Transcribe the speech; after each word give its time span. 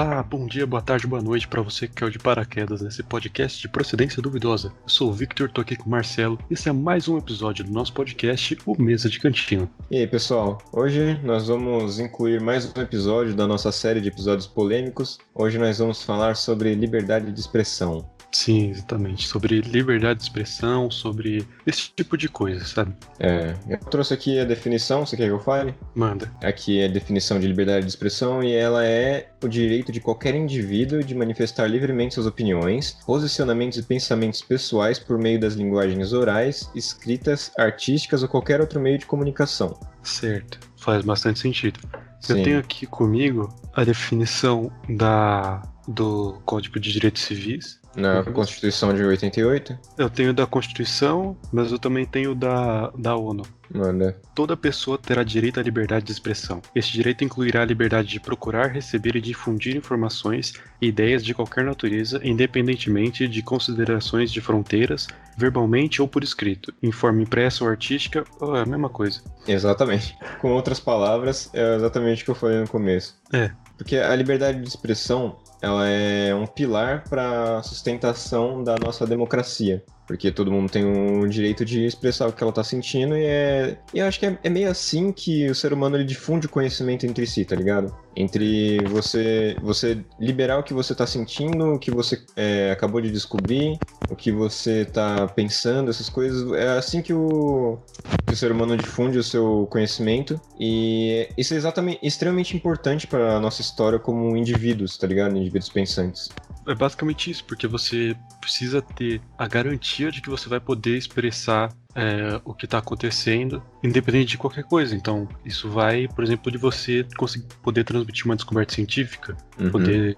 Olá, 0.00 0.22
bom 0.22 0.46
dia, 0.46 0.66
boa 0.66 0.80
tarde, 0.80 1.06
boa 1.06 1.20
noite 1.20 1.46
para 1.46 1.60
você 1.60 1.86
que 1.86 1.92
caiu 1.92 2.10
de 2.10 2.18
paraquedas 2.18 2.80
nesse 2.80 3.02
podcast 3.02 3.60
de 3.60 3.68
procedência 3.68 4.22
duvidosa. 4.22 4.68
Eu 4.68 4.88
sou 4.88 5.10
o 5.10 5.12
Victor, 5.12 5.50
tô 5.50 5.60
aqui 5.60 5.76
com 5.76 5.84
o 5.84 5.90
Marcelo. 5.90 6.38
Esse 6.50 6.70
é 6.70 6.72
mais 6.72 7.06
um 7.06 7.18
episódio 7.18 7.66
do 7.66 7.70
nosso 7.70 7.92
podcast, 7.92 8.56
o 8.64 8.80
Mesa 8.80 9.10
de 9.10 9.20
Cantina. 9.20 9.70
E 9.90 9.98
aí, 9.98 10.06
pessoal? 10.06 10.56
Hoje 10.72 11.20
nós 11.22 11.48
vamos 11.48 12.00
incluir 12.00 12.40
mais 12.40 12.64
um 12.64 12.80
episódio 12.80 13.34
da 13.34 13.46
nossa 13.46 13.70
série 13.70 14.00
de 14.00 14.08
episódios 14.08 14.46
polêmicos. 14.46 15.18
Hoje 15.34 15.58
nós 15.58 15.78
vamos 15.78 16.02
falar 16.02 16.34
sobre 16.34 16.74
liberdade 16.74 17.30
de 17.30 17.38
expressão. 17.38 18.08
Sim, 18.32 18.70
exatamente. 18.70 19.26
Sobre 19.26 19.60
liberdade 19.60 20.20
de 20.20 20.24
expressão, 20.24 20.90
sobre 20.90 21.46
esse 21.66 21.90
tipo 21.94 22.16
de 22.16 22.28
coisa, 22.28 22.64
sabe? 22.64 22.94
É, 23.18 23.54
eu 23.68 23.78
trouxe 23.78 24.14
aqui 24.14 24.38
a 24.38 24.44
definição, 24.44 25.04
você 25.04 25.16
quer 25.16 25.26
que 25.26 25.30
eu 25.30 25.40
fale? 25.40 25.74
Manda. 25.94 26.30
Aqui 26.42 26.80
é 26.80 26.86
a 26.86 26.88
definição 26.88 27.40
de 27.40 27.46
liberdade 27.46 27.84
de 27.84 27.90
expressão 27.90 28.42
e 28.42 28.52
ela 28.52 28.84
é 28.84 29.30
o 29.42 29.48
direito 29.48 29.90
de 29.90 30.00
qualquer 30.00 30.34
indivíduo 30.34 31.02
de 31.02 31.14
manifestar 31.14 31.66
livremente 31.66 32.14
suas 32.14 32.26
opiniões, 32.26 32.96
posicionamentos 33.04 33.78
e 33.78 33.82
pensamentos 33.82 34.42
pessoais 34.42 34.98
por 34.98 35.18
meio 35.18 35.40
das 35.40 35.54
linguagens 35.54 36.12
orais, 36.12 36.70
escritas, 36.74 37.50
artísticas 37.58 38.22
ou 38.22 38.28
qualquer 38.28 38.60
outro 38.60 38.80
meio 38.80 38.98
de 38.98 39.06
comunicação. 39.06 39.78
Certo, 40.02 40.58
faz 40.76 41.04
bastante 41.04 41.40
sentido. 41.40 41.80
Sim. 42.20 42.38
Eu 42.38 42.44
tenho 42.44 42.58
aqui 42.58 42.86
comigo 42.86 43.48
a 43.74 43.82
definição 43.82 44.70
da 44.88 45.62
do 45.88 46.40
Código 46.44 46.78
de 46.78 46.92
Direitos 46.92 47.22
Civis. 47.22 47.79
Na 47.96 48.22
Constituição 48.22 48.94
de 48.94 49.02
88? 49.02 49.78
Eu 49.98 50.08
tenho 50.08 50.32
da 50.32 50.46
Constituição, 50.46 51.36
mas 51.52 51.72
eu 51.72 51.78
também 51.78 52.06
tenho 52.06 52.34
da, 52.34 52.90
da 52.96 53.16
ONU. 53.16 53.42
Manda. 53.72 54.16
Toda 54.34 54.56
pessoa 54.56 54.98
terá 54.98 55.22
direito 55.22 55.60
à 55.60 55.62
liberdade 55.62 56.04
de 56.04 56.12
expressão. 56.12 56.60
Este 56.74 56.92
direito 56.92 57.22
incluirá 57.22 57.62
a 57.62 57.64
liberdade 57.64 58.08
de 58.08 58.18
procurar, 58.18 58.66
receber 58.66 59.14
e 59.14 59.20
difundir 59.20 59.76
informações 59.76 60.54
e 60.80 60.88
ideias 60.88 61.24
de 61.24 61.32
qualquer 61.32 61.64
natureza, 61.64 62.20
independentemente 62.24 63.28
de 63.28 63.42
considerações 63.42 64.32
de 64.32 64.40
fronteiras, 64.40 65.06
verbalmente 65.36 66.02
ou 66.02 66.08
por 66.08 66.24
escrito, 66.24 66.74
em 66.82 66.90
forma 66.90 67.22
impressa 67.22 67.62
ou 67.62 67.70
artística, 67.70 68.24
ou 68.40 68.56
é 68.56 68.62
a 68.62 68.66
mesma 68.66 68.88
coisa. 68.88 69.20
Exatamente. 69.46 70.16
Com 70.40 70.52
outras 70.52 70.80
palavras, 70.80 71.48
é 71.52 71.76
exatamente 71.76 72.22
o 72.22 72.24
que 72.24 72.30
eu 72.32 72.34
falei 72.34 72.58
no 72.58 72.68
começo. 72.68 73.16
É. 73.32 73.50
Porque 73.78 73.96
a 73.96 74.14
liberdade 74.14 74.60
de 74.60 74.68
expressão, 74.68 75.38
ela 75.60 75.88
é 75.88 76.34
um 76.34 76.46
pilar 76.46 77.04
para 77.08 77.58
a 77.58 77.62
sustentação 77.62 78.64
da 78.64 78.76
nossa 78.78 79.06
democracia. 79.06 79.84
Porque 80.10 80.32
todo 80.32 80.50
mundo 80.50 80.68
tem 80.68 80.84
o 80.84 81.28
direito 81.28 81.64
de 81.64 81.86
expressar 81.86 82.26
o 82.26 82.32
que 82.32 82.42
ela 82.42 82.50
tá 82.50 82.64
sentindo 82.64 83.16
e 83.16 83.24
é. 83.24 83.78
E 83.94 84.00
eu 84.00 84.06
acho 84.06 84.18
que 84.18 84.26
é, 84.26 84.36
é 84.42 84.50
meio 84.50 84.68
assim 84.68 85.12
que 85.12 85.48
o 85.48 85.54
ser 85.54 85.72
humano 85.72 85.96
ele 85.96 86.02
difunde 86.02 86.46
o 86.46 86.50
conhecimento 86.50 87.06
entre 87.06 87.24
si, 87.28 87.44
tá 87.44 87.54
ligado? 87.54 87.96
Entre 88.16 88.80
você 88.88 89.56
você 89.62 90.04
liberar 90.18 90.58
o 90.58 90.64
que 90.64 90.74
você 90.74 90.96
tá 90.96 91.06
sentindo, 91.06 91.74
o 91.74 91.78
que 91.78 91.92
você 91.92 92.20
é, 92.34 92.72
acabou 92.72 93.00
de 93.00 93.08
descobrir, 93.08 93.78
o 94.10 94.16
que 94.16 94.32
você 94.32 94.84
tá 94.84 95.28
pensando, 95.28 95.90
essas 95.90 96.08
coisas. 96.08 96.52
É 96.54 96.76
assim 96.76 97.02
que 97.02 97.12
o, 97.12 97.78
que 98.26 98.34
o 98.34 98.36
ser 98.36 98.50
humano 98.50 98.76
difunde 98.76 99.16
o 99.16 99.22
seu 99.22 99.68
conhecimento. 99.70 100.40
E 100.58 101.28
isso 101.38 101.54
é 101.54 101.56
exatamente 101.56 102.04
extremamente 102.04 102.56
importante 102.56 103.06
para 103.06 103.38
nossa 103.38 103.60
história 103.60 103.96
como 103.96 104.36
indivíduos, 104.36 104.98
tá 104.98 105.06
ligado? 105.06 105.36
Indivíduos 105.36 105.70
pensantes. 105.70 106.30
É 106.66 106.74
basicamente 106.74 107.30
isso, 107.30 107.44
porque 107.44 107.66
você 107.66 108.14
precisa 108.40 108.82
ter 108.82 109.20
a 109.38 109.48
garantia 109.48 109.99
de 110.08 110.22
que 110.22 110.30
você 110.30 110.48
vai 110.48 110.60
poder 110.60 110.96
expressar 110.96 111.72
é, 111.94 112.40
o 112.44 112.54
que 112.54 112.64
está 112.64 112.78
acontecendo, 112.78 113.62
independente 113.82 114.28
de 114.30 114.38
qualquer 114.38 114.64
coisa. 114.64 114.94
Então, 114.94 115.28
isso 115.44 115.68
vai, 115.68 116.06
por 116.08 116.22
exemplo, 116.22 116.50
de 116.50 116.56
você 116.58 117.04
conseguir 117.16 117.46
poder 117.62 117.84
transmitir 117.84 118.26
uma 118.26 118.36
descoberta 118.36 118.72
científica, 118.74 119.36
Uhum. 119.58 119.70
poder 119.70 120.16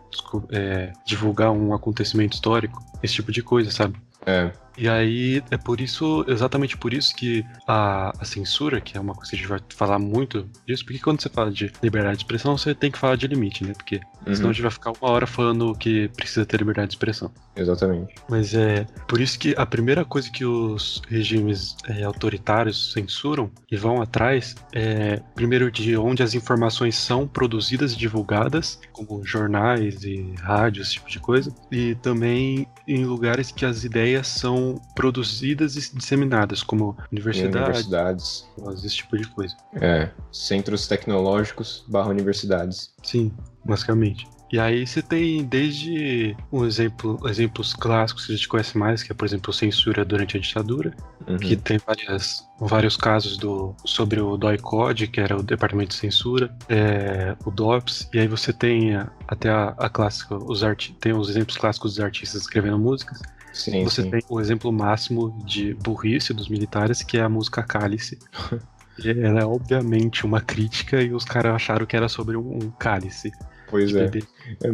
é, 0.51 0.93
divulgar 1.07 1.51
um 1.51 1.75
acontecimento 1.75 2.35
histórico, 2.35 2.81
esse 3.03 3.15
tipo 3.15 3.33
de 3.33 3.43
coisa, 3.43 3.71
sabe? 3.71 3.97
É. 4.25 4.53
E 4.79 4.89
aí 4.89 5.43
é 5.51 5.57
por 5.57 5.81
isso, 5.81 6.25
exatamente 6.29 6.77
por 6.77 6.95
isso 6.95 7.15
que 7.15 7.45
a, 7.67 8.13
a 8.19 8.25
censura, 8.25 8.81
que 8.81 8.97
é 8.97 9.01
uma 9.01 9.15
coisa 9.15 9.31
que 9.31 9.37
a 9.37 9.39
gente 9.41 9.49
vai 9.49 9.61
falar 9.71 9.99
muito 9.99 10.49
disso, 10.67 10.85
porque 10.85 11.01
quando 11.01 11.21
você 11.21 11.29
fala 11.29 11.51
de 11.51 11.73
liberdade 11.83 12.19
de 12.19 12.23
expressão, 12.23 12.57
você 12.57 12.75
tem 12.75 12.91
que 12.91 12.99
falar 12.99 13.17
de 13.17 13.27
limite, 13.27 13.65
né? 13.65 13.73
Porque 13.75 14.01
Uhum. 14.27 14.35
senão 14.35 14.51
a 14.51 14.53
gente 14.53 14.63
vai 14.63 14.71
ficar 14.71 14.93
uma 15.01 15.11
hora 15.11 15.27
falando 15.27 15.75
que 15.75 16.09
precisa 16.09 16.47
ter 16.47 16.59
liberdade 16.59 16.89
de 16.89 16.95
expressão. 16.95 17.31
Exatamente. 17.57 18.15
Mas 18.29 18.55
é 18.55 18.87
por 19.07 19.21
isso 19.21 19.39
que 19.39 19.55
a 19.57 19.67
primeira 19.67 20.05
coisa 20.05 20.31
que 20.31 20.45
os 20.45 21.03
regimes 21.09 21.77
é, 21.89 22.03
autoritários 22.03 22.93
censuram 22.93 23.51
e 23.71 23.77
vão 23.77 24.01
atrás 24.01 24.55
é, 24.73 25.21
primeiro, 25.35 25.71
de 25.71 25.97
onde 25.97 26.23
as 26.23 26.35
informações 26.35 26.97
são 26.97 27.27
produzidas 27.27 27.93
e 27.93 27.97
divulgadas, 27.97 28.79
como 28.93 29.25
jornais 29.25 30.05
e 30.05 30.35
rádios, 30.41 30.89
esse 30.89 30.95
tipo 30.95 31.11
de 31.11 31.19
coisa, 31.19 31.55
e 31.71 31.95
também 31.97 32.67
em 32.87 33.05
lugares 33.05 33.51
que 33.51 33.65
as 33.65 33.85
ideias 33.85 34.27
são 34.27 34.81
produzidas 34.95 35.77
e 35.77 35.97
disseminadas, 35.97 36.63
como 36.63 36.97
universidades, 37.11 38.47
universidades. 38.57 38.85
esse 38.85 38.97
tipo 38.97 39.17
de 39.17 39.29
coisa. 39.29 39.57
É. 39.75 40.11
Centros 40.31 40.87
tecnológicos 40.87 41.85
barra 41.89 42.11
universidades. 42.11 42.93
Sim, 43.03 43.33
basicamente. 43.65 44.27
E 44.53 44.59
aí 44.61 44.87
você 44.87 45.01
tem 45.01 45.43
desde 45.45 46.37
um 46.53 46.67
exemplo, 46.67 47.19
exemplos 47.27 47.73
clássicos 47.73 48.27
que 48.27 48.33
a 48.35 48.37
gente 48.37 48.47
conhece 48.49 48.77
mais, 48.77 49.03
que 49.03 49.11
é, 49.11 49.15
por 49.15 49.25
exemplo, 49.25 49.51
censura 49.51 50.05
durante 50.05 50.37
a 50.37 50.41
ditadura, 50.41 50.95
Uhum. 51.27 51.39
que 51.39 51.57
tem 51.57 51.79
várias, 51.79 52.47
vários 52.61 52.95
casos 52.97 53.39
do, 53.39 53.75
sobre 53.87 54.21
o 54.21 54.37
DOI-CODE, 54.37 55.07
que 55.07 55.21
era 55.21 55.39
o 55.39 55.43
Departamento 55.43 55.91
de 55.91 55.95
Censura, 55.95 56.55
é, 56.69 57.35
o 57.47 57.51
DOPS, 57.51 58.11
e 58.13 58.19
aí 58.19 58.29
você 58.29 58.53
tem 58.53 58.95
a- 58.95 59.11
até 59.27 59.49
a, 59.49 59.69
a 59.79 59.89
clássica, 59.89 60.37
os 60.37 60.63
arti 60.63 60.93
tem 61.01 61.15
os 61.15 61.31
exemplos 61.31 61.57
clássicos 61.57 61.95
dos 61.95 62.05
artistas 62.05 62.43
escrevendo 62.43 62.79
músicas, 62.79 63.23
Sim, 63.55 63.85
você 63.85 64.03
sim. 64.03 64.11
tem 64.11 64.21
o 64.29 64.39
exemplo 64.41 64.71
máximo 64.73 65.31
de 65.47 65.73
burrice 65.75 66.35
dos 66.35 66.49
militares, 66.49 67.03
que 67.03 67.17
é 67.17 67.23
a 67.23 67.29
música 67.29 67.63
Cálice. 67.63 68.19
Ela 69.03 69.41
é 69.41 69.45
obviamente 69.47 70.27
uma 70.27 70.41
crítica 70.41 71.01
e 71.01 71.15
os 71.15 71.25
caras 71.25 71.55
acharam 71.55 71.87
que 71.87 71.97
era 71.97 72.09
sobre 72.11 72.37
um 72.37 72.71
cálice 72.79 73.33
Pois 73.73 73.95
é. 73.97 74.05
É, 74.63 74.69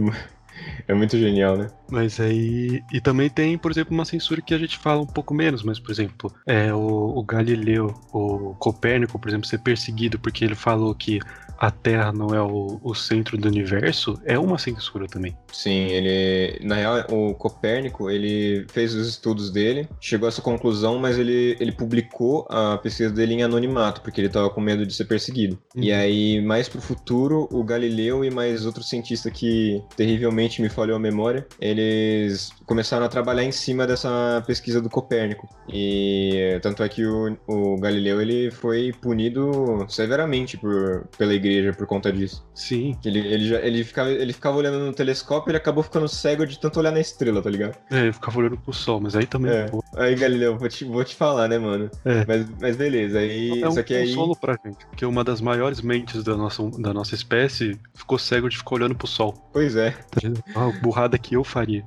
é 0.87 0.95
muito 0.95 1.19
genial, 1.19 1.57
né? 1.57 1.69
Mas 1.91 2.21
aí. 2.21 2.83
E 2.93 3.01
também 3.01 3.29
tem, 3.29 3.57
por 3.59 3.71
exemplo, 3.71 3.95
uma 3.95 4.05
censura 4.05 4.41
que 4.41 4.55
a 4.55 4.59
gente 4.59 4.79
fala 4.79 5.01
um 5.01 5.07
pouco 5.07 5.35
menos, 5.35 5.63
mas, 5.63 5.79
por 5.79 5.91
exemplo, 5.91 6.33
é 6.47 6.73
o, 6.73 7.19
o 7.19 7.23
Galileu, 7.23 7.95
o 8.13 8.55
Copérnico, 8.59 9.19
por 9.19 9.29
exemplo, 9.29 9.47
ser 9.47 9.59
perseguido 9.59 10.19
porque 10.19 10.45
ele 10.45 10.55
falou 10.55 10.95
que 10.95 11.21
a 11.59 11.71
Terra 11.71 12.13
não 12.13 12.35
é 12.35 12.41
o, 12.41 12.79
o 12.83 12.95
centro 12.95 13.37
do 13.37 13.49
universo, 13.49 14.19
é 14.25 14.39
uma 14.39 14.59
censura 14.59 15.07
também. 15.07 15.37
Sim, 15.53 15.87
ele. 15.87 16.65
Na 16.65 16.77
real, 16.77 17.05
o 17.11 17.35
Copérnico, 17.35 18.09
ele 18.09 18.65
fez 18.71 18.95
os 18.95 19.09
estudos 19.09 19.51
dele, 19.51 19.89
chegou 20.01 20.27
a 20.27 20.29
essa 20.29 20.41
conclusão, 20.41 20.99
mas 20.99 21.19
ele, 21.19 21.57
ele 21.59 21.73
publicou 21.73 22.47
a 22.49 22.79
pesquisa 22.79 23.11
dele 23.11 23.35
em 23.35 23.43
anonimato, 23.43 24.01
porque 24.01 24.21
ele 24.21 24.29
tava 24.29 24.49
com 24.51 24.61
medo 24.61 24.87
de 24.87 24.95
ser 24.95 25.07
perseguido. 25.07 25.59
Uhum. 25.75 25.83
E 25.83 25.93
aí, 25.93 26.41
mais 26.41 26.69
pro 26.69 26.81
futuro, 26.81 27.49
o 27.51 27.65
Galileu 27.65 28.25
e 28.25 28.31
mais 28.31 28.65
outro 28.65 28.83
cientista 28.83 29.31
que 29.31 29.83
terrivelmente 29.97 30.48
me 30.63 30.69
falhou 30.69 30.97
a 30.97 31.01
memória, 31.01 31.47
eles 31.61 32.51
começaram 32.65 33.05
a 33.05 33.09
trabalhar 33.09 33.45
em 33.45 33.53
cima 33.53 33.87
dessa 33.87 34.43
pesquisa 34.47 34.81
do 34.81 34.89
Copérnico. 34.89 35.49
E 35.69 36.59
tanto 36.63 36.83
é 36.83 36.89
que 36.89 37.05
o, 37.05 37.37
o 37.47 37.77
Galileu 37.79 38.21
ele 38.21 38.51
foi 38.51 38.93
punido 39.01 39.85
severamente 39.89 40.57
por, 40.57 41.07
pela 41.17 41.35
igreja 41.35 41.73
por 41.73 41.87
conta 41.87 42.13
disso. 42.13 42.47
Sim, 42.55 42.97
Ele, 43.05 43.21
ele, 43.21 43.49
já, 43.49 43.59
ele, 43.61 43.85
ficava, 43.85 44.11
ele 44.11 44.33
ficava 44.33 44.57
olhando 44.57 44.79
no 44.79 44.93
telescópio 44.93 45.49
e 45.49 45.53
ele 45.53 45.59
acabou 45.59 45.83
ficando 45.83 46.09
cego 46.09 46.47
de 46.47 46.59
tanto 46.59 46.79
olhar 46.81 46.91
na 46.91 47.01
estrela, 47.01 47.43
tá 47.43 47.51
ligado? 47.51 47.77
é, 47.91 48.09
eu 48.09 48.13
ficava 48.13 48.39
olhando 48.39 48.59
pro 48.59 48.73
sol, 48.73 49.01
mas 49.01 49.15
aí 49.15 49.27
também. 49.27 49.53
É. 49.53 49.65
pô, 49.67 49.83
Aí, 49.97 50.15
Galileu, 50.15 50.57
vou 50.59 50.69
te, 50.69 50.85
vou 50.85 51.05
te 51.05 51.15
falar, 51.15 51.49
né, 51.49 51.59
mano? 51.59 51.91
É. 52.05 52.25
Mas, 52.27 52.47
mas 52.61 52.77
beleza, 52.77 53.19
aí. 53.19 53.63
é 53.63 53.69
um 53.69 53.73
só 53.73 53.83
que 53.83 53.95
aí. 53.95 54.09
consolo 54.09 54.37
pra 54.37 54.59
gente, 54.65 54.87
porque 54.87 55.05
uma 55.05 55.25
das 55.25 55.41
maiores 55.41 55.81
mentes 55.81 56.23
da 56.23 56.37
nossa, 56.37 56.63
da 56.79 56.93
nossa 56.93 57.15
espécie 57.15 57.79
ficou 57.95 58.19
cego 58.19 58.49
de 58.49 58.59
ficar 58.59 58.75
olhando 58.77 58.95
pro 58.95 59.07
sol. 59.07 59.35
Pois 59.53 59.77
é, 59.77 59.91
Tá? 60.11 60.21
Uma 60.55 60.71
burrada 60.73 61.19
que 61.19 61.35
eu 61.37 61.45
faria. 61.45 61.85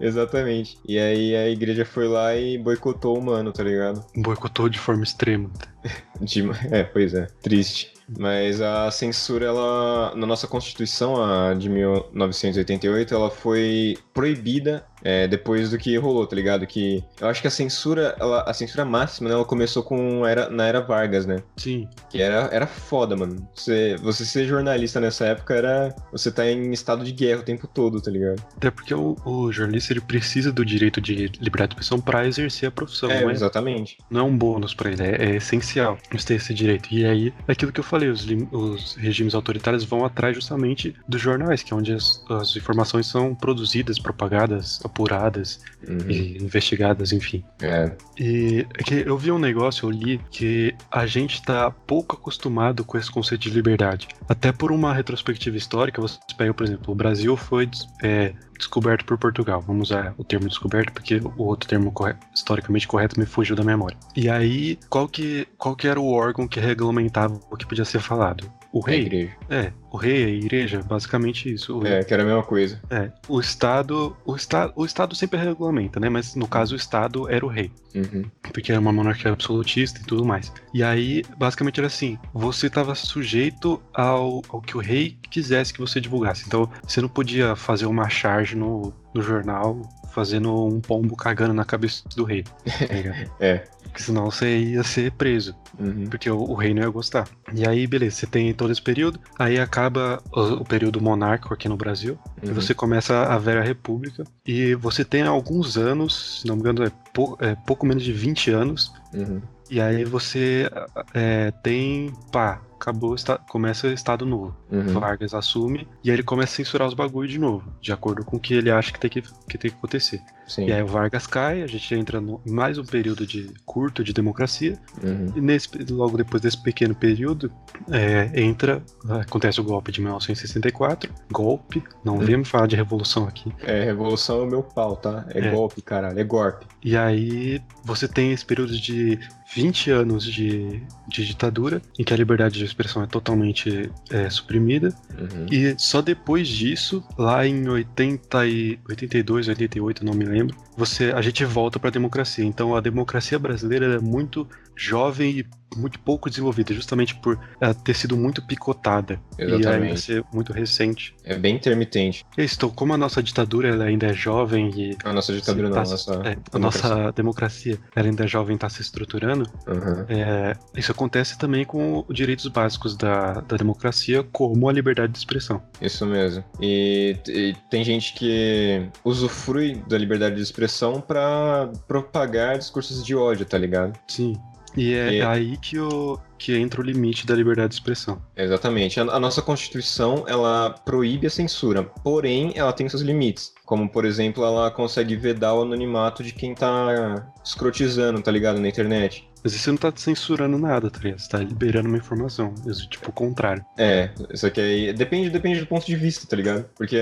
exatamente. 0.00 0.78
E 0.86 0.98
aí 0.98 1.34
a 1.36 1.48
igreja 1.48 1.84
foi 1.84 2.08
lá 2.08 2.34
e 2.36 2.58
boicotou 2.58 3.18
o 3.18 3.22
mano, 3.22 3.52
tá 3.52 3.62
ligado? 3.62 4.04
Boicotou 4.16 4.68
de 4.68 4.78
forma 4.78 5.02
extrema. 5.04 5.50
De- 6.20 6.48
É, 6.70 6.82
pois 6.82 7.14
é, 7.14 7.26
triste. 7.42 7.92
Mas 8.18 8.60
a 8.62 8.90
censura, 8.90 9.44
ela, 9.46 10.14
na 10.16 10.26
nossa 10.26 10.46
Constituição, 10.46 11.22
a 11.22 11.52
de 11.52 11.68
1988, 11.68 13.14
ela 13.14 13.30
foi 13.30 13.98
proibida 14.14 14.84
é, 15.02 15.28
depois 15.28 15.70
do 15.70 15.78
que 15.78 15.96
rolou, 15.96 16.26
tá 16.26 16.34
ligado? 16.34 16.66
Que 16.66 17.02
eu 17.20 17.28
acho 17.28 17.40
que 17.40 17.48
a 17.48 17.50
censura, 17.50 18.16
ela, 18.18 18.42
a 18.42 18.52
censura 18.52 18.84
máxima, 18.84 19.28
né, 19.28 19.34
ela 19.34 19.44
começou 19.44 19.82
com 19.82 20.26
era, 20.26 20.48
na 20.48 20.66
era 20.66 20.80
Vargas, 20.80 21.26
né? 21.26 21.42
Sim. 21.56 21.88
Que 22.10 22.22
era, 22.22 22.48
era 22.52 22.66
foda, 22.66 23.16
mano. 23.16 23.48
Você, 23.54 23.96
você 23.96 24.24
ser 24.24 24.46
jornalista 24.46 25.00
nessa 25.00 25.26
época 25.26 25.54
era. 25.54 25.94
Você 26.12 26.30
tá 26.30 26.46
em 26.46 26.72
estado 26.72 27.04
de 27.04 27.12
guerra 27.12 27.40
o 27.40 27.44
tempo 27.44 27.66
todo, 27.66 28.00
tá 28.00 28.10
ligado? 28.10 28.42
Até 28.56 28.70
porque 28.70 28.94
o, 28.94 29.16
o 29.24 29.52
jornalista 29.52 29.92
ele 29.92 30.00
precisa 30.00 30.52
do 30.52 30.64
direito 30.64 31.00
de 31.00 31.30
liberdade 31.40 31.70
de 31.70 31.74
expressão 31.74 32.00
pra 32.00 32.26
exercer 32.26 32.68
a 32.68 32.72
profissão. 32.72 33.10
É, 33.10 33.22
não, 33.22 33.30
é, 33.30 33.32
exatamente. 33.32 33.98
não 34.10 34.20
é 34.20 34.22
um 34.24 34.36
bônus 34.36 34.74
pra 34.74 34.90
ele, 34.90 35.02
é, 35.02 35.30
é 35.30 35.36
essencial 35.36 35.98
você 36.10 36.26
ter 36.26 36.34
esse 36.34 36.54
direito. 36.54 36.88
E 36.92 37.04
aí, 37.04 37.34
é 37.46 37.52
aquilo 37.52 37.72
que 37.72 37.80
eu 37.80 37.84
falei, 37.84 38.08
os, 38.08 38.26
os 38.52 38.94
regimes 38.96 39.34
autoritários 39.34 39.84
vão 39.84 40.04
atrás 40.04 40.34
justamente 40.34 40.94
dos 41.06 41.20
jornais, 41.20 41.62
que 41.62 41.72
é 41.72 41.76
onde 41.76 41.92
as, 41.92 42.22
as 42.28 42.56
informações 42.56 43.06
são 43.06 43.34
produzidas, 43.34 43.98
propagadas, 43.98 44.80
apuradas 44.88 45.60
Uhum. 45.86 46.10
e 46.10 46.36
investigadas, 46.38 47.12
enfim. 47.12 47.44
É. 47.62 47.92
E 48.18 48.66
é 48.78 48.82
que 48.82 48.94
eu 49.06 49.16
vi 49.16 49.30
um 49.30 49.38
negócio, 49.38 49.86
eu 49.86 49.90
li 49.90 50.20
que 50.30 50.74
a 50.90 51.06
gente 51.06 51.40
tá 51.42 51.70
pouco 51.70 52.16
acostumado 52.16 52.84
com 52.84 52.98
esse 52.98 53.10
conceito 53.10 53.42
de 53.42 53.50
liberdade. 53.50 54.08
Até 54.28 54.50
por 54.50 54.72
uma 54.72 54.92
retrospectiva 54.92 55.56
histórica, 55.56 56.00
você 56.00 56.18
pega, 56.36 56.52
por 56.52 56.66
exemplo, 56.66 56.92
o 56.92 56.96
Brasil 56.96 57.36
foi 57.36 57.70
é, 58.02 58.32
descoberto 58.58 59.04
por 59.04 59.16
Portugal. 59.16 59.60
Vamos 59.60 59.90
usar 59.90 60.14
o 60.18 60.24
termo 60.24 60.48
descoberto, 60.48 60.92
porque 60.92 61.16
o 61.16 61.42
outro 61.44 61.68
termo 61.68 61.94
historicamente 62.34 62.88
correto 62.88 63.18
me 63.18 63.24
fugiu 63.24 63.54
da 63.54 63.62
memória. 63.62 63.96
E 64.16 64.28
aí, 64.28 64.78
qual 64.90 65.08
que, 65.08 65.46
qual 65.56 65.76
que 65.76 65.86
era 65.86 66.00
o 66.00 66.10
órgão 66.12 66.48
que 66.48 66.58
regulamentava 66.58 67.38
o 67.50 67.56
que 67.56 67.66
podia 67.66 67.84
ser 67.84 68.00
falado? 68.00 68.50
O 68.72 68.80
É 68.80 68.82
a 68.82 68.90
rei? 68.90 69.00
igreja. 69.00 69.36
É, 69.48 69.72
o 69.90 69.96
rei, 69.96 70.24
a 70.24 70.28
igreja, 70.28 70.80
basicamente 70.82 71.52
isso. 71.52 71.84
É, 71.86 72.04
que 72.04 72.12
era 72.12 72.22
a 72.22 72.26
mesma 72.26 72.42
coisa. 72.42 72.80
é, 72.90 73.10
o 73.26 73.40
Estado, 73.40 74.14
o 74.26 74.36
Estado, 74.36 74.72
o 74.76 74.84
Estado 74.84 75.14
sempre 75.14 75.38
regulamenta, 75.38 75.98
né? 75.98 76.08
Mas 76.10 76.34
no 76.34 76.46
caso 76.46 76.74
o 76.74 76.76
Estado 76.76 77.28
era 77.30 77.44
o 77.44 77.48
rei, 77.48 77.70
Uhum. 77.94 78.24
porque 78.52 78.70
era 78.70 78.80
uma 78.80 78.92
monarquia 78.92 79.32
absolutista 79.32 80.00
e 80.00 80.04
tudo 80.04 80.22
mais. 80.24 80.52
E 80.74 80.82
aí, 80.82 81.24
basicamente 81.38 81.80
era 81.80 81.86
assim: 81.86 82.18
você 82.34 82.66
estava 82.66 82.94
sujeito 82.94 83.80
ao, 83.94 84.42
ao 84.50 84.60
que 84.60 84.76
o 84.76 84.80
rei 84.80 85.16
quisesse 85.30 85.72
que 85.72 85.80
você 85.80 85.98
divulgasse. 86.00 86.44
Então, 86.46 86.70
você 86.86 87.00
não 87.00 87.08
podia 87.08 87.56
fazer 87.56 87.86
uma 87.86 88.08
charge 88.10 88.54
no, 88.54 88.92
no 89.14 89.22
jornal 89.22 89.80
fazendo 90.10 90.66
um 90.66 90.80
pombo 90.80 91.14
cagando 91.16 91.52
na 91.54 91.64
cabeça 91.64 92.02
do 92.16 92.24
rei, 92.24 92.42
tá? 92.42 92.52
É. 93.40 93.64
Porque 93.82 94.02
senão 94.02 94.30
você 94.30 94.58
ia 94.58 94.82
ser 94.82 95.10
preso 95.12 95.54
Uhum. 95.78 96.06
porque 96.10 96.28
o, 96.28 96.36
o 96.38 96.54
rei 96.54 96.74
não 96.74 96.82
ia 96.82 96.88
gostar. 96.88 97.28
E 97.54 97.66
aí, 97.66 97.86
beleza, 97.86 98.16
você 98.16 98.26
tem 98.26 98.52
todo 98.52 98.70
esse 98.72 98.82
período, 98.82 99.18
aí 99.38 99.58
acaba 99.60 100.20
o, 100.32 100.40
o 100.54 100.64
período 100.64 101.00
monárquico 101.00 101.54
aqui 101.54 101.68
no 101.68 101.76
Brasil, 101.76 102.18
e 102.42 102.48
Uhum. 102.48 102.54
você 102.54 102.74
começa 102.74 103.14
a 103.24 103.38
Velha 103.38 103.62
República, 103.62 104.24
e 104.44 104.74
você 104.74 105.04
tem 105.04 105.22
alguns 105.22 105.76
anos, 105.78 106.40
se 106.40 106.46
não 106.48 106.56
me 106.56 106.60
engano, 106.62 106.84
é, 106.84 106.90
pou- 107.14 107.36
é 107.40 107.54
pouco 107.66 107.86
menos 107.86 108.02
de 108.02 108.12
20 108.12 108.50
anos, 108.50 108.92
Uhum. 109.14 109.40
e 109.70 109.80
aí 109.80 110.04
você 110.04 110.68
é, 111.14 111.52
tem, 111.62 112.12
pá, 112.32 112.60
acabou, 112.80 113.10
o 113.10 113.14
esta- 113.14 113.38
começa 113.38 113.88
o 113.88 113.92
Estado 113.92 114.24
Novo. 114.24 114.54
Uhum. 114.70 114.84
Vargas 115.00 115.34
assume, 115.34 115.86
e 116.02 116.10
aí 116.10 116.16
ele 116.16 116.22
começa 116.22 116.52
a 116.52 116.56
censurar 116.56 116.86
os 116.88 116.94
bagulho 116.94 117.28
de 117.28 117.38
novo, 117.38 117.72
de 117.80 117.92
acordo 117.92 118.24
com 118.24 118.36
o 118.36 118.40
que 118.40 118.54
ele 118.54 118.70
acha 118.70 118.92
que 118.92 118.98
tem 119.00 119.10
que, 119.10 119.22
que, 119.22 119.58
tem 119.58 119.70
que 119.70 119.76
acontecer. 119.76 120.20
Sim. 120.46 120.66
E 120.66 120.72
aí 120.72 120.82
o 120.82 120.86
Vargas 120.86 121.26
cai, 121.26 121.62
a 121.62 121.66
gente 121.66 121.94
entra 121.94 122.20
no, 122.20 122.40
em 122.46 122.50
mais 122.50 122.78
um 122.78 122.84
período 122.84 123.26
de 123.26 123.50
curto 123.66 124.02
de 124.02 124.12
democracia, 124.12 124.78
Uhum. 125.02 125.32
e 125.36 125.40
nesse, 125.40 125.68
logo 125.90 126.16
depois 126.16 126.40
desse 126.42 126.62
pequeno 126.62 126.94
período, 126.94 127.52
é, 127.90 128.30
entra, 128.40 128.82
acontece 129.08 129.60
o 129.60 129.64
golpe 129.64 129.92
de 129.92 130.00
1964, 130.00 131.12
golpe, 131.30 131.82
não 132.04 132.16
Hum. 132.16 132.20
vemos 132.20 132.48
falar 132.48 132.66
de 132.66 132.76
revolução 132.76 133.26
aqui. 133.26 133.52
É, 133.62 133.84
revolução 133.84 134.40
é 134.40 134.42
o 134.44 134.46
meu 134.46 134.62
pau, 134.62 134.96
tá? 134.96 135.26
É, 135.30 135.40
É. 135.46 135.50
golpe, 135.50 135.82
caralho. 135.82 136.18
É 136.18 136.24
golpe. 136.24 136.66
E 136.82 136.96
aí 136.96 137.60
você 137.84 138.06
tem 138.08 138.32
esse 138.32 138.44
período 138.44 138.78
de 138.78 139.18
20 139.54 139.90
anos 139.90 140.24
de, 140.24 140.82
de 141.08 141.26
ditadura, 141.26 141.80
em 141.98 142.04
que 142.04 142.12
a 142.12 142.16
liberdade 142.16 142.58
de 142.58 142.64
expressão 142.68 143.02
é 143.02 143.06
totalmente 143.06 143.90
é, 144.10 144.30
suprimida, 144.30 144.94
Uhum. 145.18 145.46
e 145.50 145.74
só 145.78 146.00
depois 146.00 146.46
disso, 146.46 147.02
lá 147.18 147.44
em 147.46 147.68
80 147.68 148.46
e, 148.46 148.78
82, 148.88 149.48
88, 149.48 150.04
não 150.04 150.14
me 150.14 150.24
lembro, 150.24 150.56
você, 150.76 151.10
a 151.10 151.20
gente 151.20 151.44
volta 151.44 151.78
para 151.78 151.88
a 151.88 151.92
democracia. 151.92 152.44
Então 152.44 152.76
a 152.76 152.80
democracia 152.80 153.38
brasileira 153.38 153.96
é 153.96 153.98
muito 153.98 154.46
jovem 154.78 155.40
e 155.40 155.46
muito 155.76 155.98
pouco 156.00 156.30
desenvolvida, 156.30 156.72
justamente 156.72 157.14
por 157.16 157.38
ela 157.60 157.74
ter 157.74 157.94
sido 157.94 158.16
muito 158.16 158.40
picotada 158.42 159.20
e 159.38 159.42
ainda 159.42 159.56
Exatamente. 159.56 160.00
ser 160.00 160.24
muito 160.32 160.50
recente. 160.52 161.14
É 161.22 161.36
bem 161.36 161.56
intermitente. 161.56 162.24
É 162.38 162.44
então, 162.44 162.70
como 162.70 162.94
a 162.94 162.96
nossa 162.96 163.22
ditadura 163.22 163.68
ela 163.68 163.84
ainda 163.84 164.06
é 164.06 164.14
jovem 164.14 164.70
e 164.74 164.96
A 165.04 165.12
nossa 165.12 165.32
ditadura 165.32 165.68
tá 165.68 165.74
não, 165.76 165.82
a 165.82 165.84
se- 165.84 165.92
nossa. 165.92 166.12
é, 166.12 166.16
a 166.16 166.20
democracia. 166.50 166.58
nossa 166.60 167.12
democracia 167.12 167.78
ela 167.94 168.06
ainda 168.08 168.24
é 168.24 168.26
jovem 168.26 168.54
está 168.54 168.68
se 168.70 168.80
estruturando, 168.80 169.44
Uhum. 169.66 170.04
é, 170.08 170.54
isso 170.76 170.90
acontece 170.90 171.36
também 171.38 171.64
com 171.66 172.02
os 172.08 172.16
direitos 172.16 172.46
básicos 172.48 172.96
da, 172.96 173.34
da 173.34 173.56
democracia, 173.58 174.22
como 174.32 174.68
a 174.68 174.72
liberdade 174.72 175.12
de 175.12 175.18
expressão. 175.18 175.62
Isso 175.82 176.06
mesmo. 176.06 176.42
E, 176.60 177.14
e 177.28 177.54
tem 177.70 177.84
gente 177.84 178.14
que 178.14 178.88
usufrui 179.04 179.82
da 179.86 179.98
liberdade 179.98 180.36
de 180.36 180.42
expressão 180.42 180.98
pra 181.00 181.70
propagar 181.86 182.56
discursos 182.58 183.04
de 183.04 183.14
ódio, 183.14 183.44
tá 183.44 183.58
ligado? 183.58 183.98
Sim. 184.08 184.34
E 184.76 184.94
é 184.94 185.14
E- 185.14 185.22
aí 185.22 185.56
que, 185.56 185.78
o, 185.78 186.18
que 186.38 186.56
entra 186.56 186.80
o 186.80 186.84
limite 186.84 187.26
da 187.26 187.34
liberdade 187.34 187.70
de 187.70 187.74
expressão. 187.76 188.20
Exatamente. 188.36 189.00
A, 189.00 189.04
a 189.04 189.20
nossa 189.20 189.40
Constituição, 189.42 190.24
ela 190.28 190.70
proíbe 190.84 191.26
a 191.26 191.30
censura, 191.30 191.82
porém, 191.82 192.52
ela 192.54 192.72
tem 192.72 192.88
seus 192.88 193.02
limites. 193.02 193.52
Como, 193.64 193.88
por 193.88 194.04
exemplo, 194.04 194.44
ela 194.44 194.70
consegue 194.70 195.16
vedar 195.16 195.54
o 195.54 195.62
anonimato 195.62 196.22
de 196.22 196.32
quem 196.32 196.54
tá 196.54 197.26
escrotizando, 197.44 198.20
tá 198.22 198.30
ligado, 198.30 198.60
na 198.60 198.68
internet. 198.68 199.26
Mas 199.44 199.52
você 199.52 199.70
não 199.70 199.78
tá 199.78 199.92
censurando 199.94 200.58
nada, 200.58 200.90
tá 200.90 200.98
ligado? 200.98 201.20
Você 201.20 201.28
tá 201.28 201.38
liberando 201.38 201.88
uma 201.88 201.96
informação. 201.98 202.52
Isso, 202.66 202.88
tipo, 202.88 203.10
o 203.10 203.12
contrário. 203.12 203.64
É, 203.78 204.10
isso 204.34 204.44
aqui 204.46 204.60
aí. 204.60 204.92
Depende, 204.92 205.30
depende 205.30 205.60
do 205.60 205.66
ponto 205.66 205.86
de 205.86 205.94
vista, 205.94 206.26
tá 206.26 206.34
ligado? 206.34 206.64
Porque, 206.76 206.98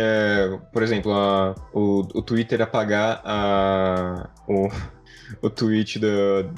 por 0.71 0.83
exemplo, 0.83 1.13
a- 1.13 1.55
o, 1.73 2.01
o 2.15 2.21
Twitter 2.23 2.61
apagar 2.61 3.23
a, 3.25 4.29
o, 4.47 4.69
o 5.43 5.51
tweet 5.51 5.99
do, 5.99 6.09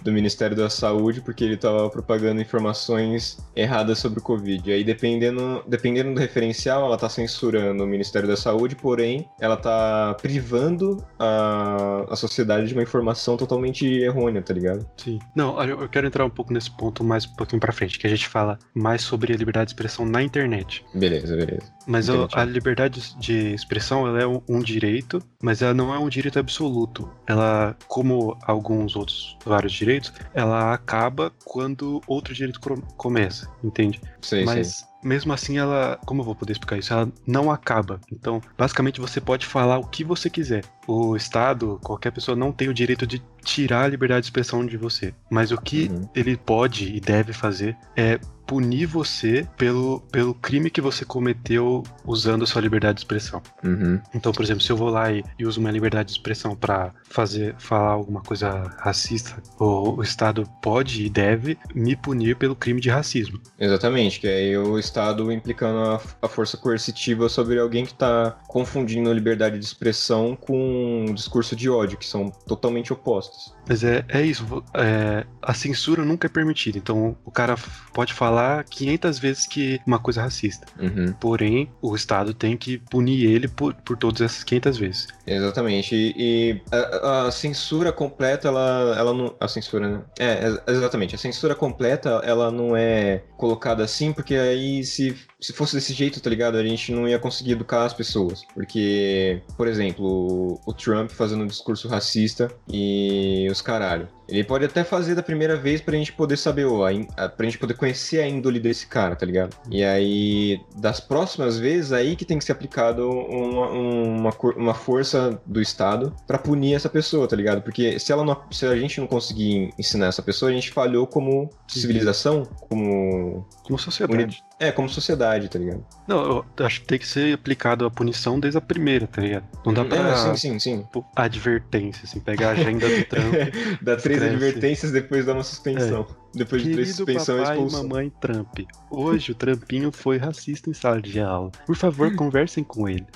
do 0.03 0.13
Ministério 0.13 0.57
da 0.57 0.69
Saúde 0.69 1.21
porque 1.21 1.45
ele 1.45 1.57
tava 1.57 1.89
propagando 1.91 2.41
informações 2.41 3.39
erradas 3.55 3.99
sobre 3.99 4.21
o 4.21 4.23
Covid. 4.23 4.73
Aí, 4.73 4.85
dependendo, 4.85 5.63
dependendo 5.67 6.15
do 6.15 6.21
referencial, 6.21 6.85
ela 6.85 6.97
tá 6.97 7.09
censurando 7.09 7.85
o 7.85 7.87
Ministério 7.87 8.29
da 8.29 8.37
Saúde, 8.37 8.77
porém, 8.77 9.29
ela 9.41 9.57
tá 9.57 10.15
privando 10.21 11.05
a, 11.19 12.05
a 12.11 12.17
sociedade 12.17 12.69
de 12.69 12.75
uma 12.75 12.83
informação 12.83 13.37
totalmente 13.37 13.87
errônea, 13.87 14.43
tá 14.43 14.55
ligado? 14.55 14.89
Sim. 14.97 15.19
Não, 15.35 15.55
olha, 15.55 15.73
eu 15.73 15.89
quero 15.89 16.07
entrar 16.07 16.25
um 16.25 16.31
pouco 16.31 16.53
nesse 16.53 16.71
ponto 16.71 17.03
mais 17.05 17.25
um 17.27 17.35
pouquinho 17.35 17.61
pra 17.61 17.73
frente, 17.73 17.99
que 17.99 18.07
a 18.07 18.11
gente 18.11 18.29
fala 18.29 18.59
mais 18.75 19.03
sobre 19.03 19.33
a 19.33 19.37
liberdade 19.37 19.67
de 19.67 19.73
expressão 19.73 20.05
na 20.05 20.23
internet. 20.23 20.85
Beleza, 20.95 21.37
beleza. 21.37 21.73
Mas 21.87 22.11
a, 22.11 22.15
Entendi. 22.15 22.35
a 22.37 22.45
liberdade 22.45 23.17
de 23.19 23.55
expressão 23.55 24.07
ela 24.07 24.21
é 24.21 24.27
um, 24.27 24.43
um 24.49 24.61
direito, 24.61 25.23
mas 25.43 25.63
ela 25.63 25.75
não 25.75 25.95
é 25.95 25.99
um 25.99 26.09
direito 26.09 26.39
absoluto. 26.39 27.11
Ela, 27.27 27.77
como 27.87 28.37
alguns 28.59 28.97
outros 28.97 29.37
vários 29.45 29.73
direitos, 29.73 30.13
ela 30.35 30.73
acaba 30.73 31.33
quando 31.45 32.03
outro 32.07 32.35
direito 32.35 32.61
começa, 32.97 33.49
entende? 33.63 34.01
Sei. 34.21 34.45
mas 34.45 34.87
mesmo 35.03 35.33
assim 35.33 35.59
ela, 35.59 35.99
como 36.05 36.21
eu 36.21 36.25
vou 36.25 36.35
poder 36.35 36.53
explicar 36.53 36.77
isso? 36.77 36.93
Ela 36.93 37.11
não 37.27 37.51
acaba. 37.51 38.01
Então, 38.13 38.41
basicamente 38.57 39.01
você 39.01 39.21
pode 39.21 39.47
falar 39.47 39.79
o 39.79 39.87
que 39.87 40.03
você 40.03 40.29
quiser. 40.29 40.65
O 40.87 41.17
Estado, 41.17 41.79
qualquer 41.83 42.11
pessoa 42.11 42.37
não 42.37 42.53
tem 42.53 42.69
o 42.69 42.75
direito 42.75 43.07
de 43.07 43.23
tirar 43.49 43.85
a 43.85 43.89
liberdade 43.89 44.23
de 44.23 44.27
expressão 44.27 44.65
de 44.65 44.77
você. 44.77 45.15
Mas 45.31 45.51
o 45.51 45.57
que 45.59 45.89
Uhum. 45.89 46.09
ele 46.15 46.37
pode 46.37 46.95
e 46.95 47.01
deve 47.01 47.33
fazer 47.33 47.75
é 47.97 48.21
punir 48.47 48.87
você 48.87 49.47
pelo, 49.59 50.01
pelo 50.11 50.33
crime 50.35 50.71
que 50.71 50.81
você 50.81 51.05
cometeu 51.05 51.83
usando 52.07 52.45
a 52.45 52.47
sua 52.47 52.63
liberdade 52.63 52.95
de 52.95 53.01
expressão. 53.03 53.43
Uhum. 53.63 54.01
Então, 54.15 54.33
por 54.33 54.43
exemplo, 54.43 54.63
se 54.63 54.73
eu 54.73 54.77
vou 54.77 54.89
lá 54.89 55.13
e, 55.13 55.23
e 55.39 55.45
uso 55.45 55.61
minha 55.61 55.71
liberdade 55.73 56.07
de 56.07 56.13
expressão 56.13 56.57
para 56.57 56.95
fazer 57.11 57.55
falar 57.59 57.91
alguma 57.91 58.23
coisa 58.23 58.75
racista, 58.79 59.37
o, 59.61 59.99
o 59.99 60.03
Estado 60.03 60.49
pode 60.63 61.05
e 61.05 61.11
deve 61.11 61.59
me 61.75 61.95
punir 61.95 62.37
pelo 62.37 62.57
crime 62.57 62.81
de 62.81 62.89
racismo. 62.89 63.39
Exatamente, 63.61 64.19
que 64.19 64.27
aí 64.27 64.57
o 64.57 64.79
Estado 64.79 65.31
implicando 65.31 65.79
a, 65.91 66.01
a 66.23 66.29
força 66.29 66.57
coercitiva 66.57 67.29
sobre 67.29 67.59
alguém 67.59 67.85
que 67.85 67.93
está 67.93 68.39
confundindo 68.49 69.11
a 69.11 69.15
liberdade 69.15 69.59
de 69.59 69.65
expressão 69.65 70.35
com 70.35 71.05
um 71.07 71.13
discurso 71.13 71.55
de 71.55 71.69
ódio, 71.69 71.99
que 71.99 72.07
são 72.07 72.31
totalmente 72.47 72.95
opostos. 72.95 73.38
Mas 73.69 73.85
é, 73.85 74.05
é 74.09 74.23
isso, 74.23 74.45
é, 74.75 75.25
a 75.43 75.55
censura 75.55 76.05
nunca 76.05 76.27
é 76.27 76.31
permitida. 76.31 76.79
Então 76.79 77.17
o 77.25 77.31
cara 77.31 77.57
pode 77.93 78.13
falar 78.13 78.65
500 78.65 79.19
vezes 79.19 79.47
que 79.47 79.81
uma 79.87 79.99
coisa 79.99 80.21
é 80.21 80.25
racista. 80.25 80.67
Uhum. 80.79 81.13
Porém, 81.21 81.71
o 81.83 81.95
Estado 81.95 82.33
tem 82.35 82.57
que 82.57 82.79
punir 82.79 83.25
ele 83.31 83.49
por, 83.49 83.75
por 83.75 83.97
todas 83.97 84.21
essas 84.21 84.45
500 84.45 84.77
vezes. 84.79 85.07
Exatamente. 85.27 85.95
E, 85.95 86.15
e 86.17 86.63
a, 86.73 87.27
a 87.27 87.31
censura 87.31 87.93
completa, 87.93 88.49
ela, 88.49 88.95
ela 88.97 89.13
não. 89.15 89.35
A 89.41 89.49
censura, 89.49 89.89
né? 89.89 90.03
É, 90.19 90.47
ex- 90.47 90.63
exatamente. 90.69 91.15
A 91.15 91.19
censura 91.19 91.55
completa, 91.55 92.21
ela 92.25 92.51
não 92.51 92.77
é 92.77 93.23
colocada 93.37 93.85
assim, 93.85 94.13
porque 94.13 94.35
aí 94.35 94.85
se 94.85 95.17
se 95.41 95.53
fosse 95.53 95.77
desse 95.77 95.93
jeito, 95.93 96.21
tá 96.21 96.29
ligado? 96.29 96.57
A 96.57 96.65
gente 96.65 96.93
não 96.93 97.09
ia 97.09 97.19
conseguir 97.19 97.53
educar 97.53 97.85
as 97.85 97.95
pessoas. 97.95 98.45
Porque, 98.55 99.41
por 99.57 99.69
exemplo, 99.69 100.61
o 100.67 100.73
Trump 100.73 101.11
fazendo 101.11 101.45
um 101.45 101.47
discurso 101.47 101.89
racista 101.89 102.51
e 102.69 103.47
os 103.51 103.63
caralho. 103.63 104.09
Ele 104.29 104.45
pode 104.45 104.65
até 104.65 104.85
fazer 104.85 105.15
da 105.15 105.23
primeira 105.23 105.57
vez 105.57 105.81
pra 105.81 105.97
gente 105.97 106.13
poder 106.13 106.37
saber, 106.37 106.67
ó, 106.67 106.87
a, 107.17 107.29
pra 107.29 107.47
gente 107.47 107.57
poder 107.57 107.75
conhecer 107.75 108.21
a 108.21 108.29
índole 108.29 108.61
desse 108.61 108.87
cara, 108.87 109.17
tá 109.17 109.25
ligado? 109.25 109.57
E 109.71 109.83
aí, 109.83 110.61
das 110.77 111.01
próximas 111.01 111.59
vezes, 111.59 111.93
aí 111.93 112.15
que 112.15 112.27
tem 112.27 112.39
que 112.39 112.45
ser 112.45 112.53
aplicado 112.53 113.09
uma, 113.09 113.71
uma, 113.71 114.35
uma 114.57 114.75
força 114.75 115.41
do 115.47 115.63
Estado 115.63 116.15
para 116.27 116.37
punir 116.37 116.75
essa 116.75 116.91
pessoa, 116.91 117.27
tá 117.27 117.37
ligado? 117.37 117.63
Porque 117.63 117.99
se, 117.99 118.13
ela 118.13 118.25
não, 118.25 118.39
se 118.51 118.67
a 118.67 118.77
gente 118.77 119.01
não 119.01 119.07
conseguir 119.07 119.71
ensinar 119.79 120.09
essa 120.09 120.23
pessoa, 120.23 120.51
a 120.51 120.55
gente 120.55 120.73
falhou 120.73 121.07
como 121.07 121.49
civilização, 121.67 122.43
como. 122.69 123.47
Como 123.63 123.79
sociedade. 123.79 124.43
É, 124.59 124.73
como 124.73 124.89
sociedade, 124.89 125.49
tá 125.49 125.59
ligado? 125.59 125.85
Não, 126.09 126.45
eu 126.57 126.67
acho 126.67 126.81
que 126.81 126.87
tem 126.87 126.99
que 126.99 127.07
ser 127.07 127.35
aplicado 127.35 127.85
a 127.85 127.91
punição 127.91 128.41
desde 128.41 128.57
a 128.57 128.63
primeira, 128.63 129.07
tá 129.07 129.21
ligado? 129.21 129.45
Não 129.65 129.75
dá 129.75 129.85
pra. 129.85 129.99
É, 129.99 130.17
sim, 130.17 130.37
sim, 130.37 130.59
sim. 130.59 130.83
Tipo, 130.83 131.05
advertência, 131.15 132.05
assim, 132.05 132.19
pegar 132.19 132.49
a 132.49 132.53
agenda 132.53 132.89
do 132.89 133.05
Trump. 133.05 133.35
Dá 133.83 133.95
três 133.97 134.23
advertências 134.23 134.91
depois 134.91 135.27
dá 135.27 135.35
uma 135.35 135.45
suspensão. 135.45 136.07
É. 136.25 136.29
Depois 136.35 136.63
de 136.63 136.73
três 136.73 136.95
suspensões 136.95 137.49
papai 137.49 137.59
e 137.59 137.73
mamãe 137.73 138.13
Trump. 138.21 138.59
Hoje 138.91 139.33
o 139.33 139.35
Trampinho 139.35 139.91
foi 139.91 140.19
racista 140.19 140.69
em 140.71 140.75
sala 140.75 141.01
de 141.01 141.21
aula. 141.21 141.51
Por 141.67 141.77
favor, 141.77 142.15
conversem 142.17 142.63
com 142.63 142.89
ele. 142.89 143.07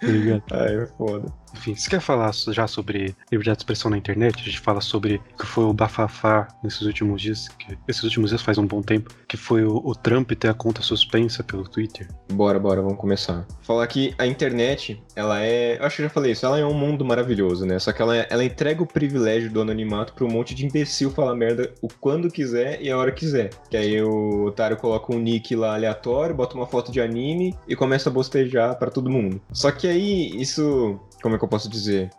tá 0.00 0.06
ligado? 0.06 0.42
Ai, 0.52 0.76
é 0.82 0.86
foda. 0.86 1.32
Enfim, 1.54 1.74
você 1.74 1.90
quer 1.90 2.00
falar 2.00 2.32
já 2.32 2.66
sobre 2.66 3.14
liberdade 3.30 3.58
de 3.58 3.62
expressão 3.62 3.90
na 3.90 3.98
internet? 3.98 4.40
A 4.40 4.44
gente 4.44 4.60
fala 4.60 4.80
sobre 4.80 5.16
o 5.34 5.38
que 5.38 5.46
foi 5.46 5.64
o 5.64 5.72
bafafá 5.72 6.48
nesses 6.62 6.82
últimos 6.82 7.20
dias, 7.20 7.48
que, 7.48 7.76
esses 7.86 8.02
últimos 8.04 8.30
dias 8.30 8.40
faz 8.40 8.56
um 8.56 8.66
bom 8.66 8.80
tempo, 8.80 9.14
que 9.28 9.36
foi 9.36 9.64
o, 9.64 9.76
o 9.84 9.94
Trump 9.94 10.30
ter 10.32 10.48
a 10.48 10.54
conta 10.54 10.80
suspensa 10.80 11.42
pelo 11.44 11.68
Twitter. 11.68 12.08
Bora, 12.32 12.58
bora, 12.58 12.80
vamos 12.80 12.98
começar. 12.98 13.46
Falar 13.62 13.86
que 13.86 14.14
a 14.18 14.26
internet, 14.26 15.02
ela 15.14 15.42
é. 15.42 15.78
Eu 15.78 15.84
acho 15.84 15.96
que 15.96 16.02
eu 16.02 16.06
já 16.06 16.10
falei 16.10 16.32
isso, 16.32 16.46
ela 16.46 16.58
é 16.58 16.64
um 16.64 16.74
mundo 16.74 17.04
maravilhoso, 17.04 17.66
né? 17.66 17.78
Só 17.78 17.92
que 17.92 18.00
ela, 18.00 18.16
ela 18.16 18.44
entrega 18.44 18.82
o 18.82 18.86
privilégio 18.86 19.50
do 19.50 19.60
anonimato 19.60 20.12
pra 20.14 20.24
um 20.24 20.30
monte 20.30 20.54
de 20.54 20.66
imbecil 20.66 21.10
falar 21.10 21.34
merda 21.34 21.72
o 21.80 21.88
quando 21.88 22.30
quiser 22.30 22.80
e 22.80 22.90
a 22.90 22.96
hora 22.96 23.12
quiser. 23.12 23.50
Que 23.70 23.76
aí 23.76 24.02
o 24.02 24.46
otário 24.46 24.76
coloca 24.76 25.14
um 25.14 25.18
nick 25.18 25.54
lá 25.54 25.74
aleatório, 25.74 26.34
bota 26.34 26.56
uma 26.56 26.66
foto 26.66 26.90
de 26.90 27.00
anime 27.00 27.56
e 27.68 27.76
começa 27.76 28.08
a 28.08 28.12
bostejar 28.12 28.78
para 28.78 28.90
todo 28.90 29.10
mundo. 29.10 29.40
Só 29.52 29.70
que 29.70 29.86
aí 29.86 30.40
isso 30.40 30.98
como 31.22 31.36
é 31.36 31.38
que 31.38 31.44
eu 31.44 31.48
posso 31.48 31.68
dizer? 31.68 32.10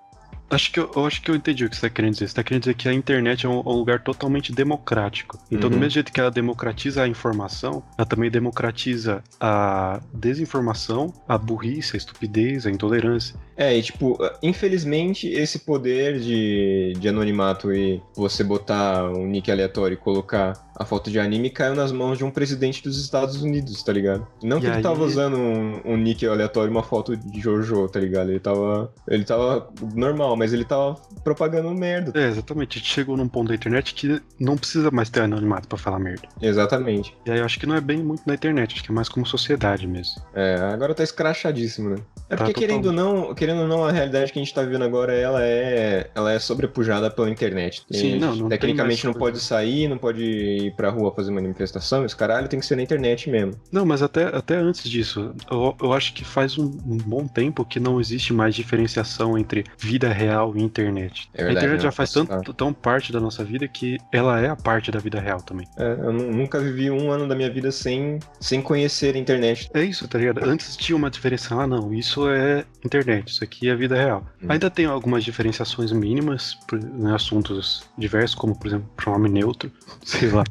Acho 0.54 0.72
que 0.72 0.80
eu, 0.80 0.92
eu, 0.96 1.06
acho 1.06 1.22
que 1.22 1.32
eu 1.32 1.36
entendi 1.36 1.66
o 1.66 1.70
que 1.70 1.76
você 1.76 1.86
está 1.86 1.90
querendo 1.90 2.14
dizer. 2.14 2.28
Você 2.28 2.32
está 2.32 2.44
querendo 2.44 2.62
dizer 2.62 2.74
que 2.76 2.88
a 2.88 2.94
internet 2.94 3.46
é 3.46 3.50
um, 3.50 3.60
um 3.60 3.72
lugar 3.72 4.02
totalmente 4.04 4.52
democrático. 4.52 5.40
Então, 5.52 5.70
uhum. 5.70 5.76
do 5.76 5.80
mesmo 5.80 5.92
jeito 5.92 6.12
que 6.12 6.20
ela 6.20 6.32
democratiza 6.32 7.04
a 7.04 7.08
informação, 7.08 7.84
ela 7.98 8.06
também 8.06 8.30
democratiza 8.30 9.24
a 9.40 10.00
desinformação, 10.14 11.14
a 11.28 11.38
burrice, 11.38 11.96
a 11.96 11.98
estupidez, 11.98 12.68
a 12.68 12.72
intolerância. 12.72 13.36
É, 13.56 13.78
e 13.78 13.82
tipo, 13.84 14.18
infelizmente 14.42 15.28
esse 15.28 15.60
poder 15.60 16.20
de, 16.20 16.94
de 17.00 17.08
anonimato 17.08 17.72
e 17.72 18.02
você 18.16 18.44
botar 18.44 19.06
um 19.12 19.28
nick 19.28 19.52
aleatório 19.52 19.94
e 19.94 19.98
colocar 19.98 20.54
a 20.76 20.86
foto 20.86 21.12
de 21.12 21.20
anime 21.20 21.50
caiu 21.50 21.76
nas 21.76 21.92
mãos 21.92 22.18
de 22.18 22.24
um 22.24 22.32
presidente 22.32 22.84
dos 22.84 23.00
Estados 23.00 23.42
Unidos, 23.42 23.82
tá 23.84 23.94
ligado? 23.94 24.28
Não 24.42 24.58
e 24.58 24.62
que 24.62 24.68
aí... 24.68 24.74
ele 24.74 24.82
tava 24.82 25.04
usando 25.04 25.38
um, 25.38 25.82
um, 25.86 25.98
nick 25.98 26.26
aleatório, 26.26 26.72
uma 26.72 26.84
foto 26.84 27.16
de 27.16 27.40
Jojo, 27.40 27.88
tá 27.88 28.00
ligado? 28.00 28.30
Ele 28.30 28.40
tava. 28.40 28.92
Ele 29.08 29.24
tava 29.24 29.70
normal, 29.94 30.36
mas 30.36 30.54
ele 30.54 30.66
tava 30.66 30.96
propagando 31.24 31.70
merda. 31.72 32.12
É, 32.20 32.28
exatamente. 32.28 32.78
A 32.78 32.80
gente 32.80 32.92
chegou 32.92 33.16
num 33.18 33.28
ponto 33.28 33.50
da 33.50 33.56
internet 33.56 33.94
que 33.94 34.22
não 34.40 34.58
precisa 34.58 34.90
mais 34.92 35.10
ter 35.10 35.22
anonimato 35.22 35.68
pra 35.68 35.78
falar 35.78 36.00
merda. 36.00 36.28
Exatamente. 36.42 37.16
E 37.26 37.32
aí 37.32 37.40
eu 37.40 37.46
acho 37.46 37.60
que 37.60 37.66
não 37.66 37.76
é 37.76 37.82
bem 37.82 38.04
muito 38.04 38.24
na 38.26 38.34
internet, 38.34 38.74
acho 38.74 38.84
que 38.84 38.92
é 38.92 38.94
mais 38.94 39.10
como 39.10 39.26
sociedade 39.26 39.88
mesmo. 39.88 40.22
É, 40.34 40.56
agora 40.74 40.94
tá 40.94 41.04
escrachadíssimo, 41.04 41.90
né? 41.90 41.98
É 42.30 42.36
tá 42.36 42.46
porque, 42.46 42.62
querendo 42.62 42.88
ou 42.88 42.92
não, 42.92 43.36
querendo 43.36 43.62
ou 43.62 43.68
não, 43.68 43.86
a 43.86 43.92
realidade 43.92 44.32
que 44.32 44.40
a 44.40 44.42
gente 44.42 44.54
tá 44.54 44.64
vivendo 44.64 44.84
agora, 44.84 45.14
ela 45.14 45.44
é, 45.44 46.10
ela 46.16 46.32
é 46.32 46.40
sobrepujada 46.40 47.12
pela 47.12 47.30
internet. 47.30 47.84
Sim, 47.92 48.18
não, 48.18 48.36
não 48.36 48.50
Tecnicamente 48.50 49.06
não 49.06 49.14
pode 49.14 49.40
sair, 49.40 49.88
não 49.88 49.98
pode 49.98 50.63
ir 50.68 50.76
pra 50.76 50.90
rua 50.90 51.14
fazer 51.14 51.32
manifestação, 51.32 52.06
esse 52.06 52.16
caralho 52.16 52.48
tem 52.48 52.60
que 52.60 52.66
ser 52.66 52.76
na 52.76 52.84
internet 52.84 53.30
mesmo. 53.30 53.54
Não, 53.72 53.86
mas 53.86 54.02
até, 54.02 54.26
até 54.36 54.56
antes 54.56 54.90
disso, 54.90 55.34
eu, 55.50 55.76
eu 55.82 55.94
acho 55.94 56.14
que 56.14 56.24
faz 56.24 56.58
um, 56.58 56.66
um 56.66 56.98
bom 56.98 57.28
tempo 57.28 57.66
que 57.66 57.80
não 57.80 58.00
existe 58.00 58.34
mais 58.34 58.56
diferenciação 58.56 59.38
entre 59.38 59.64
vida 59.78 60.10
real 60.12 60.56
e 60.56 60.62
internet. 60.62 61.30
É 61.34 61.44
verdade, 61.44 61.58
a 61.58 61.60
internet 61.60 61.84
já 61.84 61.92
faz 61.92 62.12
tanto, 62.12 62.54
tão 62.54 62.74
parte 62.74 63.12
da 63.12 63.20
nossa 63.20 63.44
vida 63.44 63.68
que 63.68 63.98
ela 64.12 64.40
é 64.40 64.50
a 64.50 64.56
parte 64.56 64.92
da 64.92 65.00
vida 65.00 65.20
real 65.20 65.42
também. 65.42 65.68
É, 65.78 65.98
eu 66.00 66.14
nunca 66.14 66.60
vivi 66.60 66.90
um 66.90 67.12
ano 67.12 67.28
da 67.28 67.36
minha 67.36 67.50
vida 67.50 67.72
sem, 67.72 68.20
sem 68.40 68.62
conhecer 68.62 69.16
a 69.16 69.18
internet. 69.18 69.70
É 69.74 69.84
isso, 69.84 70.08
tá 70.08 70.18
ligado? 70.18 70.44
Antes 70.44 70.76
tinha 70.76 70.96
uma 70.96 71.10
diferença, 71.10 71.56
ah 71.56 71.68
não, 71.68 71.94
isso 71.94 72.30
é 72.30 72.66
internet, 72.84 73.30
isso 73.30 73.44
aqui 73.44 73.70
é 73.70 73.76
vida 73.76 73.96
real. 73.96 74.26
Hum. 74.42 74.48
Ainda 74.50 74.70
tem 74.70 74.86
algumas 74.86 75.24
diferenciações 75.24 75.92
mínimas 75.92 76.58
em 76.72 77.04
né, 77.04 77.14
assuntos 77.14 77.84
diversos, 77.98 78.36
como 78.36 78.58
por 78.58 78.68
exemplo, 78.68 78.90
pronome 78.96 79.30
neutro, 79.30 79.72
sei 80.04 80.30
lá. 80.30 80.44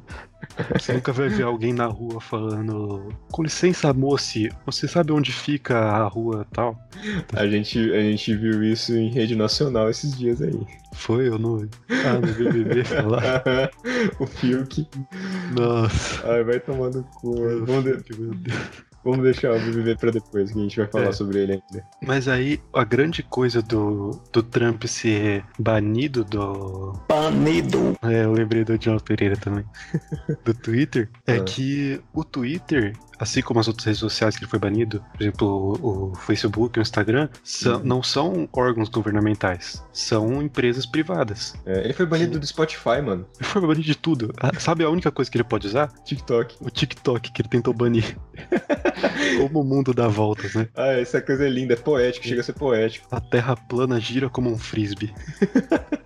Você 0.79 0.93
nunca 0.93 1.13
vai 1.13 1.29
ver 1.29 1.45
alguém 1.45 1.73
na 1.73 1.87
rua 1.87 2.21
falando 2.21 3.09
com 3.31 3.43
licença, 3.43 3.93
moço, 3.93 4.39
você 4.67 4.87
sabe 4.87 5.13
onde 5.13 5.33
fica 5.33 5.79
a 5.79 6.07
rua 6.07 6.47
tal? 6.53 6.77
A 7.33 7.47
gente, 7.47 7.79
a 7.93 8.01
gente 8.01 8.35
viu 8.37 8.63
isso 8.63 8.95
em 8.95 9.11
rede 9.11 9.35
nacional 9.35 9.89
esses 9.89 10.17
dias 10.17 10.43
aí. 10.43 10.59
Foi 10.95 11.31
ou 11.31 11.39
não? 11.39 11.69
Ah, 11.89 12.15
no 12.15 12.33
BBB 12.33 12.85
falar. 12.85 13.43
o 14.21 14.27
Fiuk. 14.27 14.87
Nossa. 15.57 16.31
Ai, 16.31 16.45
vai 16.45 16.61
tomando 16.61 17.03
cu. 17.15 17.35
Vamos, 17.65 17.85
de... 18.05 18.21
meu 18.21 18.35
Deus. 18.35 18.92
Vamos 19.05 19.23
deixar 19.23 19.53
o 19.53 19.59
BBB 19.59 19.97
pra 19.97 20.11
depois, 20.11 20.53
que 20.53 20.59
a 20.59 20.63
gente 20.63 20.77
vai 20.77 20.87
falar 20.87 21.09
é. 21.09 21.13
sobre 21.13 21.41
ele 21.41 21.53
ainda. 21.53 21.87
Mas 22.03 22.29
aí, 22.29 22.61
a 22.73 22.85
grande 22.85 23.23
coisa 23.23 23.61
do, 23.61 24.21
do 24.33 24.43
Trump 24.43 24.85
ser 24.85 25.45
banido 25.59 26.25
do. 26.25 26.93
Banido! 27.09 27.97
É, 28.03 28.25
eu 28.25 28.33
lembrei 28.33 28.65
do 28.65 28.79
John 28.79 28.99
Pereira 28.99 29.37
também. 29.37 29.65
do 30.45 30.55
Twitter. 30.55 31.09
É 31.27 31.37
ah. 31.37 31.45
que 31.45 32.01
o 32.13 32.23
Twitter 32.23 32.95
assim 33.23 33.41
como 33.41 33.61
as 33.61 33.69
outras 33.69 33.87
redes 33.87 34.01
sociais 34.01 34.37
que 34.37 34.43
ele 34.43 34.51
foi 34.51 34.59
banido, 34.59 35.03
por 35.13 35.23
exemplo, 35.23 35.79
o, 35.81 36.15
Facebook, 36.17 36.79
o 36.79 36.83
Instagram, 36.83 37.29
são, 37.45 37.77
uhum. 37.77 37.85
não 37.85 38.03
são 38.03 38.49
órgãos 38.53 38.89
governamentais, 38.89 39.83
são 39.93 40.43
empresas 40.43 40.85
privadas. 40.85 41.55
É, 41.65 41.85
ele 41.85 41.93
foi 41.93 42.05
banido 42.05 42.39
do 42.39 42.47
Spotify, 42.47 43.01
mano. 43.01 43.27
Ele 43.39 43.49
foi 43.49 43.61
banido 43.63 43.83
de 43.83 43.95
tudo. 43.95 44.33
Ah, 44.41 44.59
sabe 44.59 44.83
a 44.83 44.91
única 44.91 45.11
coisa 45.11 45.31
que 45.31 45.37
ele 45.37 45.45
pode 45.45 45.69
usar? 45.69 45.89
TikTok. 46.05 46.57
O 46.61 46.69
TikTok 46.69 47.31
que 47.31 47.43
ele 47.43 47.49
tentou 47.49 47.73
banir. 47.73 48.17
como 49.39 49.61
o 49.61 49.65
mundo 49.65 49.95
dá 49.95 50.09
voltas, 50.09 50.55
né? 50.55 50.69
Ah, 50.75 50.93
essa 50.93 51.21
coisa 51.21 51.47
é 51.47 51.49
linda, 51.49 51.75
é 51.75 51.77
poético, 51.77 52.27
chega 52.27 52.41
a 52.41 52.45
ser 52.45 52.55
poético. 52.55 53.07
A 53.11 53.21
terra 53.21 53.57
plana 53.57 54.01
gira 54.01 54.29
como 54.29 54.51
um 54.51 54.59
frisbee. 54.59 55.15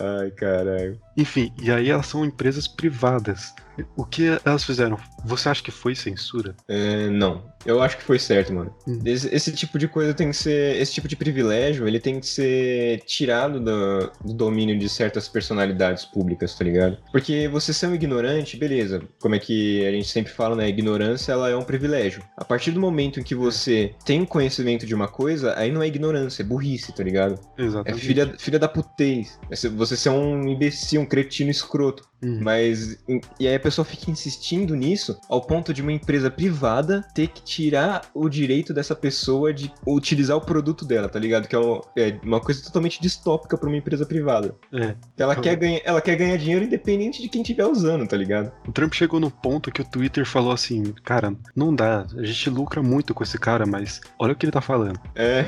Ai, 0.00 0.30
caralho. 0.30 0.98
Enfim, 1.16 1.52
e 1.60 1.70
aí 1.70 1.90
elas 1.90 2.06
são 2.06 2.24
empresas 2.24 2.68
privadas. 2.68 3.52
O 3.96 4.04
que 4.04 4.38
elas 4.44 4.64
fizeram? 4.64 4.98
Você 5.24 5.48
acha 5.48 5.62
que 5.62 5.70
foi 5.70 5.94
censura? 5.94 6.54
É, 6.68 7.08
não. 7.08 7.42
Eu 7.64 7.82
acho 7.82 7.96
que 7.96 8.04
foi 8.04 8.18
certo, 8.18 8.52
mano. 8.52 8.74
Hum. 8.86 9.00
Esse, 9.04 9.34
esse, 9.34 9.52
tipo 9.52 9.78
de 9.78 9.88
coisa 9.88 10.12
tem 10.12 10.30
que 10.30 10.36
ser. 10.36 10.76
Esse 10.76 10.92
tipo 10.92 11.08
de 11.08 11.16
privilégio, 11.16 11.88
ele 11.88 11.98
tem 11.98 12.20
que 12.20 12.26
ser 12.26 13.00
tirado 13.06 13.58
do, 13.58 14.12
do, 14.22 14.34
domínio 14.34 14.78
de 14.78 14.88
certas 14.88 15.28
personalidades 15.28 16.04
públicas, 16.04 16.54
tá 16.54 16.64
ligado? 16.64 16.98
Porque 17.10 17.48
você 17.48 17.72
ser 17.72 17.86
um 17.86 17.94
ignorante, 17.94 18.56
beleza. 18.56 19.02
Como 19.20 19.34
é 19.34 19.38
que 19.38 19.86
a 19.86 19.90
gente 19.90 20.08
sempre 20.08 20.32
fala, 20.32 20.54
né? 20.54 20.68
Ignorância, 20.68 21.32
ela 21.32 21.48
é 21.48 21.56
um 21.56 21.64
privilégio. 21.64 22.22
A 22.36 22.44
partir 22.44 22.70
do 22.70 22.80
momento 22.80 23.18
em 23.18 23.22
que 23.22 23.34
você 23.34 23.94
tem 24.04 24.24
conhecimento 24.24 24.86
de 24.86 24.94
uma 24.94 25.08
coisa, 25.08 25.54
aí 25.56 25.72
não 25.72 25.82
é 25.82 25.86
ignorância, 25.86 26.42
é 26.42 26.46
burrice, 26.46 26.92
tá 26.92 27.02
ligado? 27.02 27.40
Exatamente. 27.56 28.02
É 28.02 28.06
filha, 28.06 28.34
filha 28.38 28.58
da 28.58 28.68
putez. 28.68 29.38
É 29.50 29.68
você 29.68 29.96
ser 29.96 30.10
um 30.10 30.46
imbecil, 30.48 31.00
um 31.00 31.06
cretino 31.06 31.50
escroto. 31.50 32.04
Uhum. 32.24 32.40
Mas. 32.42 32.98
E 33.38 33.46
a 33.46 33.52
pessoa 33.64 33.84
fica 33.84 34.10
insistindo 34.10 34.76
nisso 34.76 35.18
ao 35.26 35.40
ponto 35.40 35.72
de 35.72 35.80
uma 35.80 35.90
empresa 35.90 36.30
privada 36.30 37.02
ter 37.14 37.28
que 37.28 37.42
tirar 37.42 38.02
o 38.12 38.28
direito 38.28 38.74
dessa 38.74 38.94
pessoa 38.94 39.54
de 39.54 39.72
utilizar 39.86 40.36
o 40.36 40.40
produto 40.42 40.84
dela, 40.84 41.08
tá 41.08 41.18
ligado? 41.18 41.48
Que 41.48 41.56
é 41.56 41.58
uma, 41.58 41.82
é 41.96 42.18
uma 42.22 42.40
coisa 42.40 42.62
totalmente 42.62 43.00
distópica 43.00 43.56
para 43.56 43.66
uma 43.66 43.78
empresa 43.78 44.04
privada. 44.04 44.54
É. 44.70 44.94
Ela, 45.16 45.34
quer 45.34 45.56
ganhar, 45.56 45.80
ela 45.82 46.02
quer 46.02 46.14
ganhar 46.16 46.36
dinheiro 46.36 46.66
independente 46.66 47.22
de 47.22 47.28
quem 47.28 47.40
estiver 47.40 47.64
usando, 47.64 48.06
tá 48.06 48.16
ligado? 48.18 48.52
O 48.68 48.72
Trump 48.72 48.92
chegou 48.92 49.18
no 49.18 49.30
ponto 49.30 49.72
que 49.72 49.80
o 49.80 49.84
Twitter 49.84 50.26
falou 50.26 50.52
assim: 50.52 50.92
cara, 51.02 51.34
não 51.56 51.74
dá, 51.74 52.06
a 52.18 52.22
gente 52.22 52.50
lucra 52.50 52.82
muito 52.82 53.14
com 53.14 53.24
esse 53.24 53.38
cara, 53.38 53.64
mas 53.64 53.98
olha 54.18 54.34
o 54.34 54.36
que 54.36 54.44
ele 54.44 54.52
tá 54.52 54.60
falando. 54.60 55.00
É. 55.14 55.46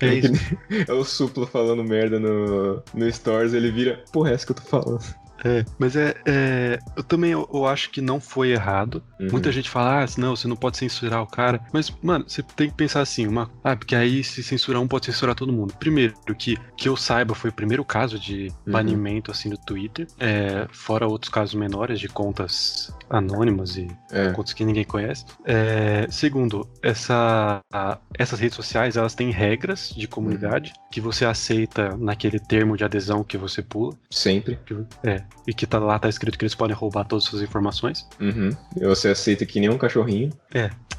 É, 0.00 0.14
isso. 0.14 0.56
é 0.86 0.92
o 0.92 1.04
suplo 1.04 1.46
falando 1.46 1.82
merda 1.82 2.20
no, 2.20 2.82
no 2.94 3.12
Stories, 3.12 3.54
ele 3.54 3.72
vira, 3.72 4.04
porra, 4.12 4.30
é 4.30 4.34
essa 4.34 4.46
que 4.46 4.52
eu 4.52 4.56
tô 4.56 4.62
falando. 4.62 5.25
É, 5.44 5.64
mas 5.78 5.96
é, 5.96 6.14
é, 6.26 6.78
eu 6.96 7.02
também 7.02 7.30
eu, 7.32 7.48
eu 7.52 7.66
acho 7.66 7.90
que 7.90 8.00
não 8.00 8.18
foi 8.20 8.50
errado. 8.50 9.02
Uhum. 9.20 9.28
Muita 9.32 9.52
gente 9.52 9.68
fala, 9.70 10.02
ah, 10.02 10.06
não, 10.18 10.34
você 10.36 10.48
não 10.48 10.56
pode 10.56 10.76
censurar 10.78 11.22
o 11.22 11.26
cara. 11.26 11.60
Mas, 11.72 11.92
mano, 12.02 12.24
você 12.26 12.42
tem 12.42 12.68
que 12.70 12.76
pensar 12.76 13.00
assim, 13.00 13.26
uma, 13.26 13.50
ah, 13.62 13.76
porque 13.76 13.94
aí 13.94 14.22
se 14.24 14.42
censurar 14.42 14.80
um 14.82 14.88
pode 14.88 15.06
censurar 15.06 15.34
todo 15.34 15.52
mundo. 15.52 15.74
Primeiro, 15.78 16.14
que, 16.38 16.56
que 16.76 16.88
eu 16.88 16.96
saiba, 16.96 17.34
foi 17.34 17.50
o 17.50 17.52
primeiro 17.52 17.84
caso 17.84 18.18
de 18.18 18.48
Uhum. 18.66 18.72
banimento 18.72 19.30
assim 19.30 19.48
no 19.48 19.58
Twitter. 19.58 20.06
É, 20.18 20.66
fora 20.72 21.06
outros 21.06 21.30
casos 21.30 21.54
menores 21.54 22.00
de 22.00 22.08
contas 22.08 22.92
anônimas 23.08 23.76
e 23.76 23.86
É. 24.10 24.30
contas 24.32 24.52
que 24.52 24.64
ninguém 24.64 24.84
conhece. 24.84 25.24
É, 25.44 26.06
segundo, 26.10 26.68
essa, 26.82 27.60
a- 27.72 27.98
essas 28.18 28.40
redes 28.40 28.56
sociais 28.56 28.96
elas 28.96 29.14
têm 29.14 29.30
regras 29.30 29.92
de 29.96 30.06
comunidade 30.08 30.72
que 30.90 31.00
você 31.00 31.24
aceita 31.24 31.96
naquele 31.96 32.38
termo 32.40 32.76
de 32.76 32.84
adesão 32.84 33.22
que 33.22 33.36
você 33.36 33.62
pula. 33.62 33.94
Sempre. 34.10 34.58
que- 34.66 34.74
é, 35.04 35.22
e 35.46 35.54
que 35.54 35.66
tá, 35.66 35.78
lá 35.78 35.98
tá 35.98 36.08
escrito 36.08 36.38
que 36.38 36.44
eles 36.44 36.54
podem 36.54 36.74
roubar 36.76 37.04
todas 37.04 37.24
as 37.24 37.30
suas 37.30 37.42
informações. 37.42 38.06
Uhum. 38.20 38.50
E 38.76 38.86
você 38.86 39.08
aceita 39.08 39.44
que 39.46 39.60
nem 39.60 39.68
um 39.70 39.78
cachorrinho. 39.78 40.30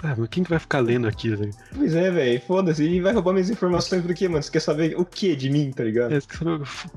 Ah, 0.04 0.14
mas 0.18 0.30
quem 0.30 0.44
que 0.44 0.50
vai 0.50 0.60
ficar 0.60 0.80
lendo 0.80 1.08
aquilo? 1.08 1.38
velho? 1.38 1.52
Pois 1.76 1.96
é, 1.96 2.12
velho. 2.12 2.42
Foda-se. 2.42 2.84
E 2.84 3.02
vai 3.02 3.14
roubar 3.14 3.34
minhas 3.34 3.50
informações 3.50 4.02
por 4.04 4.14
quê, 4.14 4.28
mano? 4.28 4.44
Você 4.44 4.52
quer 4.52 4.60
saber 4.60 4.96
o 4.98 5.04
que 5.04 5.36
de 5.36 5.50
mim, 5.50 5.72
tá 5.72 5.84
ligado? 5.84 6.14
É, 6.14 6.20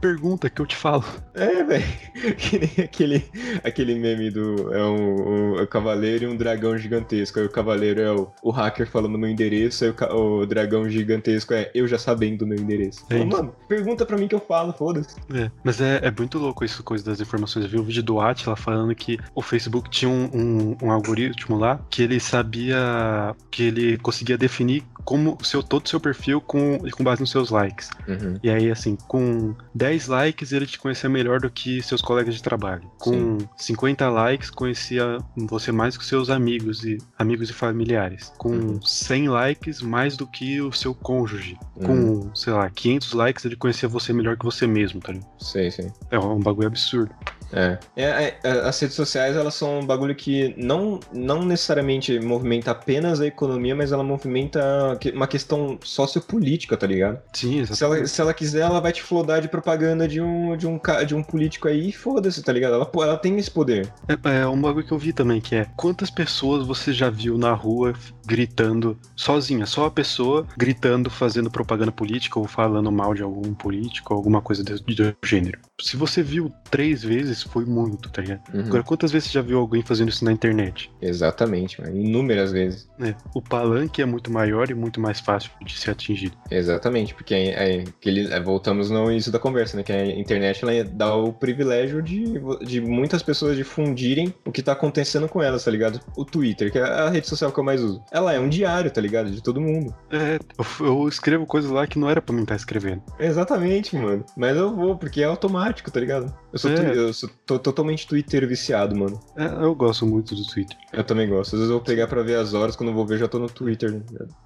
pergunta 0.00 0.48
que 0.50 0.60
eu 0.60 0.66
te 0.66 0.76
falo. 0.76 1.04
É, 1.34 1.62
velho. 1.64 1.84
Que 2.36 2.58
nem 2.58 2.84
aquele, 2.84 3.24
aquele 3.64 3.94
meme 3.98 4.30
do. 4.30 4.72
É 4.74 4.84
um, 4.84 5.54
um- 5.56 5.62
o 5.62 5.66
cavaleiro 5.66 6.24
e 6.24 6.26
um 6.28 6.36
dragão 6.36 6.76
gigantesco. 6.76 7.38
Aí 7.38 7.46
o 7.46 7.50
cavaleiro 7.50 8.00
é 8.00 8.12
o, 8.12 8.28
o 8.42 8.50
hacker 8.50 8.86
falando 8.88 9.18
meu 9.18 9.28
endereço, 9.30 9.84
aí 9.84 9.90
o, 10.12 10.40
o 10.40 10.46
dragão 10.46 10.88
gigantesco 10.88 11.54
é 11.54 11.70
eu 11.74 11.86
já 11.88 11.98
sabendo 11.98 12.42
o 12.42 12.46
meu 12.46 12.58
endereço. 12.58 13.04
É 13.10 13.18
Fala, 13.18 13.24
mano, 13.26 13.56
pergunta 13.68 14.04
pra 14.06 14.16
mim 14.18 14.28
que 14.28 14.34
eu 14.34 14.40
falo, 14.40 14.72
foda-se. 14.72 15.16
É, 15.34 15.50
mas 15.64 15.80
é, 15.80 16.00
é 16.02 16.10
muito 16.10 16.38
louco 16.38 16.64
isso, 16.64 16.82
coisa 16.82 17.04
das 17.04 17.19
informações. 17.20 17.64
Eu 17.64 17.70
vi 17.70 17.78
o 17.78 17.82
vídeo 17.84 18.02
do 18.02 18.20
Atila 18.20 18.56
falando 18.56 18.94
que 18.94 19.18
o 19.34 19.42
Facebook 19.42 19.88
tinha 19.90 20.10
um, 20.10 20.30
um- 20.34 20.76
um 20.82 20.90
algoritmo 20.90 21.56
lá 21.58 21.80
que 21.90 22.02
ele 22.02 22.18
sabia 22.20 23.34
que 23.50 23.64
ele 23.64 23.98
conseguia 23.98 24.36
definir 24.38 24.84
como 25.04 25.36
o 25.40 25.44
seu, 25.44 25.62
todo 25.62 25.86
o 25.86 25.88
seu 25.88 25.98
perfil 25.98 26.40
com, 26.42 26.78
com 26.92 27.02
base 27.02 27.20
nos 27.22 27.30
seus 27.30 27.50
likes. 27.50 27.88
Uhum. 28.06 28.38
E 28.42 28.50
aí, 28.50 28.70
assim, 28.70 28.96
com 29.08 29.54
10 29.74 30.06
likes 30.08 30.52
ele 30.52 30.66
te 30.66 30.78
conhecia 30.78 31.08
melhor 31.08 31.40
do 31.40 31.50
que 31.50 31.82
seus 31.82 32.02
colegas 32.02 32.34
de 32.34 32.42
trabalho. 32.42 32.82
Com 32.98 33.38
50 33.56 34.08
likes 34.10 34.50
conhecia 34.50 35.16
você 35.36 35.72
mais 35.72 35.96
que 35.96 36.04
seus 36.04 36.28
amigos 36.28 36.84
e 36.84 36.98
amigos 37.18 37.48
e 37.50 37.52
familiares. 37.52 38.30
Com 38.36 38.50
Uhum. 38.50 38.82
100 38.82 39.28
likes 39.30 39.80
mais 39.80 40.16
do 40.16 40.26
que 40.26 40.60
o 40.60 40.70
seu 40.72 40.94
cônjuge. 40.94 41.56
Uhum. 41.76 41.86
Com, 42.26 42.34
sei 42.34 42.52
lá, 42.52 42.68
500 42.68 43.12
likes 43.14 43.44
ele 43.44 43.56
conhecia 43.56 43.88
você 43.88 44.12
melhor 44.12 44.36
que 44.36 44.44
você 44.44 44.66
mesmo, 44.66 45.00
tá 45.00 45.12
ligado? 45.12 45.26
Sei, 45.38 45.70
sei. 45.70 45.90
É 46.10 46.18
um 46.18 46.38
bagulho 46.40 46.68
absurdo. 46.68 47.09
time. 47.10 47.39
É. 47.52 47.78
É, 47.96 48.34
é, 48.42 48.50
As 48.60 48.78
redes 48.80 48.96
sociais, 48.96 49.36
elas 49.36 49.54
são 49.54 49.80
um 49.80 49.86
bagulho 49.86 50.14
que 50.14 50.54
não, 50.56 51.00
não 51.12 51.44
necessariamente 51.44 52.18
movimenta 52.20 52.70
apenas 52.70 53.20
a 53.20 53.26
economia, 53.26 53.74
mas 53.74 53.92
ela 53.92 54.02
movimenta 54.02 54.98
uma 55.14 55.26
questão 55.26 55.78
sociopolítica, 55.82 56.76
tá 56.76 56.86
ligado? 56.86 57.20
Sim, 57.32 57.64
Se 57.66 57.82
ela, 57.82 58.06
se 58.06 58.20
ela 58.20 58.34
quiser, 58.34 58.60
ela 58.60 58.80
vai 58.80 58.92
te 58.92 59.02
flodar 59.02 59.40
de 59.40 59.48
propaganda 59.48 60.06
de 60.06 60.20
um, 60.20 60.56
de 60.56 60.66
um, 60.66 60.80
de 61.06 61.14
um 61.14 61.22
político 61.22 61.68
aí 61.68 61.88
e 61.88 61.92
foda-se, 61.92 62.42
tá 62.42 62.52
ligado? 62.52 62.74
Ela, 62.74 62.90
ela 62.94 63.16
tem 63.16 63.38
esse 63.38 63.50
poder. 63.50 63.92
É, 64.08 64.40
é 64.40 64.46
um 64.46 64.60
bagulho 64.60 64.86
que 64.86 64.92
eu 64.92 64.98
vi 64.98 65.12
também, 65.12 65.40
que 65.40 65.54
é 65.54 65.66
quantas 65.76 66.10
pessoas 66.10 66.66
você 66.66 66.92
já 66.92 67.10
viu 67.10 67.36
na 67.36 67.52
rua 67.52 67.94
gritando 68.26 68.96
sozinha, 69.16 69.66
só 69.66 69.86
a 69.86 69.90
pessoa 69.90 70.46
gritando, 70.56 71.10
fazendo 71.10 71.50
propaganda 71.50 71.90
política 71.90 72.38
ou 72.38 72.46
falando 72.46 72.90
mal 72.92 73.14
de 73.14 73.22
algum 73.22 73.52
político, 73.54 74.14
alguma 74.14 74.40
coisa 74.40 74.62
do, 74.62 74.78
do 74.78 75.16
gênero. 75.24 75.58
Se 75.80 75.96
você 75.96 76.22
viu 76.22 76.52
três 76.70 77.02
vezes, 77.02 77.39
foi 77.48 77.64
muito, 77.64 78.08
tá 78.10 78.22
ligado? 78.22 78.40
Uhum. 78.52 78.60
Agora, 78.66 78.82
quantas 78.82 79.10
vezes 79.12 79.28
você 79.28 79.34
já 79.34 79.42
viu 79.42 79.58
alguém 79.58 79.82
fazendo 79.82 80.08
isso 80.08 80.24
na 80.24 80.32
internet? 80.32 80.90
Exatamente, 81.00 81.80
mano. 81.80 81.96
Inúmeras 81.96 82.52
vezes. 82.52 82.88
É, 83.00 83.14
o 83.34 83.40
palanque 83.42 84.02
é 84.02 84.06
muito 84.06 84.30
maior 84.30 84.70
e 84.70 84.74
muito 84.74 85.00
mais 85.00 85.20
fácil 85.20 85.50
de 85.64 85.78
ser 85.78 85.90
atingido. 85.92 86.36
Exatamente, 86.50 87.14
porque 87.14 87.34
é, 87.34 87.78
é, 87.80 87.84
é, 88.30 88.40
voltamos 88.40 88.90
no 88.90 89.10
início 89.10 89.32
da 89.32 89.38
conversa, 89.38 89.76
né? 89.76 89.82
Que 89.82 89.92
a 89.92 90.06
internet 90.06 90.62
ela 90.62 90.84
dá 90.84 91.14
o 91.14 91.32
privilégio 91.32 92.02
de, 92.02 92.34
de 92.64 92.80
muitas 92.80 93.22
pessoas 93.22 93.56
difundirem 93.56 94.34
o 94.44 94.52
que 94.52 94.62
tá 94.62 94.72
acontecendo 94.72 95.28
com 95.28 95.42
elas, 95.42 95.64
tá 95.64 95.70
ligado? 95.70 96.00
O 96.16 96.24
Twitter, 96.24 96.70
que 96.70 96.78
é 96.78 96.82
a 96.82 97.08
rede 97.08 97.28
social 97.28 97.52
que 97.52 97.58
eu 97.58 97.64
mais 97.64 97.82
uso. 97.82 98.02
Ela 98.10 98.32
é 98.34 98.40
um 98.40 98.48
diário, 98.48 98.90
tá 98.90 99.00
ligado? 99.00 99.30
De 99.30 99.42
todo 99.42 99.60
mundo. 99.60 99.94
É, 100.10 100.38
eu, 100.80 100.86
eu 100.86 101.08
escrevo 101.08 101.46
coisas 101.46 101.70
lá 101.70 101.86
que 101.86 101.98
não 101.98 102.10
era 102.10 102.20
pra 102.20 102.34
mim 102.34 102.42
estar 102.42 102.56
escrevendo. 102.56 103.02
Exatamente, 103.18 103.96
mano. 103.96 104.24
Mas 104.36 104.56
eu 104.56 104.74
vou, 104.74 104.96
porque 104.96 105.22
é 105.22 105.24
automático, 105.24 105.90
tá 105.90 106.00
ligado? 106.00 106.34
Eu 106.52 106.58
sou, 106.58 106.70
É. 106.70 106.96
eu 106.96 107.12
sou 107.12 107.29
to- 107.46 107.58
totalmente 107.58 108.06
Twitter 108.06 108.46
viciado, 108.46 108.94
mano. 108.96 109.20
É, 109.36 109.44
eu 109.64 109.74
gosto 109.74 110.06
muito 110.06 110.34
do 110.34 110.44
Twitter. 110.44 110.76
Eu 110.92 111.04
também 111.04 111.28
gosto. 111.28 111.54
Às 111.54 111.60
vezes 111.60 111.68
eu 111.70 111.76
vou 111.78 111.84
pegar 111.84 112.06
pra 112.06 112.22
ver 112.22 112.36
as 112.36 112.54
horas, 112.54 112.74
quando 112.76 112.88
eu 112.90 112.94
vou 112.94 113.06
ver 113.06 113.18
já 113.18 113.28
tô 113.28 113.38
no 113.38 113.48
Twitter. 113.48 113.92
né? 113.92 114.00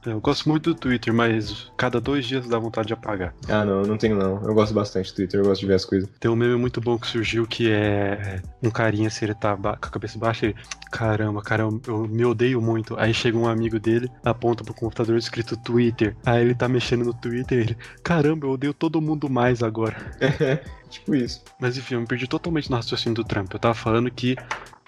É, 0.06 0.12
eu 0.12 0.20
gosto 0.20 0.48
muito 0.48 0.72
do 0.72 0.78
Twitter, 0.78 1.12
mas 1.12 1.70
cada 1.76 2.00
dois 2.00 2.26
dias 2.26 2.46
dá 2.48 2.58
vontade 2.58 2.88
de 2.88 2.92
apagar. 2.94 3.34
Ah, 3.48 3.64
não, 3.64 3.80
eu 3.82 3.86
não 3.86 3.96
tenho 3.96 4.16
não. 4.16 4.42
Eu 4.46 4.54
gosto 4.54 4.72
bastante 4.74 5.10
do 5.12 5.16
Twitter, 5.16 5.40
eu 5.40 5.44
gosto 5.44 5.60
de 5.60 5.66
ver 5.66 5.74
as 5.74 5.84
coisas. 5.84 6.08
Tem 6.20 6.30
um 6.30 6.36
meme 6.36 6.56
muito 6.56 6.80
bom 6.80 6.98
que 6.98 7.06
surgiu 7.06 7.46
que 7.46 7.70
é 7.70 8.40
um 8.62 8.70
carinha 8.70 9.08
assim, 9.08 9.24
ele 9.26 9.34
tá 9.34 9.56
com 9.56 9.68
a 9.68 9.76
cabeça 9.76 10.18
baixa 10.18 10.46
e 10.46 10.54
caramba, 10.90 11.42
cara, 11.42 11.62
eu, 11.64 11.80
eu 11.86 12.08
me 12.08 12.24
odeio 12.24 12.60
muito. 12.60 12.94
Aí 12.98 13.12
chega 13.12 13.36
um 13.36 13.46
amigo 13.46 13.78
dele, 13.80 14.10
aponta 14.24 14.62
pro 14.62 14.74
computador 14.74 15.16
escrito 15.16 15.56
Twitter. 15.56 16.16
Aí 16.24 16.42
ele 16.42 16.54
tá 16.54 16.68
mexendo 16.68 17.04
no 17.04 17.12
Twitter 17.14 17.58
e 17.58 17.60
ele, 17.62 17.76
caramba, 18.02 18.46
eu 18.46 18.50
odeio 18.52 18.72
todo 18.74 19.00
mundo 19.00 19.28
mais 19.28 19.62
agora. 19.62 19.96
tipo 20.90 21.14
isso. 21.14 21.42
Mas 21.58 21.76
enfim, 21.76 21.94
eu 21.94 22.00
me 22.00 22.06
perdi 22.06 22.26
totalmente 22.26 22.70
no 22.74 22.80
raciocínio 22.82 23.14
do 23.16 23.24
Trump. 23.24 23.52
Eu 23.52 23.58
tava 23.58 23.74
falando 23.74 24.10
que 24.10 24.36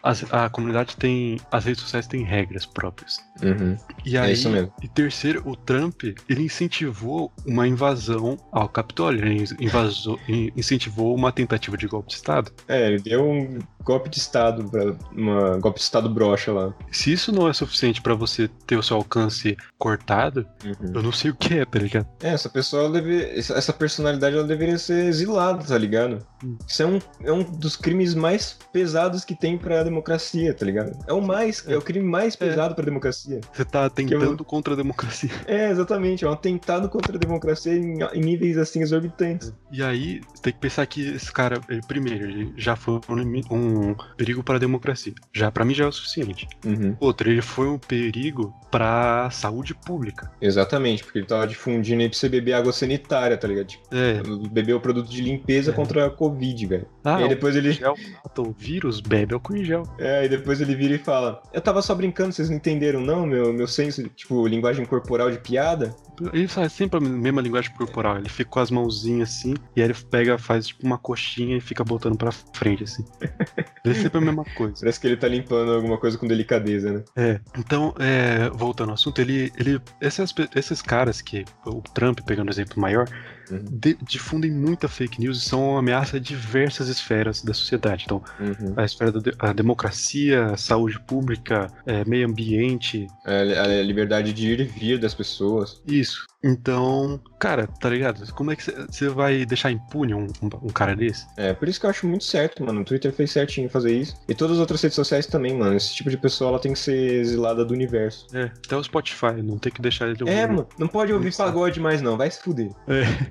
as- 0.03 0.25
a 0.33 0.49
comunidade 0.49 0.97
tem. 0.97 1.41
As 1.51 1.65
redes 1.65 1.83
sociais 1.83 2.07
têm 2.07 2.23
regras 2.23 2.65
próprias. 2.65 3.19
Uhum. 3.43 3.77
E 4.05 4.17
É 4.17 4.21
aí, 4.21 4.33
isso 4.35 4.49
mesmo. 4.49 4.73
E 4.83 4.87
terceiro, 4.89 5.43
o 5.45 5.57
Trump, 5.57 6.05
ele 6.29 6.43
incentivou 6.45 7.33
uma 7.45 7.67
invasão 7.67 8.39
ao 8.53 8.69
Capitólio. 8.69 9.25
Ele 9.27 9.45
invasou, 9.61 10.19
in- 10.29 10.53
incentivou 10.57 11.15
uma 11.15 11.33
tentativa 11.33 11.77
de 11.77 11.87
golpe 11.89 12.09
de 12.11 12.15
Estado. 12.15 12.53
É, 12.69 12.87
ele 12.89 13.01
deu 13.01 13.25
um 13.29 13.59
golpe 13.87 14.11
de 14.11 14.19
estado 14.19 14.65
pra 14.69 14.95
uma 15.13 15.59
golpe 15.59 15.79
de 15.79 15.85
estado 15.85 16.11
brocha 16.11 16.53
lá. 16.53 16.75
Se 16.91 17.13
isso 17.13 17.31
não 17.33 17.49
é 17.49 17.53
suficiente 17.53 18.03
pra 18.03 18.15
você 18.15 18.49
ter 18.67 18.77
o 18.77 18.83
seu 18.83 18.97
alcance 18.97 19.57
cortado, 19.79 20.45
Uhum. 20.65 20.93
eu 20.95 21.03
não 21.03 21.13
sei 21.13 21.31
o 21.31 21.35
que 21.35 21.59
é, 21.59 21.65
tá 21.65 21.79
ligado? 21.79 22.07
É, 22.23 22.31
essa 22.31 22.49
pessoa 22.49 22.91
deve, 22.91 23.23
essa 23.39 23.73
personalidade 23.73 24.37
ela 24.37 24.47
deveria 24.47 24.77
ser 24.79 25.05
exilada, 25.07 25.63
tá 25.65 25.79
ligado? 25.79 26.19
Hum. 26.45 26.57
Isso 26.67 26.83
é 26.83 26.87
um, 26.87 26.99
é 27.25 27.33
um 27.33 27.43
dos 27.45 27.77
crimes 27.77 28.15
mais 28.15 28.59
pesados 28.73 29.25
que 29.25 29.35
tem 29.39 29.57
pra 29.57 29.83
democracia, 29.85 30.53
tá 30.53 30.67
ligado? 30.67 30.93
É 31.07 31.13
o 31.13 31.21
mais, 31.21 31.65
é, 31.69 31.77
o 31.77 31.83
crime 31.83 32.05
mais 32.05 32.35
pesado 32.35 32.75
pra 32.75 32.85
democracia. 32.85 33.41
Você 33.53 33.65
tá 33.65 33.89
tentando 33.89 34.45
contra 34.45 34.75
a 34.75 34.77
democracia. 34.77 35.31
É, 35.47 35.71
exatamente, 35.71 36.25
é 36.25 36.29
um 36.29 36.33
atentado 36.33 36.89
contra 36.89 37.17
a 37.17 37.19
democracia 37.19 37.73
em, 37.73 37.99
em 38.03 38.21
níveis 38.21 38.59
assim 38.59 38.81
exorbitantes. 38.83 39.53
E 39.71 39.83
aí, 39.83 40.21
você 40.35 40.43
tem 40.43 40.53
que 40.53 40.59
pensar 40.59 40.85
que 40.87 41.07
esse 41.15 41.31
cara, 41.33 41.61
ele, 41.69 41.81
primeiro, 41.87 42.25
ele 42.29 42.53
já 42.57 42.75
foi 42.75 43.01
um, 43.09 43.19
inimi- 43.19 43.45
um 43.77 43.95
perigo 44.17 44.43
para 44.43 44.57
a 44.57 44.59
democracia. 44.59 45.13
Já 45.33 45.51
para 45.51 45.65
mim 45.65 45.75
já 45.75 45.85
é 45.85 45.89
o 45.89 45.93
suficiente. 45.93 46.49
Uhum. 46.65 46.97
Outro, 47.01 47.31
ele 47.31 47.43
foi 47.43 47.69
um 47.69 47.79
perigo 47.79 48.55
para 48.71 49.27
a 49.27 49.31
saúde 49.31 49.75
pública. 49.75 50.31
Exatamente, 50.41 51.03
porque 51.05 51.19
ele 51.19 51.27
tava 51.27 51.47
difundindo 51.47 52.03
aí 52.03 52.09
pra 52.09 52.19
você 52.19 52.29
beber 52.29 52.53
água 52.55 52.73
sanitária, 52.73 53.37
tá 53.37 53.47
ligado? 53.49 53.67
Tipo, 53.67 53.85
É. 53.95 54.21
beber 54.51 54.75
o 54.75 54.81
produto 54.81 55.09
de 55.11 55.21
limpeza 55.23 55.71
É. 55.71 55.75
contra 55.75 56.07
a 56.07 56.11
Covid, 56.11 56.67
velho. 56.67 56.87
Ah, 57.05 57.21
e 57.21 57.23
aí 57.25 57.29
depois 57.29 57.55
ele, 57.57 57.69
o 57.71 57.73
gel 57.73 57.95
mata 58.25 58.43
o 58.43 58.53
vírus, 58.57 59.01
bebe 59.01 59.35
álcool 59.35 59.57
em 59.57 59.65
gel. 59.65 59.83
É, 59.99 60.25
e 60.25 60.29
depois 60.29 60.61
ele 60.61 60.75
vira 60.75 60.95
e 60.95 60.99
fala: 60.99 61.41
Eu 61.53 61.61
tava 61.61 61.81
só 61.83 61.95
brincando, 61.95 62.33
vocês 62.33 62.49
não 62.51 62.57
entenderam, 62.57 63.01
não? 63.01 63.27
Meu, 63.27 63.53
meu 63.53 63.67
senso, 63.69 64.03
tipo, 64.11 64.47
linguagem 64.47 64.85
corporal 64.85 65.31
de 65.31 65.39
piada? 65.39 65.95
Ele 66.33 66.49
faz 66.49 66.73
sempre 66.73 66.97
a 66.99 67.01
mesma 67.01 67.41
linguagem 67.43 67.71
corporal. 67.73 68.17
Ele 68.19 68.29
fica 68.29 68.51
com 68.51 68.61
as 68.61 68.71
mãozinhas 68.71 69.31
assim, 69.31 69.55
e 69.75 69.83
aí 69.83 69.87
ele 69.89 69.95
pega, 70.11 70.39
faz 70.39 70.69
tipo 70.69 70.87
uma 70.87 70.97
coxinha 70.99 71.57
e 71.57 71.61
fica 71.61 71.85
botando 71.85 72.17
pra 72.17 72.33
frente, 72.33 72.85
assim. 72.85 73.05
É 73.87 73.95
sempre 73.95 74.19
a 74.19 74.21
mesma 74.21 74.45
coisa. 74.45 74.81
Parece 74.81 74.99
que 75.01 75.07
ele 75.07 75.17
tá 75.17 75.29
limpando 75.29 75.73
alguma 75.73 75.97
coisa 75.97 76.19
com 76.19 76.27
delicadeza, 76.27 76.93
né? 76.93 77.05
É, 77.17 77.41
então, 77.57 77.95
é, 78.01 78.51
voltando 78.51 78.89
ao 78.89 78.95
assunto, 78.95 79.21
ele, 79.21 79.53
ele 79.57 79.81
esses, 80.01 80.35
esses 80.57 80.83
caras 80.83 81.23
que, 81.23 81.45
o 81.65 81.81
Trump, 81.95 82.19
pegando 82.27 82.49
o 82.49 82.53
exemplo 82.53 82.81
maior, 82.81 83.09
Uhum. 83.49 83.65
de- 83.71 83.97
difundem 84.03 84.51
muita 84.51 84.89
fake 84.89 85.21
news 85.21 85.39
e 85.39 85.41
são 85.49 85.71
uma 85.71 85.79
ameaça 85.79 86.17
a 86.17 86.21
diversas 86.21 86.89
esferas 86.89 87.45
da 87.45 87.55
sociedade. 87.55 88.03
Então, 88.05 88.21
Uhum. 88.41 88.75
a 88.77 88.85
esfera 88.85 89.13
da 89.13 89.21
a 89.39 89.53
democracia, 89.53 90.47
a 90.47 90.57
saúde 90.57 90.99
pública, 91.07 91.71
é, 91.87 92.05
meio 92.05 92.27
ambiente, 92.27 93.07
A, 93.25 93.63
a 93.63 93.83
liberdade 93.83 94.33
de 94.33 94.49
ir 94.49 94.59
e 94.61 94.65
vir 94.65 94.99
das 94.99 95.15
pessoas. 95.15 95.81
isso. 95.87 96.27
Então, 96.47 97.21
cara, 97.41 97.67
tá 97.67 97.91
ligado? 97.91 98.33
Como 98.33 98.53
é 98.53 98.57
que 98.57 98.63
você 98.63 99.09
vai 99.09 99.45
deixar 99.45 99.73
impune 99.73 100.15
um, 100.15 100.29
um, 100.41 100.49
um 100.63 100.69
cara 100.69 100.95
desse? 100.95 101.27
É, 101.37 101.53
por 101.53 101.69
isso 101.69 101.81
que 101.81 101.87
eu 101.87 101.91
acho 101.91 102.07
muito 102.07 102.23
certo, 102.23 102.65
mano. 102.65 102.83
O 102.83 102.85
Twitter 102.85 103.13
fez 103.13 103.33
certinho 103.33 103.69
fazer 103.69 103.93
isso. 103.93 104.15
E 104.29 104.35
todas 104.35 104.55
as 104.57 104.61
outras 104.61 104.81
redes 104.81 104.95
sociais 104.95 105.27
também, 105.27 105.57
mano. 105.59 105.75
Esse 105.75 105.93
tipo 105.93 106.09
de 106.09 106.17
pessoa, 106.17 106.51
ela 106.51 106.61
tem 106.61 106.73
que 106.73 106.79
ser 106.79 107.21
exilada 107.21 107.65
do 107.65 107.75
universo. 107.75 108.27
É, 108.33 108.45
até 108.45 108.77
o 108.77 108.85
Spotify, 108.85 109.43
não 109.43 109.59
tem 109.59 109.73
que 109.73 109.83
deixar 109.83 110.09
ele 110.09 110.17
É, 110.31 110.47
mano. 110.47 110.69
Não 110.79 110.87
pode 110.87 111.13
ouvir 111.13 111.35
pagode 111.37 111.81
mais, 111.81 112.01
não. 112.01 112.17
Vai 112.17 112.31
se 112.31 112.41
fuder. 112.41 112.71
É. 112.87 113.27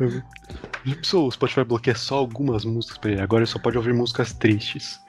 O 1.14 1.30
Spotify 1.32 1.64
bloqueia 1.64 1.96
só 1.96 2.18
algumas 2.18 2.64
músicas 2.64 2.98
pra 2.98 3.10
ele. 3.10 3.20
Agora 3.20 3.42
ele 3.42 3.50
só 3.50 3.58
pode 3.58 3.76
ouvir 3.76 3.92
músicas 3.92 4.32
tristes. 4.32 5.00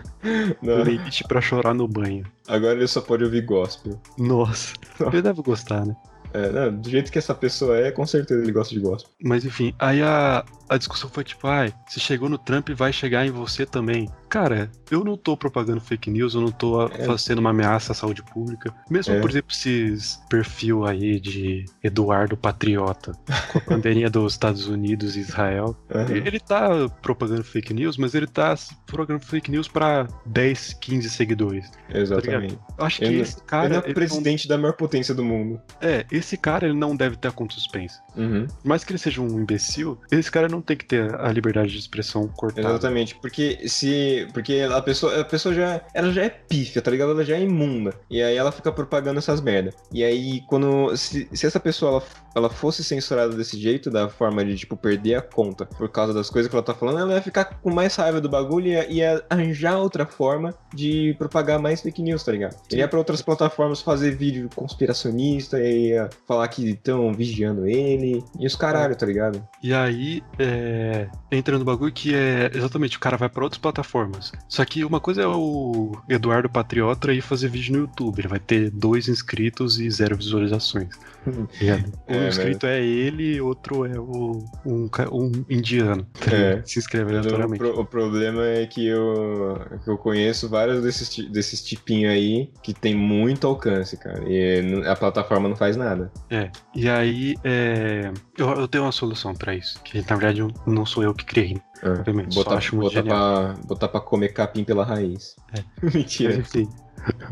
Playlist 0.60 1.24
pra 1.28 1.42
chorar 1.42 1.74
no 1.74 1.86
banho. 1.86 2.24
agora 2.48 2.78
ele 2.78 2.86
só 2.86 3.02
pode 3.02 3.24
ouvir 3.24 3.42
gospel. 3.42 4.00
Nossa, 4.16 4.72
ele 4.98 5.20
deve 5.20 5.42
gostar, 5.42 5.84
né? 5.84 5.94
É, 6.32 6.50
não, 6.50 6.76
do 6.76 6.88
jeito 6.88 7.10
que 7.10 7.18
essa 7.18 7.34
pessoa 7.34 7.76
é, 7.78 7.90
com 7.90 8.06
certeza 8.06 8.42
ele 8.42 8.52
gosta 8.52 8.74
de 8.74 8.80
gospel. 8.80 9.10
Mas 9.22 9.44
enfim, 9.44 9.74
aí 9.78 10.02
a, 10.02 10.44
a 10.68 10.76
discussão 10.76 11.10
foi 11.10 11.24
tipo, 11.24 11.46
ai, 11.46 11.72
se 11.88 11.98
chegou 11.98 12.28
no 12.28 12.38
Trump, 12.38 12.70
vai 12.70 12.92
chegar 12.92 13.26
em 13.26 13.30
você 13.30 13.66
também. 13.66 14.08
Cara, 14.30 14.70
eu 14.90 15.02
não 15.02 15.16
tô 15.16 15.36
propagando 15.36 15.80
fake 15.80 16.08
news, 16.08 16.34
eu 16.34 16.40
não 16.40 16.52
tô 16.52 16.86
É. 16.86 17.04
fazendo 17.04 17.40
uma 17.40 17.50
ameaça 17.50 17.90
à 17.90 17.94
saúde 17.96 18.22
pública. 18.22 18.72
Mesmo, 18.88 19.12
É. 19.14 19.20
por 19.20 19.28
exemplo, 19.28 19.50
esses 19.50 20.20
perfil 20.30 20.86
aí 20.86 21.18
de 21.18 21.64
Eduardo 21.82 22.36
Patriota, 22.36 23.12
com 23.52 23.58
a 23.58 23.62
bandeirinha 23.76 24.08
dos 24.10 24.32
Estados 24.34 24.68
Unidos 24.68 25.16
e 25.16 25.20
Israel. 25.20 25.76
Ele 26.08 26.38
tá 26.38 26.88
propagando 27.02 27.42
fake 27.42 27.74
news, 27.74 27.96
mas 27.96 28.14
ele 28.14 28.28
tá 28.28 28.54
propagando 28.86 29.24
fake 29.26 29.50
news 29.50 29.66
pra 29.66 30.06
10, 30.24 30.74
15 30.74 31.10
seguidores. 31.10 31.68
Exatamente. 31.92 32.56
Eu 32.78 32.84
acho 32.84 32.98
que 33.00 33.04
Ele- 33.06 33.20
esse 33.20 33.42
cara. 33.42 33.66
ele 33.66 33.74
é 33.74 33.78
ele 33.78 33.90
o 33.90 33.94
presidente 33.94 34.46
da 34.46 34.56
maior 34.56 34.74
potência 34.74 35.12
do 35.14 35.24
mundo. 35.24 35.40
não- 35.50 35.60
é, 35.88 36.06
esse 36.10 36.36
cara 36.36 36.66
ele 36.68 36.78
não 36.78 36.94
deve 36.94 37.16
ter 37.16 37.26
a 37.28 37.32
conta 37.32 37.54
suspensa. 37.54 38.00
Uhum. 38.16 38.46
Por 38.46 38.68
mais 38.68 38.84
que 38.84 38.92
ele 38.92 38.98
seja 38.98 39.20
um 39.20 39.40
imbecil, 39.40 39.98
esse 40.10 40.30
cara 40.30 40.48
não 40.48 40.60
tem 40.60 40.76
que 40.76 40.84
ter 40.84 41.14
a 41.14 41.32
liberdade 41.32 41.70
de 41.70 41.78
expressão 41.78 42.28
cortada. 42.28 42.68
Exatamente, 42.68 43.14
porque 43.16 43.68
se. 43.68 44.28
Porque 44.32 44.60
a 44.60 44.80
pessoa, 44.82 45.20
a 45.20 45.24
pessoa 45.24 45.54
já. 45.54 45.80
Ela 45.94 46.12
já 46.12 46.24
é 46.24 46.28
pífia, 46.28 46.82
tá 46.82 46.90
ligado? 46.90 47.12
Ela 47.12 47.24
já 47.24 47.36
é 47.36 47.42
imunda. 47.42 47.94
E 48.10 48.22
aí 48.22 48.36
ela 48.36 48.52
fica 48.52 48.72
propagando 48.72 49.18
essas 49.18 49.40
merda. 49.40 49.72
E 49.92 50.04
aí, 50.04 50.42
quando. 50.48 50.96
Se, 50.96 51.28
se 51.32 51.46
essa 51.46 51.60
pessoa 51.60 51.92
ela, 51.92 52.02
ela 52.36 52.50
fosse 52.50 52.82
censurada 52.84 53.34
desse 53.34 53.58
jeito, 53.58 53.90
da 53.90 54.08
forma 54.08 54.44
de, 54.44 54.56
tipo, 54.56 54.76
perder 54.76 55.14
a 55.16 55.22
conta 55.22 55.66
por 55.66 55.88
causa 55.88 56.12
das 56.12 56.30
coisas 56.30 56.48
que 56.48 56.54
ela 56.54 56.64
tá 56.64 56.74
falando, 56.74 56.98
ela 56.98 57.14
ia 57.14 57.22
ficar 57.22 57.44
com 57.44 57.70
mais 57.70 57.94
raiva 57.96 58.20
do 58.20 58.28
bagulho 58.28 58.66
e 58.66 58.70
ia, 58.70 58.90
ia 58.90 59.24
arranjar 59.28 59.78
outra 59.78 60.06
forma 60.06 60.54
de 60.74 61.14
propagar 61.18 61.58
mais 61.58 61.80
fake 61.80 62.02
news, 62.02 62.22
tá 62.22 62.32
ligado? 62.32 62.56
Ele 62.70 62.80
ia 62.80 62.88
pra 62.88 62.98
outras 62.98 63.22
plataformas 63.22 63.80
fazer 63.80 64.12
vídeo 64.12 64.48
conspiracionista 64.54 65.60
e 65.60 65.88
ia 65.88 66.08
falar 66.26 66.46
que 66.48 66.70
estão 66.70 67.12
vigiando 67.12 67.66
ele. 67.66 67.99
E 68.38 68.46
os 68.46 68.56
caralho, 68.56 68.96
tá 68.96 69.04
ligado? 69.06 69.42
E 69.62 69.72
aí, 69.74 70.22
é, 70.38 71.08
entra 71.30 71.58
no 71.58 71.64
bagulho 71.64 71.92
que 71.92 72.14
é 72.14 72.50
exatamente 72.54 72.96
o 72.96 73.00
cara 73.00 73.16
vai 73.16 73.28
pra 73.28 73.44
outras 73.44 73.58
plataformas. 73.60 74.32
Só 74.48 74.64
que 74.64 74.84
uma 74.84 75.00
coisa 75.00 75.22
é 75.22 75.26
o 75.26 75.92
Eduardo 76.08 76.48
Patriota 76.48 77.12
ir 77.12 77.20
fazer 77.20 77.48
vídeo 77.48 77.72
no 77.74 77.78
YouTube. 77.80 78.18
Ele 78.20 78.28
vai 78.28 78.38
ter 78.38 78.70
dois 78.70 79.08
inscritos 79.08 79.78
e 79.80 79.90
zero 79.90 80.16
visualizações. 80.16 80.88
tá 81.24 81.30
ligado? 81.60 81.92
Um 82.08 82.14
É, 82.14 82.28
inscrito 82.28 82.66
é 82.66 82.82
ele, 82.82 83.40
outro 83.40 83.84
é 83.84 83.98
o, 83.98 84.42
um, 84.66 84.88
um 85.12 85.30
indiano. 85.48 86.06
tá 86.18 86.34
É. 86.34 86.62
Se 86.64 86.78
inscreve 86.78 87.12
O, 87.12 87.18
aleatoriamente. 87.18 87.58
pro- 87.58 87.80
o 87.80 87.84
problema 87.84 88.44
é 88.46 88.66
que 88.66 88.86
eu, 88.86 89.58
que 89.84 89.90
eu 89.90 89.96
conheço 89.98 90.48
vários 90.48 90.82
desses, 90.82 91.30
desses 91.30 91.62
tipinhos 91.62 92.12
aí 92.12 92.50
que 92.62 92.72
tem 92.72 92.94
muito 92.94 93.46
alcance, 93.46 93.96
cara. 93.96 94.22
E 94.28 94.60
n- 94.62 94.86
a 94.88 94.96
plataforma 94.96 95.48
não 95.48 95.56
faz 95.56 95.76
nada. 95.76 96.10
É. 96.30 96.50
E 96.74 96.88
aí, 96.88 97.34
é, 97.44 97.89
eu, 98.36 98.48
eu 98.52 98.68
tenho 98.68 98.84
uma 98.84 98.92
solução 98.92 99.34
pra 99.34 99.54
isso. 99.54 99.80
Que 99.82 99.98
na 100.00 100.16
verdade 100.16 100.40
eu- 100.40 100.52
não 100.66 100.84
sou 100.86 101.02
eu 101.02 101.14
que 101.14 101.24
criei. 101.24 101.60
Obviamente, 101.82 102.34
só 102.34 102.42
botar, 102.44 102.56
acho 102.56 102.76
muito 102.76 102.88
botar, 102.90 103.02
genial. 103.02 103.54
pra, 103.54 103.62
botar 103.66 103.88
pra 103.88 104.00
comer 104.00 104.28
capim 104.30 104.64
pela 104.64 104.84
raiz. 104.84 105.34
Mas 105.82 105.94
Mentira. 105.94 106.34
enfim, 106.36 106.68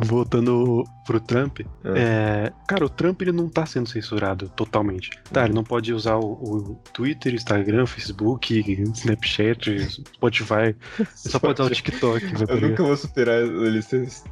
voltando 0.01 0.85
pro 1.09 1.19
Trump, 1.19 1.61
Ah. 1.83 1.95
é, 1.97 2.53
cara, 2.69 2.85
o 2.85 2.89
Trump 2.91 3.23
ele 3.23 3.33
não 3.33 3.49
tá 3.49 3.65
sendo 3.65 3.89
censurado 3.89 4.47
totalmente. 4.51 5.09
Tá, 5.33 5.47
ele 5.47 5.55
não 5.55 5.65
pode 5.65 5.91
usar 5.95 6.17
o, 6.17 6.33
o 6.33 6.75
Twitter, 6.93 7.33
Instagram, 7.33 7.87
Facebook, 7.87 8.83
Snapchat, 8.95 9.89
Spotify. 9.91 10.77
Só 11.15 11.39
pode 11.39 11.63
usar 11.63 11.71
o 11.71 11.75
TikTok. 11.75 12.27
Eu 12.47 12.61
nunca 12.61 12.83
vou 12.83 12.95
superar 12.95 13.41
ele 13.43 13.83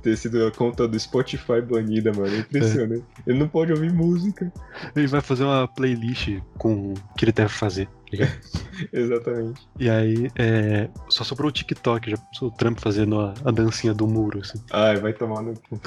ter, 0.02 0.16
sido 0.18 0.46
a 0.46 0.50
conta 0.50 0.86
do 0.86 1.00
Spotify 1.00 1.62
banida, 1.62 2.12
mano. 2.12 2.34
É 2.34 2.40
impressionante. 2.40 3.04
Ele 3.26 3.38
não 3.38 3.48
pode 3.48 3.72
ouvir 3.72 3.90
música. 3.90 4.52
Ele 4.94 5.06
vai 5.06 5.22
fazer 5.22 5.44
uma 5.44 5.66
playlist 5.66 6.28
com 6.58 6.92
o 6.92 6.94
que 7.16 7.24
ele 7.24 7.32
deve 7.32 7.48
fazer. 7.48 7.86
tá? 7.86 8.26
Exatamente. 8.92 9.66
E 9.78 9.88
aí, 9.88 10.30
é, 10.36 10.88
só 11.08 11.24
sobrou 11.24 11.48
o 11.48 11.52
TikTok, 11.52 12.10
já 12.10 12.16
o 12.42 12.50
Trump 12.50 12.78
fazendo 12.78 13.18
a, 13.20 13.34
a 13.44 13.50
dancinha 13.50 13.94
do 13.94 14.06
muro, 14.06 14.40
assim. 14.40 14.60
Ai, 14.72 14.96
vai 14.96 15.12
tomar 15.12 15.42
no 15.42 15.54
cu. 15.54 15.80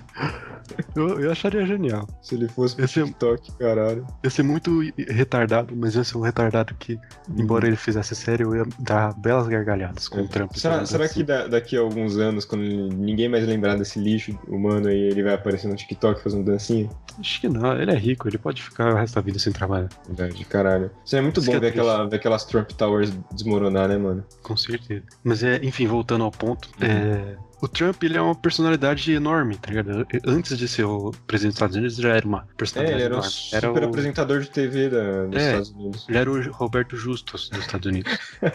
Eu, 0.95 1.19
eu 1.19 1.31
acharia 1.31 1.65
genial. 1.65 2.07
Se 2.21 2.35
ele 2.35 2.47
fosse 2.47 2.75
pro 2.75 2.85
Esse 2.85 3.01
é- 3.01 3.03
TikTok, 3.05 3.51
caralho. 3.57 4.05
Ia 4.23 4.29
ser 4.29 4.43
muito 4.43 4.79
retardado, 5.07 5.75
mas 5.75 5.95
ia 5.95 6.03
ser 6.03 6.17
um 6.17 6.21
retardado 6.21 6.73
que, 6.75 6.99
embora 7.37 7.67
ele 7.67 7.75
fizesse 7.75 8.15
sério, 8.15 8.53
eu 8.55 8.63
ia 8.65 8.71
dar 8.79 9.13
belas 9.19 9.47
gargalhadas 9.47 10.07
com 10.07 10.21
o 10.21 10.27
Trump. 10.27 10.51
Será, 10.55 10.85
será 10.85 11.05
assim. 11.05 11.13
que 11.15 11.23
da- 11.23 11.47
daqui 11.47 11.77
a 11.77 11.79
alguns 11.81 12.17
anos, 12.17 12.45
quando 12.45 12.63
ninguém 12.63 13.27
mais 13.29 13.45
lembrar 13.45 13.75
desse 13.77 13.99
lixo 13.99 14.37
humano 14.47 14.87
aí, 14.87 14.97
ele 14.99 15.23
vai 15.23 15.33
aparecer 15.33 15.67
no 15.67 15.75
TikTok 15.75 16.21
fazendo 16.21 16.45
dancinha? 16.45 16.89
Acho 17.19 17.41
que 17.41 17.49
não, 17.49 17.73
ele 17.79 17.91
é 17.91 17.95
rico, 17.97 18.27
ele 18.27 18.37
pode 18.37 18.61
ficar 18.63 18.93
o 18.93 18.95
resto 18.95 19.15
da 19.15 19.21
vida 19.21 19.37
sem 19.39 19.51
trabalhar, 19.51 19.89
Verdade, 20.07 20.45
caralho. 20.45 20.89
Isso 21.05 21.15
é 21.15 21.21
muito 21.21 21.39
Isso 21.41 21.49
bom 21.51 21.57
é 21.57 21.59
ver, 21.59 21.67
aquela, 21.67 22.07
ver 22.07 22.15
aquelas 22.15 22.45
Trump 22.45 22.69
Towers 22.71 23.11
desmoronar, 23.33 23.87
né, 23.89 23.97
mano? 23.97 24.23
com 24.41 24.55
certeza. 24.55 25.03
Mas 25.23 25.43
é, 25.43 25.57
enfim, 25.63 25.85
voltando 25.87 26.23
ao 26.23 26.31
ponto, 26.31 26.69
Uhum. 26.81 26.87
é, 26.87 27.35
o 27.62 27.67
Trump 27.67 28.02
ele 28.04 28.17
é 28.17 28.22
uma 28.22 28.36
personalidade 28.36 29.12
enorme, 29.12 29.56
tá 29.58 29.69
ligado? 29.69 30.06
Antes 30.26 30.58
de 30.58 30.67
ser 30.67 30.84
o 30.86 31.12
presidente 31.28 31.52
dos 31.52 31.56
Estados 31.58 31.76
Unidos, 31.76 31.98
ele 32.00 32.08
já 32.08 32.15
era 32.15 32.28
uma 32.28 32.39
É, 32.50 32.54
personalidade 32.58 32.98
ele 32.98 33.04
era 33.06 33.13
o 33.15 33.17
enorme. 33.17 33.32
super 33.32 33.84
apresentador 33.84 34.39
de 34.41 34.50
TV 34.50 34.89
da, 34.89 35.26
dos 35.26 35.36
É. 35.41 35.45
Estados 35.48 35.69
Unidos. 35.72 36.06
Ele 36.10 36.17
era 36.17 36.32
o 36.32 36.52
Roberto 36.52 36.95
Justus 36.98 37.50
dos 37.50 37.60
Estados 37.60 37.86
Unidos. 37.88 38.17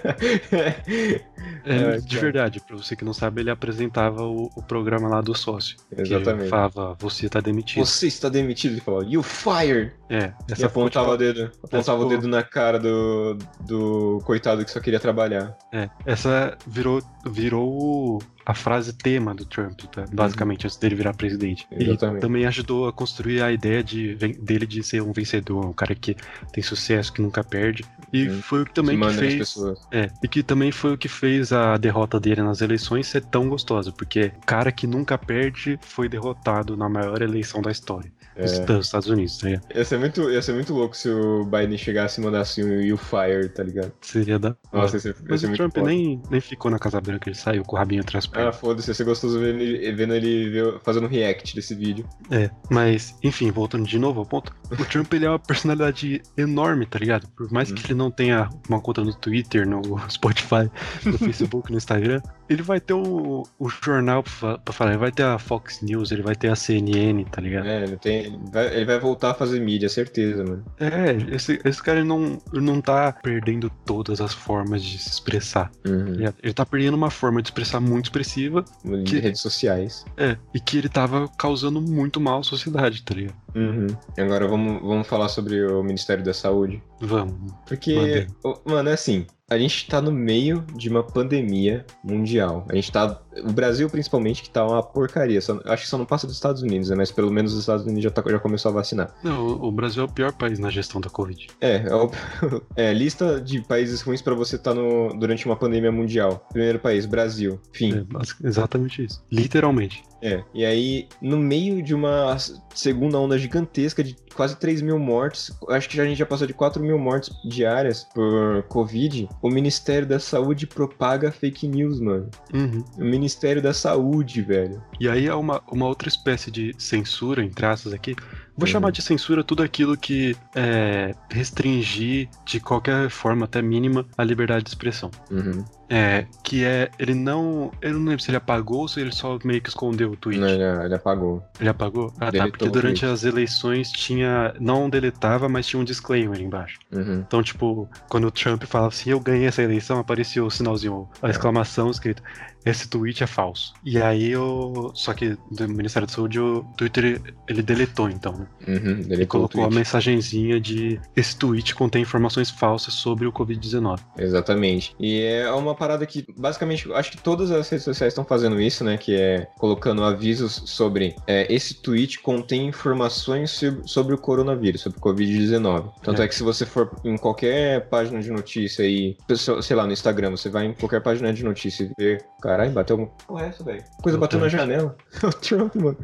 É, 1.67 1.95
É, 1.95 1.97
de 1.99 2.19
verdade, 2.19 2.61
pra 2.61 2.77
você 2.77 2.95
que 2.97 3.05
não 3.05 3.13
sabe, 3.13 3.41
ele 3.43 3.51
apresentava 3.51 4.23
o, 4.23 4.51
o 4.57 4.63
programa 4.63 5.09
lá 5.09 5.21
do 5.21 5.35
sócio. 5.35 5.77
Exatamente. 5.97 6.49
falava, 6.49 6.95
você 6.99 7.29
tá 7.29 7.41
demitido. 7.41 7.85
Você 7.85 8.07
está 8.07 8.29
demitido, 8.29 8.73
ele 8.73 8.81
falou, 8.81 9.03
you 9.03 9.23
fired! 9.23 9.93
É, 10.09 10.33
E 10.49 10.53
essa 10.53 10.67
apontava 10.67 11.11
o 11.11 11.17
dedo, 11.17 11.51
apontava 11.63 12.05
o 12.05 12.09
dedo 12.09 12.29
na 12.29 12.43
cara 12.43 12.79
do, 12.79 13.37
do 13.61 14.21
coitado 14.25 14.65
que 14.65 14.71
só 14.71 14.81
queria 14.81 15.01
trabalhar. 15.01 15.57
É, 15.73 15.89
essa 16.07 16.57
virou, 16.67 17.03
virou 17.27 17.69
o- 17.69 18.19
a 18.47 18.55
frase 18.55 18.93
tema 18.93 19.35
do 19.35 19.45
Trump, 19.45 19.81
tá? 19.93 20.05
basicamente, 20.13 20.67
antes 20.67 20.77
dele 20.77 20.95
virar 20.95 21.15
presidente. 21.15 21.67
E 21.71 21.85
Uhum. 21.85 21.91
Exatamente. 21.91 22.21
também 22.21 22.47
ajudou 22.47 22.89
a 22.89 22.93
construir 22.93 23.43
a 23.43 23.53
ideia 23.53 23.83
de, 23.83 24.15
dele 24.15 24.67
de 24.67 24.83
ser 24.83 25.03
um 25.03 25.13
vencedor, 25.13 25.65
um 25.67 25.73
cara 25.73 25.95
que 25.95 26.17
tem 26.53 26.63
sucesso, 26.63 27.13
que 27.13 27.23
nunca 27.23 27.43
perde. 27.43 27.85
E 28.13 28.29
Sim. 28.29 28.43
foi 28.43 28.63
o 28.63 28.65
que 28.67 28.75
também 28.75 28.99
que 28.99 29.13
fez. 29.13 29.55
É, 29.91 30.11
e 30.23 30.29
que 30.29 30.43
também 30.43 30.71
foi 30.71 30.95
o 30.95 30.99
que 30.99 31.09
fez 31.09 31.53
a 31.53 31.77
derrota 31.77 32.21
dele 32.21 32.43
nas 32.43 32.61
eleições 32.61 33.07
ser 33.07 33.23
tão 33.23 33.49
gostosa, 33.49 33.93
porque 33.93 34.33
o 34.37 34.47
cara 34.47 34.71
que 34.71 34.87
nunca 34.87 35.17
perde 35.17 35.79
foi 35.83 36.09
derrotado 36.09 36.77
na 36.77 36.89
maior 36.89 37.23
eleição 37.23 37.61
da 37.63 37.71
história 37.71 38.13
É. 38.37 38.61
dos 38.65 38.87
Estados 38.87 39.09
Unidos, 39.09 39.39
tá 39.39 39.49
ligado? 39.49 39.67
Ia 39.75 39.85
ser, 39.85 39.99
muito, 39.99 40.31
ia 40.31 40.43
ser 40.43 40.53
muito 40.55 40.75
louco 40.75 40.97
se 40.97 41.09
o 41.09 41.45
Biden 41.45 41.79
chegasse 41.79 42.21
e 42.21 42.25
mandasse 42.25 42.63
um 42.65 42.81
you 42.81 42.97
fire, 42.97 43.49
tá 43.49 43.63
ligado? 43.63 43.93
Seria 44.01 44.39
da. 44.39 44.57
Nossa, 44.73 44.97
ia 44.97 45.01
ser, 45.01 45.09
ia 45.11 45.15
Mas 45.29 45.41
ser 45.41 45.51
o 45.51 45.55
Trump 45.55 45.75
foda. 45.75 45.87
nem, 45.87 46.21
nem 46.31 46.41
ficou 46.41 46.71
na 46.71 46.79
Casa 46.79 47.01
Branca, 47.01 47.29
ele 47.29 47.37
saiu 47.37 47.63
com 47.63 47.77
o 47.77 47.79
rabinho 47.79 48.01
atrás 48.03 48.29
Ah, 48.35 48.53
foda-se, 48.53 48.91
ia 48.91 48.95
ser 48.95 49.05
gostoso 49.05 49.39
vendo 49.39 49.61
ele, 49.61 49.93
vendo 49.93 50.15
ele 50.15 50.79
fazendo 50.83 51.07
react 51.07 51.55
desse 51.55 51.75
vídeo. 51.75 52.05
É, 52.31 52.51
mas, 52.71 53.17
enfim, 53.23 53.51
voltando 53.51 53.87
de 53.87 53.99
novo 53.99 54.21
ao 54.21 54.27
ponto, 54.27 54.53
o 54.71 54.85
Trump 54.85 55.13
ele 55.15 55.27
é 55.27 55.29
uma 55.31 55.39
personalidade 55.39 56.21
enorme, 56.37 56.87
tá 56.87 56.99
ligado? 56.99 57.29
Por 57.37 57.51
mais 57.53 57.69
Uhum. 57.69 57.75
que 57.77 57.87
ele 57.87 57.95
não 57.95 58.11
tenha 58.11 58.49
uma 58.69 58.81
conta 58.81 59.03
no 59.05 59.15
Twitter, 59.15 59.67
no 59.67 59.81
Spotify, 60.11 60.71
no 61.05 61.17
Facebook, 61.19 61.71
no 61.71 61.77
Instagram, 61.79 62.21
ele 62.49 62.63
vai 62.63 62.81
ter 62.81 62.93
o, 62.95 63.43
o 63.59 63.69
jornal 63.69 64.23
pra, 64.23 64.33
fa- 64.33 64.59
pra 64.59 64.75
falar, 64.75 64.91
ele 64.91 64.99
vai 64.99 65.13
ter 65.13 65.23
a 65.23 65.39
Fox 65.39 65.81
News, 65.83 66.13
ele 66.13 66.23
vai 66.23 66.35
ter 66.35 66.49
a 66.49 66.57
CNN, 66.57 67.25
tá 67.25 67.41
ligado? 67.41 67.67
É, 67.67 67.83
ele, 67.85 67.97
tem, 67.97 68.19
ele, 68.27 68.39
vai, 68.53 68.67
ele 68.75 68.85
vai 68.85 68.99
voltar 68.99 69.31
a 69.31 69.35
fazer 69.35 69.61
mídia, 69.61 69.89
certeza, 69.89 70.45
mano. 70.45 70.65
É, 70.79 71.35
esse, 71.35 71.61
esse 71.65 71.83
cara 71.83 71.99
ele 72.01 72.09
não, 72.09 72.39
ele 72.53 72.63
não 72.65 72.81
tá 72.81 73.13
perdendo 73.23 73.71
todas 73.85 74.21
as 74.21 74.33
formas 74.35 74.83
de 74.83 74.99
se 74.99 75.09
expressar. 75.11 75.71
Uhum. 75.87 76.17
Ele 76.43 76.53
tá 76.55 76.65
perdendo 76.67 76.95
uma 76.95 77.11
forma 77.11 77.41
de 77.43 77.49
expressar 77.49 77.81
muito 77.81 78.07
expressiva, 78.07 78.65
Que- 79.07 79.19
redes 79.19 79.41
sociais. 79.41 80.05
é, 80.17 80.37
e 80.55 80.61
que 80.61 80.79
ele 80.79 80.89
tava 80.89 81.29
causando 81.39 81.81
muito 81.81 82.21
mal 82.21 82.41
à 82.41 82.43
sociedade, 82.43 83.03
tá 83.03 83.15
ligado? 83.15 83.37
Uhum. 83.55 83.87
Agora 84.19 84.49
vamos, 84.49 84.83
vamos 84.83 85.07
falar 85.07 85.29
sobre 85.29 85.65
o 85.65 85.83
Ministério 85.83 86.25
da 86.25 86.35
Saúde. 86.35 86.83
Vamos. 87.01 87.35
Porque, 87.67 87.95
Mandei. 87.95 88.27
mano, 88.65 88.89
é 88.89 88.93
assim. 88.93 89.27
a 89.49 89.59
gente 89.59 89.87
tá 89.87 90.01
no 90.01 90.11
meio 90.11 90.65
de 90.75 90.89
uma 90.89 91.03
pandemia 91.03 91.85
mundial. 92.03 92.67
A 92.69 92.75
gente 92.75 92.91
tá. 92.91 93.21
O 93.45 93.53
Brasil, 93.53 93.89
principalmente, 93.89 94.43
que 94.43 94.51
tá 94.51 94.67
uma 94.67 94.83
porcaria. 94.83 95.41
Só, 95.41 95.61
acho 95.67 95.85
que 95.85 95.89
só 95.89 95.99
não 95.99 96.07
passa 96.07 96.27
dos 96.27 96.37
Estados 96.37 96.63
Unidos, 96.63 96.89
né? 96.91 96.97
Mas 96.97 97.13
pelo 97.13 97.31
menos 97.31 97.53
os 97.53 97.61
Estados 97.61 97.85
Unidos 97.85 98.03
já, 98.05 98.11
tá, 98.11 98.23
já 98.27 98.39
começou 98.39 98.71
a 98.71 98.75
vacinar. 98.75 99.15
Não, 99.23 99.47
o 99.47 99.71
Brasil 99.71 100.03
é 100.03 100.07
o 100.07 100.11
pior 100.11 100.33
país 100.33 100.59
na 100.59 100.71
gestão 100.71 101.01
da 101.01 101.11
Covid. 101.11 101.49
É, 101.61 101.87
é, 101.87 101.95
o, 101.95 102.11
é 102.75 102.93
lista 102.93 103.41
de 103.41 103.61
países 103.61 104.01
ruins 104.01 104.23
para 104.23 104.35
você 104.35 104.57
estar 104.57 104.75
tá 104.75 104.81
no, 104.81 105.15
durante 105.19 105.47
uma 105.47 105.57
pandemia 105.57 105.93
mundial. 105.93 106.47
Primeiro 106.51 106.79
país, 106.79 107.07
Brasil. 107.07 107.61
Fim. 107.73 107.93
É, 107.95 108.49
exatamente 108.49 109.05
isso. 109.05 109.23
Literalmente. 109.31 110.03
É, 110.25 110.43
e 110.55 110.65
aí, 110.65 111.07
no 111.21 111.37
meio 111.37 111.83
de 111.83 111.95
uma 111.95 112.35
segunda 112.75 113.19
onda 113.19 113.37
gigantesca 113.37 114.03
de 114.03 114.17
quase 114.35 114.57
3 114.57 114.81
mil 114.81 114.99
mortes, 114.99 115.53
acho 115.69 115.87
que 115.87 116.01
a 116.01 116.05
gente 116.07 116.17
já 116.17 116.25
passou 116.25 116.47
de 116.47 116.55
4 116.55 116.83
mil 116.83 116.99
mortes 116.99 117.31
diárias 117.47 118.05
por 118.15 118.63
Covid, 118.65 119.29
o 119.43 119.51
Ministério 119.51 120.09
da 120.09 120.19
Saúde 120.19 120.67
propaga 120.67 121.31
fake 121.31 121.69
news, 121.69 122.01
mano. 122.01 122.31
Uhum. 122.55 122.83
O 122.97 123.05
Ministério 123.05 123.61
da 123.61 123.75
Saúde, 123.75 124.41
velho. 124.41 124.83
E 124.99 125.11
aí 125.11 125.27
é 125.27 125.35
uma, 125.35 125.63
uma 125.71 125.87
outra 125.87 126.09
espécie 126.09 126.51
de 126.51 126.75
censura, 126.79 127.45
em 127.45 127.51
traços 127.51 127.93
aqui, 127.93 128.17
Vou 128.57 128.67
uhum. 128.67 128.73
chamar 128.73 128.93
de 128.93 129.03
censura 129.03 129.43
tudo 129.43 129.65
aquilo 129.65 129.97
que 129.97 130.37
é, 130.55 131.13
restringir 131.29 132.29
de 132.47 132.61
qualquer 132.61 133.11
forma, 133.11 133.47
até 133.47 133.61
mínima, 133.61 134.07
a 134.17 134.23
liberdade 134.23 134.65
de 134.65 134.71
expressão. 134.71 135.11
Uhum. 135.29 135.65
É, 135.89 136.27
que 136.43 136.65
é, 136.65 136.91
ele 136.99 137.15
não. 137.15 137.71
Eu 137.81 137.95
não 137.95 138.05
lembro 138.07 138.21
se 138.21 138.31
ele 138.31 138.37
apagou 138.37 138.81
ou 138.81 138.89
se 138.89 139.01
ele 139.01 139.13
só 139.13 139.39
meio 139.45 139.61
que 139.61 139.69
escondeu 139.69 140.11
o 140.11 140.17
tweet. 140.17 140.41
Não, 140.41 140.49
ele, 140.49 140.63
ele 140.63 140.95
apagou. 140.95 141.43
Ele 141.61 141.69
apagou? 141.69 142.13
Ah, 142.17 142.27
tá, 142.27 142.31
Deletou 142.31 142.51
tá. 142.51 142.59
Porque 142.59 142.69
durante 142.71 143.07
as 143.07 143.25
eleições 143.25 143.91
tinha. 143.91 144.55
Não 144.59 144.89
deletava, 144.89 145.49
mas 145.49 145.67
tinha 145.67 145.81
um 145.81 145.85
disclaimer 145.85 146.41
embaixo. 146.41 146.79
Uhum. 146.93 147.25
Então, 147.27 147.43
tipo, 147.43 147.89
quando 148.09 148.27
o 148.27 148.31
Trump 148.31 148.63
falava 148.65 148.89
assim, 148.89 149.11
eu 149.11 149.21
ganhei 149.21 149.47
essa 149.47 149.63
eleição, 149.63 149.99
aparecia 149.99 150.45
o 150.45 150.51
sinalzinho, 150.51 151.09
a 151.23 151.29
é. 151.29 151.31
exclamação 151.31 151.91
escrito 151.91 152.23
esse 152.65 152.89
tweet 152.89 153.23
é 153.23 153.27
falso. 153.27 153.75
E 153.85 154.01
aí 154.01 154.31
eu. 154.31 154.91
Só 154.95 155.13
que 155.13 155.37
do 155.51 155.69
Ministério 155.69 156.09
da 156.09 156.15
Saúde, 156.15 156.41
o 156.41 156.65
Twitter 156.77 157.21
ele 157.47 157.63
deletou 157.63 158.09
então, 158.09 158.33
né? 158.33 158.47
Uhum, 158.67 158.77
deletou 158.79 159.13
ele 159.13 159.27
colocou 159.27 159.65
a 159.65 159.71
mensagenzinha 159.71 160.59
de 160.59 160.99
esse 161.15 161.37
tweet 161.37 161.75
contém 161.75 162.03
informações 162.03 162.51
falsas 162.51 162.95
sobre 162.95 163.27
o 163.27 163.33
Covid-19. 163.33 164.01
Exatamente. 164.19 164.97
E 164.99 165.21
é 165.21 165.51
uma 165.53 165.74
parada 165.75 166.05
que, 166.07 166.27
basicamente, 166.37 166.91
acho 166.93 167.11
que 167.11 167.19
todas 167.19 167.51
as 167.51 167.69
redes 167.69 167.85
sociais 167.85 168.13
estão 168.13 168.25
fazendo 168.25 168.61
isso, 168.61 168.83
né? 168.83 168.97
Que 168.97 169.15
é 169.15 169.47
colocando 169.59 170.03
avisos 170.03 170.63
sobre 170.67 171.15
é, 171.27 171.53
esse 171.53 171.75
tweet 171.75 172.21
contém 172.21 172.69
informações 172.69 173.61
sobre 173.85 174.15
o 174.15 174.19
coronavírus, 174.19 174.81
sobre 174.81 174.99
o 174.99 175.03
Covid-19. 175.03 175.93
Tanto 176.03 176.23
é. 176.23 176.25
é. 176.25 176.29
que 176.29 176.35
se 176.35 176.43
você 176.43 176.65
for 176.65 176.91
em 177.05 177.17
qualquer 177.17 177.89
página 177.89 178.21
de 178.21 178.31
notícia 178.31 178.85
aí, 178.85 179.17
sei 179.63 179.77
lá, 179.77 179.87
no 179.87 179.93
Instagram, 179.93 180.31
você 180.31 180.49
vai 180.49 180.67
em 180.67 180.73
qualquer 180.73 181.03
página 181.03 181.33
de 181.33 181.45
notícia 181.45 181.85
e 181.85 181.93
vê, 181.99 182.19
cara 182.41 182.55
Caralho, 182.55 182.73
bateu. 182.73 183.07
Porra, 183.27 183.47
é 183.47 183.49
essa, 183.49 183.65
velho? 183.65 183.85
Coisa 184.03 184.17
o 184.17 184.21
bateu 184.21 184.39
Trump. 184.39 184.53
na 184.53 184.59
janela. 184.59 184.97
o 185.23 185.31
Trump, 185.31 185.75
mano. 185.75 185.99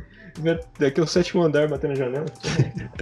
Daqui 0.79 1.01
é 1.01 1.03
o 1.03 1.07
sétimo 1.07 1.43
andar 1.43 1.69
batendo 1.69 1.91
na 1.91 1.97
janela. 1.97 2.27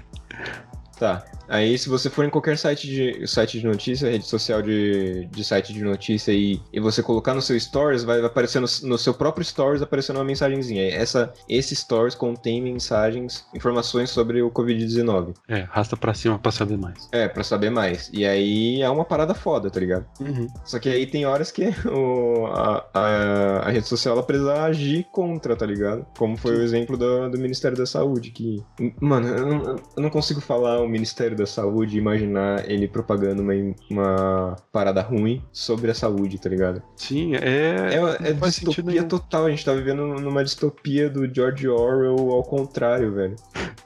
tá. 0.98 1.24
Aí, 1.48 1.78
se 1.78 1.88
você 1.88 2.10
for 2.10 2.24
em 2.24 2.30
qualquer 2.30 2.58
site 2.58 2.86
de, 2.86 3.26
site 3.26 3.58
de 3.60 3.66
notícia, 3.66 4.10
rede 4.10 4.26
social 4.26 4.62
de, 4.62 5.26
de 5.26 5.44
site 5.44 5.72
de 5.72 5.82
notícia 5.82 6.32
e, 6.32 6.60
e 6.72 6.80
você 6.80 7.02
colocar 7.02 7.34
no 7.34 7.42
seu 7.42 7.58
Stories, 7.58 8.04
vai 8.04 8.24
aparecer 8.24 8.60
no, 8.60 8.66
no 8.84 8.98
seu 8.98 9.14
próprio 9.14 9.44
Stories 9.44 9.82
aparecendo 9.82 10.16
uma 10.16 10.24
mensagenzinha. 10.24 10.88
Essa, 10.92 11.32
esse 11.48 11.74
Stories 11.74 12.14
contém 12.14 12.62
mensagens, 12.62 13.46
informações 13.54 14.10
sobre 14.10 14.42
o 14.42 14.50
Covid-19. 14.50 15.34
É, 15.48 15.60
rasta 15.70 15.96
pra 15.96 16.12
cima 16.14 16.38
pra 16.38 16.52
saber 16.52 16.76
mais. 16.76 17.08
É, 17.12 17.28
pra 17.28 17.42
saber 17.42 17.70
mais. 17.70 18.10
E 18.12 18.26
aí 18.26 18.82
é 18.82 18.90
uma 18.90 19.04
parada 19.04 19.34
foda, 19.34 19.70
tá 19.70 19.80
ligado? 19.80 20.06
Uhum. 20.20 20.46
Só 20.64 20.78
que 20.78 20.88
aí 20.88 21.06
tem 21.06 21.24
horas 21.24 21.50
que 21.50 21.68
o, 21.88 22.46
a, 22.46 22.86
a, 22.92 23.58
a, 23.66 23.70
rede 23.70 23.86
social 23.86 24.14
ela 24.14 24.22
precisa 24.22 24.62
agir 24.64 25.06
contra, 25.12 25.56
tá 25.56 25.64
ligado? 25.64 26.06
Como 26.16 26.36
foi 26.36 26.56
Sim. 26.56 26.60
o 26.60 26.64
exemplo 26.64 26.96
do, 26.96 27.30
do 27.30 27.38
Ministério 27.38 27.76
da 27.76 27.86
Saúde, 27.86 28.30
que. 28.30 28.62
Mano, 29.00 29.28
eu 29.28 29.46
não, 29.46 29.76
eu 29.96 30.02
não 30.02 30.10
consigo 30.10 30.40
falar 30.40 30.80
o 30.80 30.88
Ministério 30.88 31.37
da 31.38 31.46
saúde 31.46 31.96
e 31.96 31.98
imaginar 31.98 32.68
ele 32.70 32.86
propagando 32.86 33.42
uma, 33.42 33.52
uma 33.90 34.56
parada 34.72 35.00
ruim 35.00 35.42
sobre 35.52 35.90
a 35.90 35.94
saúde, 35.94 36.38
tá 36.38 36.48
ligado? 36.48 36.82
Sim, 36.96 37.34
é. 37.36 37.94
É, 37.94 38.30
é 38.30 38.32
distopia 38.32 39.04
total. 39.04 39.46
A 39.46 39.50
gente 39.50 39.64
tá 39.64 39.72
vivendo 39.72 40.06
numa 40.20 40.44
distopia 40.44 41.08
do 41.08 41.32
George 41.32 41.68
Orwell 41.68 42.30
ao 42.30 42.42
contrário, 42.42 43.12
velho. 43.12 43.36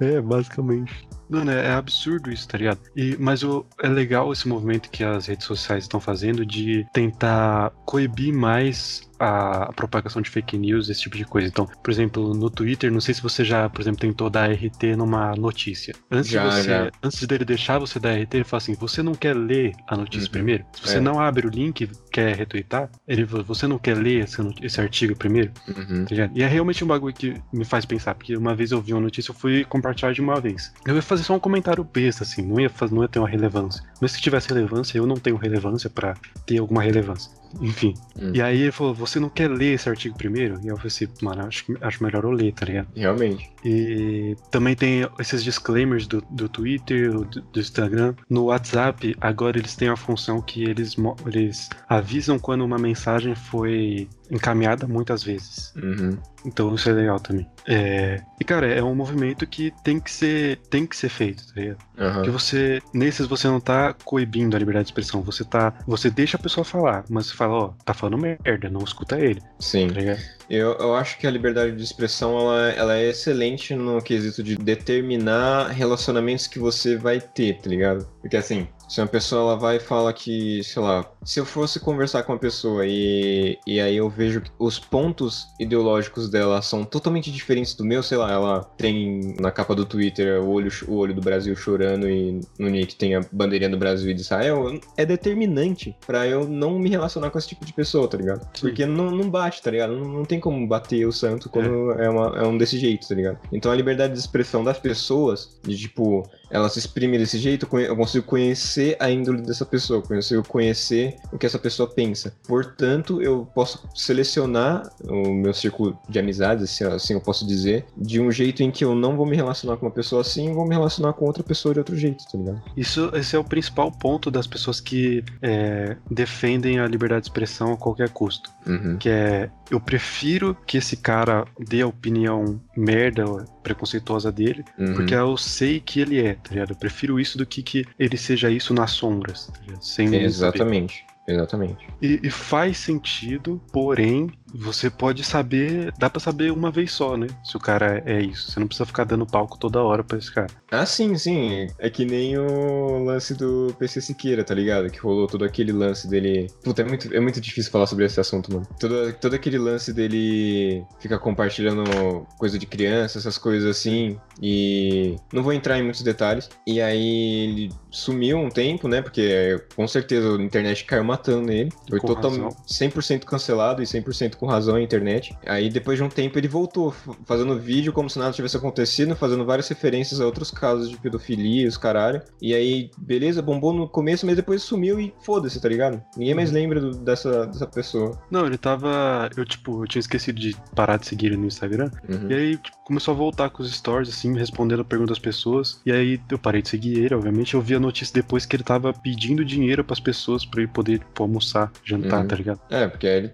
É, 0.01 0.21
basicamente. 0.21 1.09
Mano, 1.33 1.51
é, 1.51 1.69
é 1.69 1.73
absurdo 1.73 2.31
isso, 2.31 2.47
tá 2.47 2.59
ligado? 2.59 2.79
E, 2.95 3.17
mas 3.19 3.43
o, 3.43 3.65
é 3.83 3.89
legal 3.89 4.31
esse 4.33 4.47
movimento 4.47 4.91
que 4.91 5.03
as 5.03 5.27
redes 5.27 5.47
sociais 5.47 5.85
estão 5.85 5.99
fazendo 5.99 6.45
de 6.45 6.87
tentar 6.93 7.71
coibir 7.87 8.35
mais 8.35 9.11
a, 9.23 9.73
propagação 9.73 10.21
de 10.21 10.29
fake 10.29 10.59
news, 10.59 10.89
esse 10.89 11.03
tipo 11.03 11.17
de 11.17 11.25
coisa. 11.25 11.47
Então, 11.47 11.67
por 11.67 11.91
exemplo, 11.91 12.35
no 12.35 12.51
Twitter, 12.51 12.91
não 12.91 13.01
sei 13.01 13.15
se 13.15 13.23
você 13.23 13.45
já, 13.45 13.69
por 13.69 13.81
exemplo, 13.81 14.01
tentou 14.01 14.29
dar 14.29 14.51
RT 14.51 14.97
numa 14.97 15.35
notícia. 15.37 15.95
Antes, 16.11 16.31
já, 16.31 16.49
de 16.49 16.55
você, 16.55 16.69
já. 16.69 16.91
antes 17.03 17.25
dele 17.25 17.45
deixar 17.45 17.79
você 17.79 18.01
dar 18.01 18.19
RT, 18.19 18.35
ele 18.35 18.45
fala 18.45 18.59
assim: 18.59 18.75
você 18.75 19.03
não 19.03 19.15
quer 19.15 19.37
ler 19.37 19.73
a 19.87 19.97
notícia 19.97 20.27
uhum. 20.27 20.33
primeiro? 20.33 20.65
Se 20.73 20.83
você 20.83 20.97
é. 20.97 21.01
não 21.01 21.21
abre 21.21 21.47
o 21.47 21.51
link 21.51 21.89
quer 22.11 22.37
retweetar, 22.37 22.91
ele 23.09 23.25
você 23.25 23.67
não 23.67 23.79
quer 23.79 23.97
ler 23.97 24.25
esse, 24.25 24.37
esse 24.61 24.81
artigo 24.81 25.17
primeiro? 25.17 25.53
Uhum. 25.69 26.05
Tá 26.05 26.31
e 26.35 26.43
é 26.43 26.47
realmente 26.47 26.85
um 26.85 26.87
bagulho 26.87 27.15
que 27.15 27.41
me 27.53 27.65
faz 27.65 27.87
pensar, 27.87 28.15
porque 28.15 28.37
uma 28.37 28.55
vez 28.55 28.73
eu 28.73 28.81
vi 28.81 28.93
uma 28.93 29.01
notícia, 29.01 29.31
eu 29.31 29.35
fui 29.35 29.65
compartilhar 29.65 30.13
de 30.13 30.21
uma 30.21 30.41
vez. 30.41 30.73
Eu 30.87 30.95
ia 30.97 31.03
fazer 31.03 31.22
só 31.23 31.35
um 31.35 31.41
comentário 31.41 31.85
besta, 31.85 32.25
assim, 32.25 32.43
não 32.43 32.61
ia, 32.61 32.71
não 32.91 33.03
ia 33.03 33.09
ter 33.09 33.19
uma 33.19 33.29
relevância. 33.29 33.83
Mas 34.01 34.13
se 34.13 34.21
tivesse 34.21 34.49
relevância, 34.49 34.99
eu 34.99 35.07
não 35.07 35.17
tenho 35.17 35.37
relevância 35.37 35.89
para 35.89 36.15
ter 36.47 36.59
alguma 36.59 36.83
relevância. 36.83 37.31
Enfim. 37.61 37.95
Hum. 38.19 38.33
E 38.35 38.41
aí 38.41 38.63
ele 38.63 38.73
falou: 38.73 38.95
Você 38.95 39.21
não 39.21 39.29
quer 39.29 39.51
ler 39.51 39.75
esse 39.75 39.89
artigo 39.89 40.17
primeiro? 40.17 40.59
E 40.63 40.69
eu 40.69 40.77
falei 40.77 40.89
assim: 40.89 41.09
Mano, 41.21 41.47
acho, 41.47 41.65
acho 41.81 42.03
melhor 42.03 42.25
eu 42.25 42.31
ler, 42.31 42.53
tá 42.53 42.65
ligado? 42.65 42.89
Realmente. 42.95 43.51
E 43.65 44.37
também 44.51 44.75
tem 44.75 45.07
esses 45.19 45.45
disclaimers 45.45 46.07
do, 46.07 46.23
do 46.31 46.49
Twitter, 46.49 47.13
do, 47.13 47.25
do 47.25 47.61
Instagram. 47.61 48.15
No 48.29 48.45
WhatsApp, 48.45 49.15
agora 49.21 49.59
eles 49.59 49.77
têm 49.77 49.89
a 49.89 49.97
função 49.97 50.41
que 50.41 50.65
eles, 50.65 50.97
eles 51.27 51.69
avisam 51.89 52.39
quando 52.39 52.65
uma 52.65 52.79
mensagem 52.79 53.35
foi 53.35 54.09
encaminhada 54.33 54.89
muitas 54.89 55.23
vezes. 55.23 55.73
Uhum. 55.77 56.19
Então 56.45 56.75
isso 56.75 56.89
é 56.89 56.93
legal 56.93 57.21
também. 57.21 57.47
É... 57.69 58.21
E 58.41 58.45
cara, 58.45 58.67
é 58.67 58.83
um 58.83 58.95
movimento 58.95 59.47
que 59.47 59.73
tem 59.85 60.01
que 60.01 60.11
ser, 60.11 60.57
tem 60.71 60.87
que 60.87 60.97
ser 60.97 61.11
feito, 61.11 61.47
tá 61.47 61.61
ligado? 61.61 61.79
Uhum. 61.99 62.13
Porque 62.15 62.31
você, 62.31 62.81
nesses 62.95 63.27
você 63.27 63.47
não 63.47 63.61
tá 63.61 63.95
coibindo 64.05 64.57
a 64.57 64.59
liberdade 64.59 64.87
de 64.87 64.91
expressão, 64.91 65.21
você 65.21 65.45
tá, 65.45 65.75
você 65.87 66.11
deixa 66.11 66.37
a 66.37 66.41
pessoa 66.41 66.65
falar, 66.65 67.05
mas 67.09 67.27
você 67.27 67.35
fala, 67.35 67.55
ó, 67.55 67.69
tá 67.85 67.93
falando 67.93 68.19
merda, 68.19 68.71
não 68.71 68.83
escuta 68.83 69.21
ele. 69.21 69.41
Sim. 69.61 69.89
Tá 69.89 70.01
eu, 70.49 70.73
eu 70.73 70.95
acho 70.97 71.19
que 71.19 71.27
a 71.27 71.31
liberdade 71.31 71.77
de 71.77 71.83
expressão 71.83 72.39
ela, 72.39 72.71
ela 72.71 72.97
é 72.97 73.11
excelente 73.11 73.75
no 73.75 74.01
quesito 74.01 74.43
de 74.43 74.57
determinar 74.57 75.69
relacionamentos 75.69 76.47
que 76.47 76.59
você 76.59 76.97
vai 76.97 77.21
ter, 77.21 77.59
tá 77.61 77.69
ligado? 77.69 78.09
Porque 78.21 78.37
assim, 78.37 78.67
se 78.89 79.01
uma 79.01 79.07
pessoa 79.07 79.43
ela 79.43 79.59
vai 79.59 79.77
e 79.77 79.81
fala 79.81 80.13
que, 80.13 80.63
sei 80.65 80.83
lá, 80.83 81.05
se 81.25 81.39
eu 81.39 81.45
fosse 81.45 81.79
conversar 81.79 82.23
com 82.23 82.33
uma 82.33 82.39
pessoa 82.39 82.87
e, 82.87 83.59
e 83.67 83.81
aí 83.81 83.97
eu 83.97 84.09
vejo 84.09 84.41
que 84.41 84.51
os 84.59 84.79
pontos 84.79 85.47
ideológicos 85.59 86.29
dela 86.29 86.61
são 86.63 86.85
totalmente 86.85 87.31
diferentes 87.31 87.75
do 87.75 87.85
meu, 87.85 88.03
sei 88.03 88.19
lá, 88.19 88.31
ela 88.31 88.65
tem 88.77 89.35
na 89.41 89.51
capa 89.51 89.75
do 89.75 89.85
Twitter 89.85 90.43
o 90.43 90.49
olho, 90.49 90.71
o 90.89 90.95
olho 90.95 91.15
do 91.15 91.21
Brasil 91.21 91.55
chorando 91.55 92.09
e 92.09 92.41
no 92.59 92.69
nick 92.69 92.97
tem 92.97 93.15
a 93.15 93.21
bandeirinha 93.33 93.71
do 93.71 93.79
Brasil 93.79 94.11
e 94.11 94.15
de 94.15 94.21
Israel, 94.21 94.81
é 94.97 95.07
determinante 95.07 95.97
para 96.07 96.27
eu 96.27 96.47
não 96.47 96.79
me 96.79 96.89
relacionar 96.89 97.31
com 97.31 97.39
esse 97.39 97.49
tipo 97.49 97.65
de 97.65 97.73
pessoa, 97.73 98.09
tá 98.09 98.17
ligado? 98.17 98.41
Sim. 98.55 98.61
Porque 98.61 98.87
não, 98.87 99.11
não 99.11 99.31
bate, 99.31 99.63
tá 99.63 99.71
ligado? 99.71 99.97
Não, 99.97 100.09
não 100.09 100.25
tem 100.25 100.41
como 100.41 100.67
bater 100.67 101.07
o 101.07 101.13
santo 101.13 101.49
quando 101.49 101.93
é, 101.93 102.07
é, 102.07 102.09
uma, 102.09 102.39
é 102.39 102.47
um 102.47 102.59
desse 102.59 102.79
jeito, 102.79 103.07
tá 103.07 103.15
ligado? 103.15 103.39
Então 103.53 103.71
a 103.71 103.75
liberdade 103.75 104.13
de 104.13 104.19
expressão 104.19 104.65
das 104.65 104.79
pessoas, 104.79 105.59
de 105.63 105.77
tipo, 105.77 106.29
ela 106.51 106.69
se 106.69 106.79
exprime 106.79 107.19
desse 107.19 107.39
jeito, 107.39 107.69
eu 107.79 107.97
consigo 107.97 108.27
conhecer 108.27 108.97
a 108.99 109.11
índole 109.11 109.43
dessa 109.43 109.65
pessoa, 109.65 110.01
eu 110.01 110.03
consigo 110.03 110.47
conhecer 110.47 111.12
o 111.33 111.39
que 111.39 111.47
essa 111.47 111.59
pessoa 111.59 111.89
pensa. 111.89 112.35
Portanto, 112.47 113.23
eu 113.23 113.47
posso 113.55 113.89
selecionar 113.95 114.83
o 115.05 115.33
meu 115.33 115.55
círculo 115.55 115.99
de 116.09 116.19
amizades, 116.19 116.83
assim 116.83 117.15
eu 117.15 117.21
posso 117.21 117.47
dizer, 117.47 117.85
de 117.97 118.21
um 118.21 118.31
jeito 118.31 118.63
em 118.63 118.71
que 118.71 118.85
eu 118.85 118.95
não 118.95 119.17
vou 119.17 119.27
me 119.27 119.37
relacionar 119.37 119.77
com 119.77 119.87
uma 119.87 119.93
pessoa 119.93 120.23
assim 120.23 120.51
e 120.51 120.55
vou 120.55 120.67
me 120.67 120.75
relacionar 120.75 121.13
com 121.13 121.25
outra 121.25 121.43
pessoa 121.43 121.73
de 121.73 121.81
outro 121.81 121.97
jeito, 121.97 122.25
tá 122.31 122.39
ligado? 122.39 122.63
Isso, 122.77 123.11
esse 123.15 123.37
é 123.37 123.39
o 123.39 123.45
principal 123.45 123.91
ponto 123.91 124.31
das 124.31 124.47
pessoas 124.47 124.81
que 124.81 125.25
é, 125.41 125.97
defendem 126.11 126.79
a 126.79 126.87
liberdade 126.87 127.23
de 127.23 127.29
expressão 127.29 127.73
a 127.73 127.77
qualquer 127.77 128.11
custo. 128.11 128.51
Uhum. 128.67 128.97
Que 128.99 129.09
é, 129.09 129.51
eu 129.71 129.81
prefiro 129.81 130.57
que 130.67 130.79
esse 130.79 130.97
cara 130.97 131.45
dê 131.59 131.83
a 131.83 131.87
opinião 131.87 132.61
merda, 132.77 133.25
preconceituosa 133.63 134.31
dele, 134.31 134.65
uhum. 134.79 134.95
porque 134.95 135.15
eu 135.15 135.37
sei 135.37 135.81
que 135.81 136.01
ele 136.01 136.21
é, 136.21 136.35
tá 136.35 136.51
ligado? 136.51 136.71
Eu 136.71 136.77
prefiro 136.77 137.19
isso 137.19 137.39
do 137.39 137.47
que 137.47 137.63
que 137.63 137.87
ele 137.99 138.17
seja 138.17 138.51
isso 138.51 138.75
nas 138.75 138.91
sombras, 138.93 139.47
tá 139.47 139.81
Sem 139.81 140.15
Exatamente. 140.15 141.05
Exatamente. 141.27 141.87
E, 142.01 142.21
e, 142.23 142.31
faz 142.31 142.79
sentido, 142.79 143.63
porém, 143.73 144.33
você 144.55 144.91
pode 144.91 145.25
saber, 145.25 145.93
dá 145.99 146.11
pra 146.11 146.21
saber 146.21 146.53
uma 146.53 146.71
vez 146.71 146.93
só, 146.93 147.17
né? 147.17 147.27
Se 147.43 147.57
o 147.57 147.61
cara 147.61 148.03
é 148.05 148.21
isso. 148.21 148.51
Você 148.51 148.61
não 148.61 148.67
precisa 148.67 148.87
ficar 148.87 149.05
dando 149.05 149.27
palco 149.27 149.59
toda 149.59 149.83
hora 149.83 150.05
pra 150.05 150.19
esse 150.19 150.33
cara. 150.33 150.49
Ah, 150.71 150.87
sim, 150.87 151.17
sim. 151.17 151.69
É 151.79 151.89
que 151.89 152.05
nem 152.05 152.37
o 152.39 153.05
lance 153.05 153.35
do 153.35 153.75
PC 153.79 154.01
Siqueira, 154.01 154.45
tá 154.45 154.55
ligado? 154.55 154.91
Que 154.91 154.99
rolou 154.99 155.27
todo 155.27 155.45
aquele 155.45 155.73
lance 155.73 156.09
dele. 156.09 156.49
Puta, 156.63 156.83
é 156.83 156.85
muito, 156.85 157.15
é 157.15 157.21
muito 157.21 157.41
difícil 157.41 157.71
falar 157.71 157.87
sobre 157.87 158.05
esse 158.05 158.21
assunto, 158.21 158.53
mano. 158.53 158.67
Todo, 158.79 159.13
todo 159.15 159.35
aquele 159.35 159.59
lance 159.59 159.93
dele 159.93 160.85
ficar 161.01 161.19
compartilhando 161.19 162.27
coisa 162.39 162.59
de 162.59 162.67
criança, 162.67 163.19
essas 163.19 163.39
coisas 163.39 163.69
assim. 163.69 164.19
E 164.41 165.17
não 165.33 165.43
vou 165.43 165.53
entrar 165.53 165.79
em 165.79 165.83
muitos 165.83 166.03
detalhes. 166.03 166.49
E 166.67 166.81
aí 166.81 167.45
ele 167.45 167.73
sumiu 167.91 168.39
um 168.39 168.49
tempo, 168.49 168.89
né? 168.89 169.01
Porque 169.01 169.63
com 169.75 169.87
certeza 169.87 170.37
a 170.37 170.43
internet 170.43 170.85
caiu 170.85 171.05
matando 171.05 171.51
ele. 171.51 171.71
Foi 171.89 172.01
totalmente 172.01 172.55
100% 172.67 173.25
cancelado 173.25 173.83
e 173.83 173.87
100% 173.87 174.37
com 174.43 174.47
razão 174.49 174.75
a 174.75 174.83
internet. 174.83 175.39
Aí 175.47 175.71
depois 175.71 175.97
de 175.97 176.03
um 176.03 176.09
tempo 176.09 176.37
ele 176.37 176.49
voltou, 176.49 176.93
fazendo 177.25 177.57
vídeo 177.57 177.93
como 177.93 178.11
se 178.11 178.19
nada 178.19 178.33
tivesse 178.33 178.57
acontecido, 178.57 179.15
fazendo 179.15 179.45
várias 179.45 179.69
referências 179.69 180.21
a 180.21 180.27
outros 180.27 180.51
casos 180.51 180.91
de 180.91 180.97
pedofilia, 180.97 181.69
os 181.69 181.77
caralho. 181.77 182.21
E 182.41 182.53
aí, 182.53 182.91
beleza, 182.99 183.41
bombou 183.41 183.73
no 183.73 183.89
começo, 183.89 184.27
mas 184.27 184.35
depois 184.35 184.61
sumiu 184.61 184.99
e 184.99 185.15
foda-se, 185.21 185.61
tá 185.61 185.69
ligado? 185.69 186.03
Ninguém 186.17 186.35
mais 186.35 186.49
uhum. 186.49 186.57
lembra 186.57 186.81
do, 186.81 186.91
dessa, 186.91 187.47
dessa 187.47 187.69
pessoa. 187.69 188.21
Não, 188.33 188.45
ele 188.45 188.59
tava. 188.59 189.31
Eu, 189.37 189.45
tipo, 189.45 189.85
eu 189.85 189.87
tinha 189.87 190.01
esquecido 190.01 190.41
de 190.41 190.57
parar 190.75 190.97
de 190.97 191.07
seguir 191.07 191.27
ele 191.27 191.37
no 191.37 191.47
Instagram. 191.47 191.89
Uhum. 192.09 192.29
E 192.29 192.35
aí, 192.35 192.57
tipo, 192.57 192.77
começou 192.85 193.15
a 193.15 193.17
voltar 193.17 193.49
com 193.49 193.63
os 193.63 193.73
stories, 193.73 194.09
assim, 194.09 194.37
respondendo 194.37 194.81
a 194.81 194.85
pergunta 194.85 195.11
das 195.11 195.21
pessoas. 195.21 195.81
E 195.87 195.93
aí 195.93 196.21
eu 196.29 196.39
parei 196.39 196.63
de 196.63 196.69
seguir 196.69 196.99
ele, 196.99 197.15
obviamente. 197.15 197.55
Eu 197.55 197.61
vi 197.61 197.77
a 197.77 197.81
notícia 197.81 198.13
depois 198.13 198.45
que 198.45 198.57
ele 198.57 198.65
tava 198.65 198.93
pedindo 198.93 199.45
dinheiro 199.45 199.85
pras 199.85 200.01
pessoas 200.01 200.45
pra 200.45 200.63
ele 200.63 200.73
poder, 200.73 200.99
tipo, 200.99 201.23
almoçar, 201.23 201.71
jantar, 201.85 202.23
uhum. 202.23 202.27
tá 202.27 202.35
ligado? 202.35 202.61
É, 202.69 202.89
porque 202.89 203.07
aí 203.07 203.19
ele 203.19 203.33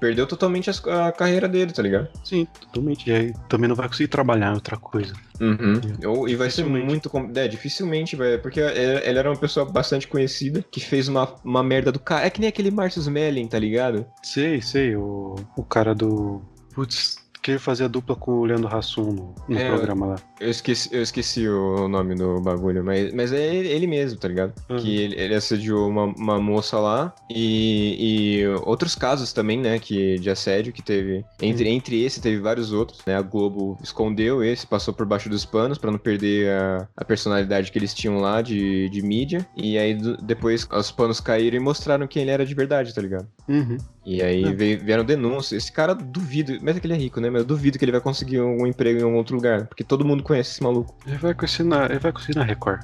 perdeu 0.00 0.26
totalmente 0.32 0.70
a, 0.70 1.08
a 1.08 1.12
carreira 1.12 1.48
dele, 1.48 1.72
tá 1.72 1.82
ligado? 1.82 2.08
Sim, 2.24 2.46
totalmente. 2.60 3.08
E 3.08 3.12
aí 3.12 3.34
também 3.48 3.68
não 3.68 3.76
vai 3.76 3.86
conseguir 3.86 4.08
trabalhar 4.08 4.50
em 4.50 4.54
outra 4.54 4.76
coisa. 4.76 5.14
Uhum. 5.40 6.26
E 6.26 6.34
vai 6.34 6.50
ser 6.50 6.64
muito. 6.64 7.10
É, 7.34 7.48
dificilmente 7.48 8.16
vai. 8.16 8.38
Porque 8.38 8.60
ele 8.60 9.18
era 9.18 9.30
uma 9.30 9.36
pessoa 9.36 9.66
bastante 9.66 10.08
conhecida 10.08 10.64
que 10.70 10.80
fez 10.80 11.08
uma, 11.08 11.34
uma 11.44 11.62
merda 11.62 11.92
do 11.92 11.98
cara. 11.98 12.26
É 12.26 12.30
que 12.30 12.40
nem 12.40 12.48
aquele 12.48 12.70
Marcus 12.70 13.06
Melling, 13.08 13.46
tá 13.46 13.58
ligado? 13.58 14.06
Sei, 14.22 14.60
sei. 14.62 14.96
O, 14.96 15.36
o 15.56 15.62
cara 15.62 15.94
do. 15.94 16.42
Putz, 16.74 17.21
que 17.42 17.50
ele 17.50 17.58
fazia 17.58 17.88
dupla 17.88 18.14
com 18.14 18.30
o 18.32 18.44
Leandro 18.44 18.74
Hassum 18.74 19.12
no, 19.12 19.34
no 19.48 19.58
é, 19.58 19.68
programa 19.68 20.06
lá. 20.06 20.16
Eu 20.40 20.48
esqueci, 20.48 20.88
eu 20.92 21.02
esqueci 21.02 21.48
o 21.48 21.88
nome 21.88 22.14
do 22.14 22.40
bagulho, 22.40 22.84
mas, 22.84 23.12
mas 23.12 23.32
é 23.32 23.54
ele 23.54 23.86
mesmo, 23.88 24.18
tá 24.18 24.28
ligado? 24.28 24.52
Uhum. 24.70 24.78
Que 24.78 24.96
ele, 24.96 25.20
ele 25.20 25.34
assediou 25.34 25.88
uma, 25.88 26.04
uma 26.04 26.40
moça 26.40 26.78
lá 26.78 27.12
e, 27.28 28.42
e 28.42 28.46
outros 28.64 28.94
casos 28.94 29.32
também, 29.32 29.58
né, 29.58 29.78
que, 29.80 30.18
de 30.20 30.30
assédio 30.30 30.72
que 30.72 30.82
teve. 30.82 31.24
Entre, 31.40 31.68
uhum. 31.68 31.74
entre 31.74 32.02
esse, 32.04 32.20
teve 32.20 32.38
vários 32.38 32.72
outros, 32.72 33.00
né? 33.04 33.16
A 33.16 33.22
Globo 33.22 33.76
escondeu 33.82 34.44
esse, 34.44 34.64
passou 34.64 34.94
por 34.94 35.04
baixo 35.04 35.28
dos 35.28 35.44
panos 35.44 35.78
para 35.78 35.90
não 35.90 35.98
perder 35.98 36.50
a, 36.50 36.88
a 36.96 37.04
personalidade 37.04 37.72
que 37.72 37.78
eles 37.78 37.92
tinham 37.92 38.20
lá 38.20 38.40
de, 38.40 38.88
de 38.88 39.02
mídia. 39.02 39.44
E 39.56 39.76
aí 39.76 39.98
depois 40.22 40.68
os 40.70 40.92
panos 40.92 41.20
caíram 41.20 41.56
e 41.56 41.60
mostraram 41.60 42.06
quem 42.06 42.22
ele 42.22 42.30
era 42.30 42.46
de 42.46 42.54
verdade, 42.54 42.94
tá 42.94 43.02
ligado? 43.02 43.26
Uhum. 43.48 43.78
E 44.04 44.20
aí 44.20 44.44
é. 44.44 44.52
veio, 44.52 44.80
vieram 44.80 45.04
denúncias. 45.04 45.62
Esse 45.62 45.72
cara 45.72 45.94
duvido, 45.94 46.58
mas 46.60 46.76
é 46.76 46.80
que 46.80 46.86
ele 46.86 46.94
é 46.94 46.96
rico, 46.96 47.20
né? 47.20 47.30
Mas 47.30 47.42
eu 47.42 47.46
duvido 47.46 47.78
que 47.78 47.84
ele 47.84 47.92
vai 47.92 48.00
conseguir 48.00 48.40
um 48.40 48.66
emprego 48.66 49.00
em 49.00 49.02
algum 49.04 49.16
outro 49.16 49.36
lugar, 49.36 49.66
porque 49.66 49.84
todo 49.84 50.04
mundo 50.04 50.22
conhece 50.22 50.52
esse 50.52 50.62
maluco. 50.62 50.94
Ele 51.06 51.16
vai 51.18 51.34
conseguir 51.34 51.68
na, 51.68 51.86
ele 51.86 51.98
vai 51.98 52.12
conseguir 52.12 52.38
na 52.38 52.44
Record. 52.44 52.80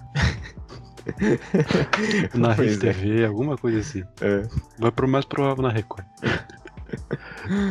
na 2.34 2.52
Rede 2.52 2.74
é. 2.74 2.92
TV, 2.92 3.24
alguma 3.24 3.56
coisa 3.56 3.80
assim. 3.80 4.04
É. 4.20 4.42
Vai 4.78 4.92
pro 4.92 5.08
mais 5.08 5.24
provável 5.24 5.62
na 5.62 5.70
Record. 5.70 6.04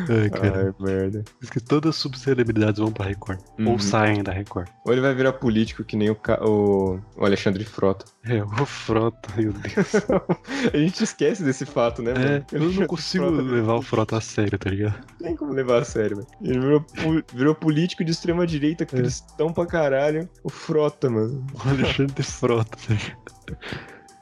Ai, 0.09 0.29
cara. 0.29 0.75
Ai, 0.79 0.85
merda. 0.85 1.23
Diz 1.39 1.49
que 1.49 1.59
todas 1.59 1.89
as 1.89 1.95
subcelebridades 1.95 2.79
vão 2.79 2.91
pra 2.91 3.05
Record. 3.05 3.39
Uhum. 3.59 3.71
Ou 3.71 3.79
saem 3.79 4.23
da 4.23 4.31
Record. 4.31 4.69
Ou 4.85 4.93
ele 4.93 5.01
vai 5.01 5.13
virar 5.13 5.33
político 5.33 5.83
que 5.83 5.95
nem 5.95 6.09
o, 6.09 6.17
o... 6.41 6.99
o 7.15 7.25
Alexandre 7.25 7.63
Frota. 7.63 8.05
É, 8.25 8.43
o 8.43 8.65
Frota, 8.65 9.29
meu 9.35 9.53
Deus. 9.53 9.93
a 10.73 10.77
gente 10.77 11.03
esquece 11.03 11.43
desse 11.43 11.65
fato, 11.65 12.01
né, 12.01 12.13
mano? 12.13 12.25
É, 12.25 12.45
eu 12.51 12.71
não 12.71 12.87
consigo 12.87 13.25
Frota, 13.25 13.41
levar 13.41 13.75
o 13.75 13.81
Frota 13.81 14.17
a 14.17 14.21
sério, 14.21 14.57
tá 14.57 14.69
ligado? 14.69 14.99
Nem 15.21 15.35
como 15.35 15.53
levar 15.53 15.81
a 15.81 15.85
sério, 15.85 16.17
velho. 16.17 16.27
Ele 16.41 16.59
virou, 16.59 16.85
virou 17.33 17.55
político 17.55 18.03
de 18.03 18.11
extrema 18.11 18.45
direita, 18.45 18.83
é. 18.83 18.87
cristão 18.87 19.47
é. 19.47 19.53
pra 19.53 19.65
caralho. 19.65 20.29
O 20.43 20.49
Frota, 20.49 21.09
mano. 21.09 21.45
O 21.53 21.69
Alexandre 21.69 22.23
Frota, 22.23 22.77
tá 22.87 22.93
ligado? 22.93 23.27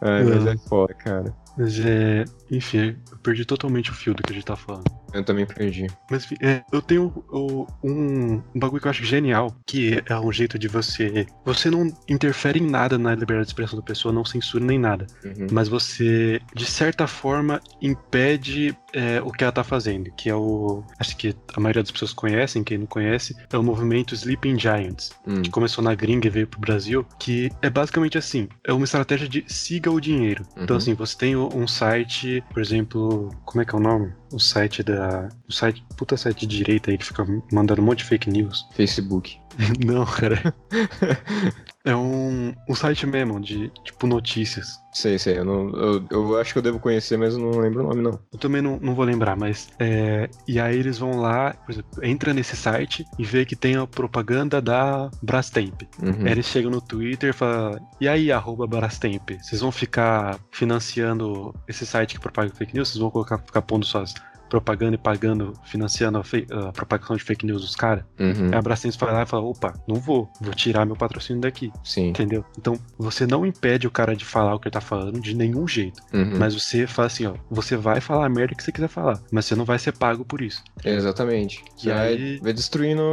Ai, 0.01 0.23
mas 0.23 0.45
é 0.45 0.57
foda, 0.67 0.93
cara. 0.93 1.33
Mas 1.57 1.79
é. 1.79 2.25
Enfim, 2.51 2.95
eu 3.11 3.17
perdi 3.17 3.43
totalmente 3.43 3.89
o 3.89 3.93
fio 3.93 4.13
do 4.13 4.23
que 4.23 4.31
a 4.31 4.35
gente 4.35 4.45
tá 4.45 4.55
falando. 4.55 4.85
Eu 5.13 5.23
também 5.23 5.45
perdi. 5.45 5.87
Mas 6.11 6.25
enfim, 6.25 6.35
é, 6.41 6.61
eu 6.71 6.81
tenho 6.81 7.11
um, 7.31 7.65
um, 7.83 8.43
bagulho 8.53 8.81
que 8.81 8.87
eu 8.87 8.91
acho 8.91 9.03
genial, 9.03 9.55
que 9.65 10.03
é 10.05 10.19
um 10.19 10.31
jeito 10.31 10.59
de 10.59 10.67
você. 10.67 11.25
Você 11.43 11.71
não 11.71 11.91
interfere 12.07 12.59
em 12.59 12.69
nada 12.69 12.97
na 12.97 13.15
liberdade 13.15 13.47
de 13.47 13.51
expressão 13.51 13.79
da 13.79 13.85
pessoa, 13.85 14.13
não 14.13 14.25
censura 14.25 14.63
nem 14.63 14.77
nada. 14.77 15.07
Uhum. 15.23 15.47
Mas 15.51 15.67
você, 15.67 16.39
de 16.53 16.65
certa 16.65 17.07
forma, 17.07 17.61
impede 17.81 18.77
é, 18.95 19.21
o 19.21 19.29
que 19.29 19.43
ela 19.43 19.51
tá 19.51 19.63
fazendo, 19.63 20.09
que 20.11 20.29
é 20.29 20.35
o. 20.35 20.81
Acho 20.97 21.17
que 21.17 21.35
a 21.53 21.59
maioria 21.59 21.83
das 21.83 21.91
pessoas 21.91 22.13
conhecem, 22.13 22.63
quem 22.63 22.77
não 22.77 22.85
conhece, 22.85 23.35
é 23.51 23.57
o 23.57 23.63
movimento 23.63 24.15
Sleeping 24.15 24.57
Giants, 24.57 25.11
uhum. 25.27 25.41
que 25.41 25.49
começou 25.49 25.83
na 25.83 25.93
gringa 25.93 26.27
e 26.27 26.29
veio 26.29 26.47
pro 26.47 26.61
Brasil, 26.61 27.05
que 27.19 27.51
é 27.61 27.69
basicamente 27.69 28.17
assim: 28.17 28.47
é 28.63 28.71
uma 28.71 28.85
estratégia 28.85 29.27
de 29.27 29.43
siga 29.47 29.91
o 29.91 29.99
dinheiro. 29.99 30.43
Então, 30.51 30.57
uhum. 30.57 30.63
Então, 30.63 30.77
assim, 30.77 30.93
você 30.93 31.17
tem 31.17 31.35
um 31.35 31.67
site, 31.67 32.43
por 32.51 32.61
exemplo, 32.61 33.29
como 33.43 33.61
é 33.61 33.65
que 33.65 33.75
é 33.75 33.77
o 33.77 33.81
nome? 33.81 34.13
O 34.31 34.39
site 34.39 34.81
da. 34.81 35.27
O 35.47 35.51
site. 35.51 35.83
Puta 35.97 36.15
site 36.15 36.47
de 36.47 36.57
direita 36.57 36.91
aí 36.91 36.97
que 36.97 37.05
fica 37.05 37.25
mandando 37.51 37.81
um 37.81 37.85
monte 37.85 37.99
de 37.99 38.05
fake 38.05 38.29
news. 38.29 38.65
Facebook. 38.75 39.37
Não, 39.85 40.05
cara. 40.05 40.53
É 41.85 41.95
um, 41.95 42.53
um 42.67 42.73
site 42.73 43.05
mesmo, 43.05 43.39
de 43.39 43.69
tipo 43.83 44.07
notícias. 44.07 44.79
Sei, 44.91 45.19
sei. 45.19 45.37
Eu, 45.37 45.45
não, 45.45 45.69
eu, 45.69 46.05
eu 46.09 46.39
acho 46.39 46.51
que 46.51 46.57
eu 46.57 46.63
devo 46.63 46.79
conhecer, 46.79 47.15
mas 47.15 47.35
eu 47.35 47.39
não 47.39 47.59
lembro 47.59 47.83
o 47.83 47.87
nome, 47.89 48.01
não. 48.01 48.19
Eu 48.33 48.39
também 48.39 48.61
não, 48.61 48.79
não 48.81 48.95
vou 48.95 49.05
lembrar, 49.05 49.35
mas. 49.35 49.69
É, 49.77 50.27
e 50.47 50.59
aí 50.59 50.75
eles 50.77 50.97
vão 50.97 51.19
lá, 51.19 51.53
por 51.53 51.73
exemplo, 51.73 52.03
entra 52.03 52.33
nesse 52.33 52.55
site 52.55 53.05
e 53.19 53.23
vê 53.23 53.45
que 53.45 53.55
tem 53.55 53.75
a 53.75 53.85
propaganda 53.85 54.59
da 54.59 55.11
Brastemp. 55.21 55.83
Uhum. 56.01 56.25
Aí 56.25 56.31
eles 56.31 56.47
chegam 56.47 56.71
no 56.71 56.81
Twitter 56.81 57.29
e 57.29 57.33
falam: 57.33 57.79
E 58.01 58.07
aí, 58.07 58.31
arroba 58.31 58.65
Brastemp, 58.65 59.31
vocês 59.41 59.61
vão 59.61 59.71
ficar 59.71 60.39
financiando 60.51 61.53
esse 61.67 61.85
site 61.85 62.15
que 62.15 62.19
propaga 62.19 62.49
fake 62.55 62.73
news? 62.73 62.89
Vocês 62.89 62.99
vão 62.99 63.11
colocar, 63.11 63.37
ficar 63.37 63.61
pondo 63.61 63.85
suas 63.85 64.15
propaganda 64.49 64.95
e 64.95 64.97
pagando, 64.97 65.53
financiando 65.65 66.17
a, 66.17 66.67
a 66.67 66.71
propagação 66.71 67.15
de 67.15 67.23
fake 67.23 67.45
news 67.45 67.61
dos 67.61 67.75
caras. 67.75 68.03
Uhum. 68.19 68.51
A 68.53 68.61
Brastemp 68.61 68.93
vai 68.99 69.13
lá 69.13 69.23
e 69.23 69.25
fala, 69.25 69.43
opa, 69.43 69.73
não 69.87 69.95
vou, 69.95 70.29
vou 70.41 70.53
tirar 70.53 70.85
meu 70.85 70.95
patrocínio 70.95 71.41
daqui. 71.41 71.71
Sim. 71.83 72.09
Entendeu? 72.09 72.45
Então, 72.57 72.79
você 72.97 73.25
não 73.25 73.45
impede 73.45 73.87
o 73.87 73.91
cara 73.91 74.15
de 74.15 74.25
falar 74.25 74.55
o 74.55 74.59
que 74.59 74.67
ele 74.67 74.73
tá 74.73 74.81
falando 74.81 75.19
de 75.19 75.35
nenhum 75.35 75.67
jeito. 75.67 76.01
Uhum. 76.13 76.37
Mas 76.37 76.53
você 76.53 76.87
fala 76.87 77.07
assim, 77.07 77.25
ó, 77.25 77.33
você 77.49 77.75
vai 77.75 78.01
falar 78.01 78.25
a 78.25 78.29
merda 78.29 78.55
que 78.55 78.63
você 78.63 78.71
quiser 78.71 78.87
falar, 78.87 79.19
mas 79.31 79.45
você 79.45 79.55
não 79.55 79.65
vai 79.65 79.79
ser 79.79 79.91
pago 79.93 80.23
por 80.23 80.41
isso. 80.41 80.63
Exatamente. 80.83 81.63
E 81.83 81.91
aí... 81.91 82.39
vai 82.39 82.53
destruindo 82.53 83.03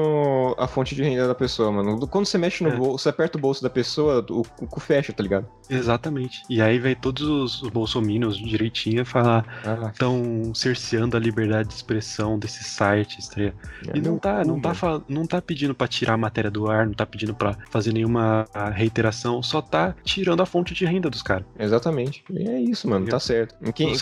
a 0.59 0.67
fonte 0.67 0.95
de 0.95 1.03
renda 1.03 1.27
da 1.27 1.35
pessoa, 1.35 1.71
mano. 1.73 2.07
Quando 2.07 2.27
você 2.27 2.39
mexe 2.39 2.63
no 2.63 2.71
é. 2.71 2.77
bolso, 2.77 3.03
você 3.03 3.09
aperta 3.09 3.39
o 3.39 3.41
bolso 3.41 3.63
da 3.63 3.71
pessoa, 3.71 4.25
o 4.31 4.43
cu 4.45 4.81
fecha, 4.81 5.13
tá 5.13 5.23
ligado? 5.23 5.47
Exatamente. 5.69 6.43
E 6.49 6.61
aí 6.61 6.79
vem 6.79 6.95
todos 6.95 7.23
os, 7.23 7.63
os 7.63 7.71
bolsominions 7.71 8.37
direitinho 8.37 9.05
falar, 9.05 9.45
estão 9.93 10.43
ah. 10.51 10.55
cerceando 10.55 11.17
a 11.17 11.21
liberdade 11.23 11.69
de 11.69 11.75
expressão 11.75 12.39
desses 12.39 12.67
sites, 12.67 13.29
tá 13.29 13.43
é 13.43 13.53
E 13.95 14.01
não 14.01 14.19
tá, 14.19 14.45
não, 14.45 14.61
tá, 14.61 14.75
não 15.09 15.27
tá 15.27 15.41
pedindo 15.41 15.75
para 15.75 15.89
tirar 15.89 16.15
a 16.15 16.17
matéria 16.17 16.51
do 16.51 16.71
ar, 16.71 16.87
não 16.87 16.95
tá 16.95 17.07
pedindo 17.07 17.35
para 17.35 17.57
fazer 17.71 17.93
nenhuma 17.93 18.47
reiteração, 18.75 19.43
só 19.43 19.61
tá 19.61 19.95
tirando 20.05 20.43
a 20.43 20.47
fonte 20.47 20.75
de 20.75 20.85
renda 20.85 21.09
dos 21.09 21.23
caras. 21.23 21.47
Exatamente. 21.59 22.25
E 22.31 22.49
é 22.49 22.61
isso, 22.61 22.89
mano, 22.89 23.07
tá 23.07 23.21
certo. 23.21 23.55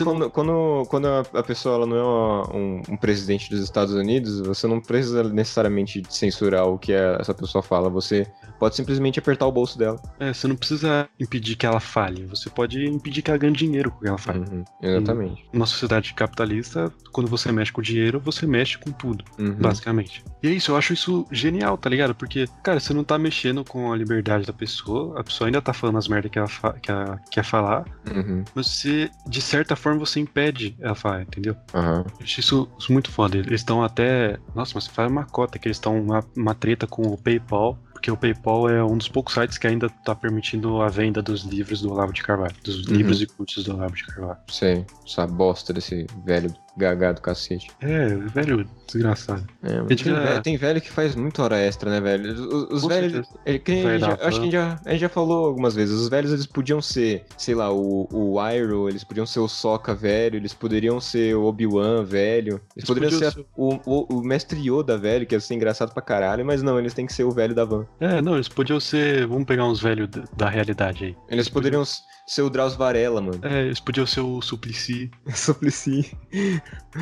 Quando, 0.02 0.18
não... 0.18 0.30
quando, 0.30 0.86
quando 0.88 1.06
a 1.06 1.42
pessoa 1.42 1.76
ela 1.76 1.86
não 1.86 1.96
é 1.96 2.56
um, 2.56 2.82
um, 2.90 2.96
presidente 2.96 3.50
dos 3.50 3.60
Estados 3.60 3.94
Unidos, 3.94 4.40
você 4.40 4.66
não 4.66 4.80
precisa 4.80 5.22
necessariamente 5.24 6.02
censurar 6.08 6.66
o 6.66 6.78
que 6.78 6.92
essa 6.92 7.34
pessoa 7.34 7.62
fala, 7.62 7.88
você 7.88 8.26
pode 8.58 8.76
simplesmente 8.76 9.18
apertar 9.18 9.46
o 9.46 9.52
bolso 9.52 9.78
dela. 9.78 10.00
É, 10.18 10.32
você 10.32 10.46
não 10.46 10.56
precisa 10.56 11.08
impedir 11.18 11.56
que 11.56 11.66
ela 11.66 11.80
fale, 11.80 12.24
você 12.26 12.50
pode 12.50 12.86
impedir 12.86 13.22
que 13.22 13.30
ela 13.30 13.38
ganhe 13.38 13.52
dinheiro 13.52 13.90
com 13.90 13.98
o 13.98 14.00
que 14.00 14.08
ela 14.08 14.18
fale. 14.18 14.40
Uhum, 14.40 14.64
exatamente. 14.82 15.46
Numa 15.52 15.66
sociedade 15.66 16.14
capitalista, 16.14 16.92
quando 17.12 17.28
você 17.28 17.52
mexe 17.52 17.72
com 17.72 17.82
dinheiro, 17.82 18.20
você 18.20 18.46
mexe 18.46 18.78
com 18.78 18.90
tudo, 18.90 19.24
uhum. 19.38 19.54
basicamente. 19.54 20.22
E 20.42 20.48
é 20.48 20.50
isso, 20.50 20.72
eu 20.72 20.76
acho 20.76 20.92
isso 20.92 21.26
genial, 21.30 21.76
tá 21.76 21.88
ligado? 21.88 22.14
Porque, 22.14 22.46
cara, 22.62 22.80
você 22.80 22.94
não 22.94 23.04
tá 23.04 23.18
mexendo 23.18 23.64
com 23.64 23.92
a 23.92 23.96
liberdade 23.96 24.46
da 24.46 24.52
pessoa, 24.52 25.20
a 25.20 25.24
pessoa 25.24 25.48
ainda 25.48 25.60
tá 25.60 25.72
falando 25.72 25.98
as 25.98 26.08
merdas 26.08 26.30
que 26.30 26.38
ela, 26.38 26.48
que 26.80 26.90
ela 26.90 27.20
quer 27.30 27.44
falar, 27.44 27.84
uhum. 28.10 28.44
mas 28.54 28.66
você, 28.66 29.10
de 29.26 29.40
certa 29.40 29.76
forma, 29.76 30.00
você 30.00 30.20
impede 30.20 30.76
ela 30.80 30.94
falar, 30.94 31.22
entendeu? 31.22 31.56
Uhum. 31.74 32.00
Eu 32.00 32.06
acho 32.22 32.40
isso, 32.40 32.68
isso 32.78 32.92
muito 32.92 33.10
foda. 33.10 33.36
Eles 33.36 33.60
estão 33.60 33.82
até. 33.82 34.38
Nossa, 34.54 34.72
mas 34.74 34.86
faz 34.86 35.10
uma 35.10 35.24
cota 35.24 35.58
que 35.58 35.68
eles 35.68 35.76
estão 35.76 36.00
uma, 36.00 36.24
uma 36.36 36.54
treta 36.54 36.86
com 36.86 37.02
o 37.02 37.16
PayPal 37.16 37.78
porque 38.00 38.10
o 38.10 38.16
PayPal 38.16 38.66
é 38.66 38.82
um 38.82 38.96
dos 38.96 39.08
poucos 39.08 39.34
sites 39.34 39.58
que 39.58 39.66
ainda 39.66 39.86
está 39.86 40.14
permitindo 40.14 40.80
a 40.80 40.88
venda 40.88 41.20
dos 41.20 41.42
livros 41.42 41.82
do 41.82 41.92
Olavo 41.92 42.14
de 42.14 42.22
Carvalho, 42.22 42.54
dos 42.64 42.86
uhum. 42.86 42.94
livros 42.94 43.20
e 43.20 43.26
cursos 43.26 43.64
do 43.64 43.74
Olavo 43.74 43.94
de 43.94 44.06
Carvalho. 44.06 44.38
Sei, 44.48 44.86
essa 45.06 45.26
bosta 45.26 45.70
desse 45.74 46.06
velho 46.24 46.50
gaga 46.80 47.12
do 47.14 47.20
cacete. 47.20 47.70
É, 47.80 48.08
velho, 48.08 48.66
desgraçado. 48.86 49.46
É, 49.62 49.68
tem, 49.84 49.96
gente 49.96 50.04
já- 50.10 50.20
velho, 50.20 50.42
tem 50.42 50.56
velho 50.56 50.80
que 50.80 50.90
faz 50.90 51.14
muito 51.14 51.40
hora 51.42 51.58
extra, 51.58 51.90
né, 51.90 52.00
velho? 52.00 52.32
Os, 52.32 52.82
os 52.82 52.86
velhos. 52.86 53.28
Ele, 53.46 53.58
dar 53.98 54.12
acho 54.12 54.18
que 54.18 54.24
a 54.26 54.30
gente, 54.30 54.52
já, 54.52 54.80
a 54.84 54.90
gente 54.92 55.00
já 55.00 55.08
falou 55.08 55.46
algumas 55.46 55.74
vezes. 55.74 55.94
Os 55.98 56.08
velhos 56.08 56.32
eles 56.32 56.46
podiam 56.46 56.80
ser, 56.82 57.24
sei 57.36 57.54
lá, 57.54 57.72
o, 57.72 58.08
o 58.10 58.50
Iroh, 58.50 58.88
eles 58.88 59.04
podiam 59.04 59.26
ser 59.26 59.40
o 59.40 59.48
Sokka 59.48 59.94
velho, 59.94 60.36
eles 60.36 60.52
poderiam 60.54 61.00
ser 61.00 61.36
o 61.36 61.44
Obi-Wan 61.44 62.04
velho, 62.04 62.54
eles, 62.54 62.60
Eles 62.76 62.86
poderiam 62.86 63.18
ser, 63.18 63.32
ser- 63.32 63.46
o, 63.56 63.74
o, 63.86 64.18
o 64.18 64.22
mestre 64.24 64.58
Yoda 64.60 64.96
velho, 64.98 65.26
que 65.26 65.34
ia 65.34 65.40
ser 65.40 65.54
engraçado 65.54 65.92
pra 65.92 66.02
caralho, 66.02 66.44
mas 66.44 66.62
não, 66.62 66.78
eles 66.78 66.94
têm 66.94 67.06
que 67.06 67.12
ser 67.12 67.24
o 67.24 67.30
velho 67.30 67.54
da 67.54 67.64
van. 67.64 67.86
É, 68.00 68.20
não, 68.22 68.34
eles 68.34 68.48
podiam 68.48 68.80
ser. 68.80 69.26
Vamos 69.26 69.44
pegar 69.44 69.64
uns 69.66 69.80
velhos 69.80 70.08
da, 70.08 70.24
da 70.36 70.48
realidade 70.48 71.04
aí. 71.04 71.16
Eles 71.28 71.48
poderiam 71.48 71.84
ser 72.30 72.42
o 72.42 72.50
Drauz 72.50 72.74
Varela, 72.74 73.20
mano. 73.20 73.40
É, 73.42 73.62
eles 73.66 73.80
podiam 73.80 74.06
ser 74.06 74.20
o 74.20 74.40
Suplicy. 74.40 75.10
Suplicy. 75.34 76.12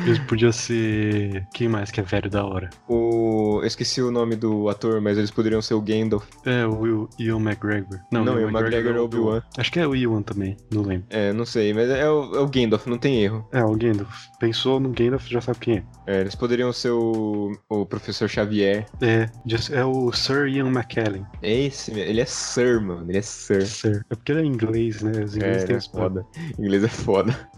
Eles 0.05 0.19
podiam 0.19 0.51
ser. 0.51 1.45
Quem 1.53 1.67
mais 1.67 1.91
que 1.91 1.99
é 1.99 2.03
velho 2.03 2.29
da 2.29 2.43
hora? 2.45 2.69
O. 2.87 3.59
Eu 3.61 3.67
esqueci 3.67 4.01
o 4.01 4.09
nome 4.11 4.35
do 4.35 4.69
ator, 4.69 4.99
mas 5.01 5.17
eles 5.17 5.31
poderiam 5.31 5.61
ser 5.61 5.73
o 5.73 5.81
Gandalf. 5.81 6.25
É, 6.45 6.65
o 6.65 6.79
Will- 6.79 7.09
Ian 7.19 7.37
McGregor. 7.39 7.99
Não, 8.11 8.23
Não, 8.23 8.39
Ian 8.39 8.47
o 8.47 8.49
McGregor 8.49 8.95
é 8.95 8.99
o 8.99 9.03
Obi-Wan. 9.05 9.41
Acho 9.57 9.71
que 9.71 9.79
é 9.79 9.87
o 9.87 9.95
Iwan 9.95 10.21
também, 10.21 10.55
não 10.73 10.81
lembro. 10.81 11.05
É, 11.09 11.31
não 11.33 11.45
sei, 11.45 11.73
mas 11.73 11.89
é 11.89 12.09
o, 12.09 12.35
é 12.35 12.39
o 12.39 12.47
Gandalf, 12.47 12.87
não 12.87 12.97
tem 12.97 13.21
erro. 13.21 13.47
É, 13.51 13.63
o 13.63 13.75
Gandalf. 13.75 14.15
Pensou 14.39 14.79
no 14.79 14.89
Gandalf, 14.89 15.27
já 15.27 15.41
sabe 15.41 15.59
quem 15.59 15.77
é. 15.77 15.83
É, 16.07 16.21
eles 16.21 16.35
poderiam 16.35 16.71
ser 16.73 16.91
o, 16.91 17.51
o 17.69 17.85
professor 17.85 18.27
Xavier. 18.29 18.85
É, 19.01 19.29
é 19.71 19.85
o 19.85 20.11
Sir 20.11 20.47
Ian 20.47 20.69
McKellen. 20.69 21.25
É 21.41 21.65
esse, 21.65 21.91
ele 21.91 22.21
é 22.21 22.25
Sir, 22.25 22.81
mano. 22.81 23.05
Ele 23.09 23.17
é 23.17 23.21
Sir. 23.21 23.65
Sir. 23.65 24.05
É 24.09 24.15
porque 24.15 24.31
ele 24.31 24.41
é 24.41 24.45
inglês, 24.45 25.01
né? 25.01 25.18
Os 25.23 25.35
É, 25.37 25.37
ingleses 25.37 25.63
ele 25.63 25.65
têm 25.65 25.75
é 25.75 25.77
esse 25.77 25.89
foda. 25.89 26.27
Inglês 26.57 26.83
é 26.83 26.87
foda. 26.89 27.49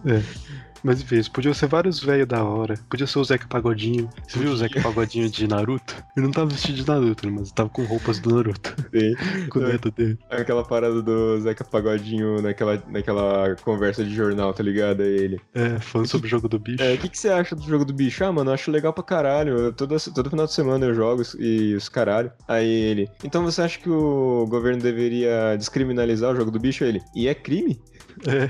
Mas 0.84 1.02
enfim, 1.02 1.16
eles 1.16 1.28
podiam 1.28 1.54
ser 1.54 1.68
vários 1.68 2.00
velhos 2.04 2.28
da 2.28 2.44
hora. 2.44 2.76
Podia 2.90 3.06
ser 3.08 3.20
o 3.20 3.24
Zeca 3.24 3.48
Pagodinho. 3.48 4.10
Você 4.28 4.40
viu 4.40 4.52
o. 4.52 4.56
Zeca 4.58 4.82
Pagodinho 4.82 5.30
de 5.30 5.48
Naruto? 5.48 5.96
Ele 6.18 6.26
não 6.26 6.32
tava 6.32 6.48
vestido 6.50 6.76
de 6.78 6.88
Naruto, 6.88 7.28
né? 7.30 7.36
mas 7.40 7.52
tava 7.52 7.70
com 7.70 7.84
roupas 7.84 8.20
do 8.20 8.34
Naruto. 8.36 8.76
Tem 8.92 9.16
com 9.50 9.60
o 9.60 9.64
É. 9.66 9.74
neto 9.74 9.92
dele. 9.92 10.18
aquela 10.30 10.64
parada 10.64 11.02
do 11.02 11.40
Zeca 11.42 11.64
Pagodinho 11.64 12.42
naquela, 12.42 12.82
naquela 12.88 13.56
conversa 13.64 14.04
de 14.04 14.14
jornal, 14.14 14.54
tá 14.54 14.64
ligado? 14.64 15.02
Aí 15.02 15.10
ele. 15.10 15.42
É, 15.54 15.80
falando 15.80 16.08
sobre 16.08 16.28
o 16.28 16.30
jogo 16.30 16.48
do 16.48 16.60
bicho. 16.60 16.82
É, 16.84 16.94
o 16.94 16.98
que, 16.98 17.10
que 17.10 17.18
você 17.18 17.30
acha 17.30 17.56
do 17.56 17.64
jogo 17.64 17.86
do 17.86 17.94
bicho? 17.94 18.24
Ah, 18.24 18.32
mano, 18.32 18.50
eu 18.50 18.54
acho 18.56 18.72
legal 18.72 18.94
pra 18.94 19.04
caralho. 19.04 19.58
Eu, 19.58 19.74
todo, 19.74 19.96
todo 20.14 20.30
final 20.30 20.46
de 20.46 20.54
semana 20.54 20.86
eu 20.86 20.94
jogo 20.94 21.22
e 21.40 21.74
os 21.76 21.90
caralho. 21.90 22.32
Aí 22.48 22.68
ele. 22.70 23.10
Então 23.24 23.44
você 23.44 23.62
acha 23.62 23.80
que 23.80 23.90
o 23.90 24.46
governo 24.50 24.82
deveria 24.82 25.56
descriminalizar 25.58 26.32
o 26.32 26.36
jogo 26.36 26.52
do 26.52 26.60
bicho? 26.60 26.84
Ele. 26.84 27.02
E 27.16 27.28
é 27.28 27.34
crime? 27.36 27.80
É. 28.28 28.50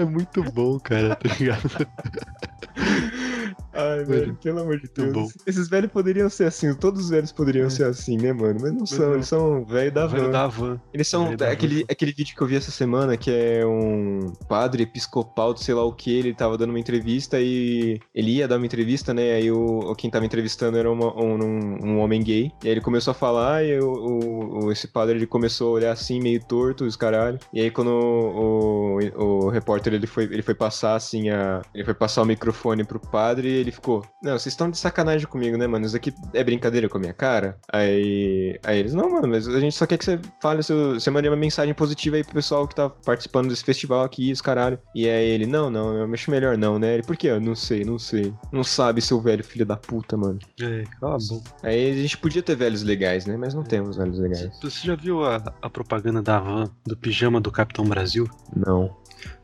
É 0.00 0.04
muito 0.04 0.42
bom, 0.42 0.78
cara, 0.78 1.16
tá 1.16 1.28
ligado? 1.34 1.68
Ai, 3.72 4.04
velho, 4.04 4.36
pelo 4.42 4.60
amor 4.60 4.78
de 4.80 4.88
Deus. 4.94 5.12
bom. 5.12 5.28
Esses 5.46 5.68
velhos 5.68 5.90
poderiam 5.92 6.28
ser 6.28 6.44
assim, 6.44 6.74
todos 6.74 7.04
os 7.04 7.10
velhos 7.10 7.32
poderiam 7.32 7.66
É. 7.66 7.70
ser 7.70 7.84
assim, 7.84 8.16
né, 8.16 8.32
mano? 8.32 8.58
Mas 8.60 8.72
não 8.72 8.86
são, 8.86 9.06
não. 9.08 9.14
eles 9.14 9.28
são 9.28 9.64
velho 9.64 9.92
da 9.92 10.06
da 10.06 10.46
van. 10.46 10.80
Eles 10.92 11.06
são 11.08 11.34
da 11.36 11.50
aquele, 11.50 11.84
aquele 11.90 12.12
vídeo 12.12 12.34
que 12.36 12.42
eu 12.42 12.46
vi 12.46 12.56
essa 12.56 12.70
semana 12.70 13.16
que 13.16 13.30
é 13.30 13.64
um 13.66 14.32
padre 14.48 14.82
episcopal 14.82 15.54
de 15.54 15.62
sei 15.62 15.74
lá 15.74 15.84
o 15.84 15.92
que, 15.92 16.12
ele 16.12 16.34
tava 16.34 16.56
dando 16.58 16.70
uma 16.70 16.78
entrevista 16.80 17.38
e 17.40 18.00
ele 18.14 18.32
ia 18.36 18.48
dar 18.48 18.56
uma 18.56 18.66
entrevista, 18.66 19.14
né? 19.14 19.34
Aí 19.34 19.50
o, 19.50 19.94
quem 19.96 20.10
tava 20.10 20.24
entrevistando 20.24 20.76
era 20.76 20.90
uma- 20.90 21.14
um, 21.16 21.84
um- 21.84 21.98
homem 22.00 22.22
gay. 22.22 22.50
E 22.62 22.66
aí 22.66 22.72
ele 22.72 22.80
começou 22.80 23.10
a 23.12 23.14
falar 23.14 23.64
e 23.64 23.78
o, 23.78 24.64
o- 24.64 24.72
esse 24.72 24.88
padre 24.88 25.16
ele 25.16 25.26
começou 25.26 25.68
a 25.68 25.72
olhar 25.72 25.92
assim, 25.92 26.20
meio 26.20 26.40
torto, 26.44 26.84
os 26.84 26.96
caralho. 26.96 27.38
E 27.52 27.60
aí 27.60 27.70
quando 27.70 27.90
o, 27.90 28.98
o, 29.16 29.44
o 29.46 29.48
repórter 29.48 29.94
ele 29.94 30.06
foi, 30.06 30.24
ele 30.24 30.42
foi 30.42 30.54
passar 30.54 30.94
assim 30.96 31.28
a. 31.30 31.62
Ele 31.74 31.84
foi 31.84 31.94
passar 31.94 32.22
o 32.22 32.26
microfone 32.26 32.84
pro 32.84 32.98
padre 32.98 33.59
ele 33.60 33.72
ficou. 33.72 34.04
Não, 34.22 34.32
vocês 34.32 34.52
estão 34.52 34.70
de 34.70 34.78
sacanagem 34.78 35.26
comigo, 35.26 35.56
né, 35.56 35.66
mano? 35.66 35.86
Isso 35.86 35.96
aqui 35.96 36.12
é 36.32 36.42
brincadeira 36.42 36.88
com 36.88 36.98
a 36.98 37.00
minha 37.00 37.12
cara? 37.12 37.58
Aí. 37.72 38.58
Aí 38.64 38.78
eles, 38.78 38.94
não, 38.94 39.10
mano, 39.10 39.28
mas 39.28 39.48
a 39.48 39.60
gente 39.60 39.74
só 39.74 39.86
quer 39.86 39.98
que 39.98 40.04
você 40.04 40.18
fale, 40.40 40.62
seu, 40.62 40.94
você 40.94 41.10
mande 41.10 41.28
uma 41.28 41.36
mensagem 41.36 41.74
positiva 41.74 42.16
aí 42.16 42.24
pro 42.24 42.34
pessoal 42.34 42.66
que 42.66 42.74
tá 42.74 42.88
participando 42.88 43.48
desse 43.48 43.64
festival 43.64 44.04
aqui, 44.04 44.32
os 44.32 44.40
caralho. 44.40 44.78
E 44.94 45.08
aí 45.08 45.28
ele, 45.28 45.46
não, 45.46 45.70
não, 45.70 45.96
eu 45.96 46.12
acho 46.12 46.30
melhor 46.30 46.56
não, 46.56 46.78
né? 46.78 46.94
Ele, 46.94 47.02
por 47.02 47.16
quê? 47.16 47.28
Eu 47.28 47.40
não 47.40 47.54
sei, 47.54 47.84
não 47.84 47.98
sei. 47.98 48.32
Não 48.52 48.64
sabe, 48.64 49.00
seu 49.00 49.20
velho 49.20 49.44
filho 49.44 49.66
da 49.66 49.76
puta, 49.76 50.16
mano. 50.16 50.38
É, 50.60 50.84
cala 51.00 51.16
a. 51.16 51.66
Aí 51.66 51.90
a 51.90 51.94
gente 51.94 52.18
podia 52.18 52.42
ter 52.42 52.56
velhos 52.56 52.82
legais, 52.82 53.26
né? 53.26 53.36
Mas 53.36 53.54
não 53.54 53.62
temos 53.62 53.96
velhos 53.96 54.18
legais. 54.18 54.50
Você 54.62 54.86
já 54.86 54.94
viu 54.94 55.24
a, 55.24 55.36
a 55.62 55.70
propaganda 55.70 56.22
da 56.22 56.38
van 56.38 56.70
do 56.86 56.96
pijama 56.96 57.40
do 57.40 57.50
Capitão 57.50 57.84
Brasil? 57.84 58.28
Não. 58.54 58.96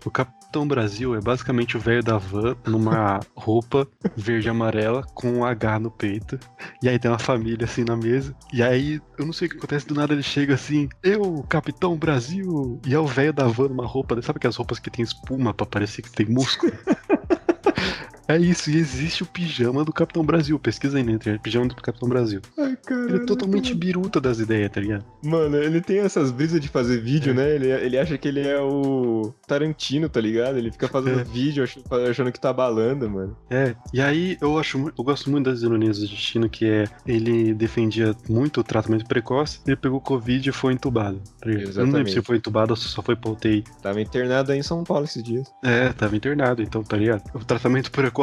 O 0.05 0.11
Capitão 0.11 0.67
Brasil 0.67 1.15
é 1.15 1.21
basicamente 1.21 1.77
o 1.77 1.81
velho 1.81 2.03
da 2.03 2.17
van 2.17 2.57
numa 2.67 3.21
roupa 3.37 3.87
verde 4.17 4.47
e 4.47 4.51
amarela 4.51 5.03
com 5.15 5.31
um 5.31 5.45
H 5.45 5.79
no 5.81 5.91
peito. 5.91 6.39
E 6.83 6.89
aí 6.89 6.99
tem 6.99 7.11
uma 7.11 7.19
família 7.19 7.65
assim 7.65 7.85
na 7.85 7.97
mesa. 7.97 8.35
E 8.53 8.63
aí, 8.63 9.01
eu 9.19 9.27
não 9.27 9.33
sei 9.33 9.49
o 9.49 9.51
que 9.51 9.57
acontece, 9.59 9.87
do 9.87 9.95
nada 9.95 10.13
ele 10.13 10.23
chega 10.23 10.55
assim, 10.55 10.89
eu, 11.03 11.45
Capitão 11.49 11.97
Brasil. 11.97 12.81
E 12.87 12.95
é 12.95 12.99
o 12.99 13.07
velho 13.07 13.33
da 13.33 13.47
van 13.47 13.69
numa 13.69 13.87
roupa, 13.87 14.21
sabe 14.23 14.39
aquelas 14.39 14.57
roupas 14.57 14.79
que 14.79 14.91
tem 14.91 15.03
espuma 15.03 15.53
pra 15.53 15.67
parecer 15.67 16.03
que 16.03 16.11
tem 16.11 16.27
músculo? 16.27 16.73
É 18.29 18.37
isso, 18.37 18.71
e 18.71 18.77
existe 18.77 19.23
o 19.23 19.27
pijama 19.27 19.85
do 19.85 19.93
Capitão 19.93 20.25
Brasil. 20.25 20.59
Pesquisa 20.59 20.99
aí 20.99 21.05
na 21.05 21.13
internet, 21.13 21.41
pijama 21.43 21.69
do 21.69 21.77
Capitão 21.77 22.09
Brasil. 22.09 22.41
Ai, 22.59 22.77
caralho. 22.85 23.09
Ele 23.09 23.23
é 23.23 23.27
totalmente 23.27 23.73
biruta 23.75 24.21
das 24.21 24.41
ideias, 24.41 24.71
tá 24.71 24.81
ligado? 24.81 25.05
Mano, 25.25 25.57
ele 25.57 25.81
tem 25.81 25.99
essas 25.99 26.31
brisas 26.31 26.61
de 26.61 26.69
fazer 26.69 27.01
vídeo, 27.01 27.33
né? 27.35 27.55
Ele, 27.55 27.71
ele 27.71 27.99
acha 27.99 28.19
que 28.19 28.27
ele 28.27 28.41
é 28.41 28.61
o 28.61 29.33
Tarantino, 29.47 30.09
tá 30.09 30.21
ligado? 30.21 30.59
Ele 30.59 30.73
fica 30.73 30.89
fazendo 30.89 31.21
É. 31.21 31.25
vídeo 31.25 31.63
ach- 31.65 31.79
achando 32.11 32.33
que 32.33 32.41
tá 32.41 32.53
balando, 32.53 33.09
mano. 33.09 33.37
É, 33.51 33.75
e 33.93 34.01
aí 34.01 34.37
eu 34.41 34.59
acho 34.59 34.93
eu 34.99 35.05
gosto 35.05 35.31
muito 35.31 35.49
das 35.49 35.63
ironias 35.63 35.99
do 35.99 36.07
destino, 36.09 36.49
que 36.49 36.65
é 36.67 36.85
ele 37.07 37.55
defendia 37.55 38.15
muito 38.29 38.61
o 38.61 38.65
tratamento 38.65 39.07
precoce, 39.07 39.61
ele 39.67 39.77
pegou 39.77 40.01
Covid 40.01 40.49
e 40.49 40.53
foi 40.53 40.73
entubado. 40.73 41.21
tá? 41.41 41.49
Eu 41.49 41.53
não 41.53 41.55
lembro 41.59 41.69
Exatamente. 41.71 42.13
se 42.13 42.23
foi 42.23 42.37
entubado 42.39 42.73
ou 42.73 42.77
se 42.77 42.89
só 42.89 43.03
foi 43.03 43.15
pra 43.15 43.31
UTI. 43.31 43.63
Tava 43.81 44.01
internado 44.01 44.51
aí 44.53 44.59
em 44.59 44.63
São 44.63 44.83
Paulo 44.83 45.05
esses 45.05 45.23
dias. 45.23 45.47
É, 45.65 45.93
tava 45.93 46.17
internado, 46.17 46.61
então, 46.63 46.83
tá 46.83 46.97
ligado? 46.97 47.23
O 47.35 47.45
tratamento 47.45 47.91
precoce 47.93 48.16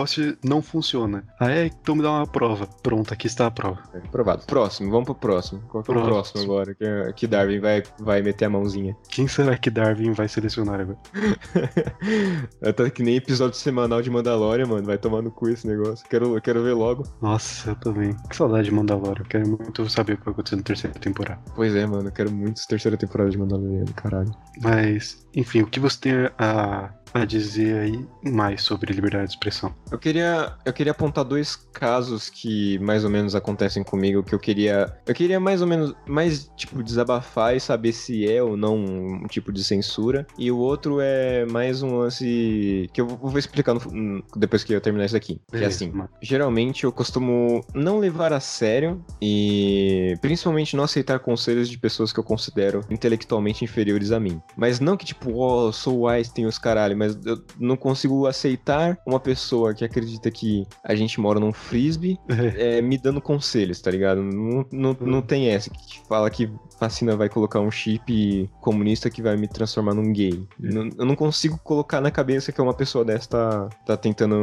não 0.44 0.62
funciona. 0.62 1.24
Ah, 1.40 1.52
é? 1.52 1.66
Então 1.66 1.96
me 1.96 2.02
dá 2.02 2.12
uma 2.12 2.28
prova. 2.28 2.68
Pronto, 2.82 3.14
aqui 3.14 3.28
está 3.28 3.48
a 3.48 3.52
prova. 3.52 3.80
É, 3.94 3.98
Aprovado. 3.98 4.46
Próximo, 4.46 4.92
vamos 4.92 5.06
pro 5.06 5.16
próximo. 5.16 5.62
Qual 5.68 5.84
que 5.84 5.92
é 5.92 5.96
o 5.96 6.04
Próximo. 6.04 6.44
agora? 6.44 6.74
Que, 6.74 7.14
que 7.16 7.28
Darwin 7.28 7.60
vai, 7.60 7.84
vai 8.00 8.22
meter 8.22 8.46
a 8.46 8.50
mãozinha. 8.50 8.96
Quem 9.10 9.28
será 9.28 9.58
que 9.58 9.70
Darwin 9.70 10.12
vai 10.12 10.28
selecionar 10.28 10.82
agora? 10.82 11.00
Tá 12.76 12.90
que 12.90 13.04
nem 13.04 13.16
episódio 13.16 13.58
semanal 13.58 14.02
de 14.02 14.10
Mandalorian, 14.10 14.66
mano. 14.66 14.86
Vai 14.86 14.98
tomar 14.98 15.22
no 15.22 15.32
cu 15.32 15.50
esse 15.50 15.68
negócio. 15.68 16.06
Quero, 16.10 16.40
quero 16.42 16.64
ver 16.64 16.74
logo. 16.74 17.04
Nossa, 17.22 17.72
eu 17.72 17.76
também. 17.76 18.16
Que 18.30 18.36
saudade 18.36 18.66
de 18.66 18.72
Mandalorian. 18.72 19.24
Quero 19.30 19.48
muito 19.48 19.90
saber 19.90 20.14
o 20.14 20.18
que 20.18 20.26
vai 20.26 20.34
acontecer 20.34 20.56
na 20.56 20.64
terceira 20.64 21.00
temporada. 21.00 21.40
Pois 21.56 21.76
é, 21.76 21.86
mano. 21.86 22.08
Eu 22.08 22.12
quero 22.12 22.32
muito 22.32 22.66
terceira 22.68 22.98
temporada 22.98 23.30
de 23.30 23.38
Mandalorian, 23.38 23.86
caralho. 23.96 24.32
Mas, 24.62 25.26
enfim, 25.36 25.62
o 25.62 25.68
que 25.68 25.80
você 25.80 26.00
tem 26.00 26.14
a, 26.38 26.90
a 27.14 27.26
dizer 27.26 27.78
aí 27.80 28.06
mais 28.32 28.64
sobre 28.64 28.92
liberdade 28.94 29.26
de 29.26 29.32
expressão? 29.34 29.74
Eu 29.92 30.00
queria, 30.00 30.54
eu 30.66 30.74
queria 30.74 30.92
apontar 30.92 31.24
dois 31.24 31.56
casos 31.56 32.30
que 32.30 32.80
mais 32.80 33.04
ou 33.04 33.10
menos 33.10 33.36
acontecem 33.36 33.84
comigo 33.84 34.24
que 34.24 34.34
eu 34.34 34.40
queria, 34.40 34.92
eu 35.06 35.14
queria 35.14 35.40
mais 35.40 35.62
ou 35.62 35.68
menos 35.68 35.94
mais 36.08 36.50
tipo 36.58 36.82
desabafar 36.82 37.56
e 37.56 37.60
saber 37.60 37.94
se 37.94 38.28
é 38.30 38.42
ou 38.42 38.58
não 38.58 38.76
um 38.78 39.28
tipo 39.28 39.52
de 39.52 39.64
censura. 39.64 40.26
E 40.38 40.52
o 40.52 40.58
outro 40.58 40.98
é 41.02 41.46
mais 41.46 41.84
um 41.84 41.98
lance 41.98 42.90
que 42.94 43.00
eu 43.02 43.08
vou 43.08 43.38
explicar 43.38 43.74
no- 43.74 43.92
no- 43.92 44.24
depois 44.36 44.64
que 44.64 44.74
eu 44.74 44.82
terminar 44.82 45.06
isso 45.06 45.16
aqui. 45.18 45.36
Que 45.50 45.58
é 45.58 45.60
Beleza, 45.60 45.76
assim, 45.86 45.92
mano. 45.92 46.10
Geralmente 46.22 46.84
eu 46.84 46.92
costumo 46.92 47.64
não 47.74 48.00
levar 48.00 48.34
a 48.34 48.40
sério 48.40 49.04
e 49.22 50.16
principalmente 50.22 50.76
não 50.76 50.84
aceitar 50.84 51.20
conselhos 51.20 51.70
de 51.70 51.78
pessoas 51.78 52.12
que 52.12 52.20
eu 52.20 52.24
considero 52.24 52.82
intelectualmente 52.90 53.64
inferiores 53.64 54.12
a 54.12 54.20
mim. 54.20 54.42
Mas 54.56 54.80
não 54.80 54.98
que 54.98 55.06
tipo, 55.06 55.38
ó, 55.38 55.68
eu 55.68 55.74
sou 55.74 56.08
Einstein 56.08 56.46
os 56.46 56.58
caralho, 56.58 56.98
mas 57.04 57.26
eu 57.26 57.42
não 57.60 57.76
consigo 57.76 58.26
aceitar 58.28 58.98
uma 59.06 59.20
pessoa 59.20 59.74
que 59.74 59.84
acredita 59.84 60.32
que 60.32 60.66
a 60.84 60.96
gente 60.96 61.20
mora 61.20 61.40
num 61.40 61.52
frisbee 61.54 62.18
É, 62.58 62.78
é, 62.80 62.82
me 62.82 62.98
dando 62.98 63.22
conselhos, 63.22 63.82
tá 63.82 63.92
ligado? 63.92 64.22
Não, 64.24 64.66
não, 64.72 64.98
não 65.02 65.22
tem 65.22 65.50
essa 65.50 65.70
que 65.70 66.00
fala 66.08 66.30
que 66.30 66.50
vacina 66.80 67.16
vai 67.16 67.30
colocar 67.30 67.60
um 67.60 67.72
chip 67.72 68.50
comunista 68.62 69.10
que 69.10 69.22
vai 69.22 69.36
me 69.38 69.48
transformar 69.48 69.94
num 69.94 70.12
gay. 70.12 70.46
Não- 70.60 70.90
eu 70.98 71.06
não 71.06 71.16
consigo 71.16 71.58
colocar 71.64 72.02
na 72.02 72.12
cabeça 72.12 72.52
que 72.52 72.62
uma 72.62 72.74
pessoa 72.74 73.04
dessa 73.06 73.28
tá, 73.30 73.70
tá 73.86 73.98
tentando 73.98 74.36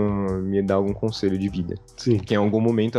me 0.42 0.62
dar 0.62 0.74
algum 0.76 0.92
conselho 0.92 1.36
de 1.38 1.48
vida. 1.48 1.74
sim. 1.96 2.18
Que 2.18 2.34
em 2.34 2.36
algum 2.36 2.60
momento 2.60 2.98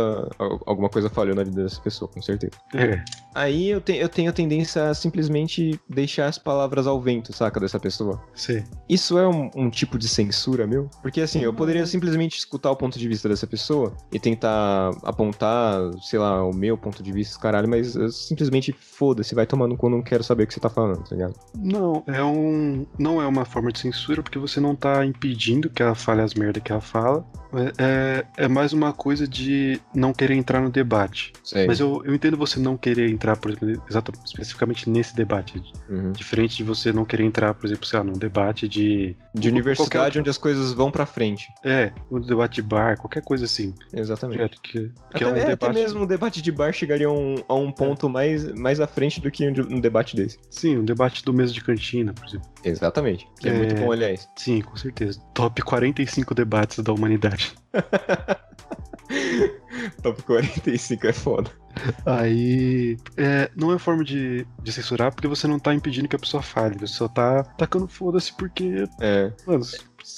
alguma 0.66 0.88
coisa 0.88 1.08
falhou 1.10 1.34
na 1.34 1.44
vida 1.44 1.62
dessa 1.62 1.80
pessoa, 1.80 2.08
com 2.10 2.20
certeza. 2.22 2.52
É, 2.74 3.02
Aí 3.34 3.68
eu, 3.70 3.80
te- 3.80 3.96
eu 3.96 4.08
tenho 4.08 4.28
a 4.30 4.32
tendência 4.32 4.88
a 4.90 4.94
simplesmente 4.94 5.78
deixar 5.88 6.26
as 6.26 6.38
palavras 6.38 6.86
ao 6.86 7.00
vento, 7.00 7.32
saca, 7.32 7.58
dessa 7.60 7.80
pessoa. 7.80 8.22
sei. 8.34 8.62
Isso 8.88 9.18
é 9.18 9.26
um, 9.26 9.50
um 9.54 9.70
tipo 9.70 9.98
de 9.98 10.08
censura 10.08 10.66
meu? 10.66 10.88
Porque 11.00 11.20
assim, 11.20 11.40
eu 11.40 11.52
poderia 11.52 11.86
simplesmente 11.86 12.38
escutar 12.38 12.70
o 12.70 12.76
ponto 12.76 12.98
de 12.98 13.08
vista 13.08 13.28
dessa 13.28 13.46
pessoa 13.46 13.96
e 14.12 14.18
tentar 14.18 14.90
apontar, 15.02 15.80
sei 16.02 16.18
lá, 16.18 16.44
o 16.44 16.52
meu 16.52 16.76
ponto 16.76 17.02
de 17.02 17.12
vista, 17.12 17.38
caralho, 17.38 17.68
mas 17.68 17.94
eu 17.94 18.10
simplesmente 18.10 18.72
foda-se, 18.72 19.34
vai 19.34 19.46
tomando 19.46 19.76
quando 19.76 19.92
não 19.92 20.02
quero 20.02 20.24
saber 20.24 20.44
o 20.44 20.46
que 20.46 20.54
você 20.54 20.60
tá 20.60 20.68
falando, 20.68 21.02
tá 21.04 21.14
ligado? 21.14 21.34
Não, 21.56 22.02
é 22.06 22.22
um. 22.22 22.86
Não 22.98 23.20
é 23.20 23.26
uma 23.26 23.44
forma 23.44 23.70
de 23.70 23.78
censura, 23.78 24.22
porque 24.22 24.38
você 24.38 24.60
não 24.60 24.74
tá 24.74 25.04
impedindo 25.04 25.70
que 25.70 25.82
ela 25.82 25.94
fale 25.94 26.22
as 26.22 26.34
merdas 26.34 26.62
que 26.62 26.72
ela 26.72 26.80
fala. 26.80 27.24
É, 27.78 28.24
é 28.36 28.48
mais 28.48 28.72
uma 28.72 28.92
coisa 28.92 29.28
de 29.28 29.78
não 29.94 30.12
querer 30.12 30.34
entrar 30.34 30.60
no 30.60 30.70
debate. 30.70 31.32
Sei. 31.44 31.66
Mas 31.66 31.80
eu, 31.80 32.02
eu 32.04 32.14
entendo 32.14 32.36
você 32.36 32.58
não 32.58 32.76
querer 32.76 33.10
entrar, 33.10 33.36
por 33.36 33.50
exemplo, 33.50 33.82
exato, 33.88 34.12
especificamente 34.24 34.88
nesse 34.88 35.14
debate. 35.14 35.62
Uhum. 35.88 36.12
Diferente 36.12 36.56
de 36.56 36.64
você 36.64 36.92
não 36.92 37.04
querer 37.04 37.24
entrar, 37.24 37.52
por 37.54 37.66
exemplo, 37.66 37.86
sei 37.86 37.98
lá, 37.98 38.04
num 38.04 38.14
debate 38.14 38.66
de. 38.66 39.16
De 39.42 39.48
universidade 39.50 39.90
qualquer- 39.90 40.18
onde 40.20 40.30
as 40.30 40.38
coisas 40.38 40.72
vão 40.72 40.90
pra 40.90 41.04
frente. 41.06 41.48
É, 41.64 41.92
um 42.10 42.20
debate 42.20 42.56
de 42.56 42.62
bar, 42.62 42.96
qualquer 42.98 43.22
coisa 43.22 43.44
assim. 43.44 43.74
Exatamente. 43.92 44.42
É, 44.42 44.48
que, 44.48 44.58
que 44.62 44.90
Até, 45.14 45.24
é 45.24 45.26
um 45.26 45.30
é, 45.36 45.40
até 45.42 45.46
debate. 45.50 45.74
mesmo 45.74 46.02
o 46.02 46.06
debate 46.06 46.40
de 46.42 46.52
bar 46.52 46.72
chegaria 46.72 47.06
a 47.06 47.12
um, 47.12 47.36
a 47.48 47.54
um 47.54 47.70
ponto 47.72 48.08
mais, 48.08 48.52
mais 48.54 48.80
à 48.80 48.86
frente 48.86 49.20
do 49.20 49.30
que 49.30 49.46
um, 49.48 49.52
um 49.76 49.80
debate 49.80 50.14
desse. 50.16 50.38
Sim, 50.50 50.78
um 50.78 50.84
debate 50.84 51.24
do 51.24 51.32
mesa 51.32 51.52
de 51.52 51.62
cantina, 51.62 52.12
por 52.12 52.26
exemplo. 52.26 52.48
Exatamente. 52.64 53.26
Que 53.40 53.48
é, 53.48 53.52
É. 53.52 53.56
muito 53.58 53.74
bom, 53.76 53.92
aliás. 53.92 54.28
Sim, 54.36 54.60
com 54.60 54.76
certeza. 54.76 55.20
Top 55.34 55.60
45 55.62 56.34
debates 56.34 56.78
da 56.78 56.92
humanidade. 56.92 57.54
Top 60.02 60.22
45 60.22 61.06
é 61.06 61.12
foda. 61.12 61.50
Aí. 62.04 62.96
É, 63.16 63.50
não 63.56 63.72
é 63.72 63.78
forma 63.78 64.04
de, 64.04 64.46
de 64.62 64.72
censurar 64.72 65.12
porque 65.12 65.28
você 65.28 65.46
não 65.46 65.58
tá 65.58 65.74
impedindo 65.74 66.08
que 66.08 66.16
a 66.16 66.18
pessoa 66.18 66.42
fale. 66.42 66.78
Você 66.78 66.94
só 66.94 67.08
tá 67.08 67.42
tacando 67.42 67.88
foda-se 67.88 68.32
porque, 68.36 68.84
É, 69.00 69.32
mano, 69.46 69.64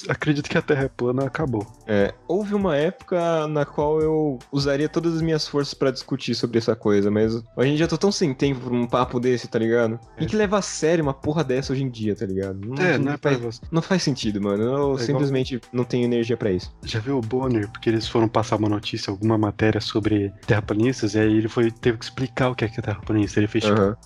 acredito 0.09 0.49
que 0.49 0.57
a 0.59 0.63
Terra 0.63 0.85
é 0.85 0.89
plana, 0.89 1.25
acabou. 1.25 1.67
é. 1.87 2.13
Houve 2.27 2.55
uma 2.55 2.77
época 2.77 3.47
na 3.49 3.65
qual 3.65 4.01
eu 4.01 4.39
usaria 4.51 4.89
todas 4.89 5.15
as 5.15 5.23
minhas 5.23 5.47
forças 5.47 5.75
pra 5.75 5.91
discutir 5.91 6.35
sobre 6.35 6.59
essa 6.59 6.75
coisa, 6.75 7.11
mas 7.11 7.35
hoje 7.57 7.71
em 7.71 7.75
dia 7.77 7.85
eu 7.85 7.89
tô 7.89 7.99
tão 7.99 8.11
sem 8.11 8.33
tempo 8.35 8.61
pra 8.61 8.75
um 8.75 8.87
papo 8.87 9.21
desse, 9.21 9.47
tá 9.47 9.59
ligado? 9.59 9.99
Tem 10.17 10.27
que 10.27 10.35
levar 10.37 10.59
a 10.59 10.63
sério 10.63 11.03
uma 11.05 11.15
porra 11.15 11.45
dessa 11.45 11.73
hoje 11.73 11.83
em 11.83 11.91
dia, 11.91 12.15
tá 12.17 12.25
ligado? 12.27 12.59
Não, 12.67 12.83
É, 12.83 12.99
não 12.99 13.13
é 13.13 13.17
pra 13.17 13.33
faz, 13.33 13.43
você. 13.43 13.61
não 13.71 13.83
faz 13.83 14.03
sentido, 14.03 14.41
mano. 14.41 14.63
Eu 14.63 14.69
igual- 14.73 14.99
simplesmente 14.99 15.61
não 15.73 15.85
tenho 15.85 16.05
energia 16.05 16.37
pra 16.37 16.51
isso. 16.51 16.75
Já 16.83 16.99
viu 16.99 17.19
o 17.19 17.21
Bonner? 17.21 17.69
Porque 17.71 17.89
eles 17.91 18.09
foram 18.09 18.27
passar 18.29 18.57
uma 18.57 18.69
notícia, 18.69 19.11
alguma 19.11 19.37
matéria 19.39 19.81
sobre 19.81 20.33
terraplanistas, 20.47 21.15
e 21.15 21.19
aí 21.21 21.37
ele 21.37 21.49
foi, 21.49 21.71
teve 21.71 21.99
que 21.99 22.05
explicar 22.05 22.49
o 22.51 22.55
que 22.55 22.65
é 22.65 22.69
que 22.69 22.81
é 22.81 22.83
terraplanista. 22.83 23.39
Ele 23.41 23.47
fez 23.49 23.65
tipo, 23.65 23.79
Aham. 23.81 23.97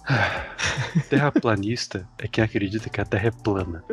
terraplanista 1.09 2.07
é 2.19 2.27
quem 2.29 2.43
acredita 2.45 2.89
que 2.91 3.01
a 3.01 3.05
Terra 3.05 3.29
é 3.29 3.31
plana. 3.31 3.83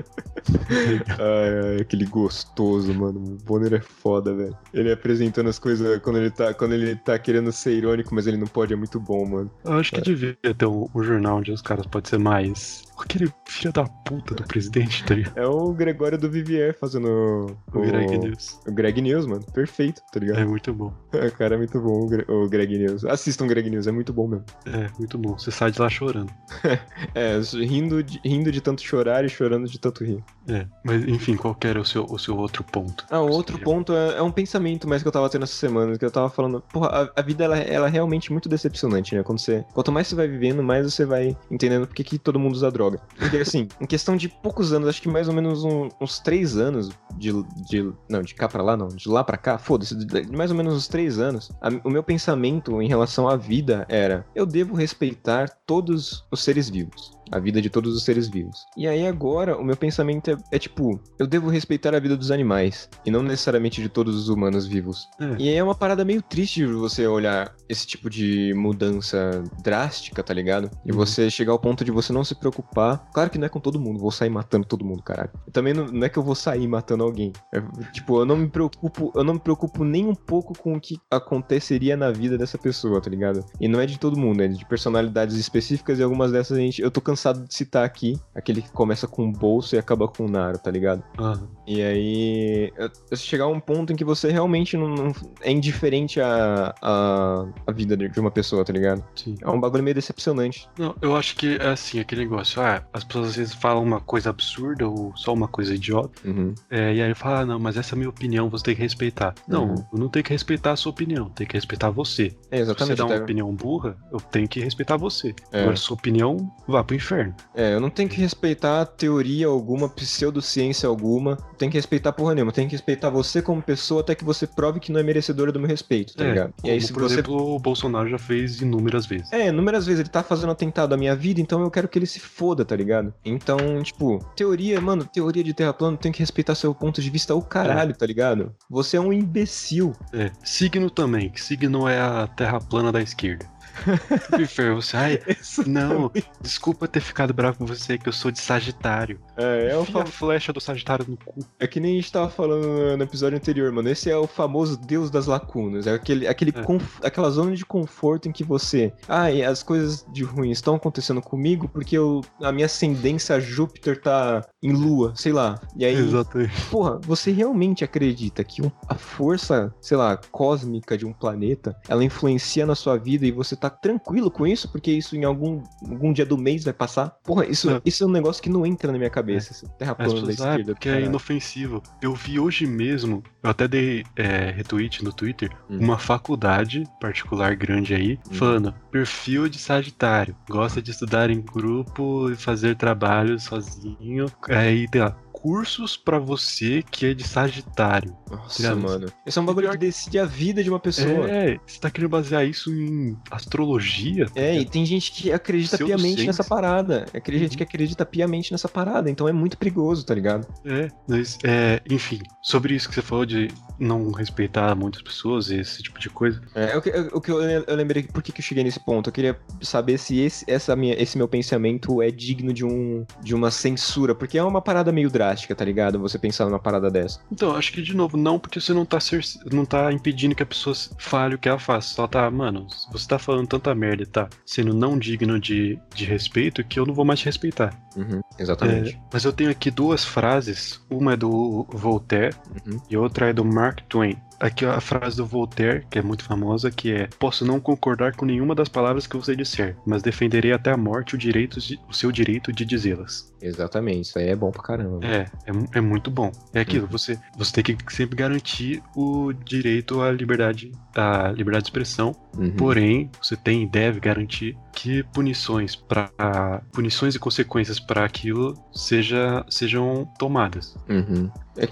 Ai, 1.19 1.74
ai, 1.74 1.74
aquele 1.81 2.05
gostoso, 2.05 2.93
mano. 2.93 3.19
O 3.19 3.43
Bonner 3.43 3.73
é 3.73 3.81
foda, 3.81 4.33
velho. 4.33 4.55
Ele 4.73 4.91
apresentando 4.91 5.49
as 5.49 5.59
coisas 5.59 5.99
quando 6.01 6.17
ele, 6.17 6.29
tá, 6.31 6.53
quando 6.53 6.73
ele 6.73 6.95
tá 6.95 7.17
querendo 7.19 7.51
ser 7.51 7.73
irônico, 7.73 8.13
mas 8.13 8.27
ele 8.27 8.37
não 8.37 8.47
pode, 8.47 8.73
é 8.73 8.75
muito 8.75 8.99
bom, 8.99 9.25
mano. 9.25 9.51
Eu 9.63 9.73
acho 9.73 9.91
que 9.91 10.01
devia 10.01 10.35
ter 10.41 10.65
um, 10.65 10.87
um 10.95 11.03
jornal 11.03 11.37
onde 11.37 11.51
os 11.51 11.61
caras 11.61 11.85
podem 11.85 12.09
ser 12.09 12.17
mais. 12.19 12.83
Aquele 12.97 13.29
filho 13.45 13.73
da 13.73 13.83
puta 13.83 14.33
do 14.35 14.43
presidente, 14.43 15.03
tá 15.03 15.15
ligado? 15.15 15.37
É 15.37 15.45
o 15.45 15.73
Gregório 15.73 16.17
do 16.17 16.29
Vivier 16.31 16.73
fazendo 16.79 17.47
O 17.73 17.81
Greg 17.81 18.17
News. 18.17 18.57
O 18.65 18.71
Greg 18.71 19.01
News, 19.01 19.25
mano. 19.25 19.43
Perfeito, 19.53 20.01
tá 20.13 20.19
ligado? 20.19 20.39
É 20.39 20.45
muito 20.45 20.73
bom. 20.73 20.93
O 21.25 21.31
cara 21.37 21.55
é 21.55 21.57
muito 21.57 21.79
bom, 21.81 22.03
o 22.03 22.07
Gre- 22.07 22.25
o 22.29 22.47
Greg 22.47 22.77
News. 22.77 23.03
Assistam 23.05 23.45
o 23.45 23.47
Greg 23.47 23.69
News, 23.69 23.87
é 23.87 23.91
muito 23.91 24.13
bom 24.13 24.27
mesmo. 24.27 24.45
É, 24.65 24.89
muito 24.97 25.17
bom. 25.17 25.37
Você 25.37 25.51
sai 25.51 25.71
de 25.71 25.79
lá 25.81 25.89
chorando. 25.89 26.31
É, 27.13 27.39
rindo 27.53 28.03
de, 28.03 28.19
rindo 28.23 28.51
de 28.51 28.59
tanto 28.61 28.81
chorar 28.81 29.23
e 29.25 29.29
chorando 29.29 29.67
de 29.67 29.79
tanto 29.79 30.03
rir. 30.03 30.23
É, 30.47 30.65
mas 30.83 31.07
enfim, 31.07 31.35
qual 31.35 31.55
que 31.55 31.67
era 31.67 31.79
o 31.79 31.85
seu, 31.85 32.05
o 32.05 32.19
seu 32.19 32.37
outro 32.37 32.63
ponto? 32.63 33.05
Ah, 33.09 33.19
o 33.19 33.29
outro 33.31 33.57
ponto 33.59 33.93
é, 33.93 34.17
é 34.17 34.21
um 34.21 34.31
pensamento 34.31 34.87
mais 34.87 35.01
que 35.01 35.07
eu 35.07 35.11
tava 35.11 35.29
tendo 35.29 35.43
essa 35.43 35.53
semana, 35.55 35.97
que 35.97 36.05
eu 36.05 36.11
tava 36.11 36.29
falando, 36.29 36.61
porra, 36.71 37.11
a, 37.15 37.19
a 37.19 37.23
vida 37.23 37.43
ela, 37.43 37.57
ela 37.57 37.87
é 37.87 37.89
realmente 37.89 38.31
muito 38.31 38.47
decepcionante, 38.47 39.15
né? 39.15 39.23
Quando 39.23 39.39
você, 39.39 39.65
quanto 39.73 39.91
mais 39.91 40.07
você 40.07 40.15
vai 40.15 40.27
vivendo, 40.27 40.61
mais 40.61 40.85
você 40.91 41.05
vai 41.05 41.35
entendendo 41.49 41.87
por 41.87 41.95
que 41.95 42.03
que 42.03 42.17
todo 42.19 42.39
mundo 42.39 42.53
usa 42.53 42.69
droga. 42.71 42.99
Porque 43.17 43.37
assim, 43.37 43.67
em 43.81 43.85
questão 43.87 44.15
de 44.15 44.29
poucos 44.29 44.71
anos, 44.71 44.87
acho 44.87 45.01
que 45.01 45.09
mais 45.09 45.27
ou 45.27 45.33
menos 45.33 45.63
um- 45.63 45.89
uns 45.99 46.19
três 46.19 46.55
anos 46.57 46.89
de, 47.17 47.31
de, 47.67 47.91
não, 48.07 48.21
de 48.21 48.35
cá 48.35 48.47
pra 48.47 48.61
lá 48.61 48.77
não, 48.77 48.87
de 48.89 49.09
lá 49.09 49.23
pra 49.23 49.37
cá, 49.37 49.57
foda-se, 49.57 49.95
de, 49.95 50.05
de 50.05 50.37
mais 50.37 50.51
ou 50.51 50.57
menos 50.57 50.75
uns 50.75 50.87
três 50.87 51.17
anos, 51.19 51.49
a- 51.61 51.69
o 51.83 51.89
meu 51.89 52.03
pensamento 52.03 52.81
em 52.81 52.87
relação 52.87 53.27
à 53.27 53.35
vida 53.35 53.85
era, 53.89 54.25
eu 54.35 54.45
devo 54.45 54.75
respeitar 54.75 55.49
todos 55.65 56.23
os 56.31 56.43
seres 56.43 56.69
vivos. 56.69 57.11
A 57.31 57.39
vida 57.39 57.61
de 57.61 57.69
todos 57.69 57.95
os 57.95 58.03
seres 58.03 58.27
vivos. 58.27 58.65
E 58.77 58.87
aí 58.87 59.05
agora, 59.07 59.57
o 59.57 59.63
meu 59.63 59.75
pensamento 59.75 60.31
é, 60.31 60.37
é 60.51 60.59
tipo, 60.59 60.99
eu 61.17 61.25
devo 61.27 61.49
respeitar 61.49 61.93
a 61.95 61.99
vida 61.99 62.15
dos 62.15 62.31
animais. 62.31 62.89
E 63.05 63.11
não 63.11 63.23
necessariamente 63.23 63.81
de 63.81 63.89
todos 63.89 64.15
os 64.15 64.29
humanos 64.29 64.65
vivos. 64.67 65.07
É. 65.19 65.35
E 65.39 65.49
é 65.49 65.63
uma 65.63 65.75
parada 65.75 66.05
meio 66.05 66.21
triste 66.21 66.65
você 66.65 67.07
olhar 67.07 67.53
esse 67.67 67.85
tipo 67.87 68.09
de 68.09 68.53
mudança 68.55 69.43
drástica, 69.63 70.23
tá 70.23 70.33
ligado? 70.33 70.69
E 70.85 70.91
Uhum. 70.91 70.97
você 70.97 71.29
chegar 71.29 71.51
ao 71.51 71.59
ponto 71.59 71.83
de 71.83 71.91
você 71.91 72.13
não 72.13 72.23
se 72.23 72.35
preocupar. 72.35 73.09
Claro 73.13 73.29
que 73.29 73.37
não 73.37 73.45
é 73.45 73.49
com 73.49 73.59
todo 73.59 73.79
mundo, 73.79 73.99
vou 73.99 74.11
sair 74.11 74.29
matando 74.29 74.65
todo 74.67 74.85
mundo, 74.85 75.01
caralho. 75.03 75.29
Também 75.51 75.73
não, 75.73 75.85
não 75.87 76.05
é 76.05 76.09
que 76.09 76.17
eu 76.17 76.23
vou 76.23 76.35
sair 76.35 76.67
matando 76.67 77.03
alguém. 77.03 77.33
É, 77.53 77.61
tipo, 77.91 78.19
eu 78.19 78.25
não 78.25 78.37
me 78.37 78.47
preocupo, 78.47 79.11
eu 79.15 79.23
não 79.23 79.33
me 79.33 79.39
preocupo 79.39 79.83
nem 79.83 80.05
um 80.05 80.15
pouco 80.15 80.57
com 80.57 80.75
o 80.75 80.79
que 80.79 80.97
aconteceria 81.09 81.97
na 81.97 82.11
vida 82.11 82.37
dessa 82.37 82.57
pessoa, 82.57 83.01
tá 83.01 83.09
ligado? 83.09 83.43
E 83.59 83.67
não 83.67 83.79
é 83.79 83.85
de 83.85 83.99
todo 83.99 84.17
mundo, 84.17 84.41
é 84.41 84.47
de 84.47 84.65
personalidades 84.65 85.35
específicas 85.35 85.99
e 85.99 86.03
algumas 86.03 86.31
dessas 86.31 86.57
a 86.57 86.61
gente, 86.61 86.81
eu 86.81 86.89
tô 86.91 87.01
cansado 87.01 87.14
de 87.15 87.53
citar 87.53 87.83
aqui, 87.85 88.19
aquele 88.33 88.61
que 88.61 88.71
começa 88.71 89.07
com 89.07 89.31
bolso 89.31 89.75
e 89.75 89.79
acaba 89.79 90.07
com 90.07 90.27
Naro, 90.27 90.57
tá 90.57 90.69
ligado? 90.71 91.03
Ah, 91.17 91.37
E 91.67 91.81
aí, 91.81 92.71
chegar 93.15 93.45
a 93.45 93.47
um 93.47 93.59
ponto 93.59 93.91
em 93.91 93.95
que 93.95 94.03
você 94.05 94.31
realmente 94.31 94.77
não, 94.77 94.87
não- 94.89 95.13
é 95.41 95.51
indiferente 95.51 96.19
à 96.21 96.73
a, 96.81 97.45
a, 97.67 97.71
vida 97.71 97.95
de 97.97 98.19
uma 98.19 98.31
pessoa, 98.31 98.63
tá 98.63 98.71
ligado? 98.73 99.03
sim. 99.15 99.35
É 99.41 99.49
um 99.49 99.59
bagulho 99.59 99.83
meio 99.83 99.95
decepcionante. 99.95 100.67
Não, 100.77 100.95
eu 101.01 101.15
acho 101.15 101.35
que 101.35 101.57
é 101.59 101.69
assim, 101.69 101.99
aquele 101.99 102.21
negócio, 102.23 102.61
ah, 102.61 102.83
as 102.93 103.03
pessoas 103.03 103.29
às 103.29 103.35
vezes 103.35 103.53
falam 103.53 103.83
uma 103.83 103.99
coisa 103.99 104.29
absurda 104.29 104.87
ou 104.87 105.11
só 105.15 105.33
uma 105.33 105.47
coisa 105.47 105.73
idiota, 105.73 106.19
Uhum. 106.25 106.53
é, 106.69 106.93
e 106.95 107.01
aí 107.01 107.13
fala, 107.13 107.39
ah, 107.39 107.45
não, 107.45 107.59
mas 107.59 107.77
essa 107.77 107.93
é 107.93 107.95
a 107.95 107.97
minha 107.97 108.09
opinião, 108.09 108.49
você 108.49 108.63
tem 108.65 108.75
que 108.75 108.81
respeitar. 108.81 109.33
Não, 109.47 109.69
Uhum. 109.69 109.85
eu 109.93 109.99
não 109.99 110.09
tenho 110.09 110.23
que 110.25 110.31
respeitar 110.33 110.71
a 110.71 110.75
sua 110.75 110.91
opinião, 110.91 111.29
tem 111.29 111.47
que 111.47 111.53
respeitar 111.53 111.89
você. 111.89 112.25
É, 112.51 112.57
Se 112.57 112.63
você 112.65 112.71
exatamente. 112.71 112.97
dá 112.97 113.05
uma 113.05 113.13
até- 113.15 113.23
opinião 113.23 113.53
burra, 113.53 113.97
eu 114.11 114.19
tenho 114.19 114.47
que 114.47 114.59
respeitar 114.59 114.97
você. 114.97 115.33
É. 115.51 115.61
Agora, 115.61 115.75
sua 115.75 115.95
opinião, 115.95 116.37
vá 116.67 116.83
pro 116.83 116.95
inferno. 116.95 117.04
É, 117.53 117.73
eu 117.73 117.79
não 117.79 117.89
tenho 117.89 118.09
que 118.09 118.19
respeitar 118.19 118.85
teoria 118.85 119.47
alguma, 119.47 119.87
pseudociência 119.89 120.87
alguma. 120.87 121.37
Tenho 121.57 121.71
que 121.71 121.77
respeitar 121.77 122.11
porra 122.11 122.33
nenhuma. 122.35 122.51
Tenho 122.51 122.67
que 122.67 122.75
respeitar 122.75 123.09
você 123.09 123.41
como 123.41 123.61
pessoa 123.61 124.01
até 124.01 124.15
que 124.15 124.23
você 124.23 124.47
prove 124.47 124.79
que 124.79 124.91
não 124.91 124.99
é 124.99 125.03
merecedora 125.03 125.51
do 125.51 125.59
meu 125.59 125.67
respeito, 125.67 126.15
tá 126.15 126.23
É, 126.23 126.29
ligado? 126.29 126.53
E 126.63 126.69
aí, 126.69 126.77
como, 126.77 126.87
se 126.87 126.93
por 126.93 127.03
você. 127.03 127.13
exemplo, 127.15 127.55
o 127.55 127.59
Bolsonaro 127.59 128.09
já 128.09 128.17
fez 128.17 128.61
inúmeras 128.61 129.05
vezes. 129.05 129.31
É, 129.31 129.47
inúmeras 129.47 129.85
vezes 129.85 129.99
ele 130.01 130.09
tá 130.09 130.23
fazendo 130.23 130.51
atentado 130.51 130.93
à 130.93 130.97
minha 130.97 131.15
vida, 131.15 131.39
então 131.39 131.61
eu 131.61 131.71
quero 131.71 131.87
que 131.87 131.97
ele 131.99 132.05
se 132.05 132.19
foda, 132.19 132.65
tá 132.65 132.75
ligado? 132.75 133.13
Então, 133.23 133.57
tipo, 133.83 134.19
teoria, 134.35 134.79
mano, 134.81 135.05
teoria 135.05 135.43
de 135.43 135.53
terra 135.53 135.73
plana, 135.73 135.97
tem 135.97 136.11
que 136.11 136.19
respeitar 136.19 136.55
seu 136.55 136.73
ponto 136.73 137.01
de 137.01 137.09
vista 137.09 137.35
o 137.35 137.41
caralho, 137.41 137.95
tá 137.95 138.05
ligado? 138.05 138.53
Você 138.69 138.97
é 138.97 139.01
um 139.01 139.13
imbecil. 139.13 139.93
É. 140.13 140.31
Signo 140.43 140.89
também, 140.89 141.29
que 141.29 141.41
signo 141.41 141.87
é 141.87 141.99
a 141.99 142.27
terra 142.27 142.59
plana 142.59 142.91
da 142.91 143.01
esquerda. 143.01 143.45
Inferno, 144.39 144.81
você, 144.81 144.97
ai, 144.97 145.19
Isso 145.41 145.67
não, 145.69 146.11
desculpa 146.41 146.87
ter 146.87 146.99
ficado 146.99 147.33
bravo 147.33 147.57
com 147.59 147.65
você, 147.65 147.97
que 147.97 148.07
eu 148.09 148.13
sou 148.13 148.31
de 148.31 148.39
Sagitário. 148.39 149.19
É, 149.37 149.71
é, 149.71 149.77
o 149.77 149.81
Enfia 149.81 149.93
fa- 149.93 150.03
a 150.03 150.05
flecha 150.05 150.53
do 150.53 150.59
Sagitário 150.61 151.05
no 151.07 151.17
cu. 151.17 151.39
é 151.59 151.67
que 151.67 151.79
nem 151.79 151.93
a 151.93 151.95
gente 152.01 152.11
tava 152.11 152.29
falando 152.29 152.65
no- 152.67 152.97
no 152.97 153.03
episódio 153.03 153.37
anterior, 153.37 153.71
mano. 153.71 153.89
Esse 153.89 154.09
é 154.09 154.17
o 154.17 154.27
famoso 154.27 154.77
Deus 154.77 155.09
das 155.09 155.25
lacunas. 155.27 155.87
É 155.87 155.93
aquele, 155.93 156.27
aquele 156.27 156.51
É. 156.55 156.63
conf- 156.63 156.99
aquela 157.03 157.29
zona 157.29 157.55
de 157.55 157.65
conforto 157.65 158.27
em 158.27 158.31
que 158.31 158.43
você. 158.43 158.93
Ah, 159.07 159.31
e 159.31 159.43
as 159.43 159.61
coisas 159.63 160.05
de 160.11 160.23
ruim 160.23 160.51
estão 160.51 160.75
acontecendo 160.75 161.21
comigo 161.21 161.67
porque 161.67 161.97
eu, 161.97 162.21
a 162.41 162.51
minha 162.51 162.65
ascendência 162.65 163.35
a 163.35 163.39
Júpiter 163.39 164.01
tá 164.01 164.45
em 164.61 164.71
lua, 164.71 165.13
sei 165.15 165.31
lá. 165.33 165.59
E 165.75 165.85
aí, 165.85 165.95
Exatamente. 165.95 166.61
porra, 166.69 166.99
você 167.03 167.31
realmente 167.31 167.83
acredita 167.83 168.43
que 168.43 168.61
um- 168.61 168.71
a 168.87 168.95
força, 168.95 169.73
sei 169.81 169.97
lá, 169.97 170.17
cósmica 170.31 170.97
de 170.97 171.05
um 171.05 171.13
planeta, 171.13 171.75
ela 171.87 172.03
influencia 172.03 172.65
na 172.65 172.75
sua 172.75 172.97
vida 172.97 173.25
e 173.25 173.31
você 173.31 173.55
tá 173.55 173.64
tranquilo 173.69 174.29
com 174.31 174.45
isso? 174.47 174.69
Porque 174.71 174.91
isso 174.91 175.15
em 175.15 175.23
algum, 175.23 175.61
algum 175.89 176.11
dia 176.13 176.25
do 176.25 176.37
mês 176.37 176.63
vai 176.63 176.73
passar? 176.73 177.09
Porra, 177.23 177.45
isso 177.45 177.69
É. 177.69 177.81
isso 177.85 178.03
é 178.03 178.07
um 178.07 178.11
negócio 178.11 178.41
que 178.41 178.49
não 178.49 178.65
entra 178.65 178.91
na 178.91 178.97
minha 178.97 179.09
cabeça. 179.09 179.51
esse 179.51 179.67
Terra 179.77 179.95
As 179.97 180.11
plana 180.13 180.21
da 180.21 180.27
ah, 180.27 180.31
esquerda. 180.33 180.73
porque 180.73 180.89
é 180.89 181.01
inofensivo. 181.01 181.81
Eu 182.01 182.13
vi 182.13 182.39
hoje 182.39 182.65
mesmo, 182.65 183.23
eu 183.43 183.49
até 183.49 183.67
dei 183.67 184.03
é, 184.15 184.51
retweet 184.51 185.03
no 185.03 185.11
Twitter, 185.13 185.49
Hum. 185.69 185.79
uma 185.79 185.97
faculdade 185.97 186.83
particular 186.99 187.55
grande 187.55 187.93
aí, 187.93 188.19
Hum. 188.29 188.33
falando, 188.33 188.73
perfil 188.91 189.47
de 189.49 189.57
Sagitário, 189.59 190.35
gosta 190.49 190.81
de 190.81 190.91
estudar 190.91 191.29
em 191.29 191.41
grupo 191.41 192.29
e 192.31 192.35
fazer 192.35 192.75
trabalho 192.75 193.39
sozinho. 193.39 194.25
Aí 194.49 194.87
tem 194.87 195.01
lá, 195.01 195.15
recursos 195.45 195.95
pra 195.95 196.17
você 196.17 196.83
que 196.89 197.05
é 197.05 197.13
de 197.13 197.23
Sagitário. 197.23 198.15
Nossa, 198.29 198.75
mano. 198.75 199.07
Esse 199.25 199.37
é 199.37 199.41
um 199.41 199.45
bagulho 199.45 199.69
que 199.69 199.77
decide 199.77 200.17
a 200.17 200.25
vida 200.25 200.63
de 200.63 200.69
uma 200.69 200.79
pessoa. 200.79 201.29
É, 201.29 201.59
você 201.65 201.79
tá 201.79 201.89
querendo 201.91 202.09
basear 202.09 202.45
isso 202.45 202.73
em 202.73 203.15
astrologia? 203.29 204.25
tá 204.25 204.31
É, 204.35 204.55
e 204.55 204.59
ligado? 204.59 204.71
tem 204.71 204.85
gente 204.85 205.11
que 205.11 205.31
acredita 205.31 205.77
piamente 205.77 206.25
nessa 206.25 206.43
parada. 206.43 207.05
É 207.13 207.19
aquele 207.19 207.37
gente 207.37 207.55
que 207.55 207.63
acredita 207.63 208.05
piamente 208.05 208.51
nessa 208.51 208.67
parada, 208.67 209.09
então 209.09 209.27
é 209.27 209.31
muito 209.31 209.57
perigoso, 209.57 210.03
tá 210.05 210.15
ligado? 210.15 210.47
É, 210.65 210.89
mas, 211.07 211.37
é, 211.43 211.79
enfim, 211.89 212.19
sobre 212.41 212.73
isso 212.73 212.89
que 212.89 212.95
você 212.95 213.01
falou 213.01 213.25
de 213.25 213.49
não 213.79 214.11
respeitar 214.11 214.73
muitas 214.75 215.01
pessoas 215.01 215.49
e 215.49 215.59
esse 215.59 215.83
tipo 215.83 215.99
de 215.99 216.09
coisa. 216.09 216.41
É, 216.55 216.75
o 216.75 216.81
que, 216.81 216.89
o 217.13 217.21
que 217.21 217.31
eu, 217.31 217.41
eu 217.41 217.75
lembrei, 217.75 218.03
por 218.03 218.23
que, 218.23 218.31
que 218.31 218.39
eu 218.39 218.43
cheguei 218.43 218.63
nesse 218.63 218.79
ponto? 218.79 219.09
Eu 219.09 219.13
queria 219.13 219.37
saber 219.61 219.97
se 219.97 220.19
esse, 220.19 220.45
essa 220.47 220.75
minha, 220.75 220.95
esse 221.01 221.17
meu 221.17 221.27
pensamento 221.27 222.01
é 222.01 222.09
digno 222.09 222.53
de, 222.53 222.65
um, 222.65 223.05
de 223.21 223.35
uma 223.35 223.51
censura, 223.51 224.15
porque 224.15 224.37
é 224.37 224.43
uma 224.43 224.61
parada 224.61 224.91
meio 224.91 225.09
drástica, 225.09 225.34
tá 225.55 225.65
ligado? 225.65 225.99
Você 225.99 226.17
pensar 226.17 226.45
numa 226.45 226.59
parada 226.59 226.89
dessa. 226.89 227.19
Então, 227.31 227.55
acho 227.55 227.71
que 227.73 227.81
de 227.81 227.95
novo, 227.95 228.15
não, 228.17 228.39
porque 228.39 228.59
você 228.61 228.73
não 228.73 228.85
tá, 228.85 228.99
cer- 228.99 229.23
não 229.51 229.65
tá 229.65 229.91
impedindo 229.91 230.35
que 230.35 230.43
a 230.43 230.45
pessoa 230.45 230.75
fale 230.97 231.35
o 231.35 231.37
que 231.37 231.49
ela 231.49 231.59
faz. 231.59 231.85
Só 231.85 232.07
tá, 232.07 232.29
mano, 232.31 232.67
você 232.91 233.07
tá 233.07 233.17
falando 233.19 233.47
tanta 233.47 233.73
merda 233.75 234.03
e 234.03 234.05
tá 234.05 234.29
sendo 234.45 234.73
não 234.73 234.97
digno 234.97 235.39
de, 235.39 235.79
de 235.93 236.05
respeito 236.05 236.63
que 236.63 236.79
eu 236.79 236.85
não 236.85 236.93
vou 236.93 237.05
mais 237.05 237.19
te 237.19 237.25
respeitar. 237.25 237.73
Uhum, 237.95 238.21
exatamente. 238.39 238.95
É, 238.95 238.99
mas 239.11 239.23
eu 239.25 239.33
tenho 239.33 239.49
aqui 239.49 239.69
duas 239.71 240.03
frases. 240.05 240.79
Uma 240.89 241.13
é 241.13 241.17
do 241.17 241.65
Voltaire 241.69 242.35
Uhum. 242.65 242.79
e 242.89 242.97
outra 242.97 243.29
é 243.29 243.33
do 243.33 243.43
Mark 243.45 243.81
Twain. 243.89 244.17
Aqui 244.39 244.65
a 244.65 244.79
frase 244.81 245.17
do 245.17 245.25
Voltaire, 245.25 245.85
que 245.89 245.97
é 245.97 246.01
muito 246.01 246.23
famosa, 246.23 246.69
que 246.69 246.91
é: 246.91 247.07
Posso 247.19 247.45
não 247.45 247.59
concordar 247.59 248.15
com 248.15 248.25
nenhuma 248.25 248.53
das 248.53 248.67
palavras 248.69 249.07
que 249.07 249.15
você 249.15 249.35
disser, 249.35 249.77
mas 249.85 250.01
defenderei 250.01 250.51
até 250.51 250.71
a 250.71 250.77
morte 250.77 251.15
o, 251.15 251.17
direito 251.17 251.59
de- 251.59 251.79
o 251.89 251.93
seu 251.93 252.11
direito 252.11 252.51
de 252.51 252.65
dizê-las. 252.65 253.33
Exatamente, 253.41 254.07
isso 254.09 254.17
aí 254.19 254.29
é 254.29 254.35
bom 254.35 254.51
pra 254.51 254.63
caramba. 254.63 255.05
É, 255.05 255.27
é, 255.45 255.77
é 255.77 255.81
muito 255.81 256.09
bom. 256.09 256.31
É 256.53 256.59
aquilo, 256.59 256.87
você, 256.87 257.17
você 257.37 257.61
tem 257.61 257.75
que 257.75 257.93
sempre 257.93 258.15
garantir 258.15 258.81
o 258.95 259.31
direito 259.33 260.01
à 260.01 260.11
liberdade, 260.11 260.71
à 260.95 261.31
liberdade 261.31 261.63
de 261.65 261.69
expressão, 261.69 262.15
Uhum. 262.37 262.51
porém, 262.57 263.09
você 263.21 263.37
tem 263.37 263.63
e 263.63 263.67
deve 263.67 263.99
garantir 264.01 264.57
que 264.73 265.03
punições 265.13 265.73
para 265.75 266.61
punições 266.73 267.15
e 267.15 267.19
consequências 267.19 267.79
para 267.79 268.03
aquilo 268.03 268.53
seja, 268.73 269.45
sejam 269.49 270.05
tomadas. 270.19 270.75
Uhum. 270.89 271.29
É 271.57 271.65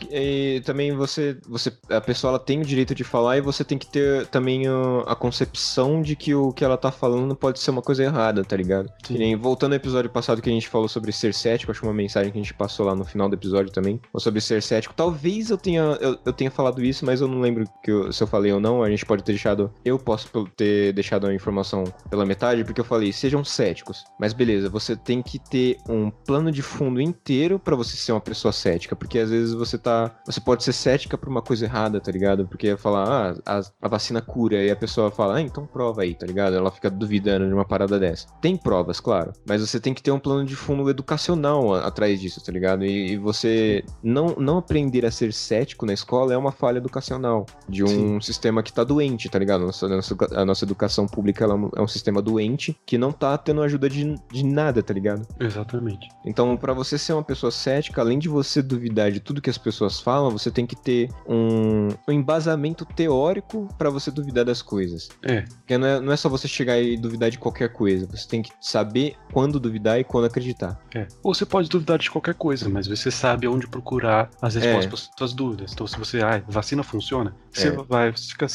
e 0.55 0.61
também 0.61 0.95
você, 0.95 1.38
você, 1.47 1.71
a 1.89 1.99
pessoa 2.01 2.31
ela 2.31 2.39
tem 2.39 2.61
o 2.61 2.65
direito 2.65 2.93
de 2.95 3.03
falar 3.03 3.38
e 3.38 3.41
você 3.41 3.63
tem 3.63 3.77
que 3.77 3.88
ter 3.88 4.25
também 4.27 4.67
uh, 4.67 5.03
a 5.05 5.15
concepção 5.15 6.01
de 6.01 6.15
que 6.15 6.34
o 6.34 6.51
que 6.53 6.63
ela 6.63 6.77
tá 6.77 6.91
falando 6.91 7.36
pode 7.36 7.59
ser 7.59 7.71
uma 7.71 7.81
coisa 7.81 8.03
errada, 8.03 8.43
tá 8.43 8.55
ligado? 8.55 8.88
Sim. 8.88 9.13
Que 9.13 9.17
nem, 9.17 9.36
voltando 9.36 9.73
ao 9.73 9.77
episódio 9.77 10.09
passado 10.09 10.41
que 10.41 10.49
a 10.49 10.53
gente 10.53 10.67
falou 10.69 10.88
sobre 10.88 11.11
ser 11.11 11.34
cético, 11.34 11.71
acho 11.71 11.81
que 11.81 11.88
uma 11.88 11.93
mensagem 11.93 12.31
que 12.31 12.38
a 12.38 12.41
gente 12.41 12.53
passou 12.53 12.86
lá 12.86 12.95
no 12.95 13.03
final 13.05 13.27
do 13.27 13.36
episódio 13.36 13.71
também, 13.71 13.99
ou 14.13 14.19
sobre 14.19 14.39
ser 14.41 14.61
cético. 14.61 14.93
Talvez 14.93 15.49
eu 15.49 15.57
tenha, 15.57 15.81
eu, 15.99 16.17
eu 16.25 16.34
tenha 16.34 16.51
falado 16.51 16.84
isso, 16.84 17.05
mas 17.05 17.21
eu 17.21 17.27
não 17.27 17.39
lembro 17.41 17.65
que 17.84 17.91
eu- 17.91 18.11
se 18.11 18.21
eu 18.23 18.27
falei 18.27 18.51
ou 18.51 18.59
não. 18.59 18.84
A 18.84 18.89
gente 18.89 19.05
pode 19.05 19.23
ter 19.23 19.34
deixado, 19.34 19.71
eu 19.84 19.97
posso 19.99 20.29
ter 20.55 20.93
deixado 20.93 21.27
a 21.27 21.34
informação 21.34 21.84
pela 22.09 22.25
metade, 22.25 22.63
porque 22.63 22.81
eu 22.81 22.86
falei, 22.86 23.11
sejam 23.11 23.43
céticos. 23.43 24.03
Mas 24.19 24.34
beleza, 24.34 24.69
você 24.69 24.95
tem 24.95 25.21
que 25.21 25.39
ter 25.39 25.77
um 25.89 26.09
plano 26.09 26.51
de 26.51 26.61
fundo 26.61 27.01
inteiro 27.01 27.59
pra 27.59 27.75
você 27.75 27.95
ser 27.97 28.11
uma 28.11 28.21
pessoa 28.21 28.51
cética, 28.51 28.95
porque 28.95 29.19
às 29.19 29.29
vezes 29.29 29.53
você 29.53 29.72
tá, 29.78 30.11
você 30.26 30.39
pode 30.41 30.63
ser 30.63 30.74
cética 30.74 31.17
por 31.17 31.30
uma 31.30 31.41
coisa 31.41 31.65
errada, 31.65 31.99
tá 31.99 32.11
ligado? 32.11 32.47
Porque 32.47 32.76
falar, 32.78 33.36
ah, 33.45 33.59
a, 33.59 33.61
a 33.82 33.88
vacina 33.88 34.21
cura, 34.21 34.55
e 34.63 34.69
a 34.71 34.76
pessoa 34.76 35.11
fala, 35.11 35.36
ah, 35.36 35.41
então 35.41 35.65
prova 35.65 36.01
aí, 36.01 36.13
tá 36.15 36.26
ligado? 36.26 36.55
Ela 36.55 36.71
fica 36.71 36.89
duvidando 36.89 37.47
de 37.47 37.53
uma 37.53 37.65
parada 37.65 37.99
dessa. 37.99 38.28
Tem 38.41 38.55
provas, 38.57 38.99
claro, 38.99 39.34
mas 39.47 39.61
você 39.61 39.80
tem 39.80 39.93
que 39.93 40.01
ter 40.03 40.11
um 40.11 40.19
plano 40.19 40.45
de 40.45 40.55
fundo 40.55 40.89
educacional 40.89 41.74
a- 41.76 41.88
atrás 41.88 42.19
disso, 42.19 42.43
tá 42.43 42.51
ligado? 42.51 42.84
E, 42.86 43.13
e 43.13 43.17
você 43.17 43.84
não, 44.03 44.36
não 44.38 44.57
aprender 44.57 45.05
a 45.05 45.11
ser 45.11 45.32
cético 45.34 45.86
na 45.86 45.93
escola 45.93 46.34
é 46.34 46.38
uma 46.38 46.51
falha 46.51 46.78
educacional 46.78 47.45
de 47.67 47.84
um 47.84 47.88
Sim. 47.88 48.21
sistema 48.21 48.63
que 48.63 48.71
tá 48.74 48.84
doente, 48.84 49.30
tá 49.30 49.39
ligado? 49.39 49.65
Nossa, 49.65 49.88
nossa, 49.88 50.15
a 50.36 50.45
nossa 50.45 50.65
educação 50.65 51.05
pública 51.07 51.43
ela 51.43 51.53
é 51.53 51.57
um- 51.57 51.69
é 51.78 51.82
um 51.82 51.88
sistema 51.88 52.21
doente 52.21 52.76
que 52.86 52.97
não 52.97 53.11
tá 53.11 53.38
tendo 53.38 53.61
ajuda 53.61 53.89
de, 53.89 54.15
de 54.32 54.45
nada, 54.45 54.82
tá 54.82 54.93
ligado? 54.93 55.28
Exatamente. 55.39 56.07
Então, 56.26 56.55
pra 56.57 56.74
você 56.74 56.97
ser 56.97 57.13
uma 57.13 57.24
pessoa 57.24 57.51
cética, 57.51 58.01
além 58.01 58.19
de 58.19 58.28
você 58.30 58.61
duvidar 58.61 59.11
de 59.11 59.19
tudo 59.19 59.41
que 59.41 59.49
as 59.49 59.57
pessoas 59.64 59.99
falam, 59.99 60.30
você 60.32 60.51
tem 60.51 60.66
que 60.66 60.76
ter 60.76 61.09
um, 61.28 61.89
um 62.07 62.11
embasamento 62.11 62.86
teórico 62.86 63.68
pra 63.78 63.89
você 63.89 64.11
duvidar 64.11 64.45
das 64.45 64.61
coisas. 64.61 65.09
É, 65.22 65.41
Porque 65.41 65.78
não 65.78 65.88
é, 65.88 65.99
não 65.99 66.11
é 66.14 66.18
só 66.18 66.30
você 66.30 66.47
chegar 66.47 66.80
e 66.80 66.97
duvidar 66.97 67.30
de 67.30 67.38
qualquer 67.39 67.70
coisa. 67.72 68.05
Você 68.07 68.28
tem 68.28 68.41
que 68.41 68.51
saber 68.61 69.16
quando 69.32 69.59
duvidar 69.59 69.99
e 69.99 70.03
quando 70.03 70.26
acreditar. 70.26 70.80
é. 70.95 71.07
Ou 71.24 71.34
você 71.34 71.45
pode 71.45 71.70
duvidar 71.70 71.97
de 71.97 72.09
qualquer 72.11 72.36
coisa, 72.36 72.68
mas 72.70 72.88
você 72.88 73.09
sabe 73.09 73.47
onde 73.47 73.68
procurar 73.68 74.30
as 74.41 74.55
respostas 74.55 75.05
É. 75.05 75.07
para 75.09 75.18
suas 75.18 75.34
dúvidas. 75.34 75.72
Então, 75.74 75.88
se 75.88 75.97
você, 75.97 76.22
ah, 76.22 76.43
vacina 76.47 76.84
funciona, 76.84 77.34
você 77.51 77.68
É. 77.70 77.72
vai, 77.72 78.11
você 78.11 78.28
fica 78.30 78.47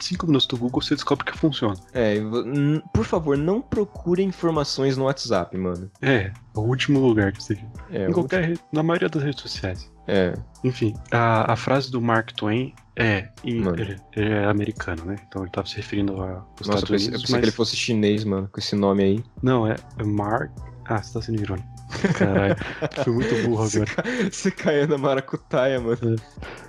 cinco 0.00 0.26
minutos 0.26 0.46
do 0.46 0.56
Google, 0.56 0.82
você 0.82 0.94
descobre 0.94 1.24
que 1.24 1.36
funciona. 1.36 1.76
É, 1.92 2.16
por 2.92 3.04
favor, 3.04 3.36
não 3.36 3.60
procure 3.60 4.22
informações 4.22 4.96
no 4.96 5.04
WhatsApp, 5.04 5.56
mano. 5.56 5.90
É, 6.02 6.14
é 6.14 6.32
o 6.54 6.60
último 6.60 7.00
lugar 7.00 7.32
que 7.32 7.42
você. 7.42 7.58
É, 7.90 8.08
em 8.08 8.12
qualquer, 8.12 8.58
na 8.72 8.82
maioria 8.82 9.08
das 9.08 9.22
redes 9.22 9.40
sociais. 9.40 9.90
é, 10.06 10.34
Enfim, 10.64 10.94
a, 11.10 11.52
a 11.52 11.56
frase 11.56 11.90
do 11.90 12.00
Mark 12.00 12.32
Twain 12.32 12.74
é. 12.96 13.28
ele, 13.44 13.96
ele 14.16 14.32
é 14.32 14.46
americano, 14.46 15.04
né? 15.04 15.16
Então 15.28 15.42
ele 15.42 15.50
tava 15.50 15.66
se 15.66 15.76
referindo 15.76 16.12
aos 16.14 16.20
Nossa, 16.20 16.38
eu 16.38 16.44
Estados 16.60 16.88
pensei, 16.88 17.06
eu 17.06 17.10
Unidos. 17.10 17.22
pensei 17.22 17.34
mas... 17.34 17.40
que 17.40 17.44
ele 17.46 17.52
fosse 17.52 17.76
chinês, 17.76 18.24
mano, 18.24 18.48
com 18.50 18.58
esse 18.58 18.74
nome 18.74 19.02
aí. 19.02 19.24
Não, 19.42 19.66
é, 19.66 19.76
é 19.98 20.04
Mark. 20.04 20.50
Ah, 20.86 21.02
você 21.02 21.12
tá 21.14 21.22
sendo 21.22 21.42
irônico. 21.42 21.68
Caralho, 22.16 22.56
fui 23.04 23.12
muito 23.12 23.34
burro 23.48 23.64
agora. 23.64 24.30
Você 24.30 24.50
caiu 24.50 24.88
na 24.88 24.98
maracutaia, 24.98 25.80
mano. 25.80 25.98
É, 26.14 26.65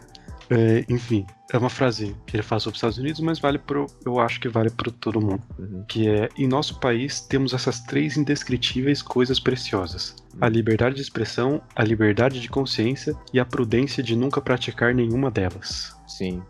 enfim, 0.89 1.25
é 1.51 1.57
uma 1.57 1.69
frase 1.69 2.15
que 2.25 2.35
ele 2.35 2.43
faz 2.43 2.63
sobre 2.63 2.75
os 2.75 2.77
Estados 2.77 2.97
Unidos, 2.97 3.19
mas 3.19 3.39
vale 3.39 3.57
pro. 3.57 3.87
Eu 4.05 4.19
acho 4.19 4.39
que 4.39 4.47
vale 4.49 4.69
para 4.69 4.91
todo 4.91 5.21
mundo. 5.21 5.41
Uhum. 5.57 5.83
Que 5.87 6.07
é: 6.07 6.29
em 6.37 6.47
nosso 6.47 6.79
país 6.79 7.21
temos 7.21 7.53
essas 7.53 7.81
três 7.81 8.17
indescritíveis 8.17 9.01
coisas 9.01 9.39
preciosas: 9.39 10.15
a 10.39 10.47
liberdade 10.47 10.95
de 10.95 11.01
expressão, 11.01 11.61
a 11.75 11.83
liberdade 11.83 12.39
de 12.39 12.49
consciência 12.49 13.15
e 13.33 13.39
a 13.39 13.45
prudência 13.45 14.03
de 14.03 14.15
nunca 14.15 14.41
praticar 14.41 14.93
nenhuma 14.93 15.31
delas. 15.31 15.96
Sim. 16.07 16.41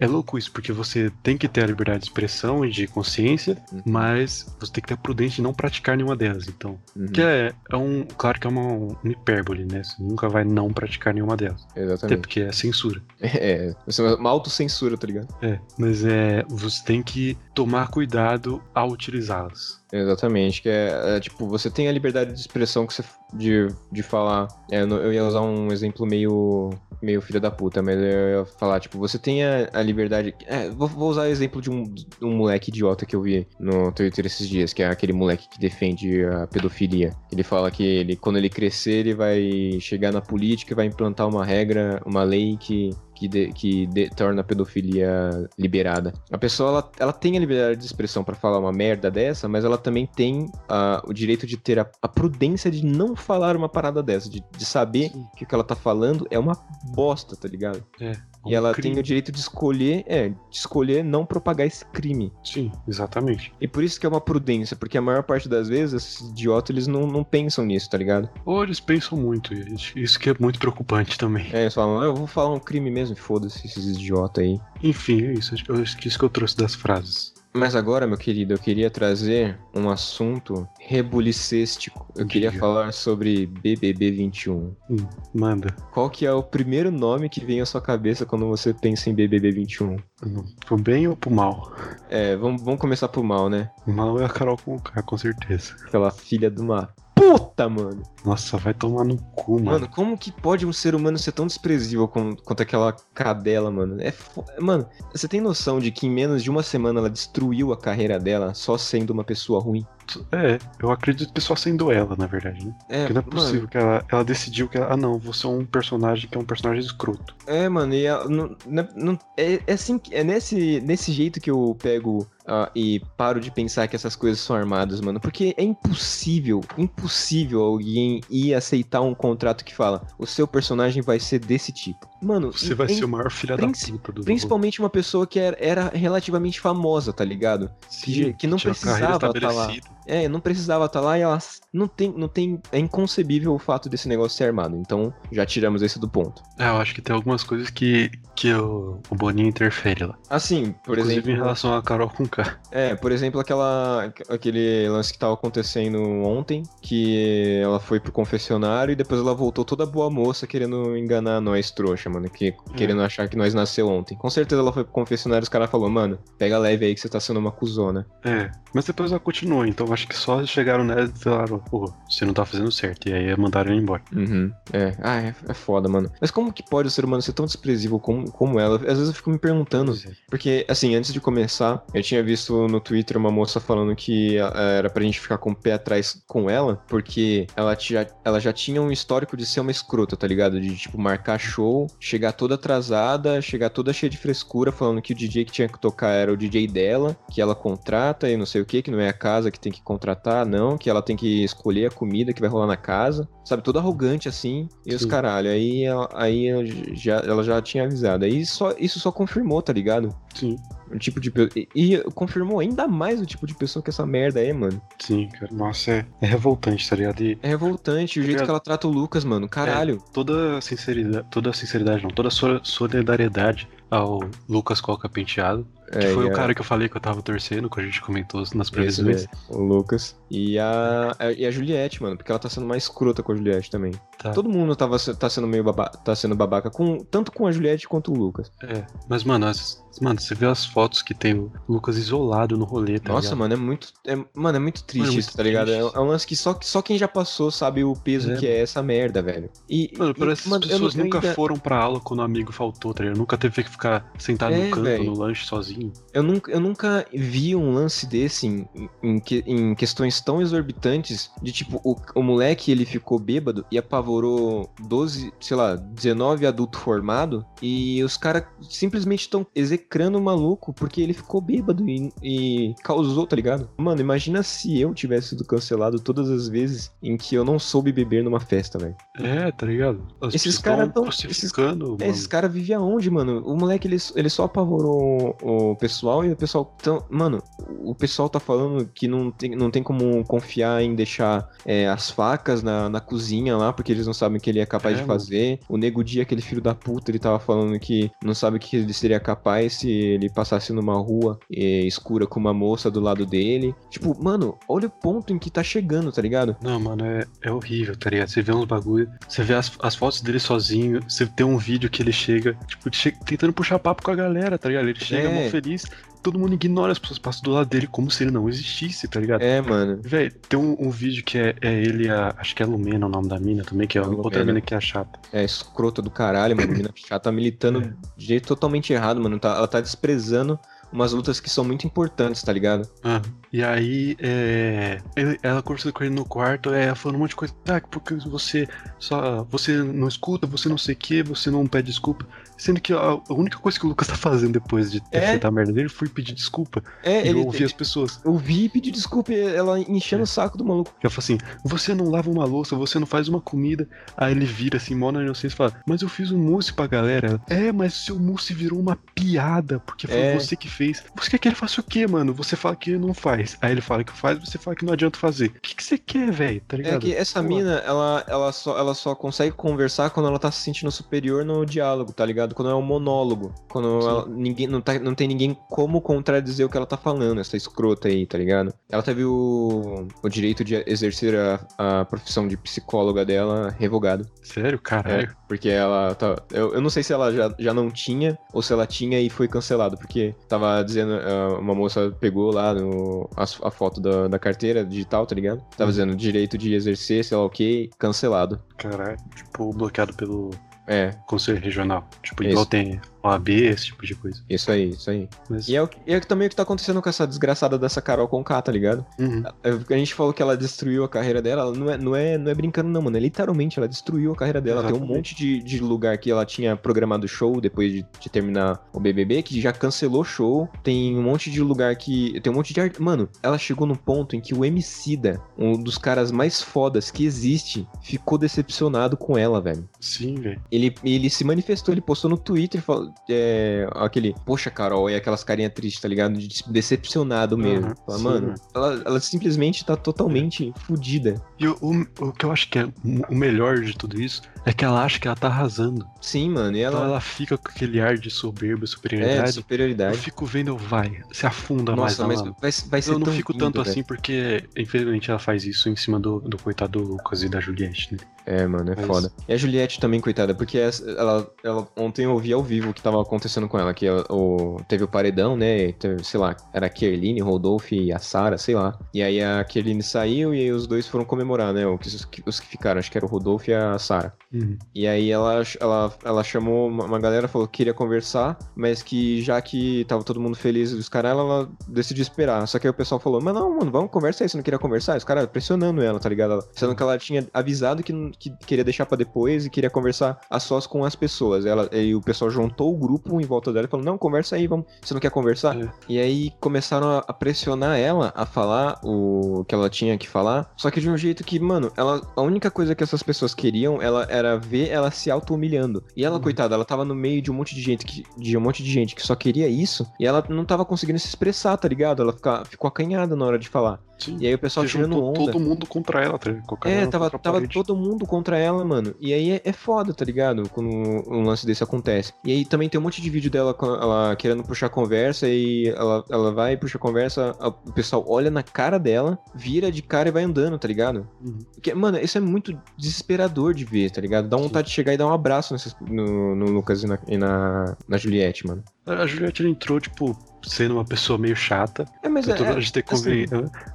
É 0.00 0.06
louco 0.06 0.36
isso, 0.36 0.50
porque 0.50 0.72
você 0.72 1.10
tem 1.22 1.36
que 1.38 1.46
ter 1.46 1.62
a 1.62 1.66
liberdade 1.66 2.00
de 2.00 2.04
expressão 2.06 2.64
e 2.64 2.70
de 2.70 2.86
consciência, 2.86 3.56
Uhum. 3.72 3.82
mas 3.86 4.46
você 4.58 4.72
tem 4.72 4.82
que 4.82 4.88
ter 4.88 4.94
a 4.94 4.96
prudência 4.96 5.36
de 5.36 5.42
não 5.42 5.54
praticar 5.54 5.96
nenhuma 5.96 6.16
delas. 6.16 6.48
Então, 6.48 6.78
Uhum. 6.96 7.06
que 7.08 7.20
é, 7.22 7.52
é 7.70 7.76
um. 7.76 8.04
Claro 8.16 8.40
que 8.40 8.46
é 8.46 8.50
uma, 8.50 8.62
uma 8.72 8.98
hipérbole, 9.04 9.64
né? 9.64 9.82
Você 9.84 10.02
nunca 10.02 10.28
vai 10.28 10.44
não 10.44 10.72
praticar 10.72 11.14
nenhuma 11.14 11.36
delas. 11.36 11.64
Até 11.70 11.82
Exatamente. 11.82 12.20
porque 12.20 12.40
é 12.40 12.52
censura. 12.52 13.00
É, 13.44 13.74
é 13.98 14.02
uma 14.14 14.30
autocensura, 14.30 14.96
tá 14.96 15.06
ligado? 15.06 15.28
É, 15.42 15.58
mas 15.78 16.04
é. 16.04 16.42
Você 16.48 16.82
tem 16.84 17.02
que 17.02 17.36
tomar 17.54 17.88
cuidado 17.88 18.62
ao 18.74 18.90
utilizá-las. 18.90 19.82
Exatamente, 19.92 20.62
que 20.62 20.68
é, 20.68 21.16
é, 21.16 21.20
tipo, 21.20 21.46
você 21.46 21.70
tem 21.70 21.88
a 21.88 21.92
liberdade 21.92 22.32
de 22.32 22.40
expressão 22.40 22.86
que 22.86 22.94
você, 22.94 23.04
de, 23.32 23.68
de 23.92 24.02
falar. 24.02 24.48
é, 24.70 24.82
eu 24.82 25.12
ia 25.12 25.24
usar 25.24 25.42
um 25.42 25.70
exemplo 25.70 26.06
meio, 26.06 26.70
meio 27.00 27.20
filho 27.20 27.40
da 27.40 27.50
puta, 27.50 27.82
mas 27.82 27.96
eu 27.96 28.40
ia 28.40 28.44
falar, 28.58 28.80
tipo, 28.80 28.98
você 28.98 29.18
tem 29.18 29.44
a, 29.44 29.68
a 29.72 29.82
liberdade. 29.82 30.34
é, 30.46 30.68
vou, 30.70 30.88
vou 30.88 31.10
usar 31.10 31.22
o 31.22 31.26
exemplo 31.26 31.60
de 31.60 31.70
um, 31.70 31.94
um 32.20 32.34
moleque 32.34 32.70
idiota 32.70 33.06
que 33.06 33.14
eu 33.14 33.22
vi 33.22 33.46
no 33.58 33.92
Twitter 33.92 34.26
esses 34.26 34.48
dias, 34.48 34.72
que 34.72 34.82
é 34.82 34.88
aquele 34.88 35.12
moleque 35.12 35.48
que 35.48 35.60
defende 35.60 36.24
a 36.24 36.46
pedofilia. 36.46 37.12
Ele 37.30 37.42
fala 37.42 37.70
que 37.70 37.84
ele, 37.84 38.16
quando 38.16 38.38
ele 38.38 38.48
crescer, 38.48 39.06
ele 39.06 39.14
vai 39.14 39.78
chegar 39.80 40.12
na 40.12 40.20
política 40.20 40.72
e 40.72 40.76
vai 40.76 40.86
implantar 40.86 41.28
uma 41.28 41.44
regra, 41.44 42.02
uma 42.04 42.24
lei 42.24 42.56
que 42.56 42.90
que, 43.14 43.28
de- 43.28 43.52
que 43.52 43.86
de- 43.86 44.10
torna 44.10 44.40
a 44.40 44.44
pedofilia 44.44 45.48
liberada. 45.58 46.12
A 46.30 46.38
pessoa 46.38 46.70
ela, 46.70 46.92
ela 46.98 47.12
tem 47.12 47.36
a 47.36 47.40
liberdade 47.40 47.80
de 47.80 47.86
expressão 47.86 48.24
pra 48.24 48.34
falar 48.34 48.58
uma 48.58 48.72
merda 48.72 49.10
dessa, 49.10 49.48
mas 49.48 49.64
ela 49.64 49.78
também 49.78 50.06
tem 50.06 50.50
ah, 50.68 51.02
o 51.06 51.12
direito 51.12 51.46
de 51.46 51.56
ter 51.56 51.78
a, 51.78 51.86
a 52.02 52.08
prudência 52.08 52.70
de 52.70 52.84
não 52.84 53.14
falar 53.16 53.56
uma 53.56 53.68
parada 53.68 54.02
dessa, 54.02 54.28
de, 54.28 54.42
de 54.56 54.64
saber 54.64 55.10
Sim. 55.10 55.26
que 55.36 55.44
o 55.44 55.46
que 55.46 55.54
ela 55.54 55.64
tá 55.64 55.74
falando 55.76 56.26
é 56.30 56.38
uma 56.38 56.54
bosta, 56.94 57.36
tá 57.36 57.48
ligado? 57.48 57.82
É. 58.00 58.12
E 58.46 58.54
ela 58.54 58.72
crime. 58.74 58.94
tem 58.94 59.00
o 59.00 59.02
direito 59.02 59.32
de 59.32 59.38
escolher, 59.38 60.04
é, 60.06 60.28
de 60.28 60.36
escolher 60.52 61.02
não 61.02 61.24
propagar 61.24 61.66
esse 61.66 61.82
crime. 61.86 62.30
Sim, 62.44 62.70
exatamente. 62.86 63.52
E 63.60 63.66
por 63.66 63.82
isso 63.82 63.98
que 63.98 64.04
é 64.04 64.08
uma 64.08 64.20
prudência, 64.20 64.76
porque 64.76 64.98
a 64.98 65.02
maior 65.02 65.22
parte 65.22 65.48
das 65.48 65.68
vezes 65.68 65.94
esses 65.94 66.28
idiotas 66.30 66.70
eles 66.74 66.86
não, 66.86 67.06
não 67.06 67.24
pensam 67.24 67.64
nisso, 67.64 67.88
tá 67.88 67.96
ligado? 67.96 68.28
Ou 68.44 68.62
eles 68.62 68.80
pensam 68.80 69.16
muito, 69.18 69.54
isso 69.96 70.18
que 70.18 70.28
é 70.30 70.34
muito 70.38 70.58
preocupante 70.58 71.16
também. 71.18 71.48
É, 71.52 71.62
eles 71.62 71.74
falam, 71.74 72.00
"Ah, 72.00 72.04
eu 72.04 72.14
vou 72.14 72.26
falar 72.26 72.52
um 72.54 72.58
crime 72.60 72.90
mesmo, 72.90 73.03
foda-se 73.14 73.66
esses 73.66 73.96
idiotas 73.96 74.44
aí. 74.44 74.60
Enfim, 74.82 75.22
é 75.24 75.32
isso. 75.34 75.54
Acho 75.54 75.64
que 75.64 75.70
eu 75.70 75.76
acho 75.76 75.96
que 75.96 76.08
isso 76.08 76.18
que 76.18 76.24
eu 76.24 76.30
trouxe 76.30 76.56
das 76.56 76.74
frases. 76.74 77.34
Mas 77.56 77.76
agora, 77.76 78.04
meu 78.04 78.18
querido, 78.18 78.52
eu 78.54 78.58
queria 78.58 78.90
trazer 78.90 79.56
um 79.72 79.88
assunto 79.88 80.66
rebulicístico. 80.80 82.04
Eu 82.16 82.26
queria 82.26 82.50
Diga. 82.50 82.60
falar 82.60 82.92
sobre 82.92 83.46
BBB 83.46 84.10
21. 84.10 84.74
Hum, 84.90 84.96
manda. 85.32 85.72
Qual 85.92 86.10
que 86.10 86.26
é 86.26 86.32
o 86.32 86.42
primeiro 86.42 86.90
nome 86.90 87.28
que 87.28 87.44
vem 87.44 87.60
à 87.60 87.66
sua 87.66 87.80
cabeça 87.80 88.26
quando 88.26 88.46
você 88.48 88.74
pensa 88.74 89.08
em 89.08 89.14
BBB 89.14 89.52
21? 89.52 89.96
Hum, 90.26 90.44
Pro 90.66 90.76
bem 90.76 91.06
ou 91.06 91.16
pro 91.16 91.30
mal? 91.30 91.72
É, 92.10 92.34
vamos, 92.36 92.60
vamos 92.60 92.80
começar 92.80 93.06
pro 93.06 93.22
mal, 93.22 93.48
né? 93.48 93.70
O 93.86 93.92
mal 93.92 94.20
é 94.20 94.24
a 94.24 94.28
Carol 94.28 94.56
com 94.58 94.76
K, 94.78 95.00
com 95.02 95.16
certeza. 95.16 95.76
Aquela 95.86 96.10
filha 96.10 96.50
de 96.50 96.60
uma... 96.60 96.88
puta, 97.14 97.68
mano. 97.68 98.02
Nossa, 98.24 98.56
vai 98.56 98.72
tomar 98.72 99.04
no 99.04 99.16
cu, 99.34 99.54
mano. 99.60 99.64
Mano, 99.72 99.88
como 99.88 100.16
que 100.16 100.32
pode 100.32 100.64
um 100.66 100.72
ser 100.72 100.94
humano 100.94 101.18
ser 101.18 101.32
tão 101.32 101.46
desprezível 101.46 102.08
com- 102.08 102.34
quanto 102.36 102.62
aquela 102.62 102.92
cadela, 103.14 103.70
mano? 103.70 103.96
É 104.00 104.10
fo- 104.10 104.44
Mano, 104.58 104.86
você 105.12 105.28
tem 105.28 105.40
noção 105.40 105.78
de 105.78 105.90
que 105.90 106.06
em 106.06 106.10
menos 106.10 106.42
de 106.42 106.50
uma 106.50 106.62
semana 106.62 107.00
ela 107.00 107.10
destruiu 107.10 107.72
a 107.72 107.76
carreira 107.76 108.18
dela 108.18 108.54
só 108.54 108.78
sendo 108.78 109.10
uma 109.10 109.24
pessoa 109.24 109.60
ruim? 109.60 109.84
É, 110.32 110.58
eu 110.82 110.90
acredito 110.90 111.32
que 111.32 111.40
só 111.40 111.56
sendo 111.56 111.90
ela, 111.90 112.14
na 112.16 112.26
verdade, 112.26 112.66
né? 112.66 112.74
É, 112.90 112.98
Porque 113.06 113.12
não 113.14 113.20
é 113.20 113.24
mano, 113.24 113.36
possível 113.36 113.68
que 113.68 113.78
ela, 113.78 114.04
ela 114.10 114.24
decidiu 114.24 114.68
que 114.68 114.76
ela, 114.76 114.92
ah 114.92 114.96
não, 114.96 115.18
você 115.18 115.46
é 115.46 115.50
um 115.50 115.64
personagem 115.64 116.28
que 116.28 116.36
é 116.36 116.40
um 116.40 116.44
personagem 116.44 116.84
escroto. 116.84 117.34
É, 117.46 117.68
mano, 117.70 117.94
e 117.94 118.04
ela, 118.04 118.28
não, 118.28 118.54
não- 118.94 119.18
é, 119.36 119.60
é 119.66 119.72
assim, 119.72 119.98
que- 119.98 120.14
é 120.14 120.22
nesse, 120.22 120.80
nesse 120.82 121.10
jeito 121.10 121.40
que 121.40 121.50
eu 121.50 121.76
pego 121.80 122.26
ah, 122.46 122.70
e 122.76 123.00
paro 123.16 123.40
de 123.40 123.50
pensar 123.50 123.88
que 123.88 123.96
essas 123.96 124.14
coisas 124.14 124.38
são 124.40 124.54
armadas, 124.54 125.00
mano. 125.00 125.18
Porque 125.18 125.54
é 125.56 125.62
impossível, 125.62 126.60
impossível 126.76 127.62
alguém 127.62 128.13
ir 128.30 128.54
aceitar 128.54 129.00
um 129.00 129.14
contrato 129.14 129.64
que 129.64 129.74
fala 129.74 130.06
o 130.18 130.26
seu 130.26 130.46
personagem 130.46 131.02
vai 131.02 131.18
ser 131.18 131.38
desse 131.38 131.72
tipo. 131.72 132.08
Mano, 132.24 132.52
Você 132.52 132.74
vai 132.74 132.86
é- 132.86 132.94
ser 132.94 133.04
o 133.04 133.08
maior 133.08 133.30
filho 133.30 133.56
da 133.56 133.66
puta 133.66 134.12
do 134.12 134.24
principalmente 134.24 134.80
uma 134.80 134.90
pessoa 134.90 135.26
que 135.26 135.38
era, 135.38 135.56
era 135.60 135.88
relativamente 135.94 136.60
famosa, 136.60 137.12
tá 137.12 137.24
ligado? 137.24 137.70
Sim, 137.88 138.32
que 138.32 138.46
não 138.46 138.56
uma 138.56 138.74
carreira 138.74 139.18
precisava 139.18 139.40
tá 139.40 139.52
lá. 139.52 139.72
É, 140.06 140.28
não 140.28 140.40
precisava 140.40 140.84
estar 140.84 141.00
lá 141.00 141.18
e 141.18 141.22
ela 141.22 141.38
não 141.72 141.88
tem, 141.88 142.12
não 142.12 142.28
tem, 142.28 142.60
é 142.70 142.78
inconcebível 142.78 143.54
o 143.54 143.58
fato 143.58 143.88
desse 143.88 144.06
negócio 144.08 144.36
ser 144.36 144.44
armado. 144.44 144.76
Então, 144.76 145.12
já 145.32 145.46
tiramos 145.46 145.82
esse 145.82 145.98
do 145.98 146.08
ponto. 146.08 146.42
É, 146.58 146.68
eu 146.68 146.76
acho 146.76 146.94
que 146.94 147.00
tem 147.00 147.14
algumas 147.14 147.42
coisas 147.42 147.70
que, 147.70 148.10
que 148.36 148.52
o, 148.52 149.00
o 149.08 149.14
Boninho 149.14 149.48
interfere 149.48 150.04
lá. 150.04 150.16
Assim, 150.28 150.74
por 150.84 150.98
Inclusive 150.98 151.20
exemplo, 151.20 151.30
em 151.30 151.36
relação 151.36 151.74
a 151.74 151.82
Carol 151.82 152.08
com 152.10 152.26
K. 152.26 152.58
É, 152.70 152.94
por 152.94 153.12
exemplo, 153.12 153.40
aquela, 153.40 154.12
aquele 154.28 154.88
lance 154.88 155.12
que 155.12 155.18
tava 155.18 155.34
acontecendo 155.34 156.00
ontem, 156.22 156.62
que 156.82 157.60
ela 157.62 157.80
foi 157.80 157.98
pro 157.98 158.12
confessionário 158.12 158.92
e 158.92 158.96
depois 158.96 159.20
ela 159.20 159.34
voltou 159.34 159.64
toda 159.64 159.86
boa 159.86 160.10
moça 160.10 160.46
querendo 160.46 160.96
enganar 160.96 161.40
nós 161.40 161.70
trouxa, 161.70 162.10
mano, 162.14 162.30
que, 162.30 162.54
querendo 162.76 163.02
achar 163.02 163.28
que 163.28 163.36
nós 163.36 163.54
nasceu 163.54 163.88
ontem. 163.88 164.16
Com 164.16 164.30
certeza 164.30 164.60
ela 164.60 164.72
foi 164.72 164.84
pro 164.84 164.92
confessionário 164.92 165.42
e 165.42 165.44
os 165.44 165.48
caras 165.48 165.70
falaram, 165.70 165.92
mano, 165.92 166.18
pega 166.38 166.58
leve 166.58 166.86
aí 166.86 166.94
que 166.94 167.00
você 167.00 167.08
tá 167.08 167.20
sendo 167.20 167.38
uma 167.38 167.52
cuzona. 167.52 168.06
É, 168.24 168.50
mas 168.74 168.84
depois 168.84 169.12
ela 169.12 169.20
continuou, 169.20 169.64
então 169.64 169.92
acho 169.92 170.08
que 170.08 170.16
só 170.16 170.44
chegaram 170.44 170.84
nela 170.84 171.04
e 171.04 171.18
falaram, 171.18 171.58
pô, 171.58 171.92
você 172.08 172.24
não 172.24 172.34
tá 172.34 172.44
fazendo 172.44 172.72
certo. 172.72 173.08
E 173.08 173.12
aí 173.12 173.36
mandaram 173.36 173.70
ela 173.70 173.80
embora. 173.80 174.02
Uhum, 174.12 174.52
é. 174.72 174.96
Ah, 175.00 175.20
é, 175.20 175.34
é 175.48 175.54
foda, 175.54 175.88
mano. 175.88 176.10
Mas 176.20 176.30
como 176.30 176.52
que 176.52 176.62
pode 176.62 176.88
o 176.88 176.90
ser 176.90 177.04
humano 177.04 177.22
ser 177.22 177.32
tão 177.32 177.46
desprezível 177.46 177.98
como, 177.98 178.30
como 178.30 178.58
ela? 178.58 178.76
Às 178.76 178.98
vezes 178.98 179.08
eu 179.08 179.14
fico 179.14 179.30
me 179.30 179.38
perguntando, 179.38 179.92
é. 179.92 180.12
Porque, 180.28 180.66
assim, 180.68 180.94
antes 180.94 181.12
de 181.12 181.20
começar, 181.20 181.84
eu 181.94 182.02
tinha 182.02 182.22
visto 182.22 182.66
no 182.68 182.80
Twitter 182.80 183.16
uma 183.16 183.30
moça 183.30 183.60
falando 183.60 183.94
que 183.94 184.36
eh, 184.38 184.78
era 184.78 184.90
pra 184.90 185.02
gente 185.02 185.20
ficar 185.20 185.38
com 185.38 185.50
o 185.50 185.56
pé 185.56 185.72
atrás 185.74 186.22
com 186.26 186.50
ela, 186.50 186.82
porque 186.88 187.46
ela, 187.56 187.76
tinha, 187.76 188.06
ela 188.24 188.40
já 188.40 188.52
tinha 188.52 188.80
um 188.82 188.90
histórico 188.90 189.36
de 189.36 189.46
ser 189.46 189.60
uma 189.60 189.70
escrota, 189.70 190.16
tá 190.16 190.26
ligado? 190.26 190.60
De, 190.60 190.76
tipo, 190.76 190.98
marcar 190.98 191.38
show, 191.38 191.86
chegar 192.04 192.32
toda 192.32 192.56
atrasada, 192.56 193.40
chegar 193.40 193.70
toda 193.70 193.90
cheia 193.90 194.10
de 194.10 194.18
frescura, 194.18 194.70
falando 194.70 195.00
que 195.00 195.14
o 195.14 195.16
DJ 195.16 195.46
que 195.46 195.52
tinha 195.52 195.66
que 195.66 195.80
tocar 195.80 196.10
era 196.10 196.30
o 196.30 196.36
DJ 196.36 196.66
dela, 196.68 197.16
que 197.30 197.40
ela 197.40 197.54
contrata 197.54 198.28
e 198.28 198.36
não 198.36 198.44
sei 198.44 198.60
o 198.60 198.66
que, 198.66 198.82
que 198.82 198.90
não 198.90 199.00
é 199.00 199.08
a 199.08 199.12
casa 199.12 199.50
que 199.50 199.58
tem 199.58 199.72
que 199.72 199.82
contratar, 199.82 200.44
não, 200.44 200.76
que 200.76 200.90
ela 200.90 201.00
tem 201.00 201.16
que 201.16 201.42
escolher 201.42 201.86
a 201.86 201.90
comida 201.90 202.34
que 202.34 202.42
vai 202.42 202.50
rolar 202.50 202.66
na 202.66 202.76
casa, 202.76 203.26
sabe? 203.42 203.62
Toda 203.62 203.78
arrogante 203.78 204.28
assim, 204.28 204.68
e 204.84 204.94
os 204.94 205.02
Sim. 205.02 205.08
caralho. 205.08 205.48
Aí, 205.48 205.82
ela, 205.82 206.06
aí 206.12 206.46
já, 206.94 207.20
ela 207.20 207.42
já 207.42 207.62
tinha 207.62 207.84
avisado. 207.84 208.26
Aí 208.26 208.44
só, 208.44 208.74
isso 208.78 209.00
só 209.00 209.10
confirmou, 209.10 209.62
tá 209.62 209.72
ligado? 209.72 210.14
Sim, 210.34 210.56
O 210.94 210.98
tipo 210.98 211.20
de 211.20 211.32
e, 211.56 211.68
e 211.74 211.98
confirmou 212.12 212.60
ainda 212.60 212.86
mais 212.86 213.20
o 213.20 213.26
tipo 213.26 213.46
de 213.46 213.54
pessoa 213.54 213.82
que 213.82 213.90
essa 213.90 214.06
merda 214.06 214.40
é, 214.40 214.52
mano. 214.52 214.80
sim, 214.98 215.28
cara. 215.28 215.52
Nossa, 215.52 215.90
é, 215.90 216.06
é 216.20 216.26
revoltante, 216.26 216.88
tá 216.88 216.94
ligado? 216.96 217.20
E 217.22 217.38
É 217.42 217.48
revoltante 217.48 218.18
o 218.20 218.22
Tá 218.22 218.26
jeito 218.26 218.28
ligado? 218.28 218.44
que 218.46 218.50
ela 218.50 218.60
trata 218.60 218.86
o 218.86 218.90
Lucas, 218.90 219.24
mano. 219.24 219.48
Caralho. 219.48 219.98
toda 220.12 220.58
a 220.58 220.60
sinceridade, 220.60 221.26
toda 221.30 221.50
a 221.50 221.52
sinceridade 221.52 222.02
não, 222.02 222.10
toda 222.10 222.28
solidariedade 222.62 223.68
ao 223.90 224.20
Lucas 224.48 224.80
Coca 224.80 225.08
Penteado, 225.08 225.66
que 225.92 225.98
É, 225.98 226.12
foi 226.14 226.24
o 226.26 226.32
cara 226.32 226.54
que 226.54 226.60
eu 226.60 226.64
falei 226.64 226.88
que 226.88 226.96
eu 226.96 227.00
tava 227.00 227.22
torcendo, 227.22 227.68
que 227.70 227.80
a 227.80 227.84
gente 227.84 228.00
comentou 228.00 228.42
nas 228.54 228.70
previsões. 228.70 229.06
mesmo, 229.06 229.28
o 229.48 229.58
Lucas. 229.62 230.16
E 230.36 230.58
a, 230.58 231.14
a- 231.18 231.32
e 231.32 231.46
a 231.46 231.50
Juliette, 231.50 232.02
mano, 232.02 232.16
porque 232.16 232.30
ela 232.32 232.38
tá 232.38 232.48
sendo 232.48 232.66
mais 232.66 232.84
escrota 232.84 233.22
com 233.22 233.32
a 233.32 233.36
Juliette 233.36 233.70
também. 233.70 233.92
Tá. 234.18 234.32
Todo 234.32 234.48
mundo 234.48 234.74
tava, 234.74 234.98
tá 234.98 235.28
sendo 235.30 235.46
meio 235.46 235.62
baba, 235.62 235.88
tá 235.88 236.14
sendo 236.14 236.34
babaca, 236.34 236.70
com, 236.70 236.98
tanto 236.98 237.30
com 237.32 237.46
a 237.46 237.52
Juliette 237.52 237.86
quanto 237.88 238.12
o 238.12 238.16
Lucas. 238.16 238.50
É, 238.62 238.84
mas 239.08 239.22
mano, 239.24 239.46
as- 239.46 239.82
mano, 240.00 240.20
você 240.20 240.34
vê 240.34 240.46
as 240.46 240.64
fotos 240.64 241.02
que 241.02 241.14
tem 241.14 241.34
o 241.34 241.52
Lucas 241.68 241.96
isolado 241.98 242.56
no 242.56 242.64
rolê, 242.64 242.98
tá 242.98 243.12
Nossa, 243.12 243.26
ligado? 243.28 243.38
mano, 243.38 243.54
é 243.54 243.56
muito. 243.56 243.88
É, 244.06 244.16
mano, 244.34 244.56
é 244.56 244.60
muito 244.60 244.82
triste 244.84 244.98
Mano, 245.00 245.10
é 245.10 245.14
muito 245.14 245.26
isso, 245.28 245.36
tá 245.36 245.42
ligado? 245.42 245.70
É, 245.70 245.78
triste. 245.80 245.96
é 245.96 246.00
um 246.00 246.06
lance 246.06 246.26
que 246.26 246.34
só, 246.36 246.58
só 246.62 246.80
quem 246.82 246.96
já 246.98 247.06
passou 247.06 247.50
sabe 247.50 247.84
o 247.84 247.94
peso 247.94 248.32
É, 248.32 248.36
que 248.36 248.46
é 248.46 248.60
essa 248.60 248.82
merda, 248.82 249.22
velho. 249.22 249.50
E, 249.68 249.92
Mano, 249.98 250.14
parece 250.14 250.48
que 250.48 250.54
as 250.54 250.66
pessoas 250.66 250.94
nunca 250.94 251.18
ainda- 251.18 251.34
foram 251.34 251.56
pra 251.56 251.76
aula 251.78 252.00
quando 252.00 252.20
o 252.20 252.22
amigo 252.22 252.52
faltou, 252.52 252.92
tá 252.94 253.02
ligado? 253.04 253.18
Nunca 253.18 253.36
teve 253.36 253.62
que 253.62 253.70
ficar 253.70 254.10
sentado 254.18 254.54
É, 254.54 254.64
no 254.64 254.70
canto, 254.70 254.82
velho. 254.84 255.04
no 255.04 255.18
lanche 255.18 255.44
sozinho. 255.46 255.92
Eu 256.12 256.22
nunca, 256.22 256.50
eu 256.50 256.60
nunca 256.60 257.06
vi 257.12 257.54
um 257.54 257.72
lance 257.72 258.06
desse 258.06 258.46
em, 258.46 258.66
em, 259.02 259.22
em 259.46 259.74
questões 259.74 260.20
tão 260.24 260.40
exorbitantes 260.40 261.30
de 261.42 261.52
tipo, 261.52 261.80
o, 261.84 261.94
o 262.14 262.22
moleque 262.22 262.70
ele 262.72 262.84
ficou 262.84 263.18
bêbado 263.18 263.64
e 263.70 263.78
apavorou 263.78 264.70
12, 264.88 265.32
sei 265.40 265.56
lá, 265.56 265.76
19 265.76 266.46
adultos 266.46 266.80
formados 266.80 267.44
e 267.62 268.02
os 268.02 268.16
caras 268.16 268.44
simplesmente 268.62 269.20
estão 269.22 269.46
execrando 269.54 270.18
o 270.18 270.22
maluco 270.22 270.72
porque 270.72 271.00
ele 271.00 271.12
ficou 271.12 271.40
bêbado 271.40 271.88
e, 271.88 272.12
e 272.22 272.74
causou, 272.82 273.26
tá 273.26 273.36
ligado? 273.36 273.68
Mano, 273.76 274.00
imagina 274.00 274.42
se 274.42 274.80
eu 274.80 274.94
tivesse 274.94 275.30
sido 275.30 275.44
cancelado 275.44 275.98
todas 276.00 276.28
as 276.30 276.48
vezes 276.48 276.90
em 277.02 277.16
que 277.16 277.34
eu 277.34 277.44
não 277.44 277.58
soube 277.58 277.92
beber 277.92 278.22
numa 278.24 278.40
festa, 278.40 278.78
velho. 278.78 278.96
É, 279.18 279.50
tá 279.52 279.66
ligado? 279.66 280.06
As 280.20 280.34
Esses 280.34 280.58
caras 280.58 280.92
tão 280.92 281.04
tão- 281.04 281.08
esses- 281.30 281.52
É, 281.58 281.62
mano. 281.62 281.96
Esses 282.00 282.26
caras 282.26 282.52
vivem 282.52 282.76
aonde, 282.76 283.10
mano? 283.10 283.42
O 283.44 283.56
moleque, 283.56 283.86
ele, 283.88 283.96
ele 284.16 284.28
só 284.28 284.44
apavorou 284.44 285.36
o, 285.42 285.70
o 285.72 285.76
pessoal 285.76 286.24
e 286.24 286.32
o 286.32 286.36
pessoal... 286.36 286.74
Tão, 286.82 287.04
mano, 287.10 287.42
o 287.84 287.94
pessoal 287.94 288.28
tá 288.28 288.40
falando 288.40 288.86
que 288.94 289.06
não 289.08 289.30
tem, 289.30 289.50
não 289.56 289.70
tem 289.70 289.82
como 289.82 290.03
confiar 290.26 290.82
em 290.82 290.94
deixar 290.94 291.48
é, 291.64 291.86
as 291.88 292.10
facas 292.10 292.62
na, 292.62 292.88
na 292.88 293.00
cozinha 293.00 293.56
lá, 293.56 293.72
porque 293.72 293.92
eles 293.92 294.06
não 294.06 294.12
sabem 294.14 294.38
o 294.38 294.40
que 294.40 294.50
ele 294.50 294.60
é 294.60 294.66
capaz 294.66 294.96
É, 294.96 295.00
de 295.02 295.06
mano. 295.06 295.18
fazer. 295.20 295.60
O 295.68 295.76
Nego 295.76 296.02
Dia, 296.04 296.22
aquele 296.22 296.42
filho 296.42 296.60
da 296.60 296.74
puta, 296.74 297.10
ele 297.10 297.18
tava 297.18 297.38
falando 297.38 297.78
que 297.78 298.10
não 298.22 298.34
sabe 298.34 298.56
o 298.56 298.60
que 298.60 298.76
ele 298.76 298.92
seria 298.92 299.18
capaz 299.20 299.74
se 299.74 299.90
ele 299.90 300.28
passasse 300.28 300.72
numa 300.72 300.96
rua 300.98 301.38
é, 301.52 301.80
escura 301.86 302.26
com 302.26 302.38
uma 302.40 302.52
moça 302.54 302.90
do 302.90 303.00
lado 303.00 303.24
dele. 303.26 303.74
Tipo, 303.90 304.16
mano, 304.22 304.58
olha 304.68 304.86
o 304.86 304.90
ponto 304.90 305.32
em 305.32 305.38
que 305.38 305.50
tá 305.50 305.62
chegando, 305.62 306.12
tá 306.12 306.20
ligado? 306.22 306.56
Não, 306.62 306.78
mano, 306.80 307.04
é, 307.04 307.24
é 307.42 307.50
horrível, 307.52 307.96
tá 307.96 308.10
ligado? 308.10 308.28
Você 308.28 308.42
vê 308.42 308.52
uns 308.52 308.64
bagulho, 308.64 309.08
você 309.28 309.42
vê 309.42 309.54
as, 309.54 309.72
as 309.80 309.94
fotos 309.94 310.20
dele 310.20 310.38
sozinho, 310.38 311.00
você 311.08 311.26
tem 311.26 311.44
um 311.46 311.56
vídeo 311.58 311.88
que 311.90 312.02
ele 312.02 312.12
chega, 312.12 312.56
tipo, 312.66 312.88
che- 312.94 313.14
tentando 313.24 313.52
puxar 313.52 313.78
papo 313.78 314.02
com 314.02 314.10
a 314.10 314.14
galera, 314.14 314.58
tá 314.58 314.68
ligado? 314.68 314.88
Ele 314.88 314.98
chega 315.00 315.28
É. 315.28 315.44
mó 315.44 315.50
feliz, 315.50 315.84
todo 316.24 316.38
mundo 316.38 316.54
ignora 316.54 316.90
as 316.90 316.98
pessoas, 316.98 317.18
passam 317.18 317.42
do 317.42 317.50
lado 317.50 317.68
dele 317.68 317.86
como 317.86 318.10
se 318.10 318.24
ele 318.24 318.30
não 318.30 318.48
existisse, 318.48 319.06
tá 319.06 319.20
ligado? 319.20 319.42
É, 319.42 319.60
mano. 319.60 320.00
Véi, 320.02 320.30
tem 320.30 320.58
um, 320.58 320.74
um 320.80 320.90
vídeo 320.90 321.22
que 321.22 321.38
é, 321.38 321.54
é 321.60 321.72
ele, 321.74 322.08
a, 322.10 322.34
acho 322.38 322.56
que 322.56 322.62
é 322.62 322.66
Lumena 322.66 323.06
o 323.06 323.08
nome 323.08 323.28
da 323.28 323.38
mina 323.38 323.62
também, 323.62 323.86
que 323.86 323.98
é 323.98 324.00
A 324.00 324.06
outra 324.06 324.42
mina 324.44 324.60
que 324.60 324.72
é 324.74 324.76
a 324.76 324.80
chata. 324.80 325.18
É 325.32 325.44
escrota 325.44 326.00
do 326.02 326.10
caralho, 326.10 326.56
mano. 326.56 326.72
Mina 326.72 326.90
chata 326.96 327.20
tá 327.24 327.32
militando 327.32 327.80
É. 327.82 327.92
de 328.16 328.24
jeito 328.26 328.48
totalmente 328.48 328.92
errado, 328.92 329.20
mano. 329.20 329.38
Tá- 329.38 329.54
ela 329.56 329.68
tá 329.68 329.80
desprezando 329.80 330.58
umas 330.92 331.12
lutas 331.12 331.40
que 331.40 331.50
são 331.50 331.64
muito 331.64 331.84
importantes, 331.86 332.40
tá 332.42 332.52
ligado? 332.52 332.88
Ah, 333.02 333.20
e 333.52 333.64
aí, 333.64 334.16
é, 334.20 335.00
ele- 335.16 335.38
ela 335.42 335.60
conversando 335.60 335.92
com 335.92 336.04
ele 336.04 336.14
no 336.14 336.24
quarto, 336.24 336.72
é, 336.72 336.94
falando 336.94 337.16
um 337.16 337.18
monte 337.20 337.30
de 337.30 337.36
coisa, 337.36 337.52
ah, 337.68 337.80
porque 337.90 338.14
você 338.14 338.68
só, 338.98 339.42
você 339.50 339.76
não 339.78 340.06
escuta, 340.06 340.46
você 340.46 340.68
não 340.68 340.78
sei 340.78 340.94
o 340.94 340.98
que, 340.98 341.22
você 341.22 341.50
não 341.50 341.66
pede 341.66 341.88
desculpa, 341.88 342.24
sendo 342.56 342.80
que 342.80 342.92
a, 342.92 343.18
única 343.30 343.58
coisa 343.58 343.78
que 343.78 343.84
o 343.84 343.88
Lucas 343.88 344.08
tá 344.08 344.14
fazendo 344.16 344.52
depois 344.52 344.90
de 344.90 345.00
ter 345.00 345.18
É. 345.18 345.30
feito 345.30 345.46
a 345.46 345.50
merda 345.50 345.72
dele 345.72 345.88
foi 345.88 346.08
pedir 346.08 346.32
desculpa 346.32 346.82
É, 347.02 347.24
e 347.24 347.28
ele. 347.28 347.40
ouvir 347.40 347.64
as 347.64 347.72
pessoas. 347.72 348.20
Eu 348.24 348.36
vi 348.36 348.64
e 348.64 348.68
pedi 348.68 348.90
desculpa 348.90 349.32
e 349.32 349.40
ela 349.40 349.78
enchendo 349.80 350.22
o 350.22 350.26
saco 350.26 350.56
do 350.58 350.64
maluco. 350.64 350.92
Ela 351.02 351.10
fala 351.10 351.18
assim, 351.24 351.38
você 351.64 351.94
não 351.94 352.08
lava 352.10 352.30
uma 352.30 352.44
louça, 352.44 352.76
você 352.76 352.98
não 352.98 353.06
faz 353.06 353.28
uma 353.28 353.40
comida, 353.40 353.88
aí 354.16 354.32
ele 354.32 354.44
vira 354.44 354.76
assim, 354.76 354.94
mó 354.94 355.10
na 355.12 355.22
inocência 355.22 355.54
e 355.54 355.56
fala, 355.56 355.74
mas 355.86 356.02
eu 356.02 356.08
fiz 356.08 356.30
um 356.30 356.38
mousse 356.38 356.72
pra 356.72 356.86
galera. 356.86 357.40
É, 357.48 357.72
mas 357.72 357.94
seu 357.94 358.18
mousse 358.18 358.52
virou 358.54 358.78
uma 358.78 358.96
piada, 359.14 359.80
porque 359.80 360.06
foi 360.06 360.16
É. 360.16 360.38
você 360.38 360.56
que 360.56 360.68
fez. 360.68 361.02
Você 361.16 361.30
quer 361.30 361.38
que 361.38 361.48
ele 361.48 361.54
faça 361.54 361.80
o 361.80 361.84
quê, 361.84 362.06
mano? 362.06 362.32
Você 362.34 362.56
fala 362.56 362.76
que 362.76 362.96
não 362.96 363.14
faz. 363.14 363.56
Aí 363.60 363.72
ele 363.72 363.80
fala 363.80 364.04
que 364.04 364.12
faz, 364.12 364.38
você 364.38 364.58
fala 364.58 364.76
que 364.76 364.84
não 364.84 364.92
adianta 364.92 365.18
fazer. 365.18 365.46
O 365.56 365.60
que, 365.60 365.74
que 365.74 365.82
você 365.84 365.98
quer, 365.98 366.30
velho? 366.30 366.60
Tá 366.66 366.76
ligado? 366.76 366.96
É 366.96 366.98
que 367.00 367.14
essa 367.14 367.42
Pô, 367.42 367.48
mina, 367.48 367.82
ela, 367.86 368.24
ela, 368.26 368.52
só, 368.52 368.78
ela 368.78 368.94
só 368.94 369.14
consegue 369.14 369.52
conversar 369.52 370.10
quando 370.10 370.28
ela 370.28 370.38
tá 370.38 370.50
se 370.50 370.60
sentindo 370.62 370.90
superior 370.90 371.44
no 371.44 371.64
diálogo, 371.64 372.12
tá 372.12 372.24
ligado? 372.44 372.54
Quando 372.54 372.70
é 372.70 372.74
um 372.74 372.82
monólogo. 372.82 373.52
Quando 373.68 373.98
ela- 374.00 374.26
ninguém, 374.28 374.66
não, 374.66 374.80
tá, 374.80 374.98
não 374.98 375.14
tem 375.14 375.26
ninguém 375.28 375.56
como 375.68 376.00
contradizer 376.00 376.64
o 376.66 376.68
que 376.68 376.76
ela 376.76 376.86
tá 376.86 376.96
falando, 376.96 377.40
essa 377.40 377.56
escrota 377.56 378.08
aí, 378.08 378.26
tá 378.26 378.38
ligado? 378.38 378.72
Ela 378.90 379.02
teve 379.02 379.24
o, 379.24 380.06
o 380.22 380.28
direito 380.28 380.64
de 380.64 380.82
exercer 380.86 381.34
a, 381.36 382.00
a 382.00 382.04
profissão 382.04 382.46
de 382.46 382.56
psicóloga 382.56 383.24
dela 383.24 383.74
revogado. 383.78 384.26
Sério? 384.42 384.78
Caralho. 384.80 385.34
Porque 385.48 385.68
ela 385.68 386.14
tá. 386.14 386.36
Eu, 386.52 386.74
eu 386.74 386.80
não 386.80 386.90
sei 386.90 387.02
se 387.02 387.12
ela 387.12 387.32
já, 387.32 387.54
já 387.58 387.72
não 387.74 387.90
tinha 387.90 388.38
ou 388.52 388.62
se 388.62 388.72
ela 388.72 388.86
tinha 388.86 389.20
e 389.20 389.28
foi 389.30 389.46
cancelado. 389.48 389.96
Porque 389.96 390.34
tava 390.48 390.82
dizendo. 390.82 391.12
uh, 391.14 391.60
Uma 391.60 391.74
moça 391.74 392.14
pegou 392.20 392.52
lá 392.52 392.74
no, 392.74 393.28
a, 393.36 393.42
a 393.44 393.70
foto 393.70 394.00
da, 394.00 394.28
da 394.28 394.38
carteira 394.38 394.84
digital, 394.84 395.26
tá 395.26 395.34
ligado? 395.34 395.58
Tava 395.76 395.84
Uhum. 395.84 395.90
dizendo 395.90 396.14
direito 396.16 396.56
de 396.58 396.74
exercer, 396.74 397.24
sei 397.24 397.36
lá 397.36 397.44
o 397.44 397.50
que, 397.50 397.90
cancelado. 397.98 398.60
Caralho. 398.76 399.16
Tipo, 399.34 399.70
bloqueado 399.72 400.14
pelo 400.14 400.50
É, 400.86 401.12
Conselho 401.26 401.60
Regional. 401.60 402.06
Tipo, 402.22 402.44
igual 402.44 402.66
tem 402.66 403.00
OAB, 403.24 403.48
esse 403.48 403.86
tipo 403.86 404.04
de 404.04 404.14
coisa. 404.14 404.42
isso 404.48 404.70
aí, 404.70 404.90
isso 404.90 405.10
aí. 405.10 405.28
Mas... 405.48 405.66
E 405.68 405.74
é, 405.74 405.82
o, 405.82 405.88
é 406.06 406.20
também 406.20 406.46
o 406.46 406.50
que 406.50 406.56
tá 406.56 406.62
acontecendo 406.62 407.00
com 407.00 407.08
essa 407.08 407.26
desgraçada 407.26 407.78
dessa 407.78 408.02
Carol 408.02 408.28
Conká, 408.28 408.60
tá 408.60 408.70
ligado? 408.70 409.04
Uhum. 409.18 409.42
É, 409.62 409.94
A 409.94 409.96
gente 409.96 410.14
falou 410.14 410.32
que 410.32 410.42
ela 410.42 410.56
destruiu 410.56 411.04
a 411.04 411.08
carreira 411.08 411.40
dela, 411.40 411.62
ela 411.62 411.72
não 411.72 411.90
é, 411.90 411.96
não 411.96 412.14
é, 412.14 412.38
não 412.38 412.50
é 412.50 412.54
brincando 412.54 412.90
não, 412.90 413.02
mano. 413.02 413.16
É 413.16 413.20
literalmente, 413.20 413.78
ela 413.78 413.88
destruiu 413.88 414.32
a 414.32 414.36
carreira 414.36 414.60
dela. 414.60 414.82
Tem 414.82 414.92
um 414.92 414.96
Exatamente. 414.96 415.16
monte 415.16 415.34
de, 415.34 415.62
de 415.62 415.80
lugar 415.80 416.18
que 416.18 416.30
ela 416.30 416.44
tinha 416.44 416.76
programado 416.76 417.26
show 417.26 417.60
depois 417.60 417.92
de, 417.92 418.06
de 418.20 418.28
terminar 418.28 418.86
o 418.92 419.00
BBB, 419.00 419.42
que 419.42 419.60
já 419.60 419.72
cancelou 419.72 420.22
show. 420.22 420.68
Tem 420.82 421.16
um 421.16 421.22
monte 421.22 421.50
de 421.50 421.62
lugar 421.62 421.96
que... 421.96 422.38
Tem 422.40 422.52
um 422.52 422.56
monte 422.56 422.74
de 422.74 422.80
arte... 422.80 423.00
Mano, 423.00 423.28
ela 423.42 423.56
chegou 423.56 423.86
no 423.86 423.96
ponto 423.96 424.36
em 424.36 424.40
que 424.40 424.54
o 424.54 424.64
Emicida, 424.64 425.40
um 425.56 425.82
dos 425.82 425.96
caras 425.96 426.30
mais 426.30 426.60
fodas 426.60 427.10
que 427.10 427.24
existe, 427.24 427.88
ficou 428.02 428.36
decepcionado 428.36 429.16
com 429.16 429.38
ela, 429.38 429.60
velho. 429.60 429.88
Sim, 429.98 430.34
velho. 430.34 430.60
Ele, 430.70 430.94
ele 431.02 431.30
se 431.30 431.42
manifestou, 431.44 431.94
ele 431.94 432.00
postou 432.00 432.30
no 432.30 432.36
Twitter 432.36 432.82
falou, 432.82 433.13
é, 433.28 433.86
aquele, 433.94 434.34
poxa, 434.44 434.70
Carol, 434.70 435.08
e 435.10 435.14
aquelas 435.14 435.42
carinhas 435.44 435.72
tristes, 435.72 436.00
tá 436.00 436.08
ligado? 436.08 436.34
De 436.38 436.62
decepcionado 436.68 437.56
mesmo. 437.56 437.86
Aham, 437.86 437.94
Fala, 438.06 438.18
mano, 438.18 438.54
ela, 438.74 439.02
ela 439.04 439.20
simplesmente 439.20 439.84
tá 439.84 439.96
totalmente 439.96 440.72
fudida. 440.86 441.40
E 441.58 441.66
o, 441.66 441.76
o, 441.80 442.26
o 442.28 442.32
que 442.32 442.44
eu 442.44 442.52
acho 442.52 442.68
que 442.68 442.78
é 442.78 442.88
o 443.28 443.34
melhor 443.34 443.80
de 443.80 443.96
tudo 443.96 444.20
isso 444.20 444.42
é 444.66 444.72
que 444.72 444.84
ela 444.84 445.04
acha 445.04 445.18
que 445.18 445.28
ela 445.28 445.36
tá 445.36 445.48
arrasando. 445.48 446.06
Sim, 446.20 446.50
mano, 446.50 446.76
e 446.76 446.80
Então 446.82 446.98
ela. 446.98 447.06
ela 447.10 447.20
fica 447.20 447.56
com 447.58 447.68
aquele 447.68 448.00
ar 448.00 448.16
de 448.16 448.30
soberba 448.30 448.80
e 448.80 448.84
é, 448.84 448.84
de 448.84 448.90
superioridade. 448.90 449.46
Eu 449.48 449.52
superioridade. 449.52 450.18
fico 450.18 450.46
vendo, 450.46 450.76
vai, 450.76 451.20
se 451.32 451.46
afunda 451.46 451.94
mais 451.94 452.16
Nossa, 452.18 452.22
na 452.22 452.28
mas 452.28 452.80
vai, 452.80 452.90
vai 452.90 453.02
ser 453.02 453.12
Eu 453.12 453.18
não 453.18 453.32
fico 453.32 453.52
lindo, 453.52 453.64
tanto 453.64 453.78
velho. 453.82 453.90
assim 453.90 454.02
porque, 454.02 454.64
infelizmente, 454.76 455.30
ela 455.30 455.38
faz 455.38 455.64
isso 455.64 455.88
em 455.88 455.96
cima 455.96 456.18
do, 456.18 456.40
do 456.40 456.56
coitado 456.56 456.98
do 457.00 457.04
Lucas 457.12 457.42
e 457.42 457.48
da 457.48 457.60
Juliette, 457.60 458.14
né? 458.14 458.18
É, 458.46 458.66
mano, 458.66 458.92
é 458.92 458.96
foda. 458.96 459.32
E 459.48 459.54
a 459.54 459.56
Juliette 459.56 459.98
também, 459.98 460.20
coitada, 460.20 460.54
porque 460.54 460.78
ela, 460.78 461.50
ela 461.62 461.88
ontem 461.96 462.24
eu 462.24 462.32
ouvi 462.32 462.52
ao 462.52 462.62
vivo 462.62 462.90
o 462.90 462.94
que 462.94 463.02
tava 463.02 463.20
acontecendo 463.20 463.68
com 463.68 463.78
ela, 463.78 463.94
que 463.94 464.06
ela- 464.06 464.24
o, 464.30 464.76
teve 464.86 465.02
o 465.04 465.08
paredão, 465.08 465.56
né? 465.56 465.92
teve, 465.92 466.22
sei 466.22 466.38
lá, 466.38 466.54
era 466.72 466.86
a 466.86 466.90
Kerline, 466.90 467.40
Rodolfo 467.40 467.94
e 467.94 468.12
a 468.12 468.18
Sara, 468.18 468.58
sei 468.58 468.74
lá. 468.74 468.98
E 469.14 469.22
aí 469.22 469.42
a 469.42 469.64
Kerline 469.64 470.02
saiu 470.02 470.54
e 470.54 470.70
os 470.70 470.86
dois 470.86 471.06
foram 471.08 471.24
comemorar, 471.24 471.72
né? 471.72 471.86
Os 471.86 472.24
que, 472.26 472.42
os 472.46 472.60
que 472.60 472.66
ficaram, 472.66 472.98
acho 472.98 473.10
que 473.10 473.16
era 473.16 473.26
o 473.26 473.28
Rodolfo 473.28 473.70
e 473.70 473.74
a 473.74 473.98
Sara. 473.98 474.34
Uhum. 474.54 474.78
E 474.94 475.06
aí 475.06 475.30
ela, 475.30 475.62
ela, 475.80 476.14
ela 476.24 476.44
chamou 476.44 476.88
uma 476.88 477.18
galera, 477.18 477.48
falou 477.48 477.66
que 477.68 477.78
queria 477.78 477.94
conversar, 477.94 478.56
mas 478.76 479.02
que 479.02 479.42
já 479.42 479.60
que 479.60 480.04
tava 480.06 480.22
todo 480.22 480.40
mundo 480.40 480.56
feliz 480.56 480.92
dos 480.92 481.08
caras, 481.08 481.32
ela, 481.32 481.42
ela 481.42 481.68
decidiu 481.88 482.22
esperar. 482.22 482.66
Só 482.68 482.78
que 482.78 482.86
aí 482.86 482.90
o 482.90 482.94
pessoal 482.94 483.18
falou, 483.20 483.40
mas 483.42 483.54
não, 483.54 483.76
mano, 483.78 483.90
vamos 483.90 484.10
conversar 484.10 484.44
aí, 484.44 484.48
você 484.48 484.56
não 484.56 484.62
queria 484.64 484.78
conversar? 484.78 485.16
Os 485.16 485.24
caras 485.24 485.46
pressionando 485.46 486.00
ela, 486.02 486.18
tá 486.20 486.28
ligado? 486.28 486.52
Ela- 486.52 486.64
Sendo 486.72 486.94
que 486.94 487.02
ela 487.02 487.18
tinha 487.18 487.46
avisado 487.52 488.02
que, 488.02 488.12
que 488.38 488.50
queria 488.66 488.84
deixar 488.84 489.06
pra 489.06 489.16
depois 489.16 489.66
e 489.66 489.70
queria 489.70 489.90
conversar 489.90 490.38
a 490.48 490.60
sós 490.60 490.86
com 490.86 491.04
as 491.04 491.14
pessoas. 491.16 491.66
Ela, 491.66 491.88
e 491.92 492.14
o 492.14 492.20
pessoal 492.20 492.50
juntou 492.50 492.94
o 492.94 492.96
grupo 492.96 493.40
em 493.40 493.44
volta 493.44 493.72
dela 493.72 493.86
e 493.86 493.90
falou, 493.90 494.04
não, 494.06 494.16
conversa 494.18 494.56
aí, 494.56 494.66
vamos, 494.66 494.86
você 495.02 495.12
não 495.14 495.20
quer 495.20 495.30
conversar? 495.30 495.76
É. 495.80 495.88
E 496.08 496.18
aí 496.20 496.50
começaram 496.60 497.08
a, 497.08 497.18
a 497.26 497.32
pressionar 497.32 497.98
ela 497.98 498.32
a 498.36 498.46
falar 498.46 499.00
o 499.02 499.64
que 499.66 499.74
ela 499.74 499.88
tinha 499.90 500.16
que 500.18 500.28
falar, 500.28 500.72
só 500.76 500.90
que 500.90 501.00
de 501.00 501.08
um 501.10 501.16
jeito 501.16 501.42
que, 501.44 501.58
mano, 501.58 501.90
ela, 501.96 502.20
a 502.36 502.42
única 502.42 502.70
coisa 502.70 502.94
que 502.94 503.02
essas 503.02 503.22
pessoas 503.22 503.54
queriam 503.54 504.00
ela, 504.00 504.26
era 504.28 504.43
ver 504.56 504.88
ela 504.90 505.10
se 505.10 505.30
auto-humilhando. 505.30 506.02
E 506.16 506.24
ela, 506.24 506.36
Uhum. 506.36 506.42
coitada, 506.42 506.74
ela 506.74 506.84
tava 506.84 507.04
no 507.04 507.14
meio 507.14 507.40
de 507.42 507.50
um 507.50 507.54
monte 507.54 507.74
de 507.74 507.80
gente 507.80 508.04
que, 508.04 508.24
de 508.36 508.56
um 508.56 508.60
monte 508.60 508.82
de 508.82 508.90
gente 508.90 509.14
que 509.14 509.22
só 509.22 509.34
queria 509.34 509.68
isso, 509.68 510.06
e 510.20 510.26
ela 510.26 510.44
não 510.48 510.64
tava 510.64 510.84
conseguindo 510.84 511.18
se 511.18 511.28
expressar, 511.28 511.76
tá 511.76 511.88
ligado? 511.88 512.22
Ela 512.22 512.32
fica, 512.32 512.64
ficou 512.64 512.88
acanhada 512.88 513.34
na 513.34 513.44
hora 513.44 513.58
de 513.58 513.68
falar. 513.68 513.98
Sim. 514.24 514.36
E 514.40 514.46
aí 514.46 514.54
o 514.54 514.58
pessoal 514.58 514.86
tirando 514.86 515.22
onda. 515.22 515.38
todo 515.52 515.60
mundo 515.60 515.86
contra 515.86 516.22
ela, 516.22 516.38
tá 516.38 516.50
ligado? 516.50 516.66
Colocaram 516.66 516.94
É, 516.96 517.02
ela 517.02 517.10
tava, 517.10 517.30
tava 517.30 517.68
todo 517.68 517.94
mundo 517.96 518.26
contra 518.26 518.58
ela, 518.58 518.84
mano. 518.84 519.14
E 519.20 519.32
aí 519.32 519.50
é, 519.52 519.60
é 519.64 519.72
foda, 519.72 520.12
tá 520.14 520.24
ligado? 520.24 520.68
Quando 520.70 520.88
um 520.90 521.42
lance 521.42 521.66
desse 521.66 521.82
acontece. 521.82 522.32
E 522.44 522.52
aí 522.52 522.64
também 522.64 522.88
tem 522.88 522.98
um 523.00 523.02
monte 523.02 523.20
de 523.20 523.30
vídeo 523.30 523.50
dela 523.50 523.74
ela 523.80 524.36
querendo 524.36 524.62
puxar 524.64 524.88
conversa 524.88 525.48
e 525.48 525.88
ela, 525.88 526.24
ela 526.30 526.52
vai, 526.52 526.76
puxa 526.76 526.98
conversa, 526.98 527.54
a- 527.60 527.68
o 527.68 527.92
pessoal 527.92 528.24
olha 528.26 528.50
na 528.50 528.62
cara 528.62 528.98
dela, 528.98 529.38
vira 529.54 529.90
de 529.90 530.02
cara 530.02 530.28
e 530.28 530.32
vai 530.32 530.44
andando, 530.44 530.78
tá 530.78 530.88
ligado? 530.88 531.26
Uhum. 531.44 531.58
Porque, 531.74 531.92
mano, 531.94 532.18
isso 532.18 532.38
é 532.38 532.40
muito 532.40 532.76
desesperador 532.96 533.74
de 533.74 533.84
ver, 533.84 534.10
tá 534.10 534.20
ligado? 534.20 534.48
Dá 534.48 534.56
vontade 534.56 534.88
de 534.88 534.94
chegar 534.94 535.12
e 535.12 535.16
dar 535.16 535.26
um 535.26 535.32
abraço 535.32 535.72
nessas- 535.74 535.94
no, 536.00 536.54
no 536.54 536.66
Lucas 536.66 537.02
e, 537.02 537.06
na, 537.06 537.18
e 537.28 537.36
na, 537.36 537.96
na 538.08 538.16
Juliette, 538.16 538.66
mano. 538.66 538.82
A 539.06 539.26
Juliette 539.26 539.66
entrou, 539.66 540.00
tipo, 540.00 540.36
sendo 540.64 540.94
uma 540.94 541.04
pessoa 541.04 541.38
meio 541.38 541.56
chata. 541.56 542.06
É, 542.22 542.28
mas 542.28 542.48
é, 542.48 542.52
a 542.52 542.80
gente 542.80 542.92
ter 542.92 543.04
assim, 543.06 543.24
conven... 543.24 543.46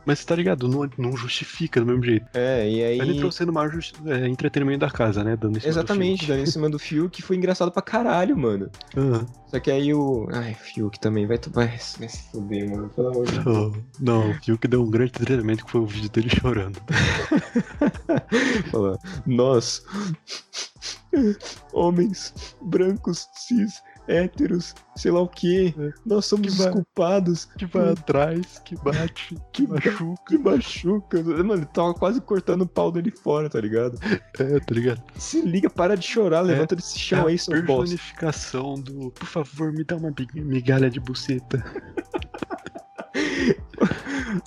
Mas 0.05 0.23
tá 0.23 0.35
ligado, 0.35 0.67
não, 0.67 0.89
não 0.97 1.17
justifica 1.17 1.79
do 1.79 1.85
mesmo 1.85 2.03
jeito. 2.03 2.25
é, 2.33 2.69
e 2.69 2.83
aí... 2.83 2.99
Ela 2.99 3.11
entrou 3.11 3.31
sendo 3.31 3.49
o 3.49 3.53
maior 3.53 3.71
é, 4.05 4.27
entretenimento 4.27 4.79
da 4.79 4.89
casa, 4.89 5.23
né? 5.23 5.35
Dando 5.35 5.57
em 5.57 5.59
cima 5.59 5.71
Exatamente, 5.71 6.25
dando 6.25 6.41
em 6.41 6.45
cima 6.45 6.69
do 6.69 6.79
Fiuk, 6.79 7.09
que 7.09 7.21
foi 7.21 7.35
engraçado 7.35 7.71
pra 7.71 7.81
caralho, 7.81 8.37
mano. 8.37 8.69
Aham. 8.95 9.25
Só 9.49 9.59
que 9.59 9.71
aí 9.71 9.93
o. 9.93 10.27
Ai, 10.31 10.53
Fiuk 10.53 10.99
também 10.99 11.25
vai, 11.25 11.39
vai, 11.49 11.67
vai 11.67 12.09
se 12.09 12.23
fuder, 12.31 12.69
mano. 12.69 12.89
Pelo 12.89 13.09
amor 13.09 13.25
de 13.25 13.39
Deus. 13.39 13.77
Não, 13.99 14.29
o 14.29 14.33
Fiuk 14.35 14.67
deu 14.67 14.83
um 14.83 14.91
grande 14.91 15.11
treinamento 15.11 15.65
que 15.65 15.71
foi 15.71 15.81
o 15.81 15.87
vídeo 15.87 16.09
dele 16.09 16.29
chorando. 16.39 16.79
Fala, 18.71 18.99
nós, 19.25 19.83
homens, 21.73 22.33
brancos, 22.61 23.27
cis, 23.33 23.81
héteros, 24.09 24.73
sei 24.95 25.11
lá 25.11 25.21
o 25.21 25.27
quê, 25.27 25.73
nós 26.05 26.25
somos 26.25 26.47
Que 26.47 26.51
os 26.53 26.57
vai- 26.57 26.71
culpados. 26.73 27.45
Que 27.57 27.65
vai 27.65 27.91
atrás, 27.91 28.59
que 28.65 28.75
bate, 28.77 29.37
que 29.53 29.67
machuca. 29.67 30.23
Que 30.27 30.37
machuca. 30.37 31.23
Mano, 31.23 31.53
ele 31.53 31.65
tava 31.67 31.93
quase 31.93 32.19
cortando 32.19 32.63
o 32.63 32.67
pau 32.67 32.91
dele 32.91 33.11
fora, 33.11 33.49
tá 33.49 33.61
ligado? 33.61 33.97
É, 34.39 34.59
tá 34.59 34.73
ligado? 34.73 35.01
Se 35.17 35.41
liga, 35.41 35.69
para 35.69 35.95
de 35.95 36.05
chorar, 36.05 36.41
levanta 36.41 36.75
desse 36.75 36.95
É 36.97 36.99
chão 36.99 37.25
a 37.25 37.29
aí, 37.29 37.37
seu 37.37 37.53
bosta. 37.63 37.95
personificação 37.95 38.75
do. 38.75 39.11
Por 39.11 39.27
favor, 39.27 39.71
me 39.71 39.83
dá 39.83 39.95
uma 39.95 40.13
migalha 40.33 40.89
de 40.89 40.99
buceta. 40.99 41.63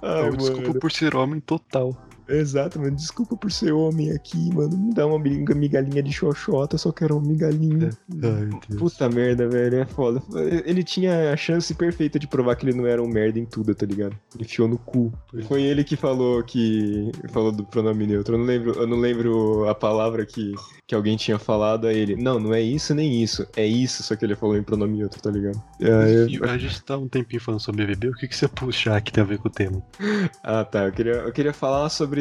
Eu 0.03 0.37
desculpa 0.37 0.79
por 0.79 0.93
ser 0.93 1.15
homem 1.17 1.41
total. 1.41 1.97
Exato, 2.29 2.79
mano. 2.81 2.97
Desculpa 2.97 3.37
por 3.37 3.51
ser 3.51 3.73
homem 3.73 4.11
aqui, 4.12 4.53
mano. 4.55 4.77
Me 4.77 4.95
dá 4.95 5.07
uma 5.07 5.18
miga- 5.18 5.55
migalhinha 5.55 6.03
de 6.03 6.12
xoxota, 6.12 6.79
só 6.79 6.93
quero 6.93 7.16
uma 7.16 7.27
migalhinha. 7.27 7.91
Ai, 8.23 8.49
Deus. 8.68 8.79
Puta 8.81 9.09
merda, 9.09 9.49
velho, 9.49 9.79
é 9.81 9.85
foda. 9.87 10.23
Ele 10.64 10.83
tinha 10.83 11.33
a 11.33 11.37
chance 11.37 11.75
perfeita 11.75 12.18
de 12.18 12.27
provar 12.27 12.57
que 12.57 12.64
ele 12.66 12.77
não 12.77 12.87
era 12.87 13.03
um 13.03 13.09
merda 13.09 13.39
em 13.39 13.45
tudo, 13.47 13.75
tá 13.75 13.85
ligado? 13.87 14.16
Ele 14.35 14.45
enfiou 14.45 14.68
no 14.68 14.79
cu. 14.79 15.12
Pois. 15.31 15.47
Foi 15.47 15.62
ele 15.62 15.85
que 15.85 15.97
falou 15.97 16.43
que. 16.43 17.11
falou 17.31 17.53
do 17.53 17.64
pronome 17.64 18.07
neutro. 18.07 18.35
Eu 18.35 18.39
não 18.39 18.47
lembro, 18.47 18.73
eu 18.73 18.87
não 18.87 18.97
lembro 18.99 19.68
a 19.68 19.75
palavra 19.75 20.25
que, 20.27 20.53
que 20.87 20.95
alguém 20.95 21.16
tinha 21.16 21.39
falado 21.39 21.87
a 21.87 21.93
ele. 21.93 22.16
Não, 22.16 22.39
não 22.39 22.53
é 22.55 22.61
isso 22.61 22.95
nem 22.95 23.23
isso. 23.23 23.47
É 23.57 23.66
isso, 23.66 24.03
só 24.03 24.14
que 24.16 24.25
ele 24.25 24.35
falou 24.37 24.57
em 24.57 24.62
pronome 24.62 24.99
neutro, 24.99 25.20
tá 25.20 25.31
ligado? 25.31 25.61
E 25.81 26.39
a 26.45 26.59
gente 26.59 26.83
tá 26.83 26.97
um 26.97 27.09
tempinho 27.09 27.41
falando 27.41 27.61
sobre 27.61 27.85
BBB, 27.87 28.09
o 28.09 28.14
que, 28.14 28.29
que 28.29 28.37
você 28.37 28.47
puxar 28.49 29.01
que 29.01 29.12
tem 29.12 29.23
a 29.23 29.27
ver 29.27 29.39
com 29.39 29.49
o 29.49 29.51
tema? 29.51 29.83
Ah, 30.45 30.64
tá. 30.64 30.85
Eu 30.87 30.93
queria, 30.93 31.12
eu 31.12 31.33
queria 31.33 31.53
falar 31.53 31.89
sobre 31.89 32.12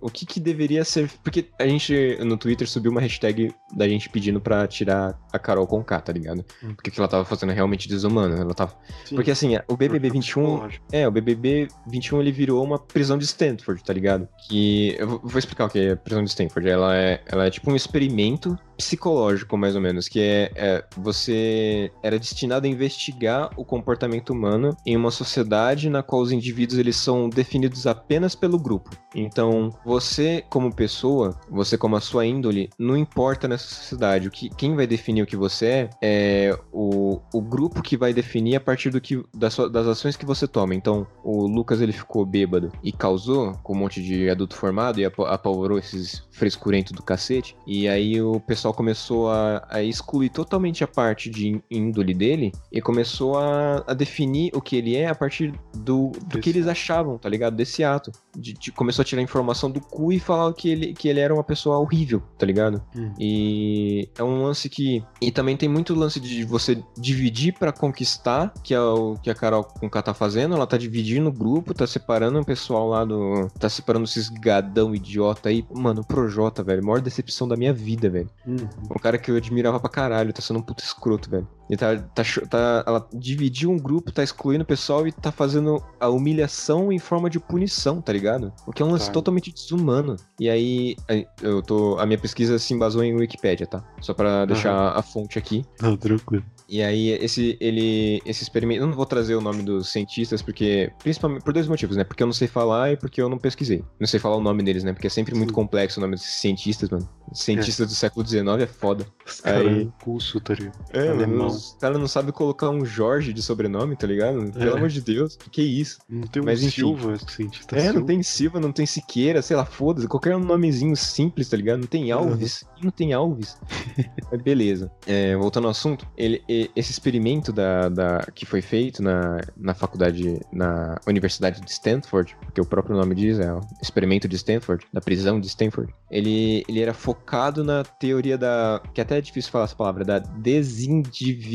o 0.00 0.10
que, 0.10 0.24
que 0.26 0.40
deveria 0.40 0.84
ser. 0.84 1.10
Porque 1.22 1.46
a 1.58 1.66
gente 1.66 2.18
no 2.24 2.36
Twitter 2.36 2.68
subiu 2.68 2.90
uma 2.90 3.00
hashtag 3.00 3.52
da 3.74 3.88
gente 3.88 4.08
pedindo 4.08 4.40
pra 4.40 4.66
tirar 4.66 5.18
a 5.32 5.38
Carol 5.38 5.66
com 5.66 5.82
K, 5.82 6.00
tá 6.00 6.12
ligado? 6.12 6.44
Hum. 6.62 6.74
Porque 6.74 6.90
que 6.90 6.98
ela 7.00 7.08
tava 7.08 7.24
fazendo 7.24 7.52
é 7.52 7.54
realmente 7.54 7.88
desumano. 7.88 8.34
Ela 8.36 8.54
tava... 8.54 8.74
Sim, 9.04 9.14
Porque 9.16 9.30
assim, 9.30 9.56
o 9.68 9.76
BBB 9.76 10.10
21. 10.10 10.42
psicológico. 10.42 10.84
É, 10.92 11.06
o 11.06 11.10
BBB 11.10 11.68
21 11.88 12.20
ele 12.20 12.32
virou 12.32 12.64
uma 12.64 12.78
prisão 12.78 13.18
de 13.18 13.24
Stanford, 13.24 13.82
tá 13.84 13.92
ligado? 13.92 14.28
Que. 14.48 14.96
Eu 14.98 15.20
vou- 15.20 15.38
explicar 15.38 15.66
o 15.66 15.68
que 15.68 15.78
é 15.78 15.94
prisão 15.94 16.22
de 16.24 16.30
Stanford. 16.30 16.68
Ela 16.68 16.96
é, 16.96 17.20
ela 17.26 17.46
é 17.46 17.50
tipo 17.50 17.70
um 17.70 17.76
experimento 17.76 18.58
psicológico, 18.76 19.56
mais 19.56 19.74
ou 19.74 19.80
menos, 19.80 20.08
que 20.08 20.20
é, 20.20 20.50
é 20.54 20.84
você 20.96 21.90
era 22.02 22.18
destinado 22.18 22.66
a 22.66 22.70
investigar 22.70 23.50
o 23.56 23.64
comportamento 23.64 24.30
humano 24.30 24.76
em 24.84 24.96
uma 24.96 25.10
sociedade 25.10 25.88
na 25.88 26.02
qual 26.02 26.22
os 26.22 26.32
indivíduos 26.32 26.78
eles 26.78 26.96
são 26.96 27.28
definidos 27.28 27.86
apenas 27.86 28.34
pelo 28.34 28.58
grupo. 28.58 28.90
Então, 29.14 29.70
você 29.84 30.44
como 30.50 30.74
pessoa, 30.74 31.38
você 31.50 31.78
como 31.78 31.96
a 31.96 32.00
sua 32.00 32.26
índole, 32.26 32.68
não 32.78 32.96
importa 32.96 33.48
nessa 33.48 33.66
sociedade. 33.66 34.28
O 34.28 34.30
que, 34.30 34.50
quem 34.50 34.76
vai 34.76 34.86
definir 34.86 35.22
o 35.22 35.26
que 35.26 35.36
você 35.36 35.66
é 35.66 35.90
é 36.02 36.58
o, 36.72 37.20
o 37.32 37.40
grupo 37.40 37.82
que 37.82 37.96
vai 37.96 38.12
definir 38.12 38.56
a 38.56 38.60
partir 38.60 38.90
do 38.90 39.00
que 39.00 39.22
das, 39.34 39.56
das 39.56 39.86
ações 39.86 40.16
que 40.16 40.26
você 40.26 40.46
toma. 40.46 40.74
Então, 40.74 41.06
o 41.24 41.46
Lucas 41.46 41.80
ele 41.80 41.92
ficou 41.92 42.24
bêbado 42.24 42.70
e 42.82 42.92
causou 42.92 43.52
com 43.62 43.72
um 43.72 43.78
monte 43.78 44.02
de 44.02 44.28
adulto 44.28 44.56
formado 44.56 45.00
e 45.00 45.04
apa- 45.04 45.28
apavorou 45.28 45.78
esses 45.78 46.22
frescurentos 46.30 46.92
do 46.92 47.02
cacete. 47.02 47.56
E 47.66 47.88
aí 47.88 48.20
o 48.20 48.38
pessoal 48.40 48.65
pessoal 48.66 48.74
começou 48.74 49.30
a, 49.30 49.66
a 49.68 49.82
excluir 49.82 50.30
totalmente 50.30 50.82
a 50.82 50.88
parte 50.88 51.30
de 51.30 51.60
índole 51.70 52.14
dele 52.14 52.52
e 52.72 52.80
começou 52.80 53.38
a, 53.38 53.84
a 53.86 53.94
definir 53.94 54.50
o 54.54 54.60
que 54.60 54.76
ele 54.76 54.96
é 54.96 55.08
a 55.08 55.14
partir 55.14 55.52
do, 55.74 56.12
do 56.26 56.40
que 56.40 56.50
eles 56.50 56.66
achavam, 56.66 57.18
tá 57.18 57.28
ligado? 57.28 57.54
Desse 57.54 57.84
ato. 57.84 58.10
De, 58.36 58.52
de, 58.52 58.72
começou 58.72 59.02
a 59.02 59.04
tirar 59.04 59.22
informação 59.22 59.70
do 59.70 59.80
cu 59.80 60.12
e 60.12 60.18
falar 60.18 60.52
que 60.52 60.68
ele, 60.68 60.94
que 60.94 61.08
ele 61.08 61.20
era 61.20 61.32
uma 61.32 61.44
pessoa 61.44 61.78
horrível, 61.78 62.22
tá 62.38 62.44
ligado? 62.46 62.82
Hum. 62.94 63.12
E 63.18 64.08
é 64.16 64.22
um 64.22 64.42
lance 64.42 64.68
que. 64.68 65.04
E 65.20 65.30
também 65.30 65.56
tem 65.56 65.68
muito 65.68 65.94
lance 65.94 66.20
de 66.20 66.44
você 66.44 66.82
dividir 66.96 67.54
para 67.54 67.72
conquistar, 67.72 68.52
que 68.62 68.74
é 68.74 68.80
o 68.80 69.16
que 69.22 69.30
a 69.30 69.34
Carol 69.34 69.64
com 69.64 69.88
K 69.88 70.02
tá 70.02 70.14
fazendo. 70.14 70.54
Ela 70.54 70.66
tá 70.66 70.76
dividindo 70.76 71.28
o 71.28 71.32
grupo, 71.32 71.74
tá 71.74 71.86
separando 71.86 72.40
o 72.40 72.44
pessoal 72.44 72.88
lá 72.88 73.04
do. 73.04 73.48
Tá 73.58 73.68
separando 73.68 74.04
esses 74.04 74.28
gadão 74.28 74.94
idiota 74.94 75.48
aí. 75.48 75.64
Mano, 75.72 76.02
o 76.02 76.06
Projota, 76.06 76.62
velho. 76.62 76.84
Maior 76.84 77.00
decepção 77.00 77.48
da 77.48 77.56
minha 77.56 77.72
vida, 77.72 78.08
velho. 78.10 78.30
Hum. 78.46 78.56
Um 78.90 78.98
cara 78.98 79.18
que 79.18 79.30
eu 79.30 79.36
admirava 79.36 79.80
pra 79.80 79.88
caralho, 79.88 80.32
tá 80.32 80.42
sendo 80.42 80.58
um 80.58 80.62
puto 80.62 80.82
escroto, 80.82 81.30
velho. 81.30 81.48
E 81.68 81.76
tá, 81.76 81.96
tá, 82.14 82.22
tá, 82.48 82.84
ela 82.86 83.08
dividiu 83.12 83.70
um 83.70 83.78
grupo, 83.78 84.12
tá 84.12 84.22
excluindo 84.22 84.62
o 84.62 84.66
pessoal 84.66 85.06
e 85.06 85.12
tá 85.12 85.32
fazendo 85.32 85.82
a 85.98 86.08
humilhação 86.08 86.92
em 86.92 86.98
forma 86.98 87.28
de 87.28 87.40
punição, 87.40 88.00
tá 88.00 88.12
ligado? 88.12 88.52
O 88.66 88.72
que 88.72 88.82
é 88.82 88.84
um 88.84 88.90
lance 88.92 89.06
Tá. 89.06 89.12
totalmente 89.12 89.52
desumano. 89.52 90.16
E 90.38 90.48
aí, 90.48 90.96
eu 91.42 91.62
tô. 91.62 91.98
A 91.98 92.06
minha 92.06 92.18
pesquisa 92.18 92.58
se 92.58 92.72
embasou 92.74 93.02
em 93.02 93.14
Wikipedia, 93.14 93.66
tá? 93.66 93.82
Só 94.00 94.14
pra 94.14 94.44
deixar 94.44 94.90
a 94.90 95.02
fonte 95.02 95.38
aqui. 95.38 95.64
Não, 95.80 95.96
tranquilo. 95.96 96.44
E 96.68 96.82
aí, 96.82 97.10
esse, 97.10 97.56
ele, 97.60 98.20
esse 98.26 98.42
experimento. 98.42 98.82
Eu 98.82 98.86
não 98.88 98.94
vou 98.94 99.06
trazer 99.06 99.36
o 99.36 99.40
nome 99.40 99.62
dos 99.62 99.88
cientistas, 99.88 100.42
porque. 100.42 100.90
Principalmente 101.00 101.42
por 101.44 101.52
dois 101.52 101.68
motivos, 101.68 101.96
né? 101.96 102.02
Porque 102.04 102.22
eu 102.22 102.26
não 102.26 102.34
sei 102.34 102.48
falar 102.48 102.92
e 102.92 102.96
porque 102.96 103.20
eu 103.22 103.28
não 103.28 103.38
pesquisei. 103.38 103.84
Não 104.00 104.06
sei 104.06 104.18
falar 104.18 104.36
o 104.36 104.40
nome 104.40 104.62
deles, 104.64 104.82
né? 104.84 104.92
Porque 104.92 105.06
é 105.06 105.10
sempre 105.10 105.34
muito 105.34 105.50
Sim. 105.50 105.54
complexo 105.54 105.98
o 105.98 106.02
nome 106.02 106.16
desses 106.16 106.40
cientistas, 106.40 106.90
mano. 106.90 107.08
Cientistas 107.32 107.86
do 107.88 107.94
século 107.94 108.26
XIX 108.26 108.46
é 108.62 108.66
foda. 108.66 109.06
Os 109.24 109.40
caras 109.40 109.66
Aí- 109.66 109.88
curso, 110.02 110.40
tá 110.40 110.54
ligado? 110.54 110.76
É, 110.92 111.08
Alemão. 111.08 111.55
Os 111.58 111.76
caras 111.80 111.98
não 111.98 112.06
sabem 112.08 112.32
colocar 112.32 112.70
um 112.70 112.84
Jorge 112.84 113.32
de 113.32 113.42
sobrenome, 113.42 113.96
tá 113.96 114.06
ligado? 114.06 114.50
Pelo 114.52 114.70
É. 114.70 114.76
amor 114.76 114.88
de 114.88 115.00
Deus, 115.00 115.36
que 115.50 115.62
isso? 115.62 115.98
Não 116.08 116.26
tem 116.26 116.42
um 116.42 116.44
Mas 116.44 116.62
enfim. 116.62 116.76
Silva, 116.82 117.16
cientista 117.28 117.76
é, 117.76 117.84
não 117.86 117.92
Silva. 117.92 118.06
tem 118.06 118.22
Silva, 118.22 118.60
não 118.60 118.72
tem 118.72 118.86
Siqueira, 118.86 119.42
sei 119.42 119.56
lá, 119.56 119.64
foda-se, 119.64 120.06
qualquer 120.08 120.38
nomezinho 120.38 120.96
simples, 120.96 121.48
tá 121.48 121.56
ligado? 121.56 121.80
Não 121.80 121.86
tem 121.86 122.10
Alves, 122.12 122.64
não 122.82 122.90
tem 122.90 123.12
Alves. 123.12 123.56
Mas 124.30 124.42
beleza. 124.42 124.90
É, 125.06 125.36
voltando 125.36 125.64
ao 125.64 125.70
assunto, 125.70 126.06
ele, 126.16 126.42
esse 126.74 126.90
experimento 126.92 127.52
da, 127.52 127.88
da- 127.88 128.26
que 128.34 128.44
foi 128.46 128.60
feito 128.62 129.02
na, 129.02 129.40
na 129.56 129.74
faculdade, 129.74 130.40
na 130.52 130.96
Universidade 131.06 131.60
de 131.60 131.70
Stanford, 131.70 132.36
que 132.54 132.60
o 132.60 132.64
próprio 132.66 132.96
nome 132.96 133.14
diz, 133.14 133.38
é 133.38 133.52
o 133.52 133.60
experimento 133.82 134.28
de 134.28 134.36
Stanford, 134.36 134.84
da 134.92 135.00
prisão 135.00 135.40
de 135.40 135.46
Stanford, 135.46 135.92
ele, 136.10 136.64
ele 136.68 136.80
era 136.80 136.94
focado 136.94 137.64
na 137.64 137.82
teoria 137.84 138.36
da. 138.38 138.80
que 138.94 139.00
até 139.00 139.18
é 139.18 139.20
difícil 139.20 139.50
falar 139.50 139.64
essa 139.64 139.74
palavra, 139.76 140.04
da 140.04 140.18
desindividualização 140.18 141.45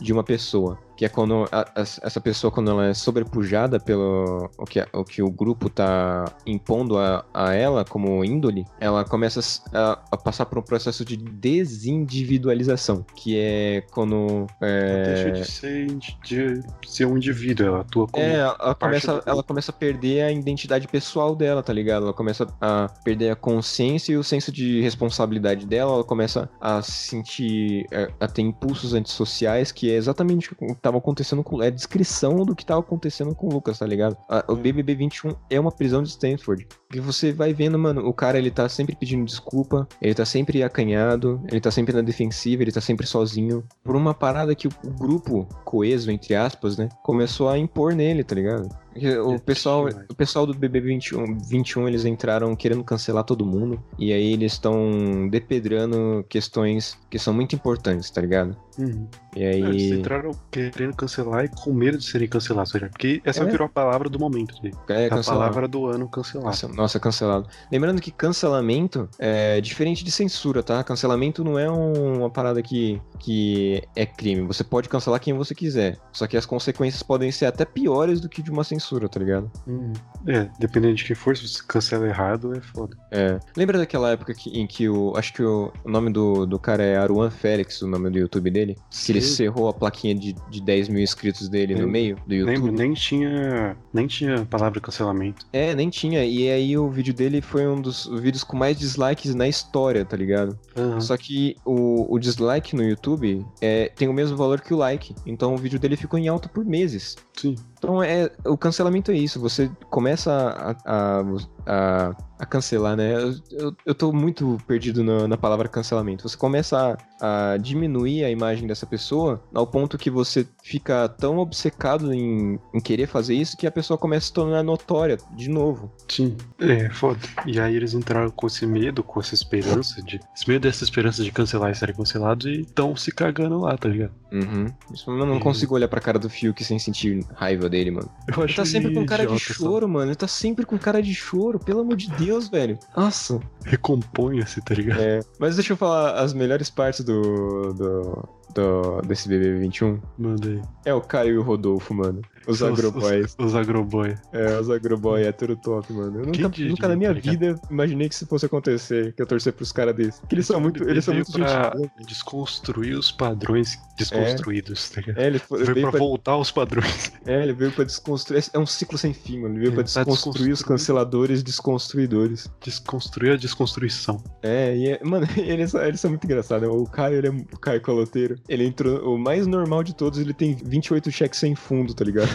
de 0.00 0.12
uma 0.12 0.22
pessoa. 0.22 0.78
Que 0.98 1.04
é 1.04 1.08
quando 1.08 1.48
a- 1.52 1.60
a- 1.76 1.80
essa 1.80 2.20
pessoa, 2.20 2.50
quando 2.50 2.70
ela 2.72 2.86
é 2.88 2.92
sobrepujada 2.94 3.78
pelo 3.78 4.50
o 4.58 4.64
que, 4.64 4.84
o 4.92 5.04
que 5.04 5.22
o 5.22 5.30
grupo 5.30 5.70
tá 5.70 6.24
impondo 6.44 6.98
a, 6.98 7.24
a 7.32 7.54
ela 7.54 7.84
como 7.84 8.24
índole, 8.24 8.64
ela 8.80 9.04
começa 9.04 9.40
a, 9.72 9.98
a 10.10 10.16
passar 10.16 10.44
por 10.46 10.58
um 10.58 10.62
processo 10.62 11.04
de 11.04 11.16
desindividualização, 11.16 13.04
que 13.14 13.38
é 13.38 13.82
quando 13.92 14.46
é, 14.60 15.04
deixa 15.04 15.30
de 15.30 15.44
ser, 15.44 15.86
de 16.24 16.62
ser 16.86 17.06
um 17.06 17.16
indivíduo, 17.16 17.66
ela 17.66 17.80
atua 17.80 18.06
como. 18.08 18.24
é, 18.24 18.40
ela 18.40 18.74
começa, 18.74 19.22
ela 19.24 19.42
começa 19.42 19.70
a 19.70 19.74
perder 19.74 20.22
a 20.22 20.32
identidade 20.32 20.88
pessoal 20.88 21.34
dela, 21.36 21.62
tá 21.62 21.72
ligado? 21.72 22.04
Ela 22.04 22.12
começa 22.12 22.46
a 22.60 22.88
perder 23.04 23.30
a 23.30 23.36
consciência 23.36 24.12
e 24.12 24.16
o 24.16 24.24
senso 24.24 24.50
de 24.50 24.80
responsabilidade 24.80 25.66
dela, 25.66 25.92
ela 25.94 26.04
começa 26.04 26.48
a 26.60 26.82
sentir, 26.82 27.86
é, 27.92 28.10
a 28.20 28.26
ter 28.26 28.42
impulsos 28.42 28.94
antissociais, 28.94 29.70
que 29.72 29.90
é 29.90 29.94
exatamente 29.94 30.52
o 30.52 30.56
que 30.56 30.87
estava 30.88 30.98
acontecendo 30.98 31.44
com. 31.44 31.62
É 31.62 31.66
a 31.68 31.70
descrição 31.70 32.36
do 32.44 32.54
que 32.54 32.62
estava 32.62 32.80
acontecendo 32.80 33.34
com 33.34 33.46
o 33.48 33.52
Lucas, 33.52 33.78
tá 33.78 33.86
ligado? 33.86 34.16
A- 34.28 34.44
o. 34.48 34.56
BBB 34.56 34.94
21 34.94 35.34
é 35.48 35.60
uma 35.60 35.70
prisão 35.70 36.02
de 36.02 36.08
Stanford. 36.08 36.66
Porque 36.88 37.00
você 37.00 37.32
vai 37.32 37.52
vendo, 37.52 37.78
mano, 37.78 38.06
o 38.06 38.12
cara 38.12 38.38
ele 38.38 38.50
tá 38.50 38.68
sempre 38.68 38.96
pedindo 38.96 39.24
desculpa, 39.24 39.86
ele 40.02 40.14
tá 40.14 40.24
sempre 40.24 40.62
acanhado, 40.62 41.40
ele 41.50 41.60
tá 41.60 41.70
sempre 41.70 41.94
na 41.94 42.02
defensiva, 42.02 42.62
ele 42.62 42.72
tá 42.72 42.80
sempre 42.80 43.06
sozinho. 43.06 43.62
Por 43.84 43.94
uma 43.94 44.12
parada 44.14 44.54
que 44.54 44.66
o, 44.66 44.70
o 44.84 44.90
grupo 44.90 45.46
coeso, 45.64 46.10
entre 46.10 46.34
aspas, 46.34 46.76
né, 46.76 46.88
começou 47.02 47.48
a 47.48 47.58
impor 47.58 47.94
nele, 47.94 48.24
tá 48.24 48.34
ligado? 48.34 48.68
O 49.06 49.34
É 49.34 49.38
pessoal, 49.38 49.88
o 50.08 50.14
pessoal 50.14 50.46
do 50.46 50.54
BB 50.54 50.80
21, 50.80 51.38
21, 51.48 51.88
eles 51.88 52.04
entraram 52.04 52.54
querendo 52.56 52.82
cancelar 52.84 53.24
todo 53.24 53.44
mundo. 53.46 53.82
E 53.98 54.12
aí 54.12 54.32
eles 54.32 54.52
estão 54.52 55.28
depedrando 55.30 56.24
questões 56.28 56.96
que 57.10 57.18
são 57.18 57.32
muito 57.34 57.54
importantes, 57.54 58.10
tá 58.10 58.20
ligado? 58.20 58.56
Uhum. 58.78 59.06
E 59.36 59.42
É, 59.42 59.56
Eles 59.58 59.92
aí. 59.92 59.98
entraram 59.98 60.30
querendo 60.50 60.94
cancelar 60.96 61.44
e 61.44 61.48
com 61.48 61.72
medo 61.72 61.96
de 61.98 62.04
serem 62.04 62.28
cancelados, 62.28 62.72
tá 62.72 62.78
porque 62.88 63.20
essa 63.24 63.42
É. 63.42 63.46
virou 63.46 63.66
a 63.66 63.68
palavra 63.68 64.08
do 64.08 64.18
momento. 64.18 64.54
né? 64.62 64.70
É, 64.88 65.06
a 65.06 65.22
palavra 65.22 65.68
do 65.68 65.86
ano 65.86 66.08
cancelar. 66.08 66.46
Nossa, 66.46 66.68
nossa, 66.68 66.98
cancelado. 67.00 67.46
Lembrando 67.70 68.00
que 68.00 68.10
cancelamento 68.10 69.08
é 69.18 69.60
diferente 69.60 70.04
de 70.04 70.10
censura, 70.10 70.62
tá? 70.62 70.82
Cancelamento 70.82 71.44
não 71.44 71.58
é 71.58 71.70
um- 71.70 72.18
uma 72.18 72.30
parada 72.30 72.62
que, 72.62 73.00
que 73.18 73.82
é 73.94 74.06
crime. 74.06 74.42
Você 74.46 74.64
pode 74.64 74.88
cancelar 74.88 75.20
quem 75.20 75.34
você 75.34 75.54
quiser. 75.54 75.98
Só 76.12 76.26
que 76.26 76.36
as 76.36 76.46
consequências 76.46 77.02
podem 77.02 77.30
ser 77.30 77.46
até 77.46 77.64
piores 77.64 78.20
do 78.20 78.28
que 78.28 78.42
de 78.42 78.50
uma 78.50 78.64
censura, 78.64 78.78
tá 79.08 79.20
ligado? 79.20 79.50
Uhum. 79.66 79.92
É, 80.26 80.48
dependendo 80.58 80.94
de 80.94 81.04
quem 81.04 81.14
for, 81.16 81.36
se 81.36 81.46
você 81.46 81.62
cancela 81.66 82.06
errado, 82.06 82.54
é 82.54 82.60
foda. 82.60 82.96
É. 83.10 83.38
Lembra 83.56 83.76
daquela 83.78 84.10
época 84.10 84.32
que- 84.34 84.50
em 84.50 84.66
que 84.66 84.88
o. 84.88 85.12
Acho 85.16 85.32
que 85.34 85.42
o, 85.42 85.72
o 85.84 85.90
nome 85.90 86.10
do, 86.12 86.46
do 86.46 86.58
cara 86.58 86.82
é 86.82 86.96
Aruan 86.96 87.30
Félix, 87.30 87.82
o 87.82 87.86
nome 87.88 88.08
do 88.10 88.18
YouTube 88.18 88.50
dele. 88.50 88.76
Que 88.90 89.12
ele 89.12 89.20
cerrou 89.20 89.68
a 89.68 89.72
plaquinha 89.72 90.14
de, 90.14 90.34
de 90.50 90.60
10 90.62 90.88
mil 90.88 91.02
inscritos 91.02 91.48
dele 91.48 91.74
no 91.74 91.80
Lembro. 91.80 91.92
meio 91.92 92.16
do 92.26 92.34
YouTube. 92.34 92.54
Lembro, 92.54 92.72
nem 92.72 92.94
tinha. 92.94 93.76
Nem 93.92 94.06
tinha 94.06 94.44
palavra 94.46 94.80
cancelamento. 94.80 95.46
É, 95.52 95.74
nem 95.74 95.90
tinha. 95.90 96.24
E 96.24 96.50
aí 96.50 96.76
o 96.78 96.88
vídeo 96.90 97.12
dele 97.12 97.40
foi 97.40 97.66
um 97.66 97.80
dos 97.80 98.06
vídeos 98.20 98.44
com 98.44 98.56
mais 98.56 98.78
dislikes 98.78 99.34
na 99.34 99.48
história, 99.48 100.04
tá 100.04 100.16
ligado? 100.16 100.58
Aham. 100.76 101.00
Só 101.00 101.16
que 101.16 101.56
o, 101.64 102.12
o 102.14 102.18
dislike 102.18 102.74
no 102.76 102.82
YouTube 102.82 103.44
é, 103.60 103.88
tem 103.94 104.08
o 104.08 104.12
mesmo 104.12 104.36
valor 104.36 104.60
que 104.60 104.72
o 104.72 104.76
like. 104.76 105.14
Então 105.26 105.54
o 105.54 105.58
vídeo 105.58 105.78
dele 105.78 105.96
ficou 105.96 106.18
em 106.18 106.28
alta 106.28 106.48
por 106.48 106.64
meses. 106.64 107.16
Sim. 107.36 107.54
Então 107.78 108.02
é, 108.02 108.30
o 108.44 108.56
cancelamento 108.56 109.10
é 109.10 109.14
isso. 109.14 109.40
Você 109.40 109.70
começa 109.88 110.30
a, 110.32 110.70
a, 110.84 111.22
a, 111.66 112.16
a 112.38 112.46
cancelar, 112.46 112.96
né? 112.96 113.14
Eu, 113.14 113.34
eu, 113.50 113.76
eu 113.86 113.94
tô 113.94 114.12
muito 114.12 114.58
perdido 114.66 115.02
na, 115.02 115.26
na 115.26 115.36
palavra 115.36 115.68
cancelamento. 115.68 116.28
Você 116.28 116.36
começa 116.36 116.96
a, 117.20 117.52
a 117.52 117.56
diminuir 117.56 118.24
a 118.24 118.30
imagem 118.30 118.66
dessa 118.66 118.86
pessoa 118.86 119.42
ao 119.52 119.66
ponto 119.66 119.98
que 119.98 120.10
você 120.10 120.46
fica 120.62 121.08
tão 121.08 121.38
obcecado 121.38 122.12
em, 122.12 122.58
em 122.72 122.80
querer 122.80 123.06
fazer 123.06 123.34
isso 123.34 123.56
que 123.56 123.66
a 123.66 123.70
pessoa 123.70 123.98
começa 123.98 124.26
a 124.26 124.28
se 124.28 124.32
tornar 124.32 124.62
notória 124.62 125.18
de 125.36 125.48
novo. 125.50 125.90
Sim. 126.08 126.36
É, 126.60 126.88
foda. 126.90 127.18
E 127.46 127.58
aí 127.58 127.74
eles 127.74 127.94
entraram 127.94 128.30
com 128.30 128.46
esse 128.46 128.66
medo, 128.66 129.02
com 129.02 129.20
essa 129.20 129.34
esperança 129.34 130.00
de. 130.02 130.20
Esse 130.34 130.48
medo 130.48 130.62
dessa 130.62 130.84
esperança 130.84 131.24
de 131.24 131.32
cancelar 131.32 131.70
e 131.70 131.74
serem 131.74 131.94
cancelados 131.94 132.46
e 132.46 132.60
estão 132.60 132.94
se 132.96 133.10
cagando 133.12 133.58
lá, 133.60 133.76
tá 133.76 133.88
ligado? 133.88 134.12
Uhum. 134.30 134.66
Isso, 134.92 135.10
eu 135.10 135.24
não 135.26 135.36
E- 135.38 135.40
consigo 135.40 135.74
olhar 135.74 135.88
pra 135.88 136.00
cara 136.00 136.18
do 136.18 136.28
Fiuk 136.28 136.62
sem 136.62 136.78
sentir 136.78 137.24
raiva 137.34 137.68
dele, 137.68 137.90
mano. 137.90 138.10
Eu 138.36 138.44
Ele 138.44 138.52
tá 138.54 138.64
sempre 138.64 138.92
com 138.94 139.04
cara 139.06 139.26
de 139.26 139.32
idiota, 139.32 139.52
só. 139.54 139.64
choro, 139.64 139.88
mano. 139.88 140.10
Ele 140.10 140.16
tá 140.16 140.28
sempre 140.28 140.64
com 140.66 140.78
cara 140.78 141.02
de 141.02 141.14
choro, 141.14 141.58
pelo 141.58 141.80
amor 141.80 141.96
de 141.96 142.08
Deus, 142.10 142.27
velho. 142.50 142.78
Nossa. 142.96 143.40
Recomponha-se, 143.64 144.60
tá 144.60 144.74
ligado? 144.74 145.00
É, 145.00 145.20
mas 145.38 145.56
deixa 145.56 145.72
eu 145.72 145.76
falar 145.76 146.14
as 146.20 146.32
melhores 146.32 146.68
partes 146.70 147.04
do, 147.04 147.72
do, 147.72 148.28
do- 148.54 149.02
desse 149.06 149.28
BB21. 149.28 149.98
Manda 150.18 150.48
aí. 150.48 150.62
É 150.84 150.92
o 150.94 151.00
Caio 151.00 151.34
e 151.34 151.38
o 151.38 151.42
Rodolfo, 151.42 151.94
mano. 151.94 152.20
Os 152.48 152.62
agroboys. 152.62 153.36
Os, 153.38 153.46
os 153.46 153.54
agroboy. 153.54 154.14
É, 154.32 154.58
os 154.58 154.70
agroboy 154.70 155.22
é 155.22 155.32
tudo 155.32 155.54
top, 155.56 155.92
mano. 155.92 156.20
Eu 156.20 156.26
nunca, 156.26 156.48
diria, 156.48 156.70
nunca 156.70 156.88
na 156.88 156.96
minha 156.96 157.14
tá 157.14 157.20
vida 157.20 157.54
imaginei 157.70 158.08
que 158.08 158.14
isso 158.14 158.26
fosse 158.26 158.46
acontecer, 158.46 159.12
que 159.14 159.22
eu 159.22 159.26
torcer 159.26 159.52
pros 159.52 159.70
caras 159.72 159.94
desses. 159.94 160.20
Porque 160.20 160.34
eles 160.34 160.46
são 160.46 160.60
muito, 160.60 160.88
eles 160.88 161.04
são 161.04 161.14
muito 161.14 161.30
pra 161.32 161.72
desconstruir 162.06 162.96
os 162.96 163.12
padrões 163.12 163.78
desconstruídos, 163.96 164.90
tá 164.90 165.00
ligado? 165.00 165.18
É, 165.18 165.26
ele 165.26 165.38
foi, 165.38 165.58
Veio 165.58 165.74
veio 165.74 165.82
pra 165.86 165.90
pra, 165.92 166.00
voltar 166.00 166.32
aos 166.32 166.50
padrões. 166.50 167.12
é, 167.26 167.42
ele 167.42 167.52
veio 167.52 167.72
pra 167.72 167.84
desconstruir. 167.84 168.44
É 168.52 168.58
um 168.58 168.66
ciclo 168.66 168.96
sem 168.96 169.12
fim, 169.12 169.40
mano. 169.40 169.54
Ele 169.54 169.60
veio 169.60 169.72
É, 169.72 169.74
pra 169.74 169.84
tá 169.84 170.04
desconstruir 170.04 170.52
os 170.52 170.62
canceladores 170.62 171.42
desconstruidores. 171.42 172.48
Desconstruir 172.62 173.32
a 173.32 173.36
desconstruição. 173.36 174.22
É, 174.42 174.76
e 174.76 174.88
é, 174.90 175.00
mano, 175.04 175.26
eles, 175.36 175.74
eles 175.74 176.00
são 176.00 176.10
muito 176.10 176.24
engraçados. 176.24 176.68
né? 176.68 176.74
O 176.74 176.84
Caio, 176.84 177.18
ele 177.18 177.28
é 177.28 177.30
o 177.30 177.58
Caio 177.58 177.80
Coloteiro. 177.80 178.36
Ele 178.48 178.64
entrou, 178.64 179.14
o 179.14 179.18
mais 179.18 179.46
normal 179.46 179.82
de 179.82 179.94
todos, 179.94 180.18
ele 180.18 180.32
tem 180.32 180.54
28 180.54 181.10
cheques 181.10 181.38
sem 181.38 181.54
fundo, 181.54 181.92
tá 181.94 182.04
ligado? 182.04 182.28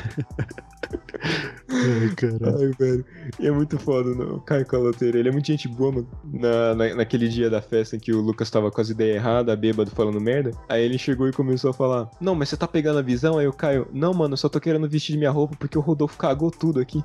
Ai, 1.70 2.10
caralho. 2.16 2.58
Ai, 2.60 2.72
velho. 2.78 3.06
E 3.39 3.47
é 3.47 3.51
muito 3.51 3.78
foda, 3.80 4.14
não. 4.14 4.36
O 4.36 4.41
Caio 4.41 4.66
Caloteiro, 4.66 5.18
ele 5.18 5.30
é 5.30 5.32
muito 5.32 5.47
gente 5.47 5.68
boa, 5.68 5.91
mano. 5.91 6.08
Na, 6.32 6.76
na- 6.76 6.95
naquele 6.95 7.28
dia 7.28 7.49
da 7.49 7.62
festa 7.62 7.95
em 7.95 7.99
que 7.99 8.12
o 8.14 8.22
Lucas 8.22 8.49
tava 8.49 8.70
com 8.70 8.82
as 8.82 8.89
ideias 8.89 9.16
erradas, 9.18 9.58
bêbado, 9.58 9.89
falando 9.91 10.20
merda. 10.22 10.51
Aí 10.70 10.84
ele 10.84 10.97
chegou 10.97 11.28
e 11.28 11.32
começou 11.34 11.72
a 11.72 11.74
falar: 11.74 12.10
Não, 12.22 12.36
mas 12.36 12.49
você 12.49 12.58
tá 12.58 12.68
pegando 12.68 12.99
a 12.99 13.01
visão? 13.01 13.38
Aí 13.38 13.47
o 13.47 13.54
Caio: 13.54 13.88
Não, 13.91 14.14
mano, 14.14 14.34
eu 14.34 14.38
só 14.38 14.49
tô 14.49 14.60
querendo 14.60 14.88
vestir 14.89 15.18
minha 15.18 15.32
roupa 15.32 15.56
porque 15.58 15.78
o 15.78 15.82
Rodolfo 15.82 16.18
cagou 16.18 16.51
tudo 16.51 16.80
aqui. 16.80 17.04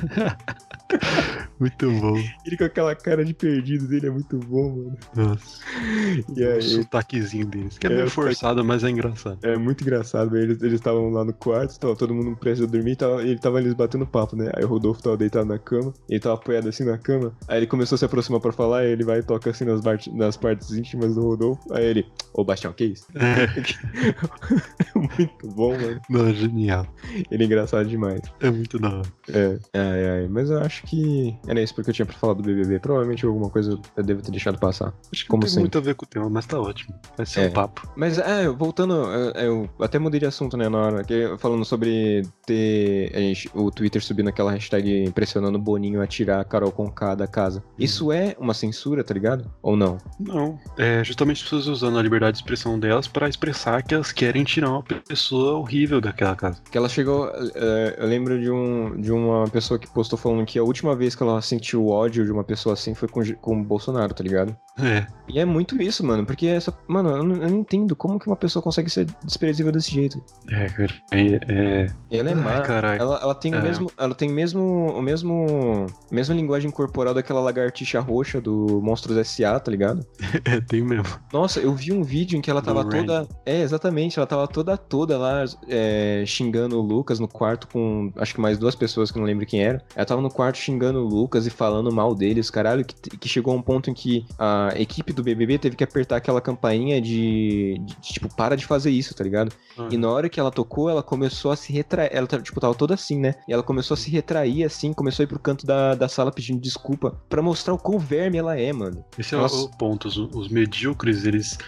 Muito 1.58 1.90
bom. 1.92 2.16
Ele 2.44 2.56
com 2.56 2.64
aquela 2.64 2.94
cara 2.96 3.22
de 3.24 3.34
perdido 3.34 3.86
dele 3.86 4.06
é 4.06 4.10
muito 4.10 4.38
bom, 4.38 4.70
mano. 4.76 4.96
Nossa. 5.14 5.60
E 6.36 6.42
O 6.42 6.52
aí, 6.52 6.62
sotaquezinho 6.62 7.46
deles. 7.46 7.76
Que 7.78 7.86
é, 7.86 7.90
É, 7.90 7.94
meio 7.94 8.06
o 8.06 8.10
forçado, 8.10 8.64
mas 8.64 8.82
é 8.82 8.88
engraçado. 8.90 9.38
É 9.42 9.56
muito 9.56 9.82
engraçado, 9.82 10.30
velho. 10.30 10.52
Eles 10.52 10.72
estavam 10.72 11.10
lá 11.10 11.22
no 11.24 11.32
quarto, 11.34 11.78
tava 11.78 11.94
todo 11.94 12.14
mundo 12.14 12.29
a 12.32 12.66
dormir, 12.66 12.96
tava, 12.96 13.22
ele 13.22 13.38
tava 13.38 13.60
eles 13.60 13.74
batendo 13.74 14.06
papo, 14.06 14.36
né? 14.36 14.50
Aí 14.54 14.64
o 14.64 14.68
Rodolfo 14.68 15.02
tava 15.02 15.16
deitado 15.16 15.46
na 15.46 15.58
cama, 15.58 15.92
ele 16.08 16.20
tava 16.20 16.34
apoiado 16.36 16.68
assim 16.68 16.84
na 16.84 16.98
cama. 16.98 17.32
Aí 17.48 17.58
ele 17.58 17.66
começou 17.66 17.94
a 17.96 17.98
se 17.98 18.04
aproximar 18.04 18.40
pra 18.40 18.52
falar, 18.52 18.78
aí 18.80 18.90
ele 18.90 19.04
vai 19.04 19.18
e 19.18 19.22
toca 19.22 19.50
assim 19.50 19.64
nas, 19.64 19.80
parte- 19.80 20.10
nas 20.14 20.36
partes 20.36 20.70
íntimas 20.72 21.14
do 21.14 21.22
Rodolfo. 21.22 21.62
Aí 21.72 21.84
ele, 21.84 22.06
ô 22.34 22.44
Bastião, 22.44 22.72
que 22.72 22.84
isso? 22.84 23.06
É, 23.14 23.46
muito 24.94 25.48
bom, 25.54 25.72
mano. 25.76 26.00
não, 26.08 26.32
genial. 26.34 26.86
Ele 27.30 27.42
é 27.44 27.46
engraçado 27.46 27.88
demais. 27.88 28.20
É 28.40 28.50
muito 28.50 28.78
da 28.78 28.88
hora. 28.88 29.08
É, 29.32 29.58
ai, 29.74 30.08
ai. 30.22 30.28
Mas 30.28 30.50
eu 30.50 30.58
acho 30.60 30.82
que 30.84 31.36
era 31.46 31.60
isso 31.62 31.74
porque 31.74 31.90
eu 31.90 31.94
tinha 31.94 32.06
pra 32.06 32.16
falar 32.16 32.34
do 32.34 32.42
BBB. 32.42 32.78
Provavelmente 32.78 33.24
alguma 33.24 33.50
coisa 33.50 33.78
eu 33.96 34.02
devo 34.02 34.22
ter 34.22 34.30
deixado 34.30 34.58
passar. 34.58 34.92
Acho 35.12 35.22
que 35.22 35.28
Como 35.28 35.40
não 35.40 35.46
tem 35.46 35.50
sempre. 35.50 35.62
muito 35.62 35.78
a 35.78 35.80
ver 35.80 35.94
com 35.94 36.04
o 36.04 36.08
tema, 36.08 36.28
mas 36.30 36.46
tá 36.46 36.60
ótimo. 36.60 36.94
Vai 37.16 37.26
ser 37.26 37.40
É. 37.40 37.48
um 37.48 37.52
papo. 37.52 37.88
Mas, 37.96 38.18
é, 38.18 38.48
voltando, 38.48 38.94
eu, 38.94 39.30
eu 39.32 39.70
até 39.80 39.98
mudei 39.98 40.20
de 40.20 40.26
assunto, 40.26 40.56
né, 40.56 40.68
na 40.68 40.78
hora, 40.78 41.04
que, 41.04 41.36
falando 41.38 41.64
sobre 41.64 42.19
ter 42.46 43.12
a 43.14 43.18
gente- 43.20 43.50
o 43.54 43.70
Twitter 43.70 44.02
subindo 44.02 44.28
aquela 44.28 44.50
hashtag 44.52 45.10
pressionando 45.12 45.58
o 45.58 45.60
Boninho 45.60 46.00
a 46.02 46.06
tirar 46.06 46.40
a 46.40 46.44
Carol 46.44 46.72
Conká 46.72 47.14
da 47.14 47.26
casa. 47.26 47.62
Isso 47.78 48.10
é 48.12 48.36
uma 48.38 48.54
censura, 48.54 49.02
tá 49.04 49.14
ligado? 49.14 49.50
Ou 49.62 49.76
não? 49.76 49.98
Não, 50.18 50.58
é 50.78 51.02
justamente 51.04 51.38
as 51.38 51.42
pessoas 51.42 51.66
usando 51.66 51.98
a 51.98 52.02
liberdade 52.02 52.32
de 52.36 52.42
expressão 52.42 52.78
delas 52.78 53.06
pra 53.08 53.28
expressar 53.28 53.82
que 53.82 53.94
elas 53.94 54.12
querem 54.12 54.44
tirar 54.44 54.70
uma 54.70 54.82
pessoa 54.82 55.58
horrível 55.58 56.00
daquela 56.00 56.34
casa. 56.36 56.60
Que 56.70 56.76
ela 56.78 56.88
chegou, 56.88 57.30
é, 57.54 57.96
eu 57.98 58.06
lembro 58.06 58.40
de, 58.40 58.50
um, 58.50 59.00
de 59.00 59.12
uma 59.12 59.44
pessoa 59.48 59.78
que 59.78 59.88
postou 59.90 60.18
falando 60.18 60.44
que 60.44 60.58
a 60.58 60.62
última 60.62 60.94
vez 60.96 61.14
que 61.14 61.22
ela 61.22 61.40
sentiu 61.42 61.88
ódio 61.88 62.24
de 62.24 62.32
uma 62.32 62.44
pessoa 62.44 62.72
assim 62.74 62.94
foi 62.94 63.08
com, 63.08 63.20
com 63.36 63.60
o 63.60 63.64
Bolsonaro, 63.64 64.12
tá 64.14 64.22
ligado? 64.22 64.56
É, 64.78 65.06
E 65.28 65.38
é 65.38 65.44
muito 65.44 65.80
isso, 65.82 66.04
mano, 66.04 66.24
porque 66.24 66.46
essa, 66.46 66.72
mano, 66.88 67.10
eu 67.10 67.22
não, 67.22 67.36
eu 67.36 67.50
não 67.50 67.58
entendo 67.58 67.94
como 67.94 68.18
que 68.18 68.26
uma 68.26 68.36
pessoa 68.36 68.62
consegue 68.62 68.88
ser 68.88 69.06
desprezível 69.24 69.70
desse 69.72 69.90
jeito. 69.90 70.22
é, 70.50 70.66
cara. 70.68 70.92
É, 71.12 71.40
é... 71.48 71.86
Ela 72.10 72.30
é 72.30 72.34
Ai, 72.34 72.38
má. 72.40 72.60
caralho. 72.62 73.00
Ela, 73.00 73.20
ela 73.22 73.34
tem 73.34 73.52
o 73.54 73.58
É. 73.58 73.62
mesmo. 73.62 73.90
Ela 73.96 74.14
tem 74.14 74.28
mesmo. 74.28 74.60
O 74.96 75.00
mesmo. 75.02 75.86
a 76.10 76.14
mesma 76.14 76.34
linguagem 76.34 76.70
corporal 76.70 77.14
daquela 77.14 77.40
lagartixa 77.40 78.00
roxa 78.00 78.40
do 78.40 78.80
Monstros 78.82 79.16
S.A., 79.16 79.58
tá 79.60 79.70
ligado? 79.70 80.04
é, 80.44 80.60
tem 80.60 80.82
mesmo. 80.82 81.06
Nossa, 81.32 81.60
eu 81.60 81.72
vi 81.74 81.92
um 81.92 82.02
vídeo 82.02 82.36
em 82.36 82.40
que 82.40 82.50
ela 82.50 82.60
Do 82.60 82.64
tava 82.66 82.82
Randy. 82.82 83.06
toda. 83.06 83.28
É, 83.46 83.60
exatamente, 83.62 84.18
ela 84.18 84.26
tava 84.26 84.46
toda 84.48 84.76
toda 84.76 85.16
lá 85.18 85.44
é, 85.68 86.24
xingando 86.26 86.78
o 86.78 86.82
Lucas 86.82 87.18
no 87.20 87.28
quarto 87.28 87.68
com 87.68 88.12
acho 88.16 88.34
que 88.34 88.40
mais 88.40 88.58
duas 88.58 88.74
pessoas 88.74 89.10
que 89.10 89.18
eu 89.18 89.20
não 89.20 89.26
lembro 89.26 89.46
quem 89.46 89.62
era. 89.62 89.82
Ela 89.94 90.06
tava 90.06 90.20
no 90.20 90.30
quarto 90.30 90.58
xingando 90.58 90.98
o 91.00 91.06
Lucas 91.08 91.46
e 91.46 91.50
falando 91.50 91.92
mal 91.92 92.14
deles, 92.14 92.50
caralho, 92.50 92.84
que, 92.84 92.94
que 93.16 93.28
chegou 93.28 93.52
a 93.54 93.56
um 93.56 93.62
ponto 93.62 93.88
em 93.90 93.94
que 93.94 94.24
a 94.38 94.72
equipe 94.76 95.12
do 95.12 95.22
BBB 95.22 95.58
teve 95.58 95.76
que 95.76 95.84
apertar 95.84 96.16
aquela 96.16 96.40
campainha 96.40 97.00
de, 97.00 97.78
de, 97.80 97.96
de, 97.96 98.12
tipo, 98.12 98.34
para 98.34 98.56
de 98.56 98.66
fazer 98.66 98.90
isso, 98.90 99.14
tá 99.14 99.22
ligado? 99.22 99.52
E 99.90 99.96
na 99.96 100.08
hora 100.10 100.28
que 100.28 100.38
ela 100.40 100.50
tocou, 100.50 100.90
ela 100.90 101.02
começou 101.02 101.50
a 101.50 101.56
se 101.56 101.72
retrair. 101.72 101.99
Ela, 102.06 102.26
tá- 102.26 102.40
tipo, 102.40 102.60
tava 102.60 102.74
toda 102.74 102.94
assim, 102.94 103.18
né? 103.18 103.34
E 103.48 103.52
ela 103.52 103.62
começou 103.62 103.94
a 103.94 103.98
se 103.98 104.10
retrair, 104.10 104.64
assim, 104.64 104.92
começou 104.92 105.22
a 105.22 105.24
ir 105.24 105.26
pro 105.28 105.38
canto 105.38 105.66
da, 105.66 105.94
da 105.94 106.08
sala 106.08 106.32
pedindo 106.32 106.60
desculpa 106.60 107.20
pra 107.28 107.42
mostrar 107.42 107.74
o 107.74 107.78
quão 107.78 107.98
verme 107.98 108.38
ela 108.38 108.58
é, 108.58 108.72
mano. 108.72 109.04
Esse 109.18 109.34
é 109.34 109.38
o 109.38 109.68
ponto. 109.78 110.08
Os, 110.08 110.16
os 110.16 110.48
medíocres, 110.48 111.24
eles, 111.24 111.58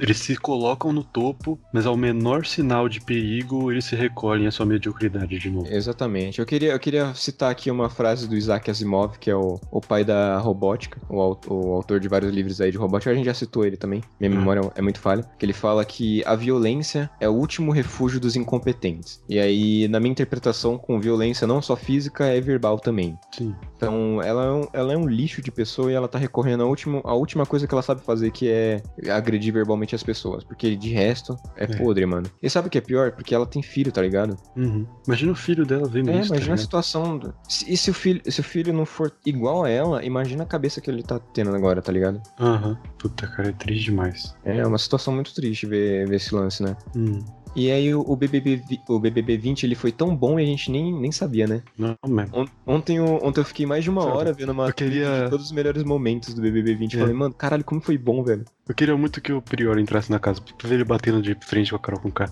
eles 0.00 0.18
se 0.18 0.36
colocam 0.36 0.92
no 0.92 1.02
topo, 1.04 1.58
mas 1.72 1.86
ao 1.86 1.96
menor 1.96 2.44
sinal 2.46 2.88
de 2.88 3.00
perigo, 3.00 3.70
eles 3.70 3.84
se 3.84 3.96
recolhem 3.96 4.46
à 4.46 4.50
sua 4.50 4.66
mediocridade 4.66 5.38
de 5.38 5.50
novo. 5.50 5.66
Exatamente. 5.68 6.38
Eu 6.38 6.46
queria, 6.46 6.72
eu 6.72 6.78
queria 6.78 7.14
citar 7.14 7.50
aqui 7.50 7.70
uma 7.70 7.88
frase 7.90 8.28
do 8.28 8.36
Isaac 8.36 8.70
Asimov, 8.70 9.18
que 9.18 9.30
é 9.30 9.36
o, 9.36 9.60
o 9.70 9.80
pai 9.80 10.04
da 10.04 10.38
robótica, 10.38 11.00
o, 11.08 11.36
o 11.48 11.72
autor 11.74 12.00
de 12.00 12.08
vários 12.08 12.32
livros 12.32 12.60
aí 12.60 12.70
de 12.70 12.78
robótica. 12.78 13.10
A 13.10 13.14
gente 13.14 13.26
já 13.26 13.34
citou 13.34 13.64
ele 13.64 13.76
também. 13.76 14.02
Minha 14.20 14.30
Hum. 14.32 14.36
memória 14.38 14.60
é 14.74 14.82
muito 14.82 15.00
falha. 15.00 15.24
Que 15.38 15.44
ele 15.46 15.52
fala 15.52 15.84
que 15.84 16.22
a 16.24 16.34
violência 16.34 17.10
é 17.20 17.28
o 17.28 17.32
último 17.32 17.72
refúgio 17.72 18.20
dos 18.20 18.36
incompetentes. 18.36 19.22
E 19.28 19.38
aí, 19.38 19.88
na 19.88 19.98
minha 20.00 20.12
interpretação, 20.12 20.76
com 20.78 21.00
violência 21.00 21.46
não 21.46 21.60
só 21.62 21.74
física, 21.76 22.26
é 22.26 22.40
verbal 22.40 22.78
também. 22.78 23.18
Sim. 23.36 23.54
Então, 23.76 24.20
ela 24.22 24.44
é, 24.44 24.50
um, 24.50 24.66
ela 24.72 24.92
é 24.92 24.96
um 24.96 25.06
lixo 25.08 25.40
de 25.42 25.50
pessoa 25.50 25.90
e 25.90 25.94
ela 25.94 26.08
tá 26.08 26.18
recorrendo 26.18 26.62
à 26.62 26.66
última, 26.66 27.00
à 27.04 27.14
última 27.14 27.46
coisa 27.46 27.66
que 27.66 27.74
ela 27.74 27.82
sabe 27.82 28.02
fazer, 28.02 28.30
que 28.30 28.48
é 28.48 28.82
agredir 29.10 29.52
verbalmente 29.58 29.94
as 29.94 30.02
pessoas. 30.02 30.44
Porque 30.44 30.74
de 30.76 30.90
resto, 30.90 31.36
é, 31.56 31.64
É. 31.64 31.66
podre, 31.66 32.04
mano. 32.06 32.28
E 32.42 32.48
sabe 32.48 32.68
o 32.68 32.70
que 32.70 32.78
é 32.78 32.80
pior? 32.80 33.12
Porque 33.12 33.34
ela 33.34 33.46
tem 33.46 33.62
filho, 33.62 33.90
tá 33.92 34.00
ligado? 34.02 34.36
Uhum. 34.56 34.86
Imagina 35.06 35.32
o 35.32 35.34
filho 35.34 35.66
dela 35.66 35.86
vendo 35.88 36.10
É, 36.10 36.20
isso. 36.20 36.28
tá 36.28 36.34
imagina 36.36 36.36
a 36.36 36.56
ligado? 36.56 36.58
situação. 36.58 37.18
do- 37.18 37.34
e 37.66 37.76
se 37.76 37.90
o, 37.90 37.94
filho, 37.94 38.20
se 38.30 38.40
o 38.40 38.44
filho 38.44 38.72
não 38.72 38.86
for 38.86 39.12
igual 39.26 39.64
a 39.64 39.68
ela, 39.68 40.04
imagina 40.04 40.42
a 40.42 40.46
cabeça 40.46 40.80
que 40.80 40.90
ele 40.90 41.02
tá 41.02 41.18
tendo 41.18 41.54
agora, 41.54 41.82
tá 41.82 41.92
ligado? 41.92 42.20
Aham. 42.40 42.78
Puta, 42.98 43.26
cara, 43.26 43.48
é 43.48 43.52
triste 43.52 43.86
demais. 43.86 44.34
É 44.44 44.66
uma 44.66 44.78
situação 44.78 45.14
muito 45.14 45.34
triste 45.34 45.66
ver, 45.66 46.06
ver 46.08 46.16
esse 46.16 46.34
lance, 46.34 46.62
né? 46.62 46.76
Hum. 46.96 47.18
E 47.56 47.70
aí 47.72 47.92
o, 47.94 48.14
BBB, 48.14 48.62
o 48.88 49.00
BBB 49.00 49.36
20 49.38 49.64
ele 49.64 49.74
foi 49.74 49.90
tão 49.90 50.14
bom 50.14 50.38
e 50.38 50.42
a 50.42 50.46
gente 50.46 50.70
nem, 50.70 50.92
nem 50.92 51.10
sabia, 51.10 51.46
né? 51.46 51.62
Não, 51.76 51.96
mesmo. 52.06 52.36
On- 52.36 52.46
Ontem 52.66 53.00
ontem 53.00 53.40
eu 53.40 53.44
fiquei 53.44 53.64
mais 53.66 53.82
de 53.82 53.90
uma 53.90 54.02
Sabe, 54.02 54.16
hora 54.16 54.32
vendo 54.32 54.52
uma 54.52 54.68
eu 54.68 54.72
queria- 54.74 55.26
todos 55.30 55.46
os 55.46 55.52
melhores 55.52 55.82
momentos 55.82 56.34
do 56.34 56.42
BBB 56.42 56.74
20. 56.74 56.92
Eu 56.94 56.98
É. 57.00 57.02
falei, 57.04 57.16
mano, 57.16 57.34
caralho, 57.34 57.64
como 57.64 57.80
foi 57.80 57.96
bom, 57.98 58.22
velho. 58.22 58.44
Eu 58.68 58.74
queria 58.74 58.96
muito 58.96 59.20
que 59.20 59.32
o 59.32 59.40
Prior 59.40 59.78
entrasse 59.78 60.10
na 60.10 60.18
casa 60.18 60.40
pra 60.40 60.68
ver 60.68 60.74
ele 60.76 60.84
batendo 60.84 61.22
de 61.22 61.34
frente 61.46 61.70
com 61.70 61.76
a 61.76 61.78
Carol 61.78 62.00
com 62.00 62.10
K. 62.10 62.30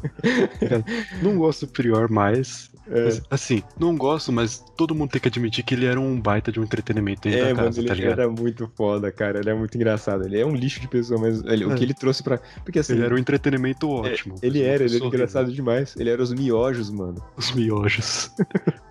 não 1.22 1.36
gosto 1.38 1.66
do 1.66 1.72
Prior 1.72 2.10
mais. 2.10 2.70
É. 2.88 3.20
Assim, 3.30 3.64
não 3.80 3.96
gosto, 3.96 4.30
mas 4.30 4.62
todo 4.76 4.94
mundo 4.94 5.10
tem 5.10 5.20
que 5.20 5.26
admitir 5.26 5.64
que 5.64 5.74
ele 5.74 5.86
era 5.86 5.98
um 6.00 6.20
baita 6.20 6.52
de 6.52 6.60
um 6.60 6.62
entretenimento 6.62 7.22
dentro 7.22 7.40
É, 7.40 7.42
da 7.48 7.54
mano, 7.54 7.64
casa, 7.66 7.80
ele 7.80 7.88
tá 7.88 7.94
ligado? 7.94 8.20
era 8.20 8.30
muito 8.30 8.70
foda, 8.76 9.10
cara. 9.10 9.40
Ele 9.40 9.50
é 9.50 9.54
muito 9.54 9.74
engraçado. 9.74 10.24
Ele 10.24 10.38
é 10.38 10.46
um 10.46 10.54
lixo 10.54 10.78
de 10.78 10.86
pessoa, 10.86 11.20
mas 11.20 11.42
ele- 11.46 11.64
o 11.64 11.72
É. 11.72 11.74
que 11.74 11.82
ele 11.82 11.94
trouxe 11.94 12.22
pra. 12.22 12.38
Porque 12.64 12.78
assim. 12.78 12.92
Ele 12.92 13.04
era 13.04 13.14
um 13.14 13.18
entretenimento 13.18 13.90
ótimo. 13.90 14.36
Ele 14.40 14.60
Uma 14.60 14.68
era, 14.68 14.84
ele 14.84 14.96
era 14.96 15.04
engraçado 15.04 15.50
demais. 15.52 15.96
Ele 15.98 16.10
era 16.10 16.22
os 16.22 16.32
miojos, 16.32 16.88
mano. 16.90 17.20
Os 17.36 17.50
miojos. 17.52 18.30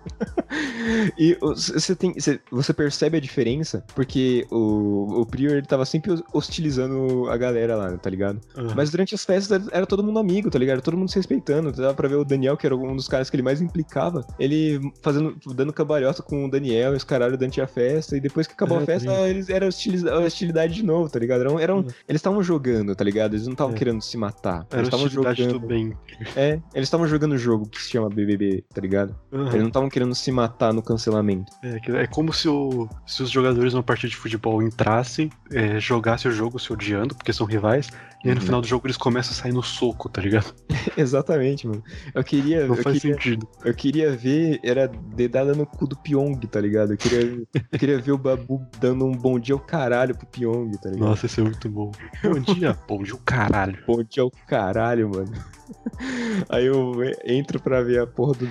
E 1.18 1.36
o- 1.42 1.54
você 1.54 1.94
tem. 1.96 2.14
Você, 2.14 2.40
você 2.50 2.72
percebe 2.72 3.16
a 3.18 3.20
diferença? 3.20 3.84
Porque 3.94 4.46
o, 4.50 5.20
o 5.22 5.26
Prior 5.26 5.52
ele 5.56 5.66
tava 5.66 5.84
sempre 5.84 6.12
hostilizando 6.32 7.28
a 7.28 7.35
galera 7.38 7.76
lá, 7.76 7.96
tá 7.96 8.08
ligado? 8.10 8.40
Mas 8.74 8.90
durante 8.90 9.14
as 9.14 9.24
festas 9.24 9.68
era, 9.72 9.86
todo 9.86 10.02
mundo 10.02 10.18
amigo, 10.18 10.50
tá 10.50 10.58
ligado? 10.58 10.80
Todo 10.82 10.96
mundo 10.96 11.10
se 11.10 11.16
respeitando. 11.16 11.72
Dava 11.72 11.94
pra 11.94 12.08
ver 12.08 12.16
o 12.16 12.24
Daniel, 12.24 12.56
que 12.56 12.66
era 12.66 12.76
um 12.76 12.94
dos 12.96 13.08
caras 13.08 13.28
que 13.30 13.36
ele 13.36 13.42
mais 13.42 13.60
implicava. 13.60 14.24
Ele 14.38 14.80
fazendo, 15.02 15.36
dando 15.54 15.72
cambalhota 15.72 16.22
com 16.22 16.44
o 16.46 16.50
Daniel 16.50 16.92
e 16.94 16.96
os 16.96 17.04
caralho 17.04 17.36
durante 17.36 17.60
a 17.60 17.66
festa. 17.66 18.16
E 18.16 18.20
depois 18.20 18.46
que 18.46 18.52
acabou 18.54 18.78
É, 18.80 18.82
a 18.82 18.86
festa, 18.86 19.10
também. 19.10 19.28
eles 19.30 19.48
era 19.48 19.66
hostiliza- 19.66 20.14
hostilidade 20.18 20.74
de 20.74 20.84
novo, 20.84 21.08
tá 21.10 21.18
ligado? 21.18 21.40
Eram, 21.40 21.58
eram- 21.60 21.76
Uhum. 21.78 21.88
eles 22.08 22.20
estavam 22.20 22.42
jogando, 22.42 22.94
tá 22.94 23.04
ligado? 23.04 23.34
Eles 23.34 23.46
não 23.46 23.52
estavam 23.52 23.74
É. 23.74 23.78
querendo 23.78 24.00
se 24.02 24.16
matar. 24.16 24.66
Era 24.70 24.80
Eles 24.82 24.88
estavam 24.88 25.08
jogando. 25.08 25.52
do 25.58 25.60
bem. 25.60 25.92
É, 26.34 26.60
eles 26.74 26.86
estavam 26.86 27.06
jogando 27.06 27.32
o 27.32 27.38
jogo 27.38 27.68
que 27.68 27.80
se 27.82 27.90
chama 27.90 28.08
BBB, 28.08 28.64
tá 28.74 28.80
ligado? 28.80 29.14
Aham. 29.32 29.48
Eles 29.48 29.60
não 29.60 29.68
estavam 29.68 29.88
querendo 29.88 30.14
se 30.14 30.30
matar 30.32 30.72
no 30.72 30.82
cancelamento. 30.82 31.52
É, 31.62 32.02
é 32.02 32.06
como 32.06 32.32
se, 32.32 32.48
o- 32.48 32.88
se 33.06 33.22
os 33.22 33.30
jogadores 33.30 33.72
numa 33.74 33.82
partida 33.82 34.08
de 34.10 34.16
futebol 34.16 34.62
entrassem, 34.62 35.30
é, 35.52 35.78
jogassem 35.80 36.30
o 36.30 36.34
jogo 36.34 36.58
se 36.58 36.72
odiando, 36.72 37.14
porque 37.26 37.32
são 37.32 37.44
rivais, 37.44 37.88
e 38.24 38.28
aí 38.28 38.34
no 38.36 38.40
Uhum. 38.40 38.46
final 38.46 38.60
do 38.60 38.68
jogo 38.68 38.86
eles 38.86 38.96
começam 38.96 39.32
a 39.32 39.34
sair 39.34 39.50
no 39.52 39.60
soco, 39.60 40.08
tá 40.08 40.22
ligado? 40.22 40.54
Exatamente, 40.96 41.66
mano. 41.66 41.82
Eu 42.14 42.22
queria, 42.22 42.68
Não 42.68 42.76
eu 42.76 42.82
faz 42.84 43.00
queria, 43.00 43.16
sentido. 43.16 43.48
eu 43.64 43.74
queria 43.74 44.16
ver, 44.16 44.60
era 44.62 44.86
dedada 44.86 45.52
no 45.52 45.66
cu 45.66 45.88
do 45.88 45.96
Pyong, 45.96 46.38
tá 46.46 46.60
ligado? 46.60 46.92
Eu 46.92 46.96
queria, 46.96 47.18
eu 47.22 47.78
queria 47.78 47.98
ver 47.98 48.12
o 48.12 48.18
Babu 48.18 48.64
dando 48.80 49.04
um 49.04 49.16
bom 49.16 49.40
dia 49.40 49.56
ao 49.56 49.60
caralho 49.60 50.14
pro 50.14 50.24
Pyong, 50.28 50.70
tá 50.80 50.88
ligado? 50.88 51.08
Nossa, 51.08 51.26
isso 51.26 51.40
é 51.40 51.42
muito 51.42 51.68
bom. 51.68 51.92
Bom 52.22 52.38
dia, 52.38 52.78
bom 52.86 53.02
dia, 53.02 53.14
o 53.16 53.18
caralho. 53.18 53.76
Bom 53.84 54.04
dia 54.04 54.22
ao 54.22 54.30
caralho, 54.46 55.08
mano. 55.10 55.32
Aí 56.48 56.66
eu 56.66 56.92
entro 57.24 57.60
pra 57.60 57.82
ver 57.82 58.00
a 58.00 58.06
porra 58.06 58.34
do, 58.34 58.46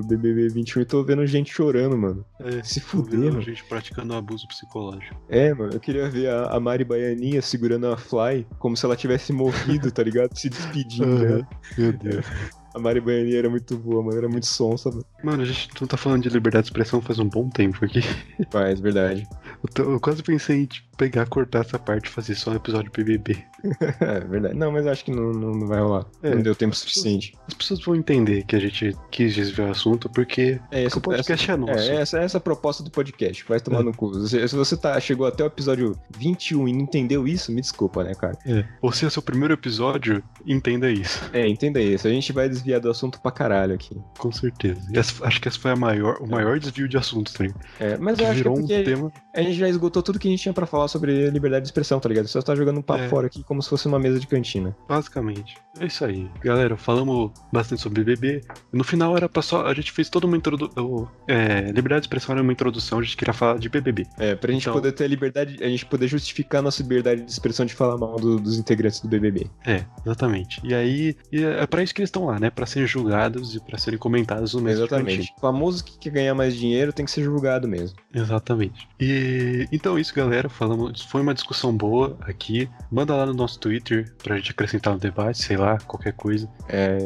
do 0.00 0.06
BBB 0.06 0.48
21 0.48 0.82
e 0.82 0.84
tô 0.84 1.02
vendo 1.02 1.26
gente 1.26 1.52
chorando, 1.52 1.96
mano. 1.96 2.24
É, 2.40 2.62
Se 2.62 2.80
fuder, 2.80 3.18
vendo 3.18 3.32
mano. 3.32 3.42
gente 3.42 3.64
praticando 3.64 4.14
abuso 4.14 4.46
psicológico. 4.48 5.16
É, 5.28 5.52
mano, 5.54 5.72
eu 5.72 5.80
queria 5.80 6.08
ver 6.08 6.28
a, 6.28 6.46
a 6.46 6.60
Mari 6.60 6.84
Baianinha 6.84 7.40
segurando 7.42 7.86
a 7.86 7.96
Fly 7.96 8.46
como 8.58 8.76
se 8.76 8.84
ela 8.84 8.96
tivesse 8.96 9.32
morrido, 9.32 9.90
tá 9.90 10.02
ligado? 10.02 10.36
Se 10.38 10.48
despedindo, 10.48 11.18
né? 11.18 11.46
Meu 11.76 11.92
Deus. 11.92 12.26
A 12.74 12.78
Mari 12.78 13.00
Baianinha 13.00 13.38
era 13.38 13.50
muito 13.50 13.76
boa, 13.76 14.02
mano. 14.02 14.16
Era 14.16 14.28
muito 14.28 14.46
sonsa, 14.46 14.90
mano. 14.90 15.04
Mano, 15.22 15.42
a 15.42 15.46
gente 15.46 15.68
não 15.80 15.86
tá 15.86 15.96
falando 15.96 16.22
de 16.22 16.28
liberdade 16.28 16.64
de 16.64 16.68
expressão 16.70 17.00
faz 17.00 17.18
um 17.18 17.28
bom 17.28 17.48
tempo 17.48 17.84
aqui. 17.84 18.00
Mas, 18.52 18.80
verdade. 18.80 19.26
Eu, 19.62 19.68
tô- 19.72 19.92
eu 19.92 20.00
quase 20.00 20.22
pensei 20.22 20.62
em 20.62 20.64
tipo, 20.66 20.88
pegar, 20.96 21.26
cortar 21.26 21.60
essa 21.60 21.78
parte 21.78 22.06
e 22.06 22.10
fazer 22.10 22.34
só 22.34 22.50
um 22.50 22.56
episódio 22.56 22.90
BBB. 22.92 23.38
é 24.00 24.20
verdade. 24.20 24.54
Não, 24.56 24.72
mas 24.72 24.86
acho 24.88 25.04
que 25.04 25.10
não, 25.12 25.32
não, 25.32 25.52
não 25.52 25.66
vai 25.68 25.80
rolar. 25.80 26.04
É, 26.22 26.34
não 26.34 26.42
deu 26.42 26.54
tempo 26.54 26.74
suficiente. 26.74 27.32
As 27.46 27.54
pessoas 27.54 27.84
vão 27.84 27.94
entender 27.94 28.44
que 28.44 28.56
a 28.56 28.58
gente 28.58 28.96
quis 29.10 29.34
desviar 29.34 29.68
o 29.68 29.70
assunto 29.70 30.08
porque, 30.08 30.60
É, 30.70 30.82
esse, 30.84 30.94
porque 30.94 30.98
o 30.98 31.12
podcast 31.12 31.50
é 31.50 31.56
nosso. 31.56 31.78
É, 31.90 31.96
essa, 31.96 32.18
essa 32.18 32.36
é 32.36 32.38
a 32.38 32.40
proposta 32.40 32.82
do 32.82 32.90
podcast. 32.90 33.44
Vai 33.48 33.60
tomar 33.60 33.80
É. 33.80 33.82
no 33.84 33.94
cu. 33.94 34.12
Se, 34.26 34.48
se 34.48 34.56
você 34.56 34.76
tá, 34.76 34.98
chegou 34.98 35.26
até 35.26 35.44
o 35.44 35.46
episódio 35.46 35.96
21 36.18 36.66
e 36.68 36.72
não 36.72 36.80
entendeu 36.80 37.26
isso, 37.28 37.52
me 37.52 37.60
desculpa, 37.60 38.02
né, 38.02 38.14
cara? 38.14 38.36
É. 38.44 38.64
Ou 38.80 38.90
se 38.92 39.06
é 39.06 39.10
seu 39.10 39.22
primeiro 39.22 39.54
episódio, 39.54 40.22
entenda 40.44 40.90
isso. 40.90 41.20
É, 41.32 41.46
entenda 41.46 41.80
isso. 41.80 42.06
A 42.08 42.10
gente 42.10 42.32
vai 42.32 42.48
desviar 42.48 42.61
do 42.80 42.90
assunto 42.90 43.20
pra 43.20 43.30
caralho 43.30 43.74
aqui. 43.74 43.96
Com 44.18 44.30
certeza. 44.32 44.80
Essa- 44.94 45.24
acho 45.26 45.40
que 45.40 45.48
esse 45.48 45.58
foi 45.58 45.70
a 45.72 45.76
maior, 45.76 46.18
o 46.20 46.26
maior 46.28 46.58
desvio 46.58 46.88
de 46.88 46.96
assunto, 46.96 47.32
ligado? 47.42 47.60
É, 47.80 47.96
mas 47.98 48.18
eu 48.18 48.26
acho 48.28 48.42
que 48.42 48.48
é 48.48 48.50
um 48.50 48.66
tema. 48.66 49.12
a 49.34 49.40
gente 49.42 49.54
já 49.54 49.68
esgotou 49.68 50.02
tudo 50.02 50.18
que 50.18 50.28
a 50.28 50.30
gente 50.30 50.42
tinha 50.42 50.52
pra 50.52 50.66
falar 50.66 50.88
sobre 50.88 51.30
liberdade 51.30 51.62
de 51.62 51.68
expressão, 51.68 51.98
tá 52.00 52.08
ligado? 52.08 52.26
Só 52.28 52.40
tá 52.42 52.54
jogando 52.54 52.78
um 52.78 52.82
papo 52.82 53.02
É. 53.04 53.08
fora 53.08 53.26
aqui 53.26 53.42
como 53.42 53.62
se 53.62 53.68
fosse 53.68 53.86
uma 53.88 53.98
mesa 53.98 54.18
de 54.20 54.26
cantina. 54.26 54.76
Basicamente. 54.88 55.56
É 55.80 55.86
isso 55.86 56.04
aí. 56.04 56.30
Galera, 56.42 56.76
falamos 56.76 57.30
bastante 57.52 57.80
sobre 57.82 58.04
BBB. 58.04 58.42
No 58.72 58.84
final 58.84 59.16
era 59.16 59.28
pra 59.28 59.42
só. 59.42 59.66
A 59.66 59.74
gente 59.74 59.90
fez 59.92 60.08
toda 60.08 60.26
uma 60.26 60.36
introdução. 60.36 61.08
É, 61.28 61.62
liberdade 61.72 62.02
de 62.02 62.06
expressão 62.06 62.34
era 62.34 62.42
uma 62.42 62.52
introdução, 62.52 62.98
a 62.98 63.02
gente 63.02 63.16
queria 63.16 63.32
falar 63.34 63.58
de 63.58 63.68
BBB. 63.68 64.06
É, 64.18 64.34
pra 64.34 64.52
gente 64.52 64.62
Então- 64.62 64.72
poder 64.74 64.92
ter 64.92 65.06
liberdade, 65.08 65.62
a 65.62 65.68
gente 65.68 65.86
poder 65.86 66.06
justificar 66.08 66.58
a 66.60 66.62
nossa 66.62 66.82
liberdade 66.82 67.22
de 67.22 67.30
expressão 67.30 67.64
de 67.64 67.74
falar 67.74 67.96
mal 67.96 68.16
do- 68.16 68.38
dos 68.38 68.58
integrantes 68.58 69.00
do 69.00 69.08
BBB. 69.08 69.46
É, 69.66 69.84
exatamente. 70.04 70.60
E 70.64 70.74
aí, 70.74 71.16
e 71.32 71.42
é 71.42 71.66
pra 71.66 71.82
isso 71.82 71.94
que 71.94 72.00
eles 72.00 72.08
estão 72.08 72.26
lá, 72.26 72.38
né? 72.38 72.50
Pra 72.54 72.66
serem 72.66 72.86
julgados 72.86 73.54
e 73.54 73.60
pra 73.60 73.78
serem 73.78 73.98
comentados 73.98 74.54
no 74.54 74.60
mesmo 74.60 74.84
Exatamente. 74.84 75.32
O 75.36 75.40
famoso 75.40 75.84
que 75.84 75.98
quer 75.98 76.10
ganhar 76.10 76.34
mais 76.34 76.54
dinheiro 76.56 76.92
tem 76.92 77.04
que 77.04 77.10
ser 77.10 77.22
julgado 77.22 77.66
mesmo. 77.68 77.96
Exatamente. 78.14 78.88
E 79.00 79.66
então 79.72 79.98
isso, 79.98 80.14
galera. 80.14 80.48
Falamos, 80.48 81.02
foi 81.02 81.20
uma 81.22 81.34
discussão 81.34 81.74
boa 81.76 82.16
aqui. 82.22 82.68
Manda 82.90 83.14
lá 83.14 83.26
no 83.26 83.34
nosso 83.34 83.58
Twitter 83.58 84.12
pra 84.22 84.36
gente 84.36 84.50
acrescentar 84.50 84.92
no 84.94 84.98
debate, 85.00 85.38
sei 85.42 85.56
lá, 85.56 85.78
qualquer 85.78 86.12
coisa. 86.12 86.48
É, 86.68 86.98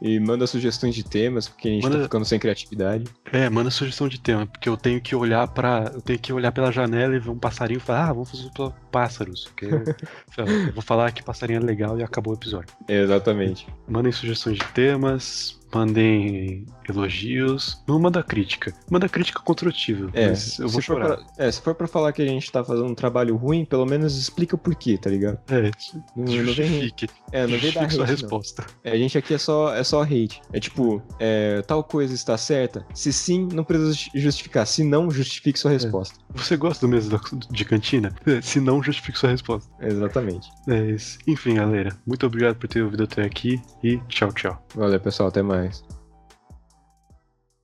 e 0.00 0.18
manda 0.20 0.46
sugestões 0.46 0.94
de 0.94 1.02
temas, 1.04 1.48
porque 1.48 1.68
a 1.68 1.70
gente 1.72 1.82
Manda- 1.82 1.96
tá 1.98 2.02
ficando 2.04 2.24
sem 2.24 2.38
criatividade. 2.38 3.04
É, 3.32 3.48
manda 3.50 3.70
sugestão 3.70 4.08
de 4.08 4.20
tema, 4.20 4.46
porque 4.46 4.68
eu 4.68 4.76
tenho 4.76 5.00
que 5.00 5.14
olhar 5.14 5.46
para, 5.48 5.90
eu 5.94 6.00
tenho 6.00 6.18
que 6.18 6.32
olhar 6.32 6.50
pela 6.52 6.72
janela 6.72 7.14
e 7.14 7.18
ver 7.18 7.30
um 7.30 7.38
passarinho 7.38 7.78
e 7.78 7.80
falar, 7.80 8.08
ah, 8.08 8.12
vamos 8.12 8.30
fazer 8.30 8.50
pássaros. 8.90 9.50
Que 9.56 9.66
eu 10.36 10.72
vou 10.72 10.82
falar 10.82 11.12
que 11.12 11.22
passarinho 11.22 11.58
é 11.60 11.62
legal 11.64 11.98
e 11.98 12.02
acabou 12.02 12.32
o 12.32 12.36
episódio. 12.36 12.74
Exatamente. 12.88 13.66
Mandem 13.86 14.12
sugestões 14.12 14.58
de 14.58 14.64
temas, 14.88 15.57
mandem 15.74 16.64
elogios, 16.88 17.82
não 17.86 17.98
manda 17.98 18.22
crítica, 18.22 18.72
manda 18.90 19.08
crítica 19.08 19.40
construtiva. 19.40 20.10
É, 20.14 20.26
eu 20.26 20.28
vou 20.28 20.36
se 20.36 20.72
for 20.72 20.82
chorar. 20.82 21.16
pra, 21.16 21.26
é, 21.46 21.52
se 21.52 21.60
for 21.60 21.74
pra 21.74 21.86
falar 21.86 22.12
que 22.12 22.22
a 22.22 22.26
gente 22.26 22.50
tá 22.50 22.64
fazendo 22.64 22.86
um 22.86 22.94
trabalho 22.94 23.36
ruim, 23.36 23.64
pelo 23.64 23.84
menos 23.86 24.16
explica 24.16 24.54
o 24.54 24.58
porquê, 24.58 24.96
tá 24.96 25.10
ligado? 25.10 25.38
É, 25.48 25.70
Não, 26.16 26.24
não 26.24 26.54
vem, 26.54 26.66
justifique. 26.68 27.08
é, 27.32 27.46
não 27.46 27.58
vem 27.58 27.72
dar 27.72 27.88
justifique 27.88 27.94
sua 27.94 28.04
hate, 28.04 28.10
resposta. 28.22 28.66
É, 28.82 28.92
a 28.92 28.96
gente 28.96 29.18
aqui 29.18 29.34
é 29.34 29.38
só, 29.38 29.74
é 29.74 29.84
só 29.84 30.02
hate. 30.02 30.40
É 30.52 30.58
tipo, 30.60 31.02
é, 31.18 31.62
tal 31.62 31.84
coisa 31.84 32.14
está 32.14 32.36
certa? 32.38 32.86
Se 32.94 33.12
sim, 33.12 33.48
não 33.52 33.64
precisa 33.64 33.92
ju- 33.92 34.10
justificar. 34.14 34.66
Se 34.66 34.82
não, 34.82 35.10
justifique 35.10 35.58
sua 35.58 35.70
resposta. 35.70 36.18
Você 36.34 36.56
gosta 36.56 36.86
do 36.86 36.90
mesmo 36.90 37.20
de 37.50 37.64
cantina? 37.64 38.12
Se 38.42 38.60
não, 38.60 38.82
justifique 38.82 39.18
sua 39.18 39.30
resposta. 39.30 39.70
Exatamente. 39.80 40.48
É 40.68 40.90
isso. 40.90 41.18
Enfim, 41.26 41.54
galera, 41.54 41.94
muito 42.06 42.26
obrigado 42.26 42.56
por 42.56 42.68
ter 42.68 42.82
ouvido 42.82 43.04
até 43.04 43.22
aqui 43.22 43.60
e 43.82 43.98
tchau, 44.08 44.32
tchau. 44.32 44.62
Valeu, 44.74 44.98
pessoal. 45.00 45.28
Até 45.28 45.42
mais. 45.42 45.57
nice. 45.58 45.97